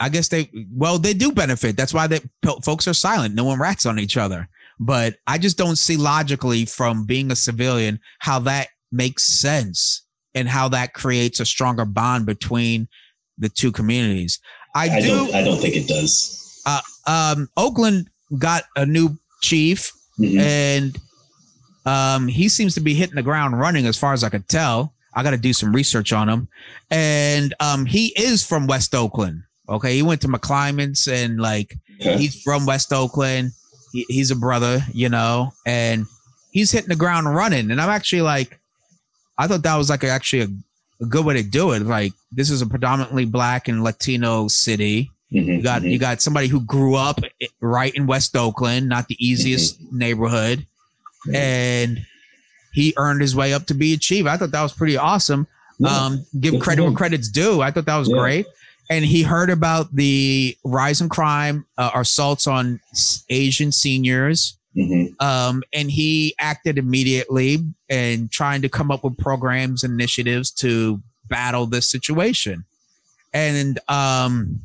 I 0.00 0.08
guess 0.08 0.28
they 0.28 0.50
well 0.72 0.98
they 0.98 1.14
do 1.14 1.30
benefit. 1.32 1.76
That's 1.76 1.94
why 1.94 2.06
they 2.06 2.20
folks 2.62 2.88
are 2.88 2.94
silent. 2.94 3.34
No 3.34 3.44
one 3.44 3.60
rats 3.60 3.86
on 3.86 3.98
each 3.98 4.16
other. 4.16 4.48
But 4.80 5.16
I 5.26 5.38
just 5.38 5.56
don't 5.56 5.76
see 5.76 5.96
logically 5.96 6.64
from 6.64 7.04
being 7.04 7.30
a 7.30 7.36
civilian 7.36 8.00
how 8.18 8.40
that 8.40 8.68
makes 8.90 9.24
sense 9.24 10.02
and 10.34 10.48
how 10.48 10.68
that 10.70 10.94
creates 10.94 11.38
a 11.38 11.46
stronger 11.46 11.84
bond 11.84 12.26
between 12.26 12.88
the 13.38 13.48
two 13.48 13.70
communities. 13.70 14.40
I, 14.74 14.88
I 14.88 15.00
do. 15.00 15.08
Don't, 15.08 15.34
I 15.34 15.44
don't 15.44 15.58
think 15.58 15.76
it 15.76 15.86
does. 15.86 16.62
Uh, 16.66 16.80
um, 17.06 17.48
Oakland 17.56 18.08
got 18.38 18.64
a 18.74 18.84
new 18.84 19.16
chief, 19.42 19.92
mm-hmm. 20.18 20.38
and 20.40 20.98
um, 21.86 22.26
he 22.26 22.48
seems 22.48 22.74
to 22.74 22.80
be 22.80 22.94
hitting 22.94 23.14
the 23.14 23.22
ground 23.22 23.60
running, 23.60 23.86
as 23.86 23.96
far 23.96 24.12
as 24.12 24.24
I 24.24 24.28
could 24.28 24.48
tell. 24.48 24.94
I 25.14 25.22
got 25.22 25.30
to 25.30 25.36
do 25.36 25.52
some 25.52 25.72
research 25.72 26.12
on 26.12 26.28
him, 26.28 26.48
and 26.90 27.54
um, 27.60 27.86
he 27.86 28.08
is 28.16 28.44
from 28.44 28.66
West 28.66 28.94
Oakland. 28.94 29.42
Okay, 29.68 29.94
he 29.94 30.02
went 30.02 30.20
to 30.22 30.28
McClymonds, 30.28 31.10
and 31.10 31.40
like 31.40 31.76
okay. 32.00 32.18
he's 32.18 32.42
from 32.42 32.66
West 32.66 32.92
Oakland. 32.92 33.52
He, 33.92 34.04
he's 34.08 34.30
a 34.30 34.36
brother, 34.36 34.80
you 34.92 35.08
know, 35.08 35.52
and 35.64 36.06
he's 36.54 36.70
hitting 36.70 36.88
the 36.88 36.96
ground 36.96 37.32
running. 37.34 37.70
And 37.70 37.80
I'm 37.80 37.90
actually 37.90 38.22
like, 38.22 38.58
I 39.36 39.46
thought 39.46 39.62
that 39.64 39.76
was 39.76 39.90
like 39.90 40.04
a, 40.04 40.08
actually 40.08 40.42
a, 40.42 40.48
a, 41.02 41.06
good 41.06 41.24
way 41.24 41.34
to 41.34 41.42
do 41.42 41.72
it. 41.72 41.82
Like 41.82 42.12
this 42.32 42.50
is 42.50 42.62
a 42.62 42.66
predominantly 42.66 43.26
black 43.26 43.68
and 43.68 43.84
Latino 43.84 44.48
city. 44.48 45.10
Mm-hmm, 45.32 45.50
you 45.50 45.62
got 45.62 45.82
mm-hmm. 45.82 45.90
you 45.90 45.98
got 45.98 46.22
somebody 46.22 46.46
who 46.46 46.60
grew 46.60 46.94
up 46.94 47.20
right 47.60 47.94
in 47.94 48.06
West 48.06 48.36
Oakland, 48.36 48.88
not 48.88 49.08
the 49.08 49.16
easiest 49.24 49.82
mm-hmm. 49.82 49.98
neighborhood, 49.98 50.66
and 51.32 52.06
he 52.74 52.92
earned 52.96 53.20
his 53.20 53.34
way 53.34 53.54
up 53.54 53.66
to 53.66 53.74
be 53.74 53.94
a 53.94 53.96
chief. 53.96 54.26
I 54.26 54.36
thought 54.36 54.50
that 54.50 54.62
was 54.62 54.72
pretty 54.72 54.96
awesome. 54.96 55.46
Yeah. 55.78 55.88
Um, 55.88 56.26
give 56.38 56.60
credit 56.60 56.82
where 56.82 56.92
credit's 56.92 57.28
due. 57.28 57.62
I 57.62 57.70
thought 57.70 57.86
that 57.86 57.96
was 57.96 58.08
yeah. 58.08 58.18
great. 58.18 58.46
And 58.90 59.04
he 59.04 59.22
heard 59.22 59.48
about 59.48 59.94
the 59.94 60.56
rise 60.62 61.00
in 61.00 61.08
crime, 61.08 61.64
uh, 61.78 61.90
assaults 61.94 62.46
on 62.46 62.80
Asian 63.30 63.72
seniors, 63.72 64.58
Mm-hmm. 64.76 65.24
Um, 65.24 65.62
and 65.72 65.90
he 65.90 66.34
acted 66.38 66.78
immediately 66.78 67.58
and 67.88 68.30
trying 68.30 68.62
to 68.62 68.68
come 68.68 68.90
up 68.90 69.04
with 69.04 69.16
programs, 69.18 69.84
initiatives 69.84 70.50
to 70.52 71.00
battle 71.28 71.66
this 71.66 71.88
situation. 71.88 72.64
And 73.32 73.78
um, 73.88 74.60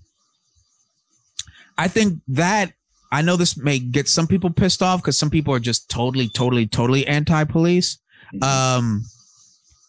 I 1.78 1.88
think 1.88 2.22
that 2.30 2.74
I 3.12 3.22
know 3.22 3.36
this 3.36 3.58
may 3.58 3.80
get 3.80 4.08
some 4.08 4.28
people 4.28 4.50
pissed 4.52 4.84
off 4.84 5.02
because 5.02 5.18
some 5.18 5.30
people 5.30 5.54
are 5.54 5.60
just 5.60 5.90
totally, 5.90 6.30
totally, 6.30 6.68
totally 6.68 7.08
anti-police. 7.08 7.98
Mm-hmm. 8.34 8.44
Um, 8.44 9.06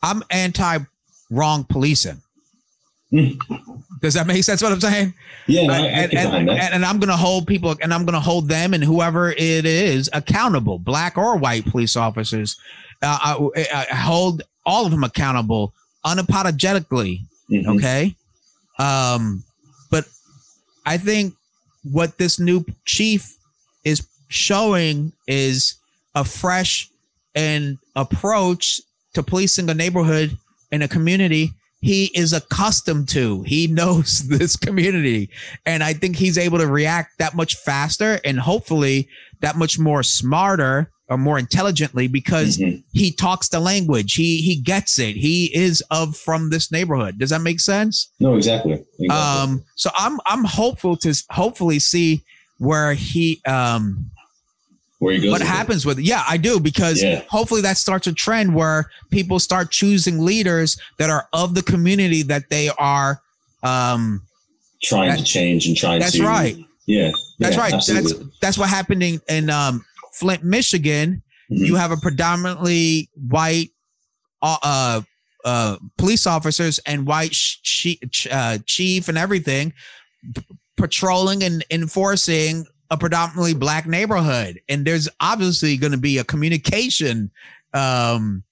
I'm 0.02 0.22
anti-wrong 0.30 1.64
policing. 1.64 2.22
Does 3.10 4.14
that 4.14 4.26
make 4.26 4.42
sense? 4.44 4.62
What 4.62 4.72
I'm 4.72 4.80
saying? 4.80 5.14
Yeah, 5.46 5.66
no, 5.66 5.74
and, 5.74 6.14
and, 6.14 6.48
and, 6.48 6.50
and, 6.50 6.84
I'm 6.84 6.98
going 6.98 7.10
to 7.10 7.16
hold 7.16 7.46
people, 7.46 7.76
and 7.82 7.92
I'm 7.92 8.04
going 8.04 8.14
to 8.14 8.20
hold 8.20 8.48
them 8.48 8.72
and 8.72 8.84
whoever 8.84 9.32
it 9.32 9.66
is 9.66 10.08
accountable, 10.12 10.78
black 10.78 11.18
or 11.18 11.36
white 11.36 11.66
police 11.66 11.96
officers. 11.96 12.56
Uh, 13.02 13.18
I, 13.56 13.86
I 13.90 13.94
hold 13.96 14.42
all 14.64 14.84
of 14.86 14.92
them 14.92 15.04
accountable 15.04 15.74
unapologetically. 16.06 17.22
Mm-hmm. 17.50 17.70
Okay. 17.70 18.14
Um, 18.78 19.42
but 19.90 20.06
I 20.86 20.96
think 20.96 21.34
what 21.82 22.18
this 22.18 22.38
new 22.38 22.64
chief 22.84 23.36
is 23.84 24.06
showing 24.28 25.12
is 25.26 25.76
a 26.14 26.24
fresh 26.24 26.88
and 27.34 27.78
approach 27.96 28.80
to 29.14 29.22
policing 29.22 29.70
a 29.70 29.74
neighborhood 29.74 30.36
in 30.70 30.82
a 30.82 30.88
community 30.88 31.52
he 31.80 32.10
is 32.14 32.32
accustomed 32.32 33.08
to. 33.10 33.42
He 33.42 33.66
knows 33.70 34.28
this 34.28 34.56
community. 34.56 35.30
And 35.66 35.82
I 35.82 35.94
think 35.94 36.16
he's 36.16 36.38
able 36.38 36.58
to 36.58 36.66
react 36.66 37.18
that 37.18 37.34
much 37.34 37.56
faster 37.56 38.20
and 38.24 38.38
hopefully 38.38 39.08
that 39.40 39.56
much 39.56 39.78
more 39.78 40.02
smarter 40.02 40.90
or 41.10 41.18
more 41.18 41.38
intelligently 41.38 42.06
because 42.06 42.56
mm-hmm. 42.56 42.80
he 42.92 43.10
talks 43.10 43.48
the 43.48 43.58
language. 43.58 44.14
He 44.14 44.40
he 44.40 44.56
gets 44.56 44.98
it. 44.98 45.16
He 45.16 45.50
is 45.54 45.82
of 45.90 46.16
from 46.16 46.50
this 46.50 46.70
neighborhood. 46.70 47.18
Does 47.18 47.30
that 47.30 47.42
make 47.42 47.60
sense? 47.60 48.12
No, 48.20 48.36
exactly. 48.36 48.84
exactly. 48.98 49.08
Um 49.08 49.64
so 49.74 49.90
I'm 49.96 50.20
I'm 50.24 50.44
hopeful 50.44 50.96
to 50.98 51.12
hopefully 51.30 51.80
see 51.80 52.22
where 52.58 52.94
he 52.94 53.42
um 53.44 54.10
where 55.00 55.14
he 55.14 55.20
goes. 55.20 55.32
What 55.32 55.42
happens 55.42 55.84
it. 55.84 55.88
with 55.88 55.98
it? 55.98 56.04
Yeah, 56.04 56.22
I 56.28 56.36
do 56.36 56.60
because 56.60 57.02
yeah. 57.02 57.24
hopefully 57.28 57.62
that 57.62 57.76
starts 57.76 58.06
a 58.06 58.12
trend 58.12 58.54
where 58.54 58.88
people 59.10 59.40
start 59.40 59.72
choosing 59.72 60.20
leaders 60.20 60.80
that 60.98 61.10
are 61.10 61.28
of 61.32 61.56
the 61.56 61.62
community 61.62 62.22
that 62.22 62.50
they 62.50 62.70
are 62.78 63.20
um 63.64 64.22
trying 64.80 65.08
that, 65.08 65.18
to 65.18 65.24
change 65.24 65.66
and 65.66 65.76
trying 65.76 65.98
that's 65.98 66.12
to 66.12 66.18
That's 66.18 66.28
right. 66.28 66.56
Yeah. 66.86 67.10
That's 67.38 67.56
yeah, 67.56 67.62
right. 67.62 67.72
Absolutely. 67.74 68.12
That's 68.12 68.38
that's 68.40 68.58
what 68.58 68.68
happened 68.68 69.02
in, 69.02 69.20
in 69.28 69.50
um 69.50 69.84
Flint, 70.20 70.44
Michigan. 70.44 71.22
Mm-hmm. 71.50 71.64
You 71.64 71.74
have 71.76 71.90
a 71.90 71.96
predominantly 71.96 73.08
white 73.14 73.70
uh, 74.42 74.58
uh, 74.62 75.00
uh 75.44 75.76
police 75.96 76.26
officers 76.26 76.78
and 76.86 77.06
white 77.06 77.34
sh- 77.34 77.58
sh- 77.62 78.26
uh, 78.30 78.58
chief 78.66 79.08
and 79.08 79.16
everything 79.16 79.72
patrolling 80.76 81.42
and 81.42 81.64
enforcing 81.70 82.66
a 82.90 82.96
predominantly 82.96 83.54
black 83.54 83.86
neighborhood 83.86 84.60
and 84.68 84.84
there's 84.84 85.08
obviously 85.20 85.76
going 85.76 85.92
to 85.92 85.98
be 85.98 86.18
a 86.18 86.24
communication 86.24 87.30
um 87.72 88.42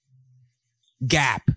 gap 1.07 1.49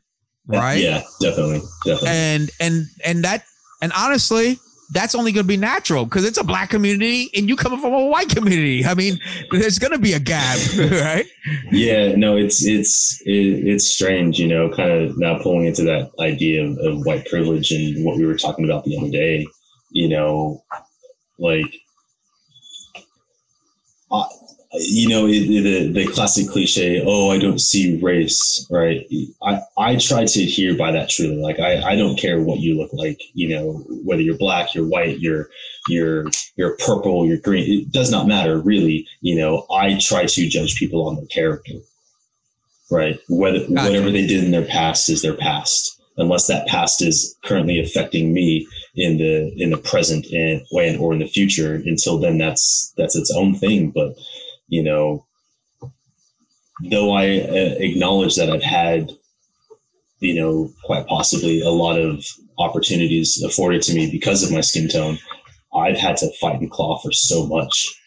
right 0.47 0.81
yeah 0.81 1.03
definitely 1.21 1.61
definitely 1.85 2.09
and 2.09 2.51
and 2.61 2.87
and 3.05 3.25
that 3.25 3.45
and 3.81 3.93
honestly 3.97 4.59
that's 4.93 5.15
only 5.15 5.33
going 5.33 5.45
to 5.45 5.49
be 5.49 5.57
natural 5.57 6.05
because 6.05 6.25
it's 6.25 6.39
a 6.39 6.45
black 6.45 6.71
community 6.71 7.31
and 7.35 7.49
you 7.49 7.57
coming 7.57 7.81
from 7.81 7.95
a 7.95 8.07
white 8.07 8.29
community. 8.29 8.85
I 8.85 8.95
mean 8.95 9.19
there's 9.51 9.79
going 9.79 9.93
to 9.93 9.99
be 9.99 10.13
a 10.13 10.21
gap 10.21 10.59
right? 10.77 11.27
Yeah 11.71 12.15
no 12.15 12.37
it's 12.37 12.65
it's 12.65 13.21
it, 13.23 13.67
it's 13.67 13.87
strange 13.87 14.39
you 14.39 14.49
know 14.49 14.69
kind 14.71 14.91
of 14.91 15.19
now 15.19 15.39
pulling 15.43 15.67
into 15.67 15.83
that 15.85 16.11
idea 16.21 16.65
of, 16.65 16.79
of 16.79 17.07
white 17.07 17.27
privilege 17.27 17.71
and 17.73 18.05
what 18.05 18.17
we 18.17 18.27
were 18.27 18.37
talking 18.37 18.65
about 18.65 18.85
the 18.85 18.97
other 18.99 19.11
day 19.11 19.47
you 19.91 20.09
know 20.09 20.63
like 21.39 21.75
uh, 24.11 24.25
you 24.75 25.09
know 25.09 25.27
the 25.27 25.93
the 25.93 26.07
classic 26.09 26.49
cliche 26.49 27.03
oh 27.07 27.31
i 27.31 27.39
don't 27.39 27.61
see 27.61 28.01
race 28.01 28.67
right? 28.71 29.07
I 29.43 29.61
i 29.77 29.97
try 29.97 30.25
to 30.25 30.43
adhere 30.43 30.77
by 30.77 30.93
that 30.93 31.11
truly. 31.11 31.37
Like 31.37 31.61
i 31.61 31.93
i 31.93 31.97
don't 31.97 32.19
care 32.19 32.41
what 32.41 32.61
you 32.61 32.77
look 32.77 32.93
like 32.93 33.21
you 33.35 33.49
know 33.49 33.85
whether 34.05 34.23
you're 34.23 34.39
black 34.39 34.75
you're 34.75 34.89
white 34.89 35.21
you're 35.21 35.49
you're 35.89 36.27
you're 36.57 36.77
purple 36.79 37.27
you're 37.27 37.37
green 37.39 37.83
it 37.83 37.93
does 37.93 38.11
not 38.11 38.27
matter 38.27 38.59
really. 38.59 39.07
You 39.21 39.37
know 39.37 39.67
i 39.71 39.99
try 39.99 40.25
to 40.27 40.49
judge 40.49 40.77
people 40.77 41.07
on 41.07 41.17
their 41.17 41.27
character 41.27 41.75
right? 42.93 43.19
Whether 43.29 43.61
gotcha. 43.61 43.89
whatever 43.89 44.11
they 44.11 44.27
did 44.27 44.45
in 44.45 44.51
their 44.51 44.67
past 44.67 45.09
is 45.09 45.23
their 45.23 45.37
past 45.37 45.99
unless 46.19 46.47
that 46.47 46.67
past 46.67 47.01
is 47.01 47.35
currently 47.45 47.81
affecting 47.81 48.35
me 48.35 48.67
in 48.95 49.17
the 49.17 49.51
in 49.57 49.71
the 49.71 49.79
present 49.79 50.27
and 50.27 50.61
way 50.71 50.97
or 50.97 51.13
in 51.15 51.21
the 51.21 51.27
future. 51.27 51.75
Until 51.75 52.19
then 52.19 52.39
that's 52.39 52.93
that's 52.97 53.17
its 53.17 53.33
own 53.35 53.55
thing. 53.55 53.91
But 53.91 54.15
you 54.73 54.83
know 54.83 55.25
though 56.91 57.13
i 57.13 57.25
uh, 57.27 57.75
acknowledge 57.89 58.37
that 58.37 58.49
i've 58.49 58.63
had 58.63 59.13
you 60.21 60.35
know 60.35 60.71
quite 60.85 61.07
possibly 61.07 61.61
a 61.61 61.69
lot 61.69 61.99
of 61.99 62.25
opportunities 62.59 63.43
afforded 63.43 63.83
to 63.83 63.95
me 63.95 64.11
because 64.11 64.43
of 64.43 64.51
my 64.51 64.63
skin 64.63 64.89
tone 64.89 65.19
i've 65.77 65.99
had 65.99 66.17
to 66.17 66.33
fight 66.41 66.59
and 66.59 66.71
claw 66.71 66.99
for 66.99 67.13
so 67.13 67.47
much 67.47 67.99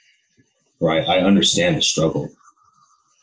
right? 0.81 1.07
I 1.07 1.19
understand 1.19 1.77
the 1.77 1.81
struggle 1.81 2.29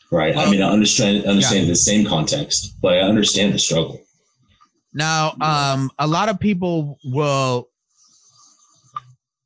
right? 0.09 0.35
I 0.35 0.49
mean 0.49 0.61
i 0.61 0.69
understand 0.69 1.25
understand 1.25 1.65
yeah. 1.65 1.73
the 1.73 1.75
same 1.75 2.05
context 2.05 2.73
but 2.81 2.93
i 2.93 2.99
understand 2.99 3.53
the 3.53 3.59
struggle. 3.59 3.99
Now, 4.95 5.35
um, 5.41 5.89
a 5.97 6.05
lot 6.05 6.29
of 6.29 6.39
people 6.39 6.99
will, 7.03 7.67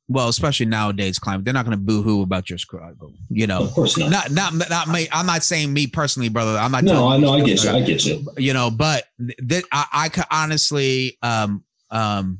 well, 0.08 0.28
especially 0.28 0.66
nowadays, 0.66 1.18
climate, 1.18 1.44
they're 1.44 1.52
not 1.52 1.66
going 1.66 1.76
to 1.76 1.82
boo-hoo 1.82 2.22
about 2.22 2.48
your 2.48 2.58
struggle. 2.58 3.12
You 3.28 3.46
know, 3.46 3.62
of 3.64 3.72
course 3.72 3.98
not. 3.98 4.10
Not, 4.10 4.54
not, 4.54 4.70
not 4.70 4.88
me. 4.88 5.06
I'm 5.12 5.26
not 5.26 5.44
saying 5.44 5.72
me 5.72 5.86
personally, 5.86 6.30
brother. 6.30 6.58
I'm 6.58 6.72
not. 6.72 6.82
No, 6.84 7.08
I 7.08 7.18
know. 7.18 7.34
I 7.34 7.42
get 7.42 7.62
you. 7.62 7.70
I 7.70 7.82
get 7.82 8.04
you. 8.06 8.26
You 8.38 8.54
know, 8.54 8.70
but 8.70 9.04
that 9.18 9.64
I, 9.70 9.86
I 9.92 10.08
could 10.08 10.24
honestly, 10.30 11.18
um, 11.22 11.62
um, 11.90 12.38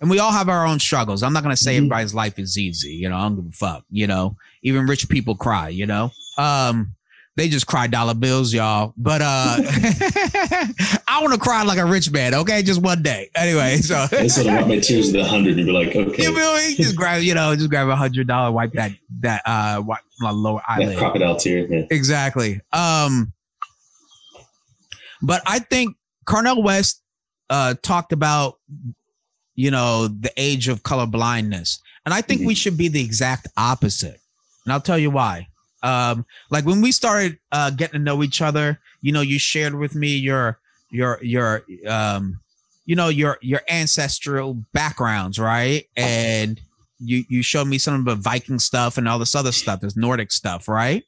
and 0.00 0.08
we 0.08 0.18
all 0.18 0.32
have 0.32 0.48
our 0.48 0.66
own 0.66 0.78
struggles. 0.78 1.22
I'm 1.22 1.34
not 1.34 1.42
going 1.42 1.54
to 1.54 1.62
say 1.62 1.72
mm-hmm. 1.72 1.84
everybody's 1.84 2.14
life 2.14 2.38
is 2.38 2.56
easy. 2.56 2.92
You 2.92 3.10
know, 3.10 3.16
I 3.16 3.22
don't 3.22 3.36
give 3.36 3.46
a 3.46 3.52
fuck. 3.52 3.84
You 3.90 4.06
know, 4.06 4.36
even 4.62 4.86
rich 4.86 5.06
people 5.10 5.34
cry. 5.34 5.68
You 5.68 5.84
know, 5.84 6.10
um, 6.38 6.94
they 7.40 7.48
just 7.48 7.66
cry 7.66 7.86
dollar 7.86 8.12
bills, 8.12 8.52
y'all. 8.52 8.92
But 8.98 9.22
uh 9.22 9.56
I 11.08 11.20
want 11.22 11.32
to 11.32 11.40
cry 11.40 11.62
like 11.62 11.78
a 11.78 11.86
rich 11.86 12.10
man, 12.10 12.34
okay? 12.34 12.62
Just 12.62 12.82
one 12.82 13.02
day. 13.02 13.30
Anyway, 13.34 13.76
so 13.78 14.06
sort 14.28 14.46
of 14.46 14.68
my 14.68 14.78
tears 14.78 15.06
with 15.06 15.14
the 15.14 15.24
hundred 15.24 15.56
and 15.56 15.64
be 15.64 15.72
like, 15.72 15.96
okay. 15.96 16.24
You 16.24 16.34
know, 16.34 16.58
just 16.76 16.94
grab, 16.94 17.22
you 17.22 17.32
know, 17.32 17.56
just 17.56 17.70
grab 17.70 17.88
a 17.88 17.96
hundred 17.96 18.26
dollar, 18.26 18.52
wipe 18.52 18.74
that 18.74 18.92
that 19.20 19.40
uh 19.46 19.82
wipe 19.82 20.02
my 20.18 20.30
lower 20.30 20.60
eyelid. 20.68 20.90
That 20.90 20.98
crocodile 20.98 21.36
tear. 21.36 21.66
Yeah. 21.66 21.86
Exactly. 21.90 22.60
Um 22.74 23.32
but 25.22 25.40
I 25.46 25.60
think 25.60 25.96
Cornel 26.26 26.62
West 26.62 27.02
uh 27.48 27.74
talked 27.82 28.12
about 28.12 28.58
you 29.54 29.70
know, 29.70 30.08
the 30.08 30.32
age 30.36 30.68
of 30.68 30.82
color 30.82 31.06
blindness. 31.06 31.80
And 32.04 32.12
I 32.12 32.20
think 32.20 32.46
we 32.46 32.54
should 32.54 32.76
be 32.76 32.88
the 32.88 33.02
exact 33.02 33.48
opposite. 33.56 34.20
And 34.64 34.72
I'll 34.74 34.80
tell 34.80 34.98
you 34.98 35.10
why. 35.10 35.48
Um, 35.82 36.26
like 36.50 36.64
when 36.64 36.80
we 36.80 36.92
started 36.92 37.38
uh, 37.52 37.70
getting 37.70 38.00
to 38.00 38.04
know 38.04 38.22
each 38.22 38.42
other, 38.42 38.78
you 39.00 39.12
know, 39.12 39.20
you 39.20 39.38
shared 39.38 39.74
with 39.74 39.94
me 39.94 40.16
your 40.16 40.58
your 40.90 41.18
your 41.22 41.64
um, 41.86 42.40
you 42.84 42.96
know, 42.96 43.08
your 43.08 43.38
your 43.40 43.62
ancestral 43.68 44.54
backgrounds, 44.72 45.38
right? 45.38 45.86
And 45.96 46.60
you 46.98 47.24
you 47.28 47.42
showed 47.42 47.66
me 47.66 47.78
some 47.78 47.94
of 47.94 48.04
the 48.04 48.16
Viking 48.16 48.58
stuff 48.58 48.98
and 48.98 49.08
all 49.08 49.18
this 49.18 49.34
other 49.34 49.52
stuff, 49.52 49.80
this 49.80 49.96
Nordic 49.96 50.32
stuff, 50.32 50.68
right? 50.68 51.04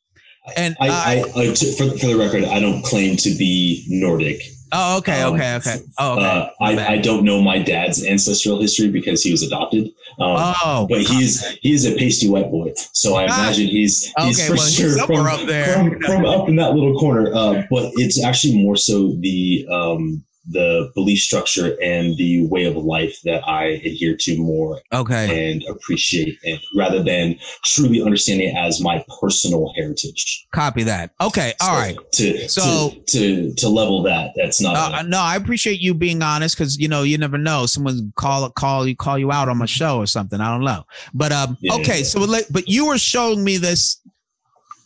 And 0.56 0.76
I, 0.80 0.88
I, 0.88 1.40
I 1.40 1.54
for, 1.54 1.90
for 1.98 2.06
the 2.06 2.16
record, 2.16 2.44
I 2.44 2.60
don't 2.60 2.82
claim 2.82 3.16
to 3.18 3.30
be 3.30 3.84
Nordic. 3.88 4.42
Oh, 4.72 4.98
okay, 4.98 5.22
Um, 5.22 5.34
okay, 5.34 5.54
okay. 5.56 5.76
Oh, 5.98 6.12
okay. 6.14 6.24
Uh, 6.26 6.48
I. 6.60 6.86
I 6.94 6.98
don't 6.98 7.24
know 7.24 7.40
my 7.40 7.58
dad's 7.58 8.04
ancestral 8.04 8.60
history 8.60 8.88
because 8.90 9.22
he 9.22 9.30
was 9.30 9.42
adopted. 9.42 9.86
Um, 10.20 10.54
oh, 10.64 10.86
but 10.90 11.00
he's 11.02 11.44
he's 11.62 11.84
a 11.86 11.94
pasty 11.96 12.28
white 12.28 12.50
boy, 12.50 12.72
so 12.92 13.14
I 13.14 13.26
Ah. 13.28 13.44
imagine 13.44 13.66
he's 13.68 14.12
he's 14.18 14.38
Okay, 14.40 14.48
for 14.48 14.54
well, 14.56 14.66
sure 14.66 14.90
somewhere 14.98 15.24
from, 15.24 15.40
up 15.40 15.46
there. 15.46 15.72
from, 15.74 16.00
from 16.02 16.24
up 16.26 16.48
in 16.48 16.56
that 16.56 16.74
little 16.74 16.98
corner. 16.98 17.32
Uh, 17.34 17.62
but 17.70 17.92
it's 17.96 18.22
actually 18.22 18.62
more 18.62 18.76
so 18.76 19.12
the 19.20 19.66
um, 19.70 20.22
the 20.48 20.90
belief 20.96 21.20
structure 21.20 21.76
and 21.80 22.16
the 22.16 22.44
way 22.48 22.64
of 22.64 22.74
life 22.76 23.16
that 23.24 23.46
I 23.48 23.64
adhere 23.84 24.16
to 24.22 24.36
more 24.38 24.80
okay. 24.92 25.50
and 25.52 25.62
appreciate, 25.68 26.36
and 26.44 26.58
rather 26.76 27.00
than 27.02 27.38
truly 27.64 28.02
understanding 28.02 28.48
it 28.48 28.56
as 28.56 28.80
my 28.80 29.04
personal 29.20 29.72
heritage. 29.76 30.46
Copy 30.52 30.82
that. 30.82 31.12
Okay, 31.20 31.52
all 31.60 31.68
So 31.68 31.80
right. 31.80 31.96
To 32.14 32.48
So- 32.48 32.90
to, 32.90 33.00
to 33.06 33.54
to 33.54 33.68
level 33.68 34.02
that, 34.02 34.32
that's 34.34 34.60
not. 34.60 34.74
Uh, 34.74 34.98
a- 34.98 35.02
no, 35.04 35.18
I 35.20 35.36
appreciate 35.36 35.80
you 35.80 35.94
being 35.94 36.22
honest 36.22 36.56
because 36.56 36.76
you 36.76 36.88
know 36.88 37.02
you 37.04 37.18
never 37.18 37.38
know. 37.38 37.66
Someone 37.66 38.12
call 38.16 38.50
call 38.50 38.86
you 38.86 38.96
call 38.96 39.18
you 39.18 39.30
out 39.30 39.48
on 39.48 39.58
my 39.58 39.66
show 39.66 39.98
or 39.98 40.06
something. 40.06 40.40
I 40.40 40.50
don't 40.50 40.64
know. 40.64 40.84
But 41.14 41.30
um, 41.30 41.56
Yeah. 41.60 41.74
okay. 41.74 42.02
So 42.02 42.26
but 42.50 42.68
you 42.68 42.86
were 42.86 42.98
showing 42.98 43.44
me 43.44 43.58
this 43.58 44.00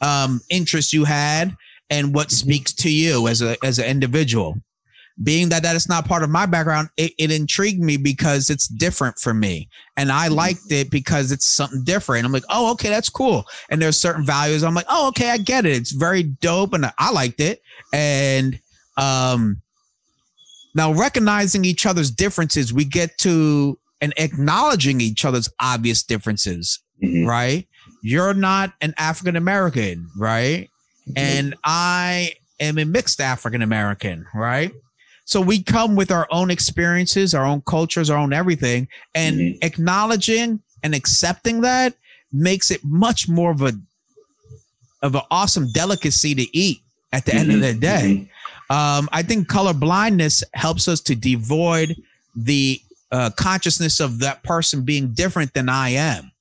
um 0.02 0.40
interest 0.50 0.92
you 0.92 1.04
had 1.04 1.56
and 1.88 2.14
what 2.14 2.28
Mm-hmm. 2.28 2.34
speaks 2.48 2.72
to 2.74 2.90
you 2.90 3.26
as 3.28 3.40
a 3.40 3.56
as 3.64 3.78
an 3.78 3.86
individual. 3.86 4.60
Being 5.22 5.48
that 5.48 5.62
that 5.62 5.76
is 5.76 5.88
not 5.88 6.06
part 6.06 6.22
of 6.22 6.28
my 6.28 6.44
background, 6.44 6.90
it, 6.98 7.12
it 7.18 7.30
intrigued 7.30 7.80
me 7.82 7.96
because 7.96 8.50
it's 8.50 8.68
different 8.68 9.18
for 9.18 9.32
me, 9.32 9.68
and 9.96 10.12
I 10.12 10.26
Mm-hmm. 10.26 10.34
liked 10.34 10.70
it 10.70 10.90
because 10.90 11.32
it's 11.32 11.46
something 11.46 11.84
different. 11.84 12.26
I'm 12.26 12.32
like, 12.32 12.44
oh, 12.50 12.70
okay, 12.72 12.90
that's 12.90 13.08
cool. 13.08 13.46
And 13.70 13.80
there's 13.80 13.98
certain 13.98 14.26
values. 14.26 14.62
I'm 14.62 14.74
like, 14.74 14.84
oh, 14.90 15.08
okay, 15.08 15.30
I 15.30 15.38
get 15.38 15.64
it. 15.64 15.72
It's 15.74 15.92
very 15.92 16.22
dope, 16.22 16.74
and 16.74 16.90
I 16.98 17.10
liked 17.12 17.40
it. 17.40 17.62
And 17.94 18.60
um, 18.98 19.62
now 20.74 20.92
recognizing 20.92 21.64
each 21.64 21.86
other's 21.86 22.10
differences, 22.10 22.72
we 22.72 22.84
get 22.84 23.16
to 23.18 23.78
and 24.02 24.12
acknowledging 24.18 25.00
each 25.00 25.24
other's 25.24 25.48
obvious 25.60 26.02
differences, 26.02 26.80
Mhm. 27.02 27.26
right? 27.26 27.66
You're 28.02 28.34
not 28.34 28.74
an 28.82 28.92
African 28.98 29.36
American, 29.36 30.10
right? 30.18 30.68
And 31.16 31.54
I 31.64 32.32
am 32.60 32.78
a 32.78 32.84
mixed 32.84 33.20
African 33.20 33.62
American, 33.62 34.26
right? 34.34 34.72
So 35.26 35.40
we 35.40 35.62
come 35.62 35.96
with 35.96 36.10
our 36.12 36.26
own 36.30 36.50
experiences, 36.50 37.34
our 37.34 37.44
own 37.44 37.60
cultures, 37.62 38.08
our 38.10 38.16
own 38.16 38.32
everything, 38.32 38.88
and 39.14 39.36
Mhm. 39.36 39.58
acknowledging 39.62 40.60
and 40.82 40.94
accepting 40.94 41.60
that 41.62 41.94
makes 42.32 42.70
it 42.70 42.84
much 42.84 43.28
more 43.28 43.50
of 43.50 43.60
a 43.62 43.72
of 45.02 45.14
an 45.14 45.20
awesome 45.30 45.70
delicacy 45.72 46.34
to 46.34 46.56
eat 46.56 46.80
at 47.12 47.26
the 47.26 47.34
end 47.34 47.52
of 47.52 47.60
the 47.60 47.74
Mhm. 47.74 47.80
day. 47.80 48.30
Um, 48.70 49.08
I 49.12 49.22
think 49.22 49.46
color 49.46 49.74
blindness 49.74 50.42
helps 50.54 50.88
us 50.88 51.00
to 51.02 51.14
devoid 51.14 51.96
the 52.34 52.80
uh, 53.12 53.30
consciousness 53.30 54.00
of 54.00 54.18
that 54.18 54.42
person 54.42 54.82
being 54.82 55.12
different 55.12 55.54
than 55.54 55.68
I 55.68 55.90
am. 55.90 56.32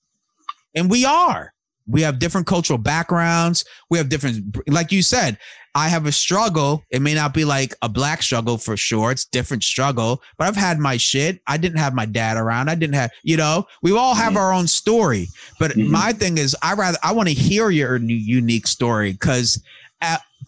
And 0.74 0.90
we 0.90 1.06
are. 1.06 1.54
We 1.88 2.02
have 2.02 2.18
different 2.18 2.48
cultural 2.48 2.80
backgrounds. 2.80 3.64
We 3.92 4.00
have 4.00 4.10
different, 4.10 4.58
like 4.68 4.92
you 4.92 5.04
said, 5.04 5.38
I 5.76 5.90
have 5.90 6.06
a 6.06 6.12
struggle. 6.12 6.84
It 6.90 7.02
may 7.02 7.14
not 7.14 7.34
be 7.34 7.44
like 7.44 7.76
a 7.82 7.90
black 7.90 8.24
struggle 8.24 8.58
for 8.58 8.78
sure. 8.78 9.12
It's 9.12 9.26
different 9.26 9.62
struggle, 9.64 10.22
but 10.38 10.48
I've 10.48 10.56
had 10.56 10.80
my 10.80 10.96
shit. 10.96 11.42
I 11.48 11.58
didn't 11.58 11.80
have 11.80 11.94
my 11.94 12.06
dad 12.06 12.38
around. 12.38 12.70
I 12.70 12.76
didn't 12.76 12.96
have, 12.96 13.12
you 13.24 13.36
know, 13.36 13.68
we 13.82 13.92
all 13.96 14.16
have 14.16 14.34
Mhm. 14.34 14.38
our 14.38 14.54
own 14.54 14.68
story. 14.68 15.28
But 15.60 15.72
Mhm. 15.72 15.90
my 15.90 16.14
thing 16.14 16.38
is, 16.38 16.56
I 16.62 16.74
rather, 16.74 16.98
I 17.04 17.12
want 17.12 17.28
to 17.28 17.36
hear 17.36 17.70
your 17.70 18.00
new, 18.00 18.16
unique 18.16 18.68
story 18.68 19.12
because 19.12 19.62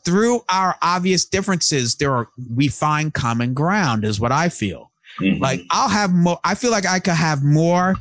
through 0.06 0.42
our 0.48 0.78
obvious 0.82 1.26
differences, 1.26 1.96
there 1.96 2.14
are, 2.16 2.30
we 2.56 2.70
find 2.70 3.14
common 3.14 3.54
ground 3.54 4.06
is 4.06 4.22
what 4.22 4.32
I 4.32 4.48
feel. 4.48 4.92
Mhm. 5.20 5.42
Like 5.42 5.62
I'll 5.72 5.90
have 5.90 6.14
more. 6.14 6.40
I 6.46 6.56
feel 6.56 6.72
like 6.72 6.86
I 6.86 7.00
could 7.00 7.16
have 7.16 7.44
more, 7.44 7.96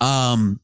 um, 0.00 0.60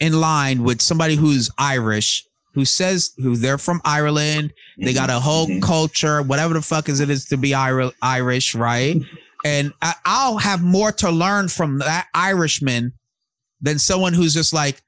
in 0.00 0.18
line 0.20 0.64
with 0.64 0.82
somebody 0.82 1.14
who's 1.14 1.48
Irish, 1.58 2.25
who 2.56 2.64
says 2.64 3.12
who 3.18 3.36
they're 3.36 3.58
from 3.58 3.80
Ireland. 3.84 4.52
They 4.78 4.92
got 4.94 5.10
a 5.10 5.20
whole 5.20 5.46
Mhm. 5.46 5.62
culture, 5.62 6.22
whatever 6.22 6.54
the 6.54 6.62
fuck 6.62 6.88
is 6.88 6.98
it 7.00 7.10
is 7.10 7.26
to 7.26 7.36
be 7.36 7.54
Irish, 7.54 8.54
right? 8.56 8.96
And 9.44 9.72
I, 9.82 9.92
I'll 10.06 10.38
have 10.38 10.62
more 10.62 10.90
to 10.92 11.10
learn 11.10 11.48
from 11.48 11.78
that 11.78 12.06
Irishman 12.14 12.92
than 13.60 13.78
someone 13.78 14.14
who's 14.14 14.32
just 14.34 14.52
like, 14.54 14.80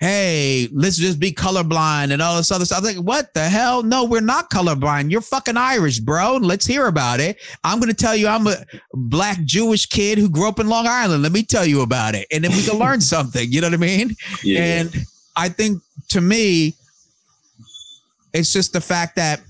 hey, 0.00 0.68
let's 0.72 0.96
just 0.96 1.18
be 1.18 1.32
colorblind 1.32 2.12
and 2.12 2.22
all 2.22 2.36
this 2.36 2.52
other 2.52 2.64
stuff. 2.64 2.78
I'm 2.78 2.84
like, 2.84 2.96
what 2.98 3.34
the 3.34 3.48
hell? 3.48 3.82
No, 3.82 4.04
we're 4.04 4.20
not 4.20 4.48
colorblind. 4.48 5.10
You're 5.10 5.20
fucking 5.20 5.56
Irish, 5.56 5.98
bro. 5.98 6.36
Let's 6.36 6.64
hear 6.66 6.86
about 6.86 7.18
it. 7.18 7.36
I'm 7.64 7.80
going 7.80 7.90
to 7.90 7.96
tell 7.96 8.14
you 8.14 8.28
I'm 8.28 8.46
a 8.46 8.64
black 8.94 9.42
Jewish 9.44 9.86
kid 9.86 10.18
who 10.18 10.28
grew 10.28 10.46
up 10.48 10.60
in 10.60 10.68
Long 10.68 10.86
Island. 10.86 11.24
Let 11.24 11.32
me 11.32 11.42
tell 11.42 11.66
you 11.66 11.80
about 11.80 12.14
it. 12.14 12.28
And 12.30 12.44
then 12.44 12.52
we 12.52 12.62
can 12.64 12.78
learn 12.78 13.00
something. 13.14 13.50
You 13.50 13.60
know 13.60 13.66
what 13.66 13.74
I 13.74 13.78
mean? 13.78 14.14
Yeah. 14.44 14.62
And 14.62 14.96
I 15.34 15.48
think 15.48 15.82
to 16.10 16.20
me, 16.20 16.74
it's 18.32 18.52
just 18.52 18.72
the 18.72 18.80
fact 18.80 19.16
that 19.16 19.40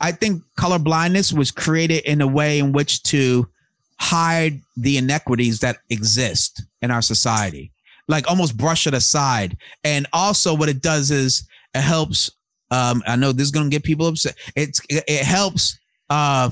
I 0.00 0.12
think 0.12 0.42
color 0.56 0.78
blindness 0.78 1.32
was 1.32 1.50
created 1.50 2.04
in 2.04 2.20
a 2.20 2.26
way 2.26 2.58
in 2.58 2.72
which 2.72 3.02
to 3.04 3.48
hide 4.00 4.60
the 4.76 4.96
inequities 4.98 5.60
that 5.60 5.78
exist 5.90 6.64
in 6.82 6.90
our 6.90 7.02
society, 7.02 7.70
like 8.08 8.28
almost 8.28 8.56
brush 8.56 8.86
it 8.86 8.94
aside. 8.94 9.56
And 9.84 10.06
also, 10.12 10.54
what 10.54 10.68
it 10.68 10.82
does 10.82 11.10
is 11.10 11.46
it 11.74 11.82
helps. 11.82 12.30
Um, 12.72 13.02
I 13.06 13.16
know 13.16 13.32
this 13.32 13.44
is 13.44 13.50
gonna 13.52 13.68
get 13.68 13.84
people 13.84 14.06
upset. 14.06 14.34
It's 14.56 14.80
it, 14.88 15.04
it 15.06 15.24
helps 15.24 15.78
uh, 16.10 16.50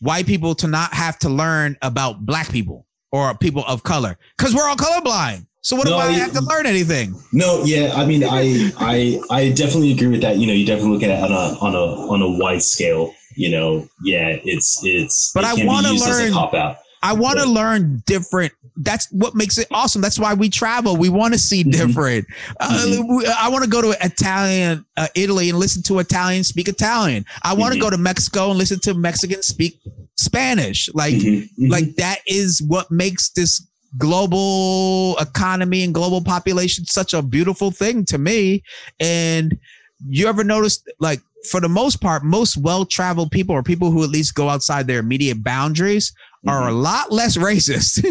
white 0.00 0.26
people 0.26 0.54
to 0.56 0.66
not 0.66 0.92
have 0.92 1.18
to 1.20 1.30
learn 1.30 1.76
about 1.80 2.26
black 2.26 2.50
people 2.50 2.86
or 3.12 3.34
people 3.38 3.64
of 3.66 3.82
color 3.82 4.18
because 4.36 4.54
we're 4.54 4.68
all 4.68 4.76
colorblind. 4.76 5.46
So 5.64 5.76
what 5.76 5.86
do 5.86 5.94
I 5.94 6.08
I- 6.08 6.12
have 6.12 6.32
to 6.34 6.42
learn 6.42 6.66
anything? 6.66 7.14
No, 7.32 7.64
yeah, 7.64 7.94
I 7.96 8.04
mean, 8.04 8.22
I, 8.22 8.70
I, 8.78 9.20
I 9.30 9.48
definitely 9.50 9.92
agree 9.92 10.08
with 10.08 10.20
that. 10.20 10.36
You 10.36 10.46
know, 10.46 10.52
you 10.52 10.66
definitely 10.66 10.92
look 10.92 11.02
at 11.02 11.10
it 11.10 11.22
on 11.22 11.32
a, 11.32 11.58
on 11.58 11.74
a, 11.74 12.12
on 12.12 12.20
a 12.22 12.28
wide 12.38 12.62
scale. 12.62 13.14
You 13.34 13.50
know, 13.50 13.88
yeah, 14.04 14.36
it's, 14.44 14.78
it's, 14.84 15.32
But 15.34 15.44
it 15.44 15.46
I 15.46 15.52
as 15.52 16.06
a 16.06 16.10
learn- 16.10 16.32
cop 16.34 16.52
out. 16.54 16.76
I 17.02 17.12
want 17.14 17.38
to 17.38 17.46
learn 17.46 18.02
different. 18.06 18.52
That's 18.76 19.10
what 19.12 19.34
makes 19.34 19.56
it 19.58 19.66
awesome. 19.70 20.00
That's 20.00 20.18
why 20.18 20.34
we 20.34 20.48
travel. 20.50 20.96
We 20.96 21.08
want 21.10 21.32
to 21.34 21.38
see 21.38 21.62
Mhm. 21.64 21.72
different. 21.72 22.26
Uh, 22.60 22.86
Mhm. 22.86 23.16
we- 23.18 23.26
I 23.26 23.48
want 23.48 23.62
to 23.64 23.68
go 23.70 23.80
to 23.82 23.90
Italian, 24.04 24.84
uh, 24.96 25.08
Italy, 25.14 25.48
and 25.50 25.58
listen 25.58 25.82
to 25.84 25.98
Italian 25.98 26.44
speak 26.44 26.68
Italian. 26.68 27.24
I 27.42 27.52
want 27.54 27.72
to 27.74 27.78
Mhm. 27.78 27.82
go 27.82 27.90
to 27.90 27.98
Mexico 27.98 28.50
and 28.50 28.58
listen 28.58 28.80
to 28.80 28.94
Mexicans 28.94 29.46
speak 29.46 29.78
Spanish. 30.16 30.88
Like, 30.94 31.14
Mhm, 31.14 31.48
mhm. 31.58 31.70
like 31.70 31.96
that 31.96 32.20
is 32.26 32.62
what 32.62 32.90
makes 32.90 33.30
this 33.30 33.60
global 33.98 35.16
economy 35.18 35.82
and 35.84 35.94
global 35.94 36.22
population 36.22 36.84
such 36.84 37.14
a 37.14 37.22
beautiful 37.22 37.70
thing 37.70 38.04
to 38.06 38.18
me. 38.18 38.62
And 39.00 39.58
you 40.06 40.26
ever 40.26 40.44
noticed, 40.44 40.90
like, 41.00 41.20
for 41.50 41.60
the 41.60 41.68
most 41.68 42.00
part, 42.00 42.24
most 42.24 42.56
well-traveled 42.56 43.30
people 43.30 43.54
or 43.54 43.62
people 43.62 43.90
who 43.90 44.02
at 44.02 44.10
least 44.10 44.34
go 44.34 44.48
outside 44.48 44.86
their 44.86 45.00
immediate 45.00 45.44
boundaries 45.44 46.12
are 46.46 46.68
a 46.68 46.70
mm-hmm. 46.70 46.80
lot 46.80 47.12
less 47.12 47.36
racist. 47.38 48.02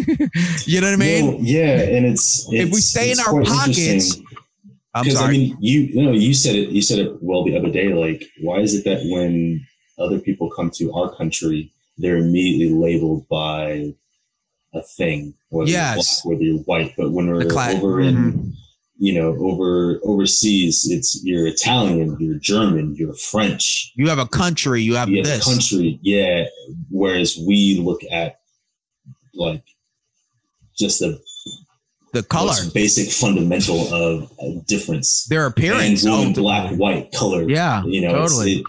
you 0.67 0.81
know 0.81 0.87
what 0.87 0.93
I 0.93 0.97
mean? 0.97 1.31
No, 1.31 1.37
yeah, 1.41 1.79
and 1.79 2.05
it's, 2.05 2.47
If 2.51 2.71
we 2.71 2.81
stay 2.81 3.11
in 3.11 3.19
our 3.19 3.43
pockets- 3.43 4.19
I'm 4.95 5.03
Because 5.03 5.17
I 5.17 5.21
sorry. 5.21 5.37
mean, 5.37 5.57
you, 5.59 5.81
you 5.81 6.03
know, 6.03 6.11
you 6.11 6.35
said 6.35 6.55
it. 6.55 6.69
You 6.69 6.81
said 6.81 6.99
it 6.99 7.17
well 7.21 7.43
the 7.43 7.57
other 7.57 7.71
day. 7.71 7.91
Like, 7.93 8.29
why 8.41 8.59
is 8.59 8.75
it 8.75 8.83
that 8.85 9.01
when 9.09 9.65
other 9.97 10.19
people 10.19 10.51
come 10.51 10.69
to 10.75 10.93
our 10.93 11.15
country, 11.15 11.71
they're 11.97 12.17
immediately 12.17 12.75
labeled 12.75 13.27
by 13.27 13.95
a 14.73 14.81
thing, 14.81 15.33
whether 15.49 15.69
Yes. 15.69 15.95
you're 15.95 16.03
black, 16.03 16.25
whether 16.25 16.43
you're 16.43 16.63
white. 16.63 16.93
But 16.97 17.11
when 17.11 17.27
we're 17.27 17.45
cla- 17.45 17.73
over 17.75 18.01
in, 18.01 18.15
Mhm. 18.15 18.51
you 18.99 19.13
know, 19.13 19.35
over 19.39 19.99
overseas, 20.03 20.85
it's 20.89 21.21
you're 21.23 21.45
Italian, 21.47 22.17
you're 22.19 22.39
German, 22.39 22.95
you're 22.97 23.13
French, 23.15 23.91
you 23.95 24.07
have 24.09 24.19
a 24.19 24.25
country, 24.27 24.81
you 24.81 24.95
have 24.95 25.09
you 25.09 25.17
have 25.17 25.25
this. 25.25 25.43
country, 25.43 25.99
yeah. 26.01 26.45
Whereas 26.89 27.37
we 27.37 27.79
look 27.79 28.01
at 28.11 28.39
like 29.35 29.63
just 30.77 30.99
the 30.99 31.19
the 32.13 32.21
color, 32.23 32.53
basic 32.75 33.09
fundamental 33.11 33.91
of 33.91 34.31
a 34.39 34.55
difference 34.67 35.25
their 35.29 35.47
appearance. 35.47 36.03
and 36.03 36.11
woman, 36.13 36.33
black, 36.33 36.75
white, 36.75 37.11
color. 37.11 37.49
Yeah, 37.49 37.83
you 37.85 38.01
know, 38.01 38.09
it's- 38.15 38.31
totally. 38.31 38.53
it, 38.59 38.65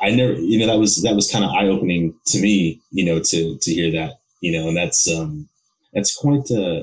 I 0.00 0.10
never, 0.12 0.34
you 0.34 0.58
know, 0.58 0.66
that 0.68 0.78
was 0.78 1.02
that 1.02 1.14
was 1.16 1.30
kind 1.30 1.44
of 1.44 1.50
eye 1.50 1.66
opening 1.66 2.14
to 2.28 2.40
me, 2.40 2.80
you 2.92 3.04
know, 3.04 3.18
to 3.20 3.58
to 3.60 3.74
hear 3.74 3.90
that, 3.92 4.20
you 4.46 4.52
know, 4.52 4.68
and 4.68 4.76
that's 4.76 5.08
um, 5.12 5.48
that's 5.92 6.14
quite 6.14 6.48
uh, 6.50 6.82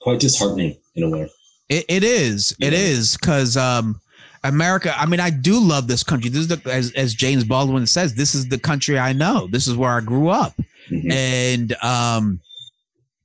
quite 0.00 0.18
disheartening 0.20 0.76
in 0.96 1.04
a 1.04 1.08
way. 1.10 1.30
It, 1.68 1.84
it 1.88 2.04
is. 2.04 2.56
It 2.60 2.72
Yeah. 2.72 2.78
is 2.78 3.16
because 3.16 3.56
um, 3.56 4.00
America. 4.42 4.92
I 4.98 5.06
mean, 5.06 5.20
I 5.20 5.30
do 5.30 5.58
love 5.60 5.86
this 5.86 6.02
country. 6.02 6.28
This 6.30 6.40
is 6.40 6.48
the 6.48 6.60
as 6.70 6.92
as 6.92 7.14
James 7.14 7.44
Baldwin 7.44 7.86
says. 7.86 8.14
This 8.14 8.34
is 8.34 8.48
the 8.48 8.58
country 8.58 8.98
I 8.98 9.12
know. 9.12 9.46
This 9.50 9.66
is 9.68 9.76
where 9.76 9.90
I 9.90 10.00
grew 10.00 10.28
up, 10.28 10.54
Mhm. 10.90 11.12
and 11.12 11.76
um, 11.82 12.40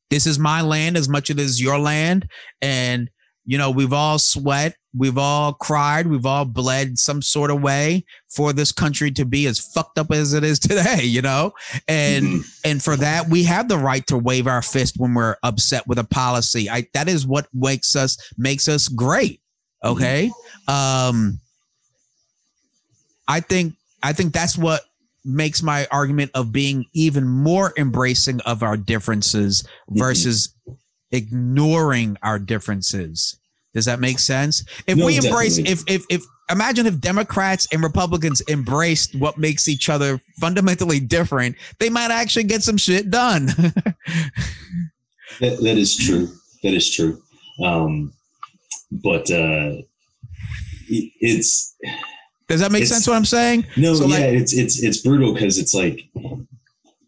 this 0.10 0.26
is 0.28 0.38
my 0.40 0.62
land 0.62 0.96
as 0.98 1.10
much 1.10 1.30
as 1.30 1.38
it 1.38 1.40
is 1.42 1.60
your 1.62 1.80
land. 1.80 2.28
And 2.62 3.10
you 3.46 3.58
know, 3.58 3.72
we've 3.72 3.94
all 3.94 4.20
sweat, 4.20 4.76
we've 4.96 5.18
all 5.18 5.54
cried, 5.54 6.08
we've 6.08 6.26
all 6.26 6.46
bled 6.46 6.98
some 6.98 7.22
sort 7.22 7.52
of 7.52 7.62
way 7.62 8.04
for 8.28 8.54
this 8.54 8.72
country 8.72 9.12
to 9.12 9.26
be 9.26 9.46
as 9.46 9.60
fucked 9.60 10.00
up 10.00 10.12
as 10.12 10.34
it 10.34 10.44
is 10.44 10.58
today. 10.60 11.04
You 11.04 11.22
know, 11.22 11.54
and 11.88 12.26
Mhm. 12.26 12.60
and 12.66 12.84
for 12.84 12.96
that 12.98 13.30
we 13.30 13.44
have 13.44 13.68
the 13.68 13.78
right 13.78 14.06
to 14.08 14.18
wave 14.18 14.48
our 14.48 14.62
fist 14.62 14.96
when 14.98 15.14
we're 15.14 15.36
upset 15.44 15.88
with 15.88 16.00
a 16.00 16.04
policy. 16.04 16.70
I 16.70 16.88
that 16.94 17.08
is 17.08 17.26
what 17.28 17.48
makes 17.54 17.96
us 17.96 18.18
makes 18.38 18.68
us 18.68 18.88
great 18.88 19.42
okay? 19.84 20.32
Um 20.68 21.40
i 23.28 23.40
think 23.40 23.76
i 24.02 24.12
think 24.12 24.34
that's 24.34 24.58
what 24.58 24.82
makes 25.24 25.62
my 25.62 25.88
argument 25.92 26.32
of 26.34 26.52
being 26.52 26.84
even 26.94 27.28
more 27.28 27.74
embracing 27.78 28.40
of 28.42 28.64
our 28.64 28.76
differences 28.76 29.64
versus 29.92 30.50
ignoring 31.12 32.18
our 32.24 32.40
differences 32.40 33.38
does 33.74 33.86
that 33.86 34.00
make 34.00 34.20
sense 34.20 34.64
if 34.88 34.98
No, 34.98 35.06
we 35.06 35.18
embrace 35.18 35.58
definitely. 35.58 35.94
if 35.94 36.02
if 36.02 36.06
if 36.10 36.24
imagine 36.50 36.86
if 36.88 37.00
democrats 37.00 37.68
and 37.72 37.84
republicans 37.84 38.42
embraced 38.50 39.16
what 39.16 39.38
makes 39.38 39.68
each 39.68 39.90
other 39.90 40.20
fundamentally 40.40 41.00
different 41.00 41.56
they 41.80 41.90
might 41.90 42.10
actually 42.12 42.44
get 42.46 42.64
some 42.64 42.78
shit 42.78 43.10
done 43.12 43.46
That, 45.40 45.60
that 45.62 45.78
is 45.78 45.96
true. 45.96 46.28
That 46.64 46.74
is 46.74 46.94
true. 46.94 47.22
Um, 47.64 48.12
but 48.92 49.30
uh, 49.32 49.78
it- 50.88 51.12
it's 51.22 51.76
does 52.48 52.62
that 52.62 52.72
make 52.72 52.86
sense 52.88 53.08
what 53.08 53.16
i'm 53.16 53.26
saying 53.26 53.64
no, 53.78 53.94
So, 53.94 54.06
yeah, 54.08 54.16
like- 54.18 54.34
it's 54.42 54.54
it's 54.54 54.82
it's 54.82 54.98
brutal 54.98 55.34
because 55.34 55.58
it's 55.60 55.74
like, 55.76 56.02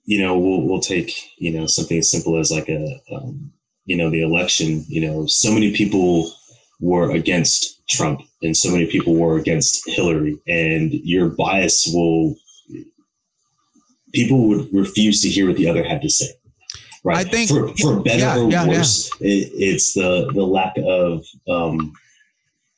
you 0.06 0.22
know, 0.22 0.38
we'll 0.38 0.62
we'll 0.62 0.82
take 0.82 1.12
you 1.40 1.52
know 1.52 1.66
something 1.66 1.98
as 1.98 2.12
simple 2.12 2.38
as 2.38 2.52
like 2.52 2.70
a 2.70 3.02
um, 3.12 3.52
you 3.86 3.98
know 3.98 4.10
the 4.12 4.22
election. 4.22 4.86
You 4.88 5.02
know, 5.08 5.26
so 5.26 5.52
many 5.52 5.74
people 5.76 6.32
were 6.82 7.12
against 7.12 7.82
Trump 7.88 8.22
and 8.42 8.58
so 8.58 8.72
many 8.72 8.88
people 8.88 9.16
were 9.16 9.38
against 9.38 9.88
Hillary, 9.88 10.38
and 10.48 10.92
your 10.92 11.30
bias 11.30 11.88
will 11.94 12.36
people 14.14 14.48
would 14.50 14.68
refuse 14.74 15.22
to 15.22 15.30
hear 15.30 15.48
what 15.48 15.56
the 15.58 15.70
other 15.70 15.84
had 15.84 16.02
to 16.02 16.10
say. 16.10 16.28
Right. 17.04 17.26
I 17.26 17.30
think- 17.30 17.50
for, 17.50 17.74
for 17.78 18.02
better 18.02 18.20
yeah, 18.20 18.38
or 18.38 18.52
yeah, 18.52 18.64
yeah. 18.66 18.68
worse, 18.68 19.10
It, 19.20 19.50
it's 19.54 19.94
the 19.94 20.30
the 20.34 20.44
lack 20.44 20.76
of 20.86 21.24
um, 21.50 21.94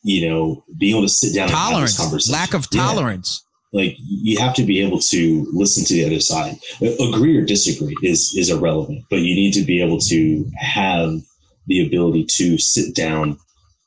you 0.03 0.29
know 0.29 0.63
being 0.77 0.95
able 0.95 1.03
to 1.03 1.09
sit 1.09 1.33
down 1.33 1.49
and 1.49 1.51
have 1.51 1.81
this 1.81 1.95
tolerance 1.95 1.97
conversation. 1.97 2.33
lack 2.33 2.53
of 2.53 2.67
Yeah 2.71 2.81
tolerance 2.83 3.43
like 3.73 3.95
you 3.97 4.37
have 4.37 4.53
to 4.53 4.63
be 4.63 4.79
able 4.81 4.99
to 4.99 5.47
listen 5.51 5.83
to 5.85 5.93
the 5.95 6.05
other 6.05 6.19
side 6.19 6.55
agree 6.81 7.37
or 7.37 7.43
disagree 7.43 7.95
is 8.03 8.33
is 8.37 8.49
irrelevant 8.49 9.03
but 9.09 9.19
you 9.21 9.33
need 9.33 9.51
to 9.53 9.63
be 9.63 9.81
able 9.81 9.97
to 9.99 10.45
have 10.57 11.19
the 11.67 11.85
ability 11.85 12.25
to 12.25 12.57
sit 12.57 12.93
down 12.95 13.37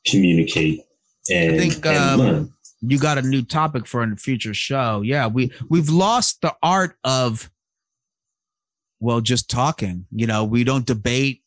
communicate 0.09 0.81
and, 1.29 1.55
I 1.55 1.57
think, 1.57 1.85
and 1.85 1.97
um, 1.97 2.19
learn. 2.19 2.53
you 2.81 2.97
got 2.99 3.17
a 3.17 3.21
new 3.21 3.41
topic 3.41 3.85
for 3.87 4.01
a 4.03 4.15
future 4.15 4.53
show. 4.53 5.01
Yeah 5.01 5.27
we 5.27 5.51
we've 5.69 5.89
lost 5.89 6.41
the 6.41 6.55
art 6.63 6.97
of 7.03 7.49
well 8.99 9.21
just 9.21 9.49
talking 9.49 10.05
you 10.11 10.27
know 10.27 10.43
we 10.43 10.63
don't 10.63 10.85
debate. 10.85 11.41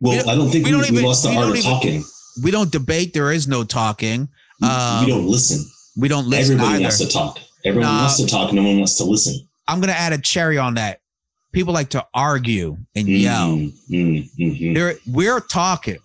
Well 0.00 0.18
don't- 0.18 0.28
i 0.28 0.34
don't 0.34 0.50
think 0.50 0.66
we 0.66 0.72
we, 0.72 0.78
don't 0.80 0.90
we 0.90 0.96
even- 0.98 1.04
lost 1.04 1.22
the 1.22 1.30
art 1.30 1.50
of 1.50 1.56
even- 1.56 1.62
talking. 1.70 2.04
we 2.42 2.50
don't 2.50 2.72
debate 2.72 3.12
there 3.14 3.32
is 3.32 3.46
no 3.46 3.64
talking. 3.64 4.28
Um, 4.62 5.04
we 5.04 5.10
don't 5.10 5.26
listen. 5.26 5.64
we 5.96 6.08
don't 6.08 6.26
listen 6.28 6.54
everybody 6.54 6.74
either. 6.76 6.82
wants 6.84 6.98
to 6.98 7.08
talk. 7.08 7.38
Everyone 7.64 7.88
Nah. 7.90 8.00
wants 8.02 8.16
to 8.18 8.26
talk 8.26 8.52
no 8.52 8.62
one 8.62 8.78
wants 8.78 8.96
to 8.98 9.04
listen. 9.04 9.46
I'm 9.68 9.80
gonna 9.80 9.92
add 9.92 10.12
a 10.12 10.18
cherry 10.18 10.58
on 10.58 10.74
that. 10.74 11.00
People 11.52 11.72
like 11.72 11.90
to 11.90 12.04
argue 12.12 12.76
and 12.96 13.08
yell. 13.08 13.50
Mm, 13.50 13.72
mm, 13.90 14.30
mhm. 14.38 14.74
there 14.74 14.96
we're 15.06 15.40
talking 15.40 15.98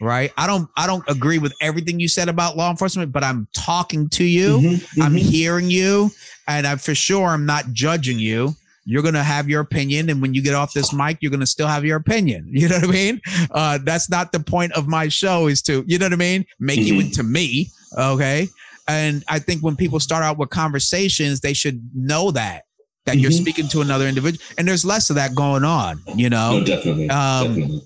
right? 0.00 0.32
I 0.36 0.46
don't 0.46 0.68
i 0.76 0.86
don't 0.86 1.04
agree 1.08 1.38
with 1.38 1.52
everything 1.60 2.00
you 2.00 2.08
said 2.08 2.28
about 2.28 2.56
law 2.56 2.70
enforcement 2.70 3.12
but 3.12 3.22
i'm 3.22 3.46
talking 3.52 4.08
to 4.10 4.24
you. 4.24 4.58
Mhm, 4.58 5.02
i'm 5.02 5.14
mhm. 5.14 5.18
hearing 5.18 5.70
you 5.70 6.10
and 6.48 6.66
i 6.66 6.76
for 6.76 6.94
sure 6.94 7.28
i'm 7.28 7.46
not 7.46 7.72
judging 7.72 8.18
you. 8.18 8.54
You're 8.86 9.02
gonna 9.02 9.22
have 9.22 9.48
your 9.48 9.60
opinion 9.60 10.08
and 10.10 10.20
when 10.22 10.34
you 10.34 10.42
get 10.42 10.54
off 10.54 10.72
this 10.72 10.92
mic 10.92 11.18
you're 11.20 11.30
gonna 11.30 11.46
still 11.46 11.68
have 11.68 11.84
your 11.84 11.96
opinion. 11.98 12.48
You 12.52 12.68
know 12.68 12.76
what 12.76 12.88
i 12.88 12.92
mean? 12.92 13.20
Uh 13.50 13.78
that's 13.84 14.08
not 14.10 14.32
the 14.32 14.40
point 14.40 14.72
of 14.72 14.88
my 14.88 15.08
show 15.08 15.46
is 15.48 15.62
to 15.62 15.84
you 15.86 15.98
know 15.98 16.06
what 16.06 16.12
i 16.14 16.16
mean? 16.16 16.44
Make 16.58 16.80
you 16.80 16.94
Mhm. 16.94 17.04
into 17.04 17.22
me 17.22 17.70
okay? 17.96 18.48
And 18.88 19.22
i 19.28 19.38
think 19.38 19.62
when 19.62 19.76
people 19.76 20.00
start 20.00 20.24
out 20.24 20.38
with 20.38 20.50
conversations 20.50 21.40
they 21.40 21.52
should 21.52 21.78
know 21.94 22.30
that 22.32 22.64
that 23.06 23.18
you're 23.18 23.30
Mhm. 23.30 23.40
speaking 23.42 23.68
to 23.68 23.80
another 23.80 24.06
individual 24.06 24.42
and 24.58 24.66
there's 24.68 24.84
less 24.84 25.10
of 25.10 25.16
that 25.16 25.34
going 25.34 25.64
on 25.64 26.02
you 26.16 26.28
know? 26.30 26.58
No 26.58 26.64
definitely. 26.64 27.08
Um, 27.10 27.46
definitely 27.46 27.82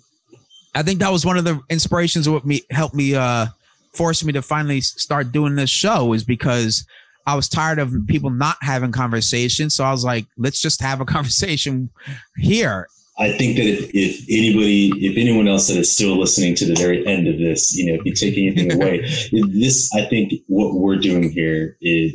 I 0.75 0.83
think 0.83 1.01
that 1.01 1.13
was 1.13 1.25
one 1.25 1.37
of 1.37 1.45
the 1.45 1.61
inspirations 1.71 2.27
of 2.27 2.33
what 2.33 2.45
me 2.45 2.63
helped 2.71 2.95
me 2.95 3.15
uh 3.15 3.47
force 3.93 4.25
me 4.25 4.33
to 4.33 4.43
finally 4.43 4.81
start 4.81 5.33
doing 5.33 5.55
this 5.55 5.71
show 5.71 6.13
is 6.13 6.25
because 6.25 6.85
I 7.27 7.37
was 7.37 7.49
tired 7.49 7.79
of 7.79 7.95
people 8.07 8.31
not 8.31 8.57
having 8.61 8.93
conversations. 8.93 9.75
So 9.75 9.85
I 9.85 9.93
was 9.93 10.05
like, 10.05 10.27
let's 10.37 10.61
just 10.61 10.81
have 10.83 11.01
a 11.01 11.05
conversation 11.17 11.91
here. 12.37 12.89
I 13.17 13.31
think 13.31 13.57
that 13.57 13.67
if, 13.67 13.91
if 13.95 14.25
anybody, 14.29 14.89
if 15.07 15.17
anyone 15.17 15.47
else 15.47 15.69
that 15.69 15.77
is 15.77 15.95
still 15.95 16.19
listening 16.19 16.57
to 16.57 16.65
the 16.65 16.75
very 16.75 17.07
end 17.07 17.29
of 17.29 17.39
this, 17.39 17.75
you 17.77 17.87
know, 17.87 17.95
if 17.95 18.05
you 18.05 18.13
take 18.13 18.37
anything 18.37 18.73
away, 18.83 19.03
this, 19.31 19.89
I 19.95 20.05
think 20.07 20.33
what 20.49 20.75
we're 20.75 20.97
doing 20.97 21.31
here 21.31 21.77
is 21.81 22.15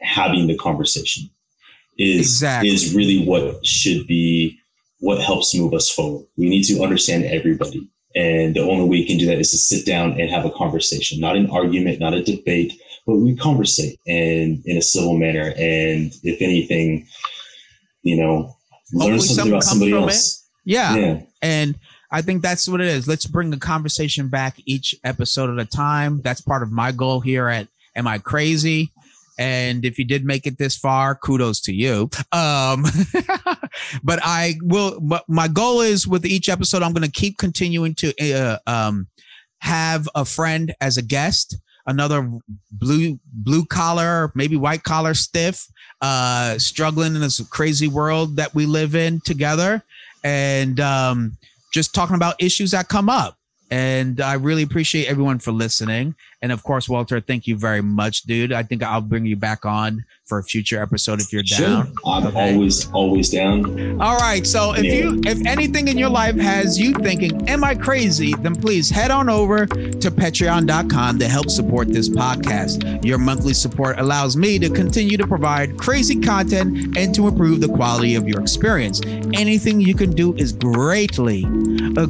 having 0.00 0.46
the 0.46 0.56
conversation 0.56 1.28
is, 1.98 2.20
Exactly. 2.20 2.68
is 2.68 2.94
really 2.94 3.24
what 3.24 3.66
should 3.66 4.06
be 4.06 4.56
what 5.00 5.20
helps 5.20 5.54
move 5.54 5.74
us 5.74 5.90
forward. 5.90 6.26
We 6.36 6.48
need 6.48 6.62
to 6.64 6.82
understand 6.82 7.24
everybody. 7.24 7.88
And 8.16 8.56
the 8.56 8.62
only 8.62 8.88
way 8.88 8.96
you 8.96 9.06
can 9.06 9.18
do 9.18 9.26
that 9.26 9.38
is 9.38 9.50
to 9.50 9.58
sit 9.58 9.84
down 9.84 10.18
and 10.18 10.30
have 10.30 10.46
a 10.46 10.50
conversation, 10.50 11.20
not 11.20 11.36
an 11.36 11.50
argument, 11.50 12.00
not 12.00 12.14
a 12.14 12.22
debate, 12.22 12.72
but 13.06 13.16
we 13.16 13.36
conversate 13.36 14.00
and 14.06 14.62
in 14.64 14.78
a 14.78 14.82
civil 14.82 15.16
manner. 15.18 15.52
And 15.56 16.12
if 16.22 16.40
anything, 16.40 17.06
you 18.02 18.16
know, 18.16 18.56
learn 18.94 19.12
Hopefully 19.12 19.18
something 19.18 19.34
something 19.34 19.52
about 19.52 19.64
somebody 19.64 19.92
else. 19.92 20.48
Yeah. 20.64 20.96
Yeah. 20.96 21.20
And 21.42 21.78
I 22.10 22.22
think 22.22 22.42
that's 22.42 22.66
what 22.66 22.80
it 22.80 22.86
is. 22.86 23.06
Let's 23.06 23.26
bring 23.26 23.50
the 23.50 23.58
conversation 23.58 24.28
back 24.28 24.56
each 24.64 24.94
episode 25.04 25.50
at 25.50 25.58
a 25.58 25.68
time. 25.68 26.22
That's 26.22 26.40
part 26.40 26.62
of 26.62 26.72
my 26.72 26.92
goal 26.92 27.20
here 27.20 27.48
at 27.48 27.68
Am 27.94 28.06
I 28.06 28.18
Crazy? 28.18 28.92
And 29.38 29.84
if 29.84 29.98
you 29.98 30.04
did 30.04 30.24
make 30.24 30.46
it 30.46 30.58
this 30.58 30.76
far, 30.76 31.14
kudos 31.14 31.60
to 31.62 31.72
you. 31.72 32.10
Um, 32.32 32.84
but 34.02 34.18
I 34.22 34.56
will, 34.62 34.98
but 35.00 35.24
my 35.28 35.48
goal 35.48 35.80
is 35.80 36.06
with 36.06 36.24
each 36.24 36.48
episode, 36.48 36.82
I'm 36.82 36.92
going 36.92 37.08
to 37.08 37.20
keep 37.20 37.38
continuing 37.38 37.94
to 37.96 38.34
uh, 38.34 38.58
um, 38.66 39.08
have 39.58 40.08
a 40.14 40.24
friend 40.24 40.74
as 40.80 40.96
a 40.96 41.02
guest, 41.02 41.56
another 41.86 42.30
blue, 42.70 43.18
blue 43.32 43.64
collar, 43.66 44.32
maybe 44.34 44.56
white 44.56 44.82
collar 44.82 45.14
stiff, 45.14 45.66
uh, 46.00 46.58
struggling 46.58 47.14
in 47.14 47.20
this 47.20 47.40
crazy 47.48 47.88
world 47.88 48.36
that 48.36 48.54
we 48.54 48.66
live 48.66 48.94
in 48.94 49.20
together. 49.20 49.82
And, 50.24 50.80
um, 50.80 51.36
just 51.76 51.94
talking 51.94 52.16
about 52.16 52.42
issues 52.42 52.70
that 52.70 52.88
come 52.88 53.10
up. 53.10 53.36
And 53.70 54.20
I 54.20 54.34
really 54.34 54.62
appreciate 54.62 55.08
everyone 55.08 55.38
for 55.38 55.52
listening. 55.52 56.14
And 56.42 56.52
of 56.52 56.62
course, 56.62 56.88
Walter, 56.88 57.18
thank 57.20 57.46
you 57.46 57.56
very 57.56 57.80
much, 57.80 58.22
dude. 58.24 58.52
I 58.52 58.62
think 58.62 58.82
I'll 58.82 59.00
bring 59.00 59.24
you 59.24 59.36
back 59.36 59.64
on 59.64 60.04
for 60.26 60.38
a 60.38 60.44
future 60.44 60.80
episode 60.82 61.20
if 61.20 61.32
you're 61.32 61.44
Sure. 61.44 61.66
down. 61.66 61.92
I'm 62.06 62.26
Okay. 62.26 62.52
always, 62.52 62.88
always 62.92 63.30
down. 63.30 63.98
All 64.00 64.16
right. 64.18 64.46
So 64.46 64.72
if 64.74 64.84
you 64.84 65.20
if 65.26 65.44
anything 65.46 65.88
in 65.88 65.96
your 65.96 66.10
life 66.10 66.36
has 66.38 66.78
you 66.78 66.92
thinking, 66.92 67.48
am 67.48 67.64
I 67.64 67.74
crazy? 67.74 68.34
Then 68.42 68.54
please 68.54 68.90
head 68.90 69.10
on 69.10 69.28
over 69.30 69.64
to 69.66 70.10
patreon.com 70.10 71.18
to 71.20 71.26
help 71.28 71.48
support 71.50 71.88
this 71.88 72.08
podcast. 72.08 73.04
Your 73.04 73.18
monthly 73.18 73.54
support 73.54 73.98
allows 73.98 74.36
me 74.36 74.58
to 74.58 74.68
continue 74.68 75.16
to 75.16 75.26
provide 75.26 75.78
crazy 75.78 76.16
content 76.20 76.96
and 76.98 77.14
to 77.14 77.28
improve 77.28 77.60
the 77.60 77.68
quality 77.68 78.14
of 78.14 78.28
your 78.28 78.40
experience. 78.40 79.00
Anything 79.32 79.80
you 79.80 79.94
can 79.94 80.10
do 80.10 80.34
is 80.34 80.52
greatly, 80.52 81.44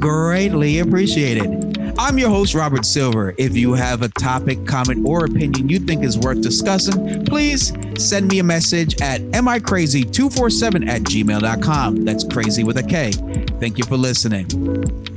greatly 0.01 0.81
appreciated. 0.81 1.95
I'm 1.99 2.19
your 2.19 2.29
host, 2.29 2.55
Robert 2.55 2.85
Silver. 2.85 3.35
If 3.39 3.57
you 3.57 3.73
have 3.73 4.03
a 4.03 4.09
topic, 4.27 4.67
comment, 4.67 5.07
or 5.07 5.25
opinion 5.25 5.69
you 5.69 5.79
think 5.79 6.03
is 6.03 6.19
worth 6.19 6.41
discussing, 6.41 7.25
please 7.27 7.73
send 7.97 8.27
me 8.27 8.41
a 8.41 8.43
message 8.43 9.01
at 9.01 9.21
micrazy247 9.21 10.89
at 10.89 11.03
gmail.com. 11.03 12.05
That's 12.05 12.25
crazy 12.25 12.65
with 12.65 12.77
a 12.79 12.83
K. 12.83 13.13
Thank 13.61 13.79
you 13.79 13.85
for 13.85 13.97
listening. 13.97 15.16